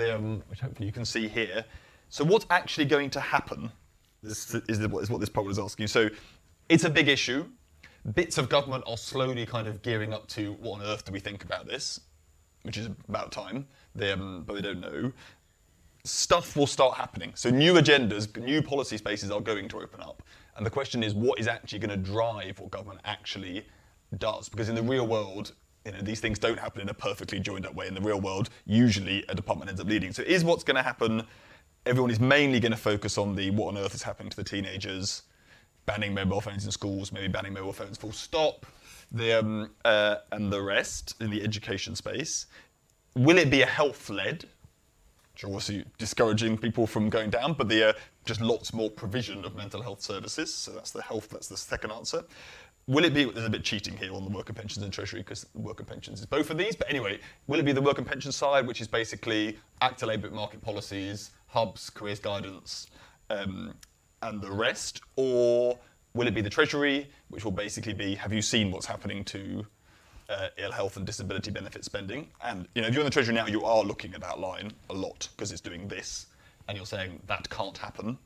um, 0.00 0.42
which 0.48 0.60
hopefully 0.60 0.86
you 0.86 0.92
can 0.92 1.04
see 1.04 1.28
here. 1.28 1.64
So 2.08 2.24
what's 2.24 2.46
actually 2.50 2.86
going 2.86 3.10
to 3.10 3.20
happen? 3.20 3.70
This 4.22 4.54
is, 4.54 4.80
is 4.80 5.10
what 5.10 5.20
this 5.20 5.28
poll 5.28 5.50
is 5.50 5.58
asking. 5.58 5.84
You. 5.84 5.88
So 5.88 6.08
it's 6.68 6.84
a 6.84 6.90
big 6.90 7.08
issue. 7.08 7.46
Bits 8.14 8.38
of 8.38 8.48
government 8.48 8.84
are 8.86 8.96
slowly 8.96 9.46
kind 9.46 9.66
of 9.66 9.82
gearing 9.82 10.12
up 10.12 10.26
to 10.28 10.52
what 10.54 10.80
on 10.80 10.86
earth 10.86 11.04
do 11.04 11.12
we 11.12 11.20
think 11.20 11.44
about 11.44 11.66
this, 11.66 12.00
which 12.62 12.76
is 12.76 12.88
about 13.08 13.32
time. 13.32 13.66
They, 13.94 14.12
um, 14.12 14.44
but 14.46 14.54
they 14.54 14.62
don't 14.62 14.80
know 14.80 15.12
stuff 16.04 16.54
will 16.54 16.66
start 16.66 16.96
happening. 16.96 17.32
So 17.34 17.50
new 17.50 17.74
agendas, 17.74 18.36
new 18.36 18.62
policy 18.62 18.98
spaces 18.98 19.30
are 19.30 19.40
going 19.40 19.68
to 19.68 19.80
open 19.80 20.00
up. 20.00 20.22
And 20.56 20.64
the 20.64 20.70
question 20.70 21.02
is, 21.02 21.14
what 21.14 21.40
is 21.40 21.48
actually 21.48 21.80
going 21.80 21.90
to 21.90 21.96
drive 21.96 22.60
what 22.60 22.70
government 22.70 23.00
actually 23.04 23.66
does? 24.18 24.48
Because 24.48 24.68
in 24.68 24.74
the 24.74 24.82
real 24.82 25.06
world, 25.06 25.54
you 25.84 25.92
know, 25.92 26.00
these 26.00 26.20
things 26.20 26.38
don't 26.38 26.58
happen 26.58 26.80
in 26.80 26.88
a 26.88 26.94
perfectly 26.94 27.38
joined 27.38 27.66
up 27.66 27.74
way. 27.74 27.86
In 27.86 27.94
the 27.94 28.00
real 28.00 28.20
world, 28.20 28.50
usually 28.64 29.24
a 29.28 29.34
department 29.34 29.68
ends 29.68 29.80
up 29.80 29.86
leading. 29.86 30.12
So 30.12 30.22
is 30.22 30.44
what's 30.44 30.64
going 30.64 30.76
to 30.76 30.82
happen? 30.82 31.24
Everyone 31.86 32.10
is 32.10 32.20
mainly 32.20 32.60
going 32.60 32.72
to 32.72 32.78
focus 32.78 33.18
on 33.18 33.34
the 33.34 33.50
what 33.50 33.68
on 33.68 33.78
earth 33.78 33.94
is 33.94 34.02
happening 34.02 34.30
to 34.30 34.36
the 34.36 34.44
teenagers, 34.44 35.22
banning 35.84 36.14
mobile 36.14 36.40
phones 36.40 36.64
in 36.64 36.70
schools, 36.70 37.12
maybe 37.12 37.28
banning 37.28 37.52
mobile 37.52 37.72
phones 37.72 37.98
full 37.98 38.12
stop, 38.12 38.64
the, 39.12 39.38
um, 39.38 39.70
uh, 39.84 40.16
and 40.32 40.50
the 40.50 40.62
rest 40.62 41.16
in 41.20 41.30
the 41.30 41.42
education 41.42 41.94
space. 41.94 42.46
Will 43.14 43.38
it 43.38 43.50
be 43.50 43.62
a 43.62 43.66
health 43.66 44.08
led? 44.08 44.46
which 45.34 45.42
are 45.42 45.48
obviously 45.48 45.84
discouraging 45.98 46.56
people 46.56 46.86
from 46.86 47.10
going 47.10 47.28
down, 47.28 47.54
but 47.54 47.68
the 47.68 47.88
uh, 47.88 47.92
just 48.24 48.40
lots 48.40 48.72
more 48.72 48.88
provision 48.88 49.44
of 49.44 49.56
mental 49.56 49.82
health 49.82 50.00
services. 50.00 50.54
So 50.54 50.70
that's 50.70 50.92
the 50.92 51.02
health. 51.02 51.28
That's 51.30 51.48
the 51.48 51.56
second 51.56 51.90
answer. 51.90 52.22
Will 52.86 53.04
it 53.04 53.14
be? 53.14 53.24
There's 53.24 53.46
a 53.46 53.50
bit 53.50 53.64
cheating 53.64 53.96
here 53.96 54.12
on 54.12 54.24
the 54.24 54.30
worker 54.30 54.52
pensions 54.52 54.84
and 54.84 54.92
treasury 54.92 55.20
because 55.20 55.46
worker 55.54 55.84
pensions 55.84 56.20
is 56.20 56.26
both 56.26 56.50
of 56.50 56.58
these. 56.58 56.76
But 56.76 56.90
anyway, 56.90 57.18
will 57.46 57.58
it 57.58 57.64
be 57.64 57.72
the 57.72 57.80
work 57.80 57.98
and 57.98 58.06
pension 58.06 58.30
side, 58.30 58.66
which 58.66 58.80
is 58.80 58.88
basically 58.88 59.58
active 59.80 60.08
labour 60.08 60.30
market 60.30 60.60
policies, 60.60 61.30
hubs, 61.46 61.88
careers 61.88 62.18
guidance, 62.18 62.88
um, 63.30 63.74
and 64.22 64.42
the 64.42 64.50
rest, 64.50 65.00
or 65.16 65.78
will 66.14 66.26
it 66.26 66.34
be 66.34 66.42
the 66.42 66.50
treasury, 66.50 67.08
which 67.28 67.44
will 67.44 67.52
basically 67.52 67.94
be 67.94 68.14
have 68.14 68.32
you 68.32 68.42
seen 68.42 68.70
what's 68.70 68.86
happening 68.86 69.24
to 69.24 69.64
uh, 70.28 70.48
ill 70.58 70.72
health 70.72 70.96
and 70.96 71.06
disability 71.06 71.50
benefit 71.50 71.84
spending. 71.84 72.28
And 72.42 72.68
you 72.74 72.82
know, 72.82 72.88
if 72.88 72.94
you're 72.94 73.02
in 73.02 73.06
the 73.06 73.10
Treasury 73.10 73.34
now, 73.34 73.46
you 73.46 73.64
are 73.64 73.82
looking 73.82 74.14
at 74.14 74.20
that 74.20 74.38
line 74.38 74.72
a 74.90 74.94
lot 74.94 75.28
because 75.36 75.52
it's 75.52 75.60
doing 75.60 75.88
this, 75.88 76.26
and 76.68 76.76
you're 76.76 76.86
saying 76.86 77.20
that 77.26 77.48
can't 77.50 77.76
happen, 77.76 78.18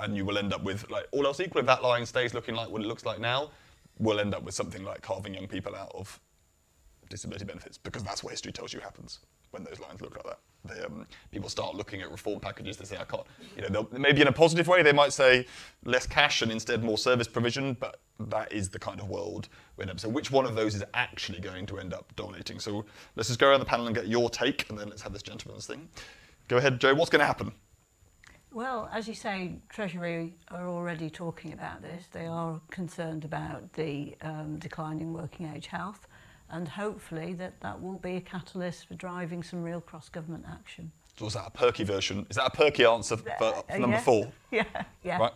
and 0.00 0.16
you 0.16 0.24
will 0.24 0.38
end 0.38 0.52
up 0.52 0.62
with 0.62 0.88
like 0.90 1.06
all 1.12 1.26
else 1.26 1.40
equal. 1.40 1.60
If 1.60 1.66
that 1.66 1.82
line 1.82 2.06
stays 2.06 2.34
looking 2.34 2.54
like 2.54 2.68
what 2.68 2.82
it 2.82 2.86
looks 2.86 3.04
like 3.04 3.18
now, 3.18 3.50
we'll 3.98 4.20
end 4.20 4.34
up 4.34 4.42
with 4.42 4.54
something 4.54 4.84
like 4.84 5.02
carving 5.02 5.34
young 5.34 5.48
people 5.48 5.74
out 5.74 5.90
of 5.94 6.20
disability 7.08 7.44
benefits 7.44 7.78
because 7.78 8.02
that's 8.02 8.22
what 8.22 8.30
history 8.30 8.52
tells 8.52 8.72
you 8.72 8.80
happens 8.80 9.20
when 9.50 9.64
those 9.64 9.80
lines 9.80 10.00
look 10.00 10.14
like 10.14 10.24
that. 10.24 10.38
They, 10.64 10.84
um, 10.84 11.06
people 11.30 11.48
start 11.48 11.74
looking 11.74 12.02
at 12.02 12.10
reform 12.10 12.40
packages. 12.40 12.76
They 12.76 12.84
say, 12.84 12.98
I 12.98 13.04
can't, 13.04 13.26
you 13.56 13.68
know, 13.70 13.88
maybe 13.92 14.20
in 14.20 14.28
a 14.28 14.32
positive 14.32 14.68
way, 14.68 14.82
they 14.82 14.92
might 14.92 15.12
say 15.12 15.46
less 15.84 16.06
cash 16.06 16.42
and 16.42 16.52
instead 16.52 16.84
more 16.84 16.98
service 16.98 17.28
provision, 17.28 17.76
but 17.80 18.00
that 18.20 18.52
is 18.52 18.68
the 18.68 18.78
kind 18.78 19.00
of 19.00 19.08
world 19.08 19.48
we 19.76 19.82
end 19.82 19.90
up. 19.90 20.00
So, 20.00 20.08
which 20.08 20.30
one 20.30 20.44
of 20.44 20.54
those 20.54 20.74
is 20.74 20.84
actually 20.94 21.40
going 21.40 21.64
to 21.66 21.78
end 21.78 21.94
up 21.94 22.12
dominating? 22.16 22.58
So, 22.58 22.84
let's 23.16 23.28
just 23.28 23.38
go 23.40 23.48
around 23.48 23.60
the 23.60 23.66
panel 23.66 23.86
and 23.86 23.94
get 23.94 24.08
your 24.08 24.28
take, 24.28 24.68
and 24.68 24.78
then 24.78 24.88
let's 24.88 25.02
have 25.02 25.12
this 25.12 25.22
gentleman's 25.22 25.66
thing. 25.66 25.88
Go 26.48 26.56
ahead, 26.56 26.80
Jo. 26.80 26.94
What's 26.94 27.10
going 27.10 27.20
to 27.20 27.26
happen? 27.26 27.52
Well, 28.58 28.88
as 28.92 29.06
you 29.06 29.14
say, 29.14 29.52
Treasury 29.68 30.34
are 30.50 30.66
already 30.66 31.10
talking 31.10 31.52
about 31.52 31.80
this. 31.80 32.08
They 32.10 32.26
are 32.26 32.60
concerned 32.72 33.24
about 33.24 33.72
the 33.74 34.16
um, 34.20 34.58
declining 34.58 35.12
working 35.12 35.46
age 35.54 35.68
health, 35.68 36.08
and 36.50 36.66
hopefully 36.66 37.34
that 37.34 37.60
that 37.60 37.80
will 37.80 38.00
be 38.00 38.16
a 38.16 38.20
catalyst 38.20 38.88
for 38.88 38.94
driving 38.94 39.44
some 39.44 39.62
real 39.62 39.80
cross-government 39.80 40.44
action. 40.50 40.90
So, 41.16 41.26
was 41.26 41.34
that 41.34 41.46
a 41.46 41.50
perky 41.52 41.84
version? 41.84 42.26
Is 42.30 42.34
that 42.34 42.48
a 42.48 42.50
perky 42.50 42.84
answer 42.84 43.16
for, 43.18 43.30
for 43.38 43.64
Uh, 43.70 43.78
number 43.78 43.96
yeah. 43.98 44.02
four? 44.02 44.32
Yeah, 44.50 44.64
yeah. 45.04 45.18
Right. 45.18 45.32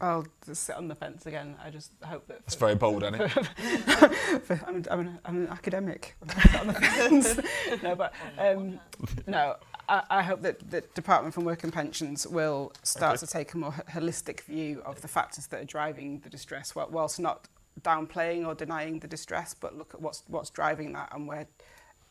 I'll 0.00 0.26
just 0.46 0.62
sit 0.62 0.76
on 0.76 0.86
the 0.86 0.94
fence 0.94 1.26
again. 1.26 1.56
I 1.64 1.70
just 1.70 1.90
hope 2.04 2.28
that. 2.28 2.40
That's 2.46 2.54
very 2.54 2.76
bold, 2.76 3.02
Annie. 3.02 3.26
for- 3.28 4.60
I'm, 4.68 4.84
I'm, 4.88 5.00
an, 5.00 5.18
I'm 5.24 5.36
an 5.36 5.48
academic 5.48 6.14
on 6.60 6.68
the 6.68 6.74
fence. 6.74 7.40
no, 7.82 7.96
but 7.96 8.12
um, 8.38 8.78
no, 9.26 9.56
I, 9.88 10.02
I 10.10 10.22
hope 10.22 10.42
that 10.42 10.70
the 10.70 10.80
Department 10.94 11.34
for 11.34 11.40
Work 11.40 11.64
and 11.64 11.72
Pensions 11.72 12.26
will 12.26 12.72
start 12.82 13.14
Okay. 13.18 13.26
to 13.26 13.32
take 13.32 13.54
a 13.54 13.58
more 13.58 13.72
holistic 13.90 14.42
view 14.42 14.82
of 14.84 15.00
the 15.02 15.08
factors 15.08 15.46
that 15.48 15.60
are 15.60 15.64
driving 15.64 16.20
the 16.20 16.30
distress, 16.30 16.74
whilst 16.74 17.18
not 17.20 17.48
downplaying 17.82 18.46
or 18.46 18.54
denying 18.54 18.98
the 19.00 19.08
distress, 19.08 19.54
but 19.54 19.76
look 19.76 19.94
at 19.94 20.00
what's 20.00 20.22
what's 20.28 20.50
driving 20.50 20.92
that 20.92 21.08
and 21.14 21.26
where 21.26 21.46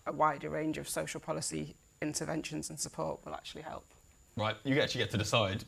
a 0.07 0.11
wider 0.11 0.49
range 0.49 0.77
of 0.77 0.89
social 0.89 1.19
policy 1.19 1.75
interventions 2.01 2.69
and 2.69 2.79
support 2.79 3.23
will 3.25 3.33
actually 3.33 3.61
help. 3.61 3.85
Right. 4.35 4.55
You 4.63 4.79
actually 4.81 4.99
get 5.03 5.11
to 5.11 5.17
decide. 5.17 5.63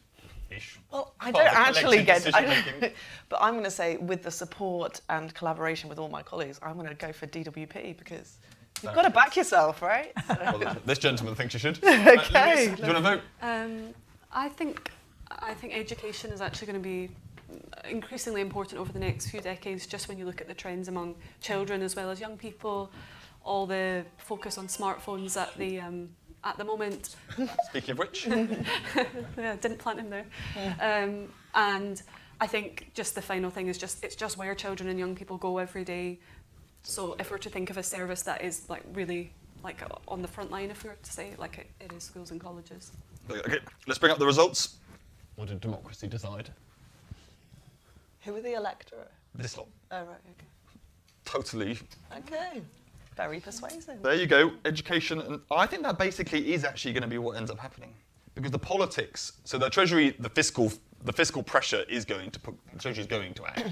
Ish. 0.49 0.79
Well, 0.91 1.13
I 1.19 1.31
Part 1.31 1.45
don't 1.45 1.55
actually 1.55 2.03
get. 2.03 2.21
I 2.35 2.41
decision-making. 2.41 2.79
don't, 2.81 2.93
but 3.29 3.39
I'm 3.41 3.53
going 3.53 3.63
to 3.63 3.71
say, 3.71 3.97
with 3.97 4.23
the 4.23 4.31
support 4.31 5.01
and 5.09 5.33
collaboration 5.33 5.89
with 5.89 5.99
all 5.99 6.09
my 6.09 6.21
colleagues, 6.23 6.59
I'm 6.61 6.75
going 6.75 6.87
to 6.89 6.95
go 6.95 7.11
for 7.11 7.27
DWP 7.27 7.97
because 7.97 8.37
you've 8.81 8.93
got 8.93 9.03
to 9.03 9.09
back 9.09 9.35
yourself, 9.35 9.81
right? 9.81 10.11
Well, 10.29 10.77
this 10.85 10.99
gentleman 10.99 11.35
thinks 11.35 11.53
you 11.53 11.59
should. 11.59 11.79
Okay. 11.83 12.67
Louise, 12.67 12.79
do 12.79 12.87
you 12.87 12.93
want 12.93 12.97
to 12.97 13.01
vote? 13.01 13.21
Um, 13.41 13.93
I 14.31 14.49
think 14.49 14.91
I 15.29 15.53
think 15.53 15.73
education 15.75 16.31
is 16.31 16.41
actually 16.41 16.67
going 16.67 16.81
to 16.81 16.89
be 16.89 17.09
increasingly 17.89 18.41
important 18.41 18.79
over 18.79 18.91
the 18.91 18.99
next 18.99 19.29
few 19.29 19.41
decades. 19.41 19.85
Just 19.85 20.07
when 20.07 20.17
you 20.17 20.25
look 20.25 20.41
at 20.41 20.47
the 20.47 20.53
trends 20.53 20.87
among 20.87 21.15
children 21.41 21.81
as 21.81 21.95
well 21.95 22.09
as 22.09 22.19
young 22.19 22.37
people, 22.37 22.91
all 23.43 23.65
the 23.65 24.05
focus 24.17 24.57
on 24.57 24.67
smartphones 24.67 25.39
at 25.39 25.55
the 25.57 25.79
um, 25.79 26.09
at 26.43 26.57
the 26.57 26.63
moment. 26.63 27.15
Speaking 27.69 27.91
of 27.91 27.99
which, 27.99 28.27
yeah, 28.27 29.55
didn't 29.61 29.79
plant 29.79 29.99
him 29.99 30.09
there. 30.09 30.25
Um, 30.79 31.29
and 31.55 32.01
I 32.41 32.47
think 32.47 32.91
just 32.93 33.15
the 33.15 33.21
final 33.21 33.49
thing 33.49 33.67
is 33.67 33.77
just 33.77 34.03
it's 34.03 34.15
just 34.15 34.37
where 34.37 34.53
children 34.55 34.89
and 34.89 34.99
young 34.99 35.15
people 35.15 35.37
go 35.37 35.57
every 35.57 35.83
day. 35.83 36.19
So 36.83 37.15
if 37.19 37.31
we're 37.31 37.37
to 37.39 37.49
think 37.49 37.69
of 37.69 37.77
a 37.77 37.83
service 37.83 38.21
that 38.23 38.41
is 38.41 38.69
like 38.69 38.83
really 38.93 39.31
like 39.63 39.81
on 40.07 40.21
the 40.21 40.27
front 40.27 40.51
line, 40.51 40.69
if 40.69 40.83
we 40.83 40.89
were 40.89 40.97
to 41.01 41.11
say 41.11 41.33
like 41.37 41.57
it, 41.57 41.67
it 41.79 41.93
is 41.93 42.03
schools 42.03 42.31
and 42.31 42.39
colleges. 42.39 42.91
Okay, 43.29 43.59
let's 43.87 43.97
bring 43.97 44.11
up 44.11 44.19
the 44.19 44.25
results. 44.25 44.75
What 45.35 45.47
did 45.47 45.61
democracy 45.61 46.07
decide? 46.07 46.49
Who 48.21 48.35
are 48.35 48.41
the 48.41 48.53
electorate? 48.53 49.11
This 49.35 49.57
lot. 49.57 49.67
Oh, 49.91 49.97
right, 49.97 50.07
okay. 50.07 50.47
Totally. 51.25 51.79
Okay. 52.17 52.61
Very 53.15 53.39
persuasive. 53.39 54.01
There 54.01 54.13
you 54.13 54.27
go. 54.27 54.51
Education, 54.65 55.21
and 55.21 55.39
I 55.51 55.65
think 55.65 55.83
that 55.83 55.97
basically 55.97 56.53
is 56.53 56.63
actually 56.63 56.93
going 56.93 57.03
to 57.03 57.07
be 57.07 57.17
what 57.17 57.37
ends 57.37 57.49
up 57.49 57.59
happening, 57.59 57.93
because 58.35 58.51
the 58.51 58.59
politics. 58.59 59.33
So 59.43 59.57
the 59.57 59.69
Treasury, 59.69 60.15
the 60.19 60.29
fiscal, 60.29 60.71
the 61.05 61.13
fiscal 61.13 61.43
pressure 61.43 61.83
is 61.89 62.05
going 62.05 62.31
to 62.31 62.39
put. 62.39 62.55
The 62.73 62.79
Treasury 62.79 63.01
is 63.01 63.07
going 63.07 63.33
to 63.35 63.45
act 63.45 63.67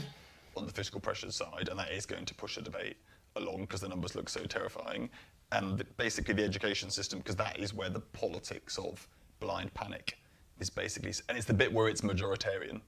on 0.61 0.67
the 0.67 0.73
fiscal 0.73 0.99
pressure 0.99 1.31
side, 1.31 1.67
and 1.69 1.77
that 1.79 1.91
is 1.91 2.05
going 2.05 2.25
to 2.25 2.35
push 2.35 2.55
the 2.55 2.61
debate 2.61 2.97
along 3.35 3.61
because 3.61 3.81
the 3.81 3.89
numbers 3.89 4.15
look 4.15 4.29
so 4.29 4.43
terrifying. 4.45 5.09
And 5.51 5.83
basically, 5.97 6.33
the 6.33 6.43
education 6.43 6.89
system, 6.89 7.19
because 7.19 7.35
that 7.35 7.59
is 7.59 7.73
where 7.73 7.89
the 7.89 7.99
politics 7.99 8.77
of 8.77 9.07
blind 9.39 9.73
panic 9.73 10.17
is 10.59 10.69
basically, 10.69 11.13
and 11.27 11.37
it's 11.37 11.47
the 11.47 11.53
bit 11.53 11.73
where 11.73 11.89
it's 11.89 12.01
majoritarian 12.01 12.81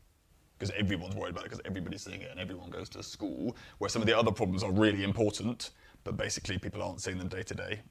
because 0.58 0.74
everyone's 0.78 1.16
worried 1.16 1.32
about 1.32 1.46
it 1.46 1.50
because 1.50 1.62
everybody's 1.66 2.04
seeing 2.04 2.22
it 2.22 2.32
and 2.32 2.40
everyone 2.40 2.70
goes 2.70 2.88
to 2.90 3.04
school. 3.04 3.58
Where 3.80 3.90
some 3.90 4.02
of 4.02 4.08
the 4.08 4.18
other 4.18 4.32
problems 4.32 4.64
are 4.64 4.72
really 4.72 5.04
important, 5.04 5.72
but 6.04 6.16
basically 6.16 6.58
people 6.58 6.82
aren't 6.82 7.02
seeing 7.02 7.18
them 7.18 7.28
day 7.28 7.44
to 7.44 7.54
day. 7.54 7.82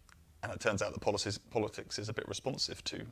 And 0.43 0.53
it 0.53 0.61
turns 0.61 0.81
out 0.81 0.93
that 0.93 1.01
policies, 1.01 1.37
politics 1.37 1.99
is 1.99 2.09
a 2.09 2.15
bit 2.15 2.27
responsive 2.29 2.83
to 2.85 3.05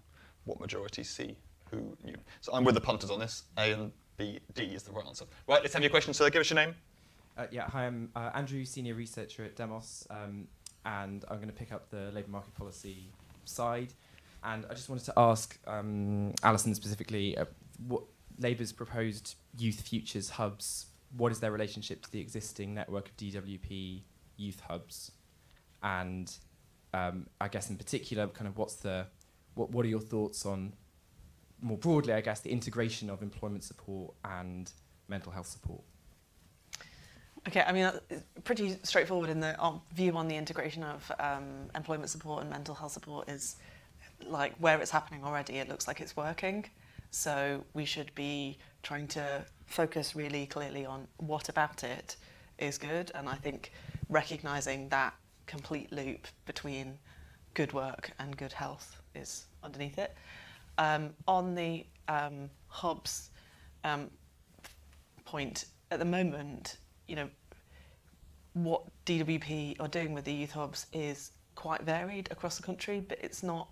what 0.45 0.61
majorities 0.61 1.11
see. 1.11 1.37
Who 1.71 1.97
knew? 2.03 2.17
So 2.41 2.53
I'm 2.55 2.65
with 2.65 2.75
the 2.75 2.81
punters 2.81 3.11
on 3.11 3.21
this. 3.21 3.45
A 3.59 3.73
and 3.73 3.93
B, 4.21 4.39
D 4.53 4.65
is 4.65 4.83
the 4.83 4.93
right 4.93 5.07
answer. 5.07 5.25
Right, 5.49 5.63
let's 5.63 5.73
have 5.73 5.83
your 5.83 5.89
question, 5.89 6.13
sir. 6.13 6.29
Give 6.29 6.41
us 6.41 6.51
your 6.51 6.57
name. 6.57 6.75
Uh, 7.39 7.47
yeah, 7.51 7.67
hi, 7.67 7.87
I'm 7.87 8.11
uh, 8.15 8.29
Andrew, 8.35 8.67
senior 8.67 8.95
researcher 8.95 9.45
at 9.45 9.57
Demos, 9.57 10.07
um, 10.11 10.47
and 10.85 11.25
I'm 11.31 11.37
going 11.37 11.49
to 11.49 11.55
pick 11.55 11.73
up 11.73 11.89
the 11.89 12.11
labour 12.13 12.29
market 12.29 12.55
policy 12.55 13.09
side. 13.47 13.95
And 14.45 14.67
I 14.69 14.75
just 14.75 14.91
wanted 14.91 15.07
to 15.07 15.15
ask 15.17 15.59
um, 15.67 16.35
Alison 16.43 16.75
specifically 16.75 17.39
uh, 17.39 17.47
what 17.89 18.03
Labour's 18.39 18.73
proposed 18.73 19.37
youth 19.57 19.81
futures 19.81 20.29
hubs. 20.29 20.89
What 21.17 21.33
is 21.33 21.41
their 21.41 21.51
relationship 21.51 22.03
to 22.03 22.13
the 22.13 22.21
existing 22.21 22.75
network 22.75 23.09
of 23.09 23.17
DWP 23.17 24.03
youth 24.37 24.61
hubs? 24.69 25.13
And 25.83 26.31
um, 26.93 27.27
I 27.41 27.49
guess 27.49 27.71
in 27.71 27.79
particular, 27.79 28.27
kind 28.29 28.49
of 28.49 28.59
what's 28.59 28.75
the 28.75 29.07
what 29.55 29.71
what 29.71 29.87
are 29.87 29.89
your 29.89 30.01
thoughts 30.01 30.45
on 30.45 30.75
more 31.63 31.79
broadly? 31.79 32.13
I 32.13 32.21
guess 32.21 32.41
the 32.41 32.51
integration 32.51 33.11
of 33.11 33.23
employment 33.23 33.65
support 33.65 34.15
and 34.25 34.71
mental 35.09 35.33
health 35.33 35.47
support. 35.47 35.83
Okay, 37.49 37.63
I 37.67 37.73
mean, 37.73 37.85
uh, 37.85 37.99
pretty 38.45 38.77
straightforward 38.83 39.31
in 39.31 39.41
the 39.41 39.57
our 39.57 39.81
view 39.95 40.15
on 40.17 40.29
the 40.29 40.37
integration 40.37 40.83
of 40.83 41.11
um, 41.19 41.71
employment 41.75 42.11
support 42.11 42.43
and 42.43 42.51
mental 42.51 42.75
health 42.75 42.93
support 42.93 43.29
is 43.31 43.57
like 44.27 44.55
where 44.59 44.79
it's 44.81 44.91
happening 44.91 45.25
already, 45.25 45.57
it 45.57 45.69
looks 45.69 45.89
like 45.89 46.01
it's 46.01 46.17
working. 46.17 46.67
So 47.11 47.65
we 47.75 47.85
should 47.85 48.15
be 48.15 48.59
trying 48.83 49.09
to 49.09 49.45
focus 49.67 50.15
really 50.15 50.47
clearly 50.47 50.85
on 50.85 51.07
what 51.17 51.49
about 51.49 51.83
it 51.83 52.17
is 52.59 52.79
good. 52.79 53.11
And 53.15 53.29
I 53.29 53.35
think 53.35 53.73
recognizing 54.09 54.89
that 54.91 55.15
complete 55.47 55.91
loop 55.93 56.29
between 56.47 56.99
good 57.55 57.73
work 57.73 58.13
and 58.19 58.37
good 58.37 58.53
health 58.53 59.01
is 59.15 59.47
underneath 59.65 59.99
it. 59.99 60.15
Um, 60.81 61.11
on 61.29 61.55
the 61.55 61.85
um, 62.09 62.49
hubs 62.67 63.29
um, 63.85 64.11
point, 65.27 65.67
at 65.91 65.99
the 65.99 66.07
moment, 66.07 66.79
you 67.07 67.17
know, 67.17 67.29
what 68.55 68.85
DWP 69.05 69.79
are 69.79 69.89
doing 69.89 70.15
with 70.15 70.25
the 70.25 70.33
youth 70.33 70.53
hubs 70.53 70.87
is 70.95 71.33
quite 71.55 71.83
varied 71.83 72.29
across 72.31 72.57
the 72.57 72.63
country, 72.63 73.05
but 73.07 73.19
it's 73.21 73.43
not 73.43 73.69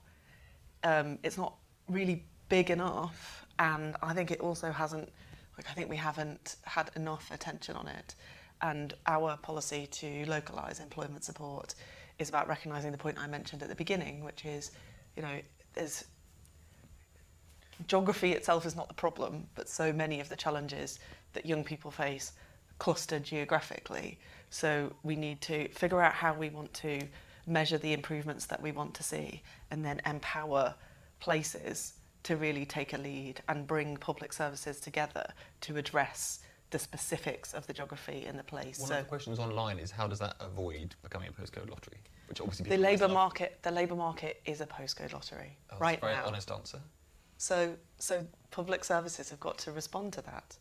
um, 0.85 1.19
it's 1.23 1.39
not 1.39 1.55
really 1.89 2.25
big 2.51 2.71
enough, 2.71 3.47
and 3.59 3.97
I 4.03 4.13
think 4.13 4.31
it 4.31 4.41
also 4.41 4.71
hasn't. 4.71 5.09
Like 5.57 5.67
I 5.69 5.73
think 5.73 5.89
we 5.89 5.97
haven't 5.97 6.57
had 6.65 6.91
enough 6.95 7.31
attention 7.33 7.75
on 7.75 7.89
it, 7.89 8.15
and 8.61 8.93
our 9.07 9.39
policy 9.39 9.89
to 9.93 10.27
localise 10.27 10.79
employment 10.79 11.25
support 11.25 11.75
is 12.19 12.29
about 12.29 12.49
recognising 12.49 12.93
the 12.93 12.99
point 12.99 13.19
I 13.19 13.27
mentioned 13.27 13.63
at 13.63 13.71
the 13.71 13.75
beginning, 13.75 14.23
which 14.23 14.45
is, 14.45 14.73
you 15.17 15.23
know, 15.23 15.41
there's 15.73 16.05
geography 17.87 18.33
itself 18.33 18.66
is 18.66 18.74
not 18.76 18.89
the 18.89 18.95
problem, 18.95 19.47
but 19.55 19.68
so 19.68 19.93
many 19.93 20.20
of 20.20 20.29
the 20.29 20.37
challenges 20.37 20.99
that 21.33 21.47
young 21.47 21.64
people 21.64 21.91
face 21.91 22.33
cluster 22.79 23.18
geographically. 23.18 24.18
So 24.51 24.93
we 25.03 25.16
need 25.16 25.41
to 25.43 25.68
figure 25.68 26.01
out 26.01 26.14
how 26.14 26.35
we 26.35 26.51
want 26.51 26.72
to 26.74 27.01
measure 27.47 27.79
the 27.79 27.93
improvements 27.93 28.47
that 28.47 28.61
we 28.61 28.72
want 28.72 28.95
to 28.95 29.03
see 29.03 29.43
and 29.70 29.85
then 29.85 30.01
empower 30.07 30.74
places 31.20 31.95
to 32.24 32.37
really 32.37 32.66
take 32.66 32.93
a 32.93 32.99
lead 32.99 33.41
and 33.49 33.66
bring 33.66 33.97
public 33.97 34.33
services 34.33 34.81
together 34.81 35.26
to 35.62 35.76
address 35.76 36.41
the 36.70 36.79
specifics 36.79 37.55
of 37.55 37.66
the 37.66 37.72
geography 37.72 38.26
in 38.26 38.37
the 38.37 38.43
place. 38.43 38.79
One 38.79 38.89
so 38.89 38.99
of 38.99 39.05
the 39.05 39.09
questions 39.09 39.39
online 39.39 39.79
is 39.79 39.91
how 39.91 40.07
does 40.07 40.18
that 40.18 40.37
avoid 40.41 40.95
becoming 41.03 41.29
a 41.29 41.33
postcode 41.33 41.70
lottery? 41.70 41.99
Which 42.29 42.43
obviously 42.43 42.68
the 42.68 42.76
labour 42.76 43.09
market, 43.09 43.59
the 43.62 43.70
labour 43.70 43.97
market 43.97 44.43
is 44.45 44.61
a 44.61 44.66
postcode 44.66 45.14
lottery 45.14 45.57
Oh, 45.57 45.64
that's 45.70 45.81
right 45.81 45.97
a 45.97 46.01
very 46.01 46.12
now. 46.14 46.26
honest 46.26 46.51
answer. 46.51 46.79
So, 47.39 47.74
so 47.99 48.26
public 48.51 48.84
services 48.84 49.30
have 49.30 49.41
got 49.41 49.59
to 49.59 49.72
respond 49.72 50.12
to 50.14 50.22
that. 50.22 50.57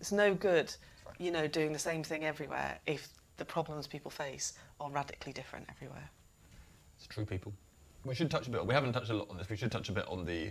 It's 0.00 0.12
no 0.12 0.34
good, 0.34 0.74
you 1.18 1.30
know, 1.30 1.46
doing 1.46 1.72
the 1.72 1.78
same 1.78 2.02
thing 2.02 2.24
everywhere 2.24 2.78
if 2.86 3.08
the 3.36 3.44
problems 3.44 3.86
people 3.86 4.10
face 4.10 4.54
are 4.80 4.90
radically 4.90 5.32
different 5.32 5.66
everywhere. 5.68 6.08
It's 6.96 7.06
true, 7.06 7.24
people. 7.24 7.52
We 8.04 8.14
should 8.14 8.30
touch 8.30 8.46
a 8.46 8.50
bit. 8.50 8.64
We 8.64 8.72
haven't 8.72 8.92
touched 8.92 9.10
a 9.10 9.14
lot 9.14 9.28
on 9.30 9.36
this. 9.36 9.48
We 9.48 9.56
should 9.56 9.72
touch 9.72 9.88
a 9.88 9.92
bit 9.92 10.06
on 10.08 10.24
the 10.24 10.50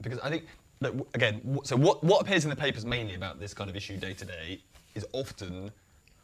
because 0.00 0.20
I 0.20 0.30
think 0.30 0.44
look, 0.80 1.08
again. 1.14 1.58
So 1.64 1.76
what 1.76 2.02
what 2.04 2.22
appears 2.22 2.44
in 2.44 2.50
the 2.50 2.56
papers 2.56 2.86
mainly 2.86 3.14
about 3.14 3.40
this 3.40 3.52
kind 3.54 3.68
of 3.68 3.76
issue 3.76 3.96
day 3.96 4.14
to 4.14 4.24
day 4.24 4.62
is 4.94 5.04
often 5.12 5.72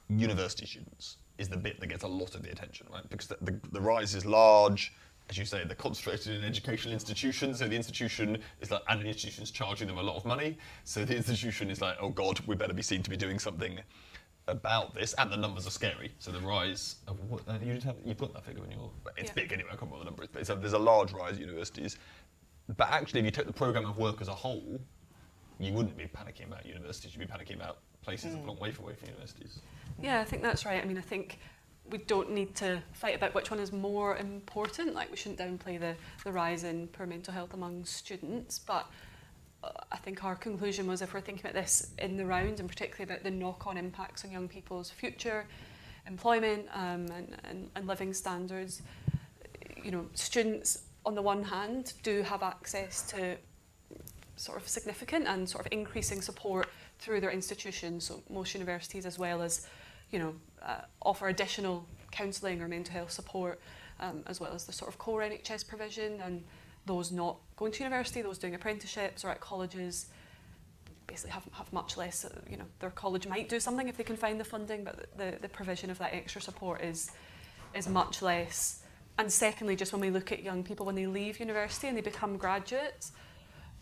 university 0.09 0.67
students 0.67 1.17
is 1.39 1.49
the 1.49 1.57
bit 1.57 1.81
that 1.81 1.89
gets 1.89 2.05
a 2.05 2.09
lot 2.09 2.35
of 2.35 2.43
the 2.43 2.51
attention, 2.51 2.87
right? 2.93 3.09
Because 3.09 3.27
the, 3.27 3.39
the, 3.41 3.59
the 3.73 3.81
rise 3.81 4.15
is 4.15 4.25
large. 4.25 4.93
As 5.31 5.39
you 5.39 5.45
say, 5.45 5.65
they're 5.65 5.75
concentrated 5.75 6.37
in 6.37 6.45
educational 6.45 6.93
institutions, 6.93 7.61
so 7.61 7.69
the 7.69 7.77
institution 7.77 8.39
is 8.61 8.71
like, 8.71 8.83
and 8.89 9.01
the 9.01 9.07
institution's 9.07 9.51
charging 9.51 9.89
them 9.89 9.99
a 9.99 10.03
lot 10.03 10.17
of 10.17 10.25
money. 10.25 10.59
So 10.85 11.05
the 11.05 11.17
institution 11.17 11.71
is 11.71 11.81
like, 11.81 11.97
oh 12.01 12.11
God, 12.11 12.41
we 12.47 12.55
better 12.55 12.75
be 12.75 12.83
seen 12.83 13.03
to 13.03 13.11
be 13.11 13.17
doing 13.17 13.39
something 13.39 13.79
about 14.49 14.95
this, 14.95 15.15
and 15.15 15.31
the 15.33 15.37
numbers 15.37 15.67
are 15.67 15.71
scary. 15.71 16.13
So 16.19 16.33
the 16.33 16.41
rise 16.41 16.97
of 17.07 17.19
what 17.31 17.43
uh, 17.49 17.55
you 17.63 17.73
did 17.75 17.83
have, 17.85 17.97
you've 18.05 18.19
got 18.19 18.35
that 18.35 18.45
figure 18.45 18.65
in 18.65 18.73
your, 18.73 18.91
it's 19.17 19.29
Yeah. 19.29 19.35
big 19.35 19.53
anyway. 19.53 19.71
I 19.73 19.77
can't 19.77 19.83
remember 19.91 20.01
the 20.01 20.11
number 20.11 20.23
is, 20.25 20.29
but 20.33 20.49
a, 20.49 20.55
there's 20.57 20.73
a 20.73 20.79
large 20.79 21.13
rise 21.13 21.35
at 21.35 21.41
universities. 21.41 21.97
But 22.77 22.91
actually, 22.91 23.21
if 23.21 23.27
you 23.27 23.31
took 23.33 23.47
the 23.47 23.53
program 23.53 23.87
of 23.87 23.97
work 23.97 24.21
as 24.21 24.29
a 24.29 24.35
whole, 24.35 24.81
you 25.59 25.73
wouldn't 25.73 25.97
be 25.97 26.05
panicking 26.05 26.47
about 26.47 26.67
universities. 26.67 27.15
You'd 27.15 27.27
be 27.27 27.33
panicking 27.33 27.57
about 27.57 27.79
places 28.03 28.35
a 28.35 28.39
long 28.39 28.59
way 28.59 28.73
away 28.79 28.95
from 28.95 29.09
universities. 29.09 29.61
Yeah, 30.01 30.21
I 30.21 30.25
think 30.25 30.43
that's 30.43 30.67
right. 30.67 30.83
I 30.83 30.87
mean, 30.87 30.99
I 30.99 31.03
think 31.03 31.39
we 31.93 31.99
don't 31.99 32.31
need 32.31 32.55
to 32.57 32.83
fight 32.95 33.15
about 33.15 33.35
which 33.35 33.51
one 33.51 33.61
is 33.61 33.71
more 33.71 34.17
important. 34.17 34.95
Like, 34.95 35.11
we 35.11 35.17
shouldn't 35.17 35.39
downplay 35.39 35.79
the, 35.79 35.95
the 36.25 36.33
rise 36.33 36.65
in 36.65 36.89
poor 36.89 37.07
mental 37.07 37.35
health 37.35 37.53
among 37.53 37.85
students. 37.85 38.59
But 38.59 38.87
uh, 39.63 39.69
I 39.93 39.99
think 39.99 40.25
our 40.25 40.35
conclusion 40.35 40.87
was 40.87 41.03
if 41.03 41.13
we're 41.13 41.21
thinking 41.21 41.45
about 41.45 41.55
this 41.55 41.93
in 41.99 42.17
the 42.17 42.25
round, 42.25 42.61
and 42.61 42.69
particularly 42.69 43.13
about 43.13 43.23
the 43.23 43.31
knock 43.31 43.67
on 43.67 43.77
impacts 43.77 44.25
on 44.25 44.31
young 44.31 44.49
people's 44.49 44.91
future, 44.91 45.47
employment, 46.07 46.67
um, 46.73 47.07
and, 47.15 47.37
and, 47.45 47.71
and 47.77 47.87
living 47.87 48.15
standards, 48.15 48.81
you 49.85 49.91
know, 49.91 50.07
students 50.15 50.85
on 51.05 51.15
the 51.15 51.23
one 51.23 51.45
hand 51.45 51.93
do 52.03 52.23
have 52.23 52.43
access 52.43 53.03
to 53.03 53.37
sort 54.37 54.59
of 54.59 54.67
significant 54.67 55.27
and 55.29 55.49
sort 55.49 55.67
of 55.67 55.73
increasing 55.73 56.23
support 56.23 56.69
through 56.99 57.21
their 57.21 57.31
institutions. 57.31 58.05
So 58.05 58.23
most 58.31 58.55
universities, 58.55 59.05
as 59.05 59.19
well 59.19 59.43
as, 59.43 59.67
you 60.11 60.19
know, 60.19 60.35
uh, 60.65 60.83
offer 61.03 61.29
additional 61.29 61.87
counselling 62.11 62.61
or 62.63 62.69
mental 62.69 62.93
health 62.93 63.11
support, 63.11 63.61
um, 64.01 64.23
as 64.27 64.41
well 64.41 64.53
as 64.53 64.65
the 64.65 64.73
sort 64.73 64.89
of 64.89 64.99
core 64.99 65.21
NHS 65.21 65.67
provision 65.67 66.21
and 66.23 66.45
those 66.87 67.13
not 67.13 67.39
going 67.57 67.73
to 67.73 67.83
university, 67.83 68.23
those 68.23 68.39
doing 68.39 68.55
apprenticeships 68.55 69.25
or 69.25 69.31
at 69.31 69.41
colleges, 69.41 70.07
basically 71.07 71.31
have, 71.31 71.47
have 71.53 71.73
much 71.73 71.97
less, 71.97 72.25
uh, 72.25 72.31
you 72.51 72.57
know, 72.57 72.65
their 72.81 72.91
college 72.91 73.27
might 73.27 73.49
do 73.49 73.61
something 73.61 73.89
if 73.89 73.97
they 73.97 74.05
can 74.05 74.17
find 74.17 74.41
the 74.41 74.45
funding, 74.45 74.85
but 74.85 75.07
the, 75.17 75.37
the 75.41 75.49
provision 75.49 75.91
of 75.91 75.99
that 75.99 76.15
extra 76.15 76.41
support 76.41 76.83
is, 76.83 77.11
is 77.75 77.89
much 77.89 78.23
less. 78.23 78.83
And 79.19 79.31
secondly, 79.31 79.77
just 79.77 79.93
when 79.93 80.01
we 80.01 80.11
look 80.11 80.33
at 80.33 80.43
young 80.43 80.65
people 80.65 80.87
when 80.87 80.95
they 80.95 81.07
leave 81.07 81.39
university 81.39 81.89
and 81.89 81.97
they 81.97 82.01
become 82.01 82.37
graduates, 82.37 83.13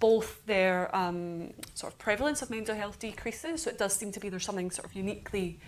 both 0.01 0.45
their 0.47 0.95
um, 0.97 1.53
sort 1.75 1.93
of 1.93 1.99
prevalence 1.99 2.43
of 2.43 2.51
mental 2.51 2.75
health 2.75 2.99
decreases, 2.99 3.63
so 3.63 3.71
it 3.71 3.79
does 3.79 3.95
seem 3.95 4.11
to 4.13 4.21
be 4.21 4.29
there's 4.29 4.45
something 4.45 4.71
sort 4.71 4.87
of 4.87 4.95
uniquely 4.95 5.61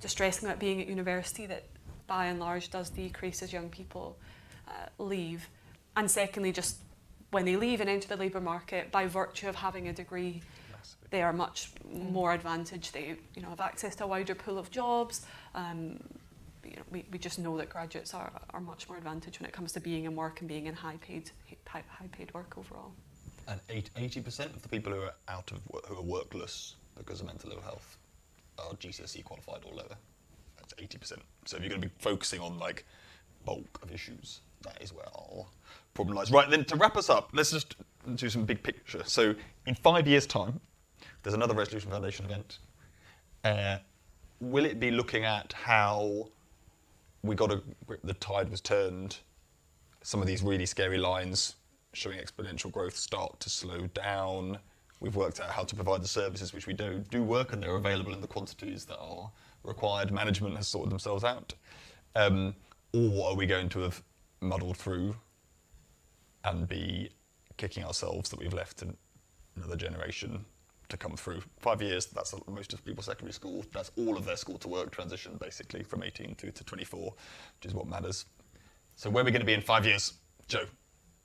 distressing 0.00 0.48
about 0.48 0.58
being 0.58 0.80
at 0.80 0.86
university 0.86 1.46
that 1.46 1.64
by 2.06 2.26
and 2.26 2.40
large 2.40 2.70
does 2.70 2.90
decrease 2.90 3.42
as 3.42 3.52
young 3.52 3.68
people 3.68 4.16
uh, 4.66 4.86
leave. 4.98 5.48
And 5.96 6.10
secondly, 6.10 6.52
just 6.52 6.78
when 7.30 7.44
they 7.44 7.56
leave 7.56 7.80
and 7.80 7.90
enter 7.90 8.08
the 8.08 8.16
labour 8.16 8.40
market, 8.40 8.90
by 8.90 9.06
virtue 9.06 9.48
of 9.48 9.56
having 9.56 9.88
a 9.88 9.92
degree, 9.92 10.42
they 11.10 11.22
are 11.22 11.32
much 11.32 11.70
more 11.92 12.32
advantaged. 12.32 12.94
They 12.94 13.16
you 13.34 13.42
know 13.42 13.50
have 13.50 13.60
access 13.60 13.94
to 13.96 14.04
a 14.04 14.06
wider 14.06 14.34
pool 14.34 14.58
of 14.58 14.70
jobs. 14.70 15.26
Um, 15.54 16.00
you 16.64 16.76
know, 16.76 16.82
we, 16.90 17.04
we 17.10 17.18
just 17.18 17.38
know 17.38 17.56
that 17.56 17.70
graduates 17.70 18.12
are, 18.14 18.30
are 18.50 18.60
much 18.60 18.88
more 18.88 18.98
advantaged 18.98 19.40
when 19.40 19.48
it 19.48 19.52
comes 19.52 19.72
to 19.72 19.80
being 19.80 20.04
in 20.04 20.14
work 20.14 20.40
and 20.40 20.48
being 20.48 20.66
in 20.66 20.74
high 20.74 20.98
paid 21.00 21.30
high, 21.66 21.82
high 21.88 22.08
paid 22.12 22.32
work 22.34 22.56
overall. 22.56 22.92
And 23.46 23.60
eighty 23.96 24.20
percent 24.20 24.54
of 24.54 24.62
the 24.62 24.68
people 24.68 24.92
who 24.92 25.00
are 25.00 25.14
out 25.28 25.50
of 25.50 25.60
who 25.86 25.96
are 25.96 26.02
workless 26.02 26.76
because 26.96 27.20
of 27.20 27.26
mental 27.26 27.52
ill 27.52 27.60
health 27.60 27.96
are 28.58 28.74
GCSE 28.74 29.24
qualified 29.24 29.62
or 29.64 29.74
lower. 29.74 29.96
That's 30.56 30.74
eighty 30.78 30.98
percent. 30.98 31.22
So 31.44 31.56
if 31.56 31.62
you're 31.62 31.70
going 31.70 31.82
to 31.82 31.88
be 31.88 31.94
focusing 31.98 32.40
on 32.40 32.58
like 32.58 32.84
bulk 33.44 33.78
of 33.82 33.92
issues, 33.92 34.40
that 34.62 34.80
is 34.82 34.92
where 34.92 35.06
our 35.06 35.46
problem 35.94 36.16
lies. 36.16 36.30
Right 36.30 36.48
then, 36.50 36.64
to 36.66 36.76
wrap 36.76 36.96
us 36.96 37.10
up, 37.10 37.30
let's 37.32 37.50
just 37.50 37.76
do 38.14 38.28
some 38.28 38.44
big 38.44 38.62
picture. 38.62 39.02
So 39.04 39.34
in 39.66 39.74
five 39.74 40.06
years' 40.06 40.26
time, 40.26 40.60
there's 41.22 41.34
another 41.34 41.54
Resolution 41.54 41.90
Foundation 41.90 42.24
event. 42.26 42.58
Uh, 43.44 43.78
will 44.40 44.64
it 44.64 44.80
be 44.80 44.90
looking 44.90 45.24
at 45.24 45.52
how 45.52 46.28
we 47.22 47.34
got 47.34 47.52
a 47.52 47.62
the 48.04 48.14
tide 48.14 48.50
was 48.50 48.60
turned? 48.60 49.18
Some 50.02 50.20
of 50.20 50.26
these 50.26 50.42
really 50.42 50.66
scary 50.66 50.98
lines 50.98 51.56
showing 51.92 52.18
exponential 52.18 52.70
growth 52.70 52.96
start 52.96 53.40
to 53.40 53.50
slow 53.50 53.88
down. 53.88 54.58
We've 55.00 55.16
worked 55.16 55.40
out 55.40 55.50
how 55.50 55.64
to 55.64 55.74
provide 55.74 56.02
the 56.02 56.08
services 56.08 56.52
which 56.52 56.66
we 56.66 56.72
do 56.72 57.04
do 57.10 57.22
work, 57.22 57.52
and 57.52 57.62
they're 57.62 57.76
available 57.76 58.12
in 58.12 58.20
the 58.20 58.26
quantities 58.26 58.84
that 58.86 58.98
are 58.98 59.30
required. 59.62 60.10
Management 60.10 60.56
has 60.56 60.68
sorted 60.68 60.90
themselves 60.90 61.24
out. 61.24 61.54
Um, 62.16 62.54
or 62.92 63.30
are 63.30 63.34
we 63.36 63.46
going 63.46 63.68
to 63.70 63.80
have 63.80 64.02
muddled 64.40 64.76
through 64.76 65.14
and 66.44 66.68
be 66.68 67.10
kicking 67.56 67.84
ourselves 67.84 68.30
that 68.30 68.38
we've 68.38 68.54
left 68.54 68.82
another 69.56 69.76
generation 69.76 70.44
to 70.88 70.96
come 70.96 71.16
through. 71.16 71.42
Five 71.58 71.82
years, 71.82 72.06
that's 72.06 72.34
most 72.48 72.72
of 72.72 72.84
people's 72.84 73.06
secondary 73.06 73.32
school. 73.32 73.64
That's 73.72 73.90
all 73.98 74.16
of 74.16 74.24
their 74.24 74.36
school 74.36 74.58
to 74.58 74.68
work 74.68 74.90
transition, 74.90 75.36
basically, 75.38 75.82
from 75.82 76.02
18 76.02 76.34
through 76.36 76.52
to 76.52 76.64
24, 76.64 77.00
which 77.02 77.66
is 77.66 77.74
what 77.74 77.86
matters. 77.86 78.24
So, 78.96 79.10
where 79.10 79.22
are 79.22 79.24
we 79.24 79.30
going 79.30 79.40
to 79.40 79.46
be 79.46 79.52
in 79.52 79.60
five 79.60 79.84
years? 79.84 80.14
Jo. 80.48 80.60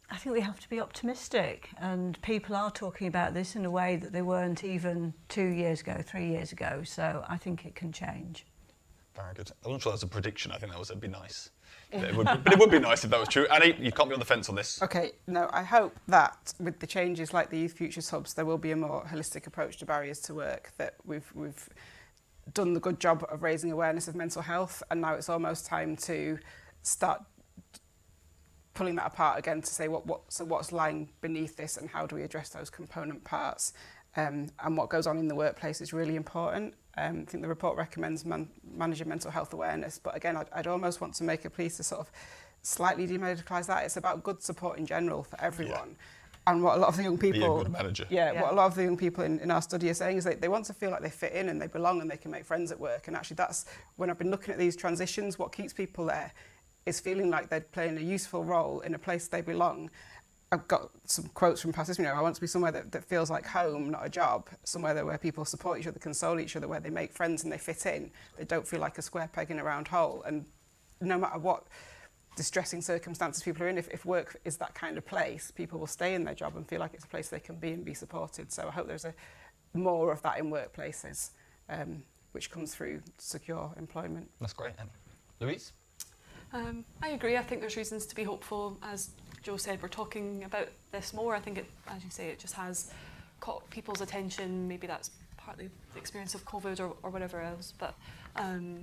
I 0.09 0.17
think 0.17 0.35
we 0.35 0.41
have 0.41 0.59
to 0.59 0.69
be 0.69 0.79
optimistic, 0.79 1.69
and 1.79 2.21
people 2.21 2.55
are 2.55 2.69
talking 2.69 3.07
about 3.07 3.33
this 3.33 3.55
in 3.55 3.65
a 3.65 3.71
way 3.71 3.95
that 3.95 4.11
they 4.11 4.21
weren't 4.21 4.63
even 4.63 5.13
two 5.27 5.47
years 5.47 5.81
ago, 5.81 6.03
three 6.05 6.27
years 6.27 6.51
ago. 6.51 6.83
So, 6.85 7.25
I 7.27 7.37
think 7.37 7.65
it 7.65 7.73
can 7.73 7.91
change. 7.91 8.45
Very 9.15 9.33
good. 9.35 9.51
I 9.63 9.67
wasn't 9.67 9.83
sure 9.83 9.91
that 9.91 9.95
was 9.95 10.03
a 10.03 10.07
prediction. 10.07 10.51
I 10.51 10.57
think 10.57 10.71
that 10.71 10.79
was 10.79 10.89
it'd 10.89 11.01
be 11.01 11.07
nice. 11.07 11.51
it 11.91 12.15
would, 12.15 12.25
but 12.25 12.51
it 12.51 12.59
would 12.59 12.71
be 12.71 12.79
nice 12.79 13.03
if 13.03 13.11
that 13.11 13.19
was 13.19 13.29
true. 13.29 13.45
Annie, 13.47 13.75
you 13.79 13.91
can't 13.91 14.09
be 14.09 14.13
on 14.13 14.19
the 14.19 14.25
fence 14.25 14.49
on 14.49 14.55
this. 14.55 14.81
Okay, 14.81 15.11
no, 15.27 15.49
I 15.51 15.63
hope 15.63 15.95
that 16.07 16.53
with 16.59 16.79
the 16.79 16.87
changes 16.87 17.33
like 17.33 17.49
the 17.49 17.59
Youth 17.59 17.73
Futures 17.73 18.09
hubs, 18.09 18.33
there 18.33 18.45
will 18.45 18.57
be 18.57 18.71
a 18.71 18.75
more 18.75 19.05
holistic 19.05 19.45
approach 19.45 19.77
to 19.77 19.85
barriers 19.85 20.19
to 20.21 20.33
work. 20.33 20.71
That 20.77 20.95
we've 21.05 21.31
we've 21.35 21.69
done 22.53 22.73
the 22.73 22.79
good 22.79 22.99
job 22.99 23.25
of 23.29 23.43
raising 23.43 23.71
awareness 23.71 24.07
of 24.07 24.15
mental 24.15 24.41
health, 24.41 24.81
and 24.89 25.01
now 25.01 25.13
it's 25.13 25.29
almost 25.29 25.65
time 25.65 25.95
to 25.97 26.39
start 26.81 27.23
pulling 28.73 28.95
that 28.95 29.07
apart 29.07 29.37
again 29.37 29.61
to 29.61 29.73
say 29.73 29.87
what, 29.87 30.05
what, 30.05 30.21
so 30.29 30.43
what's 30.43 30.71
lying 30.71 31.09
beneath 31.21 31.55
this 31.55 31.77
and 31.77 31.89
how 31.89 32.05
do 32.05 32.15
we 32.15 32.23
address 32.23 32.49
those 32.49 32.69
component 32.69 33.23
parts 33.23 33.73
um, 34.15 34.47
and 34.63 34.77
what 34.77 34.89
goes 34.89 35.07
on 35.07 35.17
in 35.17 35.27
the 35.27 35.35
workplace 35.35 35.81
is 35.81 35.93
really 35.93 36.15
important. 36.15 36.73
Um, 36.97 37.25
I 37.27 37.31
think 37.31 37.41
the 37.41 37.47
report 37.47 37.77
recommends 37.77 38.25
man 38.25 38.49
managing 38.63 39.09
mental 39.09 39.31
health 39.31 39.53
awareness, 39.53 39.99
but 39.99 40.15
again, 40.15 40.37
I'd, 40.37 40.47
I'd 40.53 40.67
almost 40.67 41.01
want 41.01 41.15
to 41.15 41.23
make 41.23 41.45
a 41.45 41.49
plea 41.49 41.69
to 41.69 41.83
sort 41.83 42.01
of 42.01 42.11
slightly 42.61 43.07
demedicalise 43.07 43.65
that. 43.67 43.83
It's 43.85 43.97
about 43.97 44.23
good 44.23 44.41
support 44.41 44.77
in 44.77 44.85
general 44.85 45.23
for 45.23 45.39
everyone. 45.41 45.89
Yeah. 45.89 46.05
And 46.45 46.61
what 46.61 46.77
a 46.77 46.79
lot 46.79 46.89
of 46.89 46.97
the 46.97 47.03
young 47.03 47.17
people... 47.17 47.39
Be 47.39 47.61
a 47.61 47.63
good 47.63 47.71
manager. 47.71 48.05
Yeah, 48.09 48.33
yeah, 48.33 48.41
what 48.41 48.51
a 48.51 48.55
lot 48.55 48.65
of 48.65 48.75
the 48.75 48.83
young 48.83 48.97
people 48.97 49.23
in, 49.23 49.39
in 49.39 49.49
our 49.49 49.61
study 49.61 49.89
are 49.89 49.93
saying 49.93 50.17
is 50.17 50.25
that 50.25 50.41
they 50.41 50.49
want 50.49 50.65
to 50.65 50.73
feel 50.73 50.91
like 50.91 51.01
they 51.01 51.09
fit 51.09 51.31
in 51.31 51.47
and 51.47 51.61
they 51.61 51.67
belong 51.67 52.01
and 52.01 52.11
they 52.11 52.17
can 52.17 52.31
make 52.31 52.43
friends 52.43 52.69
at 52.69 52.79
work. 52.79 53.07
And 53.07 53.15
actually 53.15 53.35
that's, 53.35 53.65
when 53.95 54.09
I've 54.09 54.17
been 54.17 54.29
looking 54.29 54.51
at 54.51 54.59
these 54.59 54.75
transitions, 54.75 55.39
what 55.39 55.53
keeps 55.53 55.71
people 55.71 56.05
there 56.05 56.33
is 56.85 56.99
feeling 56.99 57.29
like 57.29 57.49
they're 57.49 57.61
playing 57.61 57.97
a 57.97 58.01
useful 58.01 58.43
role 58.43 58.81
in 58.81 58.93
a 58.93 58.99
place 58.99 59.27
they 59.27 59.41
belong 59.41 59.89
I've 60.53 60.67
got 60.67 60.91
some 61.05 61.25
quotes 61.33 61.61
from 61.61 61.73
past. 61.73 61.97
You 61.97 62.05
know, 62.05 62.13
I 62.13 62.21
want 62.21 62.35
to 62.35 62.41
be 62.41 62.45
somewhere 62.45 62.71
that, 62.73 62.91
that 62.91 63.03
feels 63.05 63.31
like 63.31 63.43
home, 63.43 63.89
not 63.89 64.05
a 64.05 64.09
job. 64.09 64.47
Somewhere 64.63 64.93
that 64.93 65.03
where 65.03 65.17
people 65.17 65.45
support 65.45 65.79
each 65.79 65.87
other, 65.87 65.97
console 65.97 66.39
each 66.39 66.55
other, 66.55 66.67
where 66.67 66.79
they 66.79 66.91
make 66.91 67.11
friends 67.11 67.43
and 67.43 67.51
they 67.51 67.57
fit 67.57 67.87
in. 67.87 68.11
They 68.37 68.45
don't 68.45 68.67
feel 68.67 68.79
like 68.79 68.99
a 68.99 69.01
square 69.01 69.27
peg 69.33 69.49
in 69.49 69.57
a 69.57 69.63
round 69.63 69.87
hole. 69.87 70.21
And 70.27 70.45
no 71.01 71.17
matter 71.17 71.39
what 71.39 71.63
distressing 72.35 72.81
circumstances 72.83 73.41
people 73.41 73.63
are 73.63 73.67
in, 73.67 73.79
if, 73.79 73.89
if 73.89 74.05
work 74.05 74.39
is 74.45 74.57
that 74.57 74.75
kind 74.75 74.95
of 74.95 75.05
place, 75.07 75.49
people 75.49 75.79
will 75.79 75.87
stay 75.87 76.13
in 76.13 76.23
their 76.23 76.35
job 76.35 76.55
and 76.55 76.67
feel 76.67 76.79
like 76.79 76.93
it's 76.93 77.05
a 77.05 77.07
place 77.07 77.29
they 77.29 77.39
can 77.39 77.55
be 77.55 77.71
and 77.71 77.83
be 77.83 77.95
supported. 77.95 78.51
So 78.51 78.67
I 78.67 78.71
hope 78.71 78.87
there's 78.87 79.05
a 79.05 79.13
more 79.73 80.11
of 80.11 80.21
that 80.21 80.37
in 80.37 80.51
workplaces, 80.51 81.31
um, 81.67 82.03
which 82.33 82.51
comes 82.51 82.75
through 82.75 83.01
secure 83.17 83.73
employment. 83.75 84.29
That's 84.39 84.53
great. 84.53 84.73
And 84.77 84.89
Louise? 85.39 85.73
Um, 86.53 86.85
I 87.01 87.09
agree. 87.09 87.35
I 87.35 87.41
think 87.41 87.61
there's 87.61 87.77
reasons 87.77 88.05
to 88.05 88.15
be 88.15 88.23
hopeful 88.23 88.77
as 88.83 89.09
Jo 89.43 89.57
said, 89.57 89.81
we're 89.81 89.89
talking 89.89 90.43
about 90.45 90.69
this 90.91 91.13
more. 91.13 91.35
I 91.35 91.39
think, 91.39 91.57
it, 91.57 91.65
as 91.89 92.03
you 92.03 92.09
say, 92.09 92.29
it 92.29 92.39
just 92.39 92.53
has 92.53 92.91
caught 93.41 93.69
people's 93.69 93.99
attention. 93.99 94.67
Maybe 94.69 94.87
that's 94.87 95.11
partly 95.35 95.69
the 95.93 95.99
experience 95.99 96.33
of 96.33 96.45
COVID 96.45 96.79
or, 96.79 96.95
or 97.03 97.09
whatever 97.09 97.41
else, 97.41 97.73
but 97.77 97.93
um, 98.37 98.79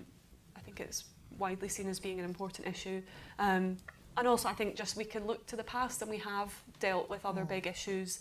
I 0.55 0.61
think 0.61 0.81
it's 0.81 1.05
widely 1.39 1.69
seen 1.69 1.89
as 1.89 1.99
being 1.99 2.19
an 2.19 2.27
important 2.27 2.69
issue. 2.69 3.01
Um, 3.39 3.79
and 4.19 4.29
also, 4.29 4.51
I 4.51 4.53
think 4.53 4.77
just 4.77 4.97
we 4.97 5.05
can 5.05 5.27
look 5.27 5.47
to 5.47 5.57
the 5.57 5.65
past 5.65 6.03
and 6.03 6.11
we 6.11 6.19
have 6.19 6.53
dealt 6.79 7.09
with 7.09 7.25
other 7.25 7.47
big 7.47 7.67
issues 7.67 8.21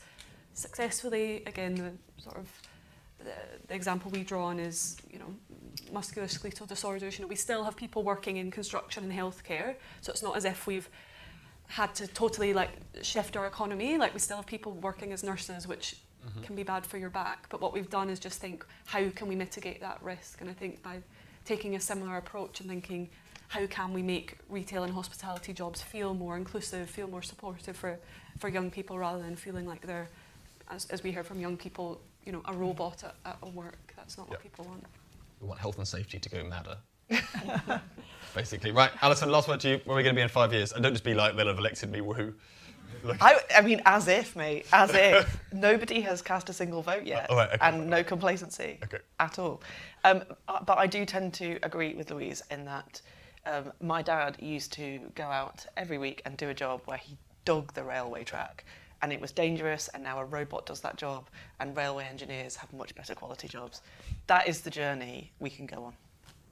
successfully. 0.53 1.43
Again, 1.45 1.75
the 1.75 2.21
sort 2.21 2.37
of 2.37 2.47
the, 3.17 3.33
the 3.67 3.75
example 3.75 4.11
we 4.11 4.23
draw 4.23 4.45
on 4.45 4.59
is, 4.59 4.95
you 5.11 5.19
know, 5.19 5.33
musculoskeletal 5.93 6.67
disorders. 6.67 7.17
You 7.17 7.23
know, 7.23 7.29
we 7.29 7.35
still 7.35 7.63
have 7.63 7.75
people 7.75 8.03
working 8.03 8.37
in 8.37 8.51
construction 8.51 9.03
and 9.03 9.13
healthcare, 9.13 9.75
so 10.01 10.11
it's 10.11 10.23
not 10.23 10.35
as 10.37 10.45
if 10.45 10.67
we've 10.67 10.89
had 11.67 11.93
to 11.95 12.07
totally 12.07 12.53
like 12.53 12.71
shift 13.01 13.37
our 13.37 13.45
economy. 13.45 13.97
Like 13.97 14.13
we 14.13 14.19
still 14.19 14.37
have 14.37 14.47
people 14.47 14.71
working 14.73 15.13
as 15.13 15.23
nurses, 15.23 15.67
which 15.67 15.97
mm-hmm. 16.27 16.41
can 16.41 16.55
be 16.55 16.63
bad 16.63 16.85
for 16.85 16.97
your 16.97 17.09
back. 17.09 17.47
But 17.49 17.61
what 17.61 17.73
we've 17.73 17.89
done 17.89 18.09
is 18.09 18.19
just 18.19 18.41
think, 18.41 18.65
how 18.85 19.07
can 19.11 19.27
we 19.27 19.35
mitigate 19.35 19.79
that 19.81 20.01
risk? 20.01 20.41
And 20.41 20.49
I 20.49 20.53
think 20.53 20.81
by 20.81 20.97
taking 21.45 21.75
a 21.75 21.79
similar 21.79 22.17
approach 22.17 22.59
and 22.59 22.69
thinking, 22.69 23.09
how 23.49 23.65
can 23.65 23.93
we 23.93 24.03
make 24.03 24.37
retail 24.49 24.83
and 24.83 24.93
hospitality 24.93 25.53
jobs 25.53 25.81
feel 25.81 26.13
more 26.13 26.37
inclusive, 26.37 26.89
feel 26.89 27.07
more 27.07 27.23
supportive 27.23 27.75
for, 27.75 27.97
for 28.37 28.47
young 28.47 28.69
people 28.69 28.97
rather 28.97 29.21
than 29.21 29.35
feeling 29.35 29.65
like 29.67 29.81
they're, 29.81 30.07
as, 30.69 30.85
as 30.91 31.03
we 31.03 31.11
hear 31.11 31.23
from 31.23 31.39
young 31.39 31.57
people, 31.57 31.99
you 32.25 32.31
know, 32.31 32.41
a 32.45 32.53
robot 32.53 33.03
at, 33.03 33.15
at 33.25 33.53
work. 33.53 33.93
That's 33.95 34.17
not 34.17 34.27
yep. 34.27 34.31
what 34.31 34.43
people 34.43 34.65
want. 34.65 34.83
We 35.39 35.47
want 35.47 35.59
health 35.59 35.77
and 35.77 35.87
safety 35.87 36.19
to 36.19 36.29
go 36.29 36.43
madder. 36.43 36.77
Basically, 38.35 38.71
right, 38.71 38.91
Alison. 39.01 39.31
Last 39.31 39.47
word 39.47 39.59
to 39.61 39.69
you. 39.69 39.81
Where 39.85 39.95
are 39.95 39.97
we 39.97 40.03
going 40.03 40.15
to 40.15 40.19
be 40.19 40.21
in 40.21 40.29
five 40.29 40.53
years? 40.53 40.73
And 40.73 40.83
don't 40.83 40.93
just 40.93 41.03
be 41.03 41.13
like 41.13 41.35
they'll 41.35 41.47
have 41.47 41.57
elected 41.57 41.91
me. 41.91 41.99
Woohoo! 41.99 42.33
I, 43.21 43.39
I 43.55 43.61
mean, 43.61 43.81
as 43.85 44.07
if, 44.07 44.35
mate, 44.35 44.65
as 44.73 44.91
if 44.93 45.39
nobody 45.53 46.01
has 46.01 46.21
cast 46.21 46.49
a 46.49 46.53
single 46.53 46.81
vote 46.81 47.05
yet, 47.05 47.27
oh, 47.29 47.35
right, 47.35 47.49
okay, 47.49 47.57
and 47.61 47.89
no 47.89 48.03
complacency 48.03 48.79
okay. 48.83 48.99
at 49.19 49.39
all. 49.39 49.61
Um, 50.03 50.23
uh, 50.47 50.63
but 50.63 50.77
I 50.77 50.87
do 50.87 51.05
tend 51.05 51.33
to 51.35 51.59
agree 51.63 51.93
with 51.93 52.11
Louise 52.11 52.43
in 52.51 52.65
that 52.65 53.01
um, 53.45 53.71
my 53.81 54.01
dad 54.01 54.37
used 54.39 54.73
to 54.73 54.99
go 55.15 55.23
out 55.23 55.65
every 55.77 55.97
week 55.97 56.21
and 56.25 56.35
do 56.37 56.49
a 56.49 56.53
job 56.53 56.81
where 56.85 56.97
he 56.97 57.17
dug 57.45 57.73
the 57.73 57.83
railway 57.83 58.23
track, 58.23 58.65
and 59.01 59.13
it 59.13 59.21
was 59.21 59.31
dangerous. 59.31 59.89
And 59.93 60.03
now 60.03 60.19
a 60.19 60.25
robot 60.25 60.65
does 60.65 60.81
that 60.81 60.97
job, 60.97 61.27
and 61.59 61.75
railway 61.75 62.05
engineers 62.05 62.55
have 62.55 62.71
much 62.73 62.95
better 62.95 63.15
quality 63.15 63.47
jobs. 63.47 63.81
That 64.27 64.47
is 64.47 64.61
the 64.61 64.69
journey 64.69 65.31
we 65.39 65.49
can 65.49 65.65
go 65.65 65.83
on. 65.83 65.93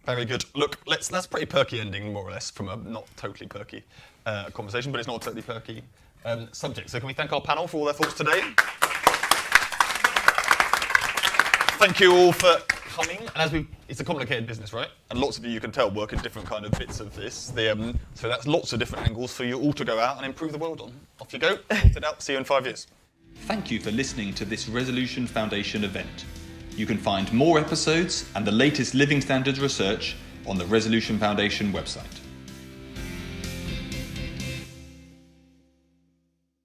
Very 0.05 0.25
good. 0.25 0.45
Look, 0.55 0.79
let's 0.87 1.09
that's 1.09 1.27
pretty 1.27 1.45
perky 1.45 1.81
ending, 1.81 2.13
more 2.13 2.23
or 2.23 2.31
less, 2.31 2.49
from 2.49 2.69
a 2.69 2.77
not 2.77 3.05
totally 3.17 3.47
perky 3.47 3.83
uh, 4.25 4.49
conversation, 4.51 4.91
but 4.91 4.99
it's 4.99 5.07
not 5.07 5.21
totally 5.21 5.41
perky 5.41 5.83
um, 6.23 6.47
subject. 6.53 6.89
So 6.89 6.99
can 6.99 7.07
we 7.07 7.13
thank 7.13 7.33
our 7.33 7.41
panel 7.41 7.67
for 7.67 7.77
all 7.77 7.85
their 7.85 7.93
thoughts 7.93 8.13
today? 8.13 8.41
Thank 11.77 11.99
you 11.99 12.11
all 12.11 12.31
for 12.31 12.57
coming. 12.67 13.19
And 13.19 13.37
as 13.37 13.51
we, 13.51 13.67
it's 13.87 13.99
a 13.99 14.03
complicated 14.03 14.47
business, 14.47 14.73
right? 14.73 14.87
And 15.11 15.19
lots 15.19 15.37
of 15.37 15.45
you, 15.45 15.51
you 15.51 15.59
can 15.59 15.71
tell, 15.71 15.91
work 15.91 16.11
in 16.11 16.17
different 16.19 16.47
kind 16.47 16.65
of 16.65 16.71
bits 16.71 16.99
of 16.99 17.15
this. 17.15 17.49
The, 17.49 17.71
um, 17.71 17.99
so 18.15 18.27
that's 18.27 18.47
lots 18.47 18.73
of 18.73 18.79
different 18.79 19.05
angles 19.05 19.31
for 19.31 19.43
you 19.43 19.59
all 19.59 19.73
to 19.73 19.85
go 19.85 19.99
out 19.99 20.17
and 20.17 20.25
improve 20.25 20.51
the 20.51 20.57
world 20.57 20.81
on. 20.81 20.91
Off 21.21 21.31
you 21.31 21.37
go. 21.37 21.59
It 21.69 22.03
out. 22.03 22.23
See 22.23 22.33
you 22.33 22.39
in 22.39 22.45
five 22.45 22.65
years. 22.65 22.87
Thank 23.41 23.69
you 23.69 23.79
for 23.79 23.91
listening 23.91 24.33
to 24.33 24.43
this 24.43 24.67
Resolution 24.67 25.27
Foundation 25.27 25.83
event. 25.83 26.25
You 26.75 26.87
can 26.87 26.97
find 26.97 27.31
more 27.31 27.59
episodes 27.59 28.27
and 28.33 28.45
the 28.45 28.51
latest 28.51 28.95
living 28.95 29.21
standards 29.21 29.59
research 29.59 30.15
on 30.47 30.57
the 30.57 30.65
Resolution 30.65 31.19
Foundation 31.19 31.71
website. 31.71 32.26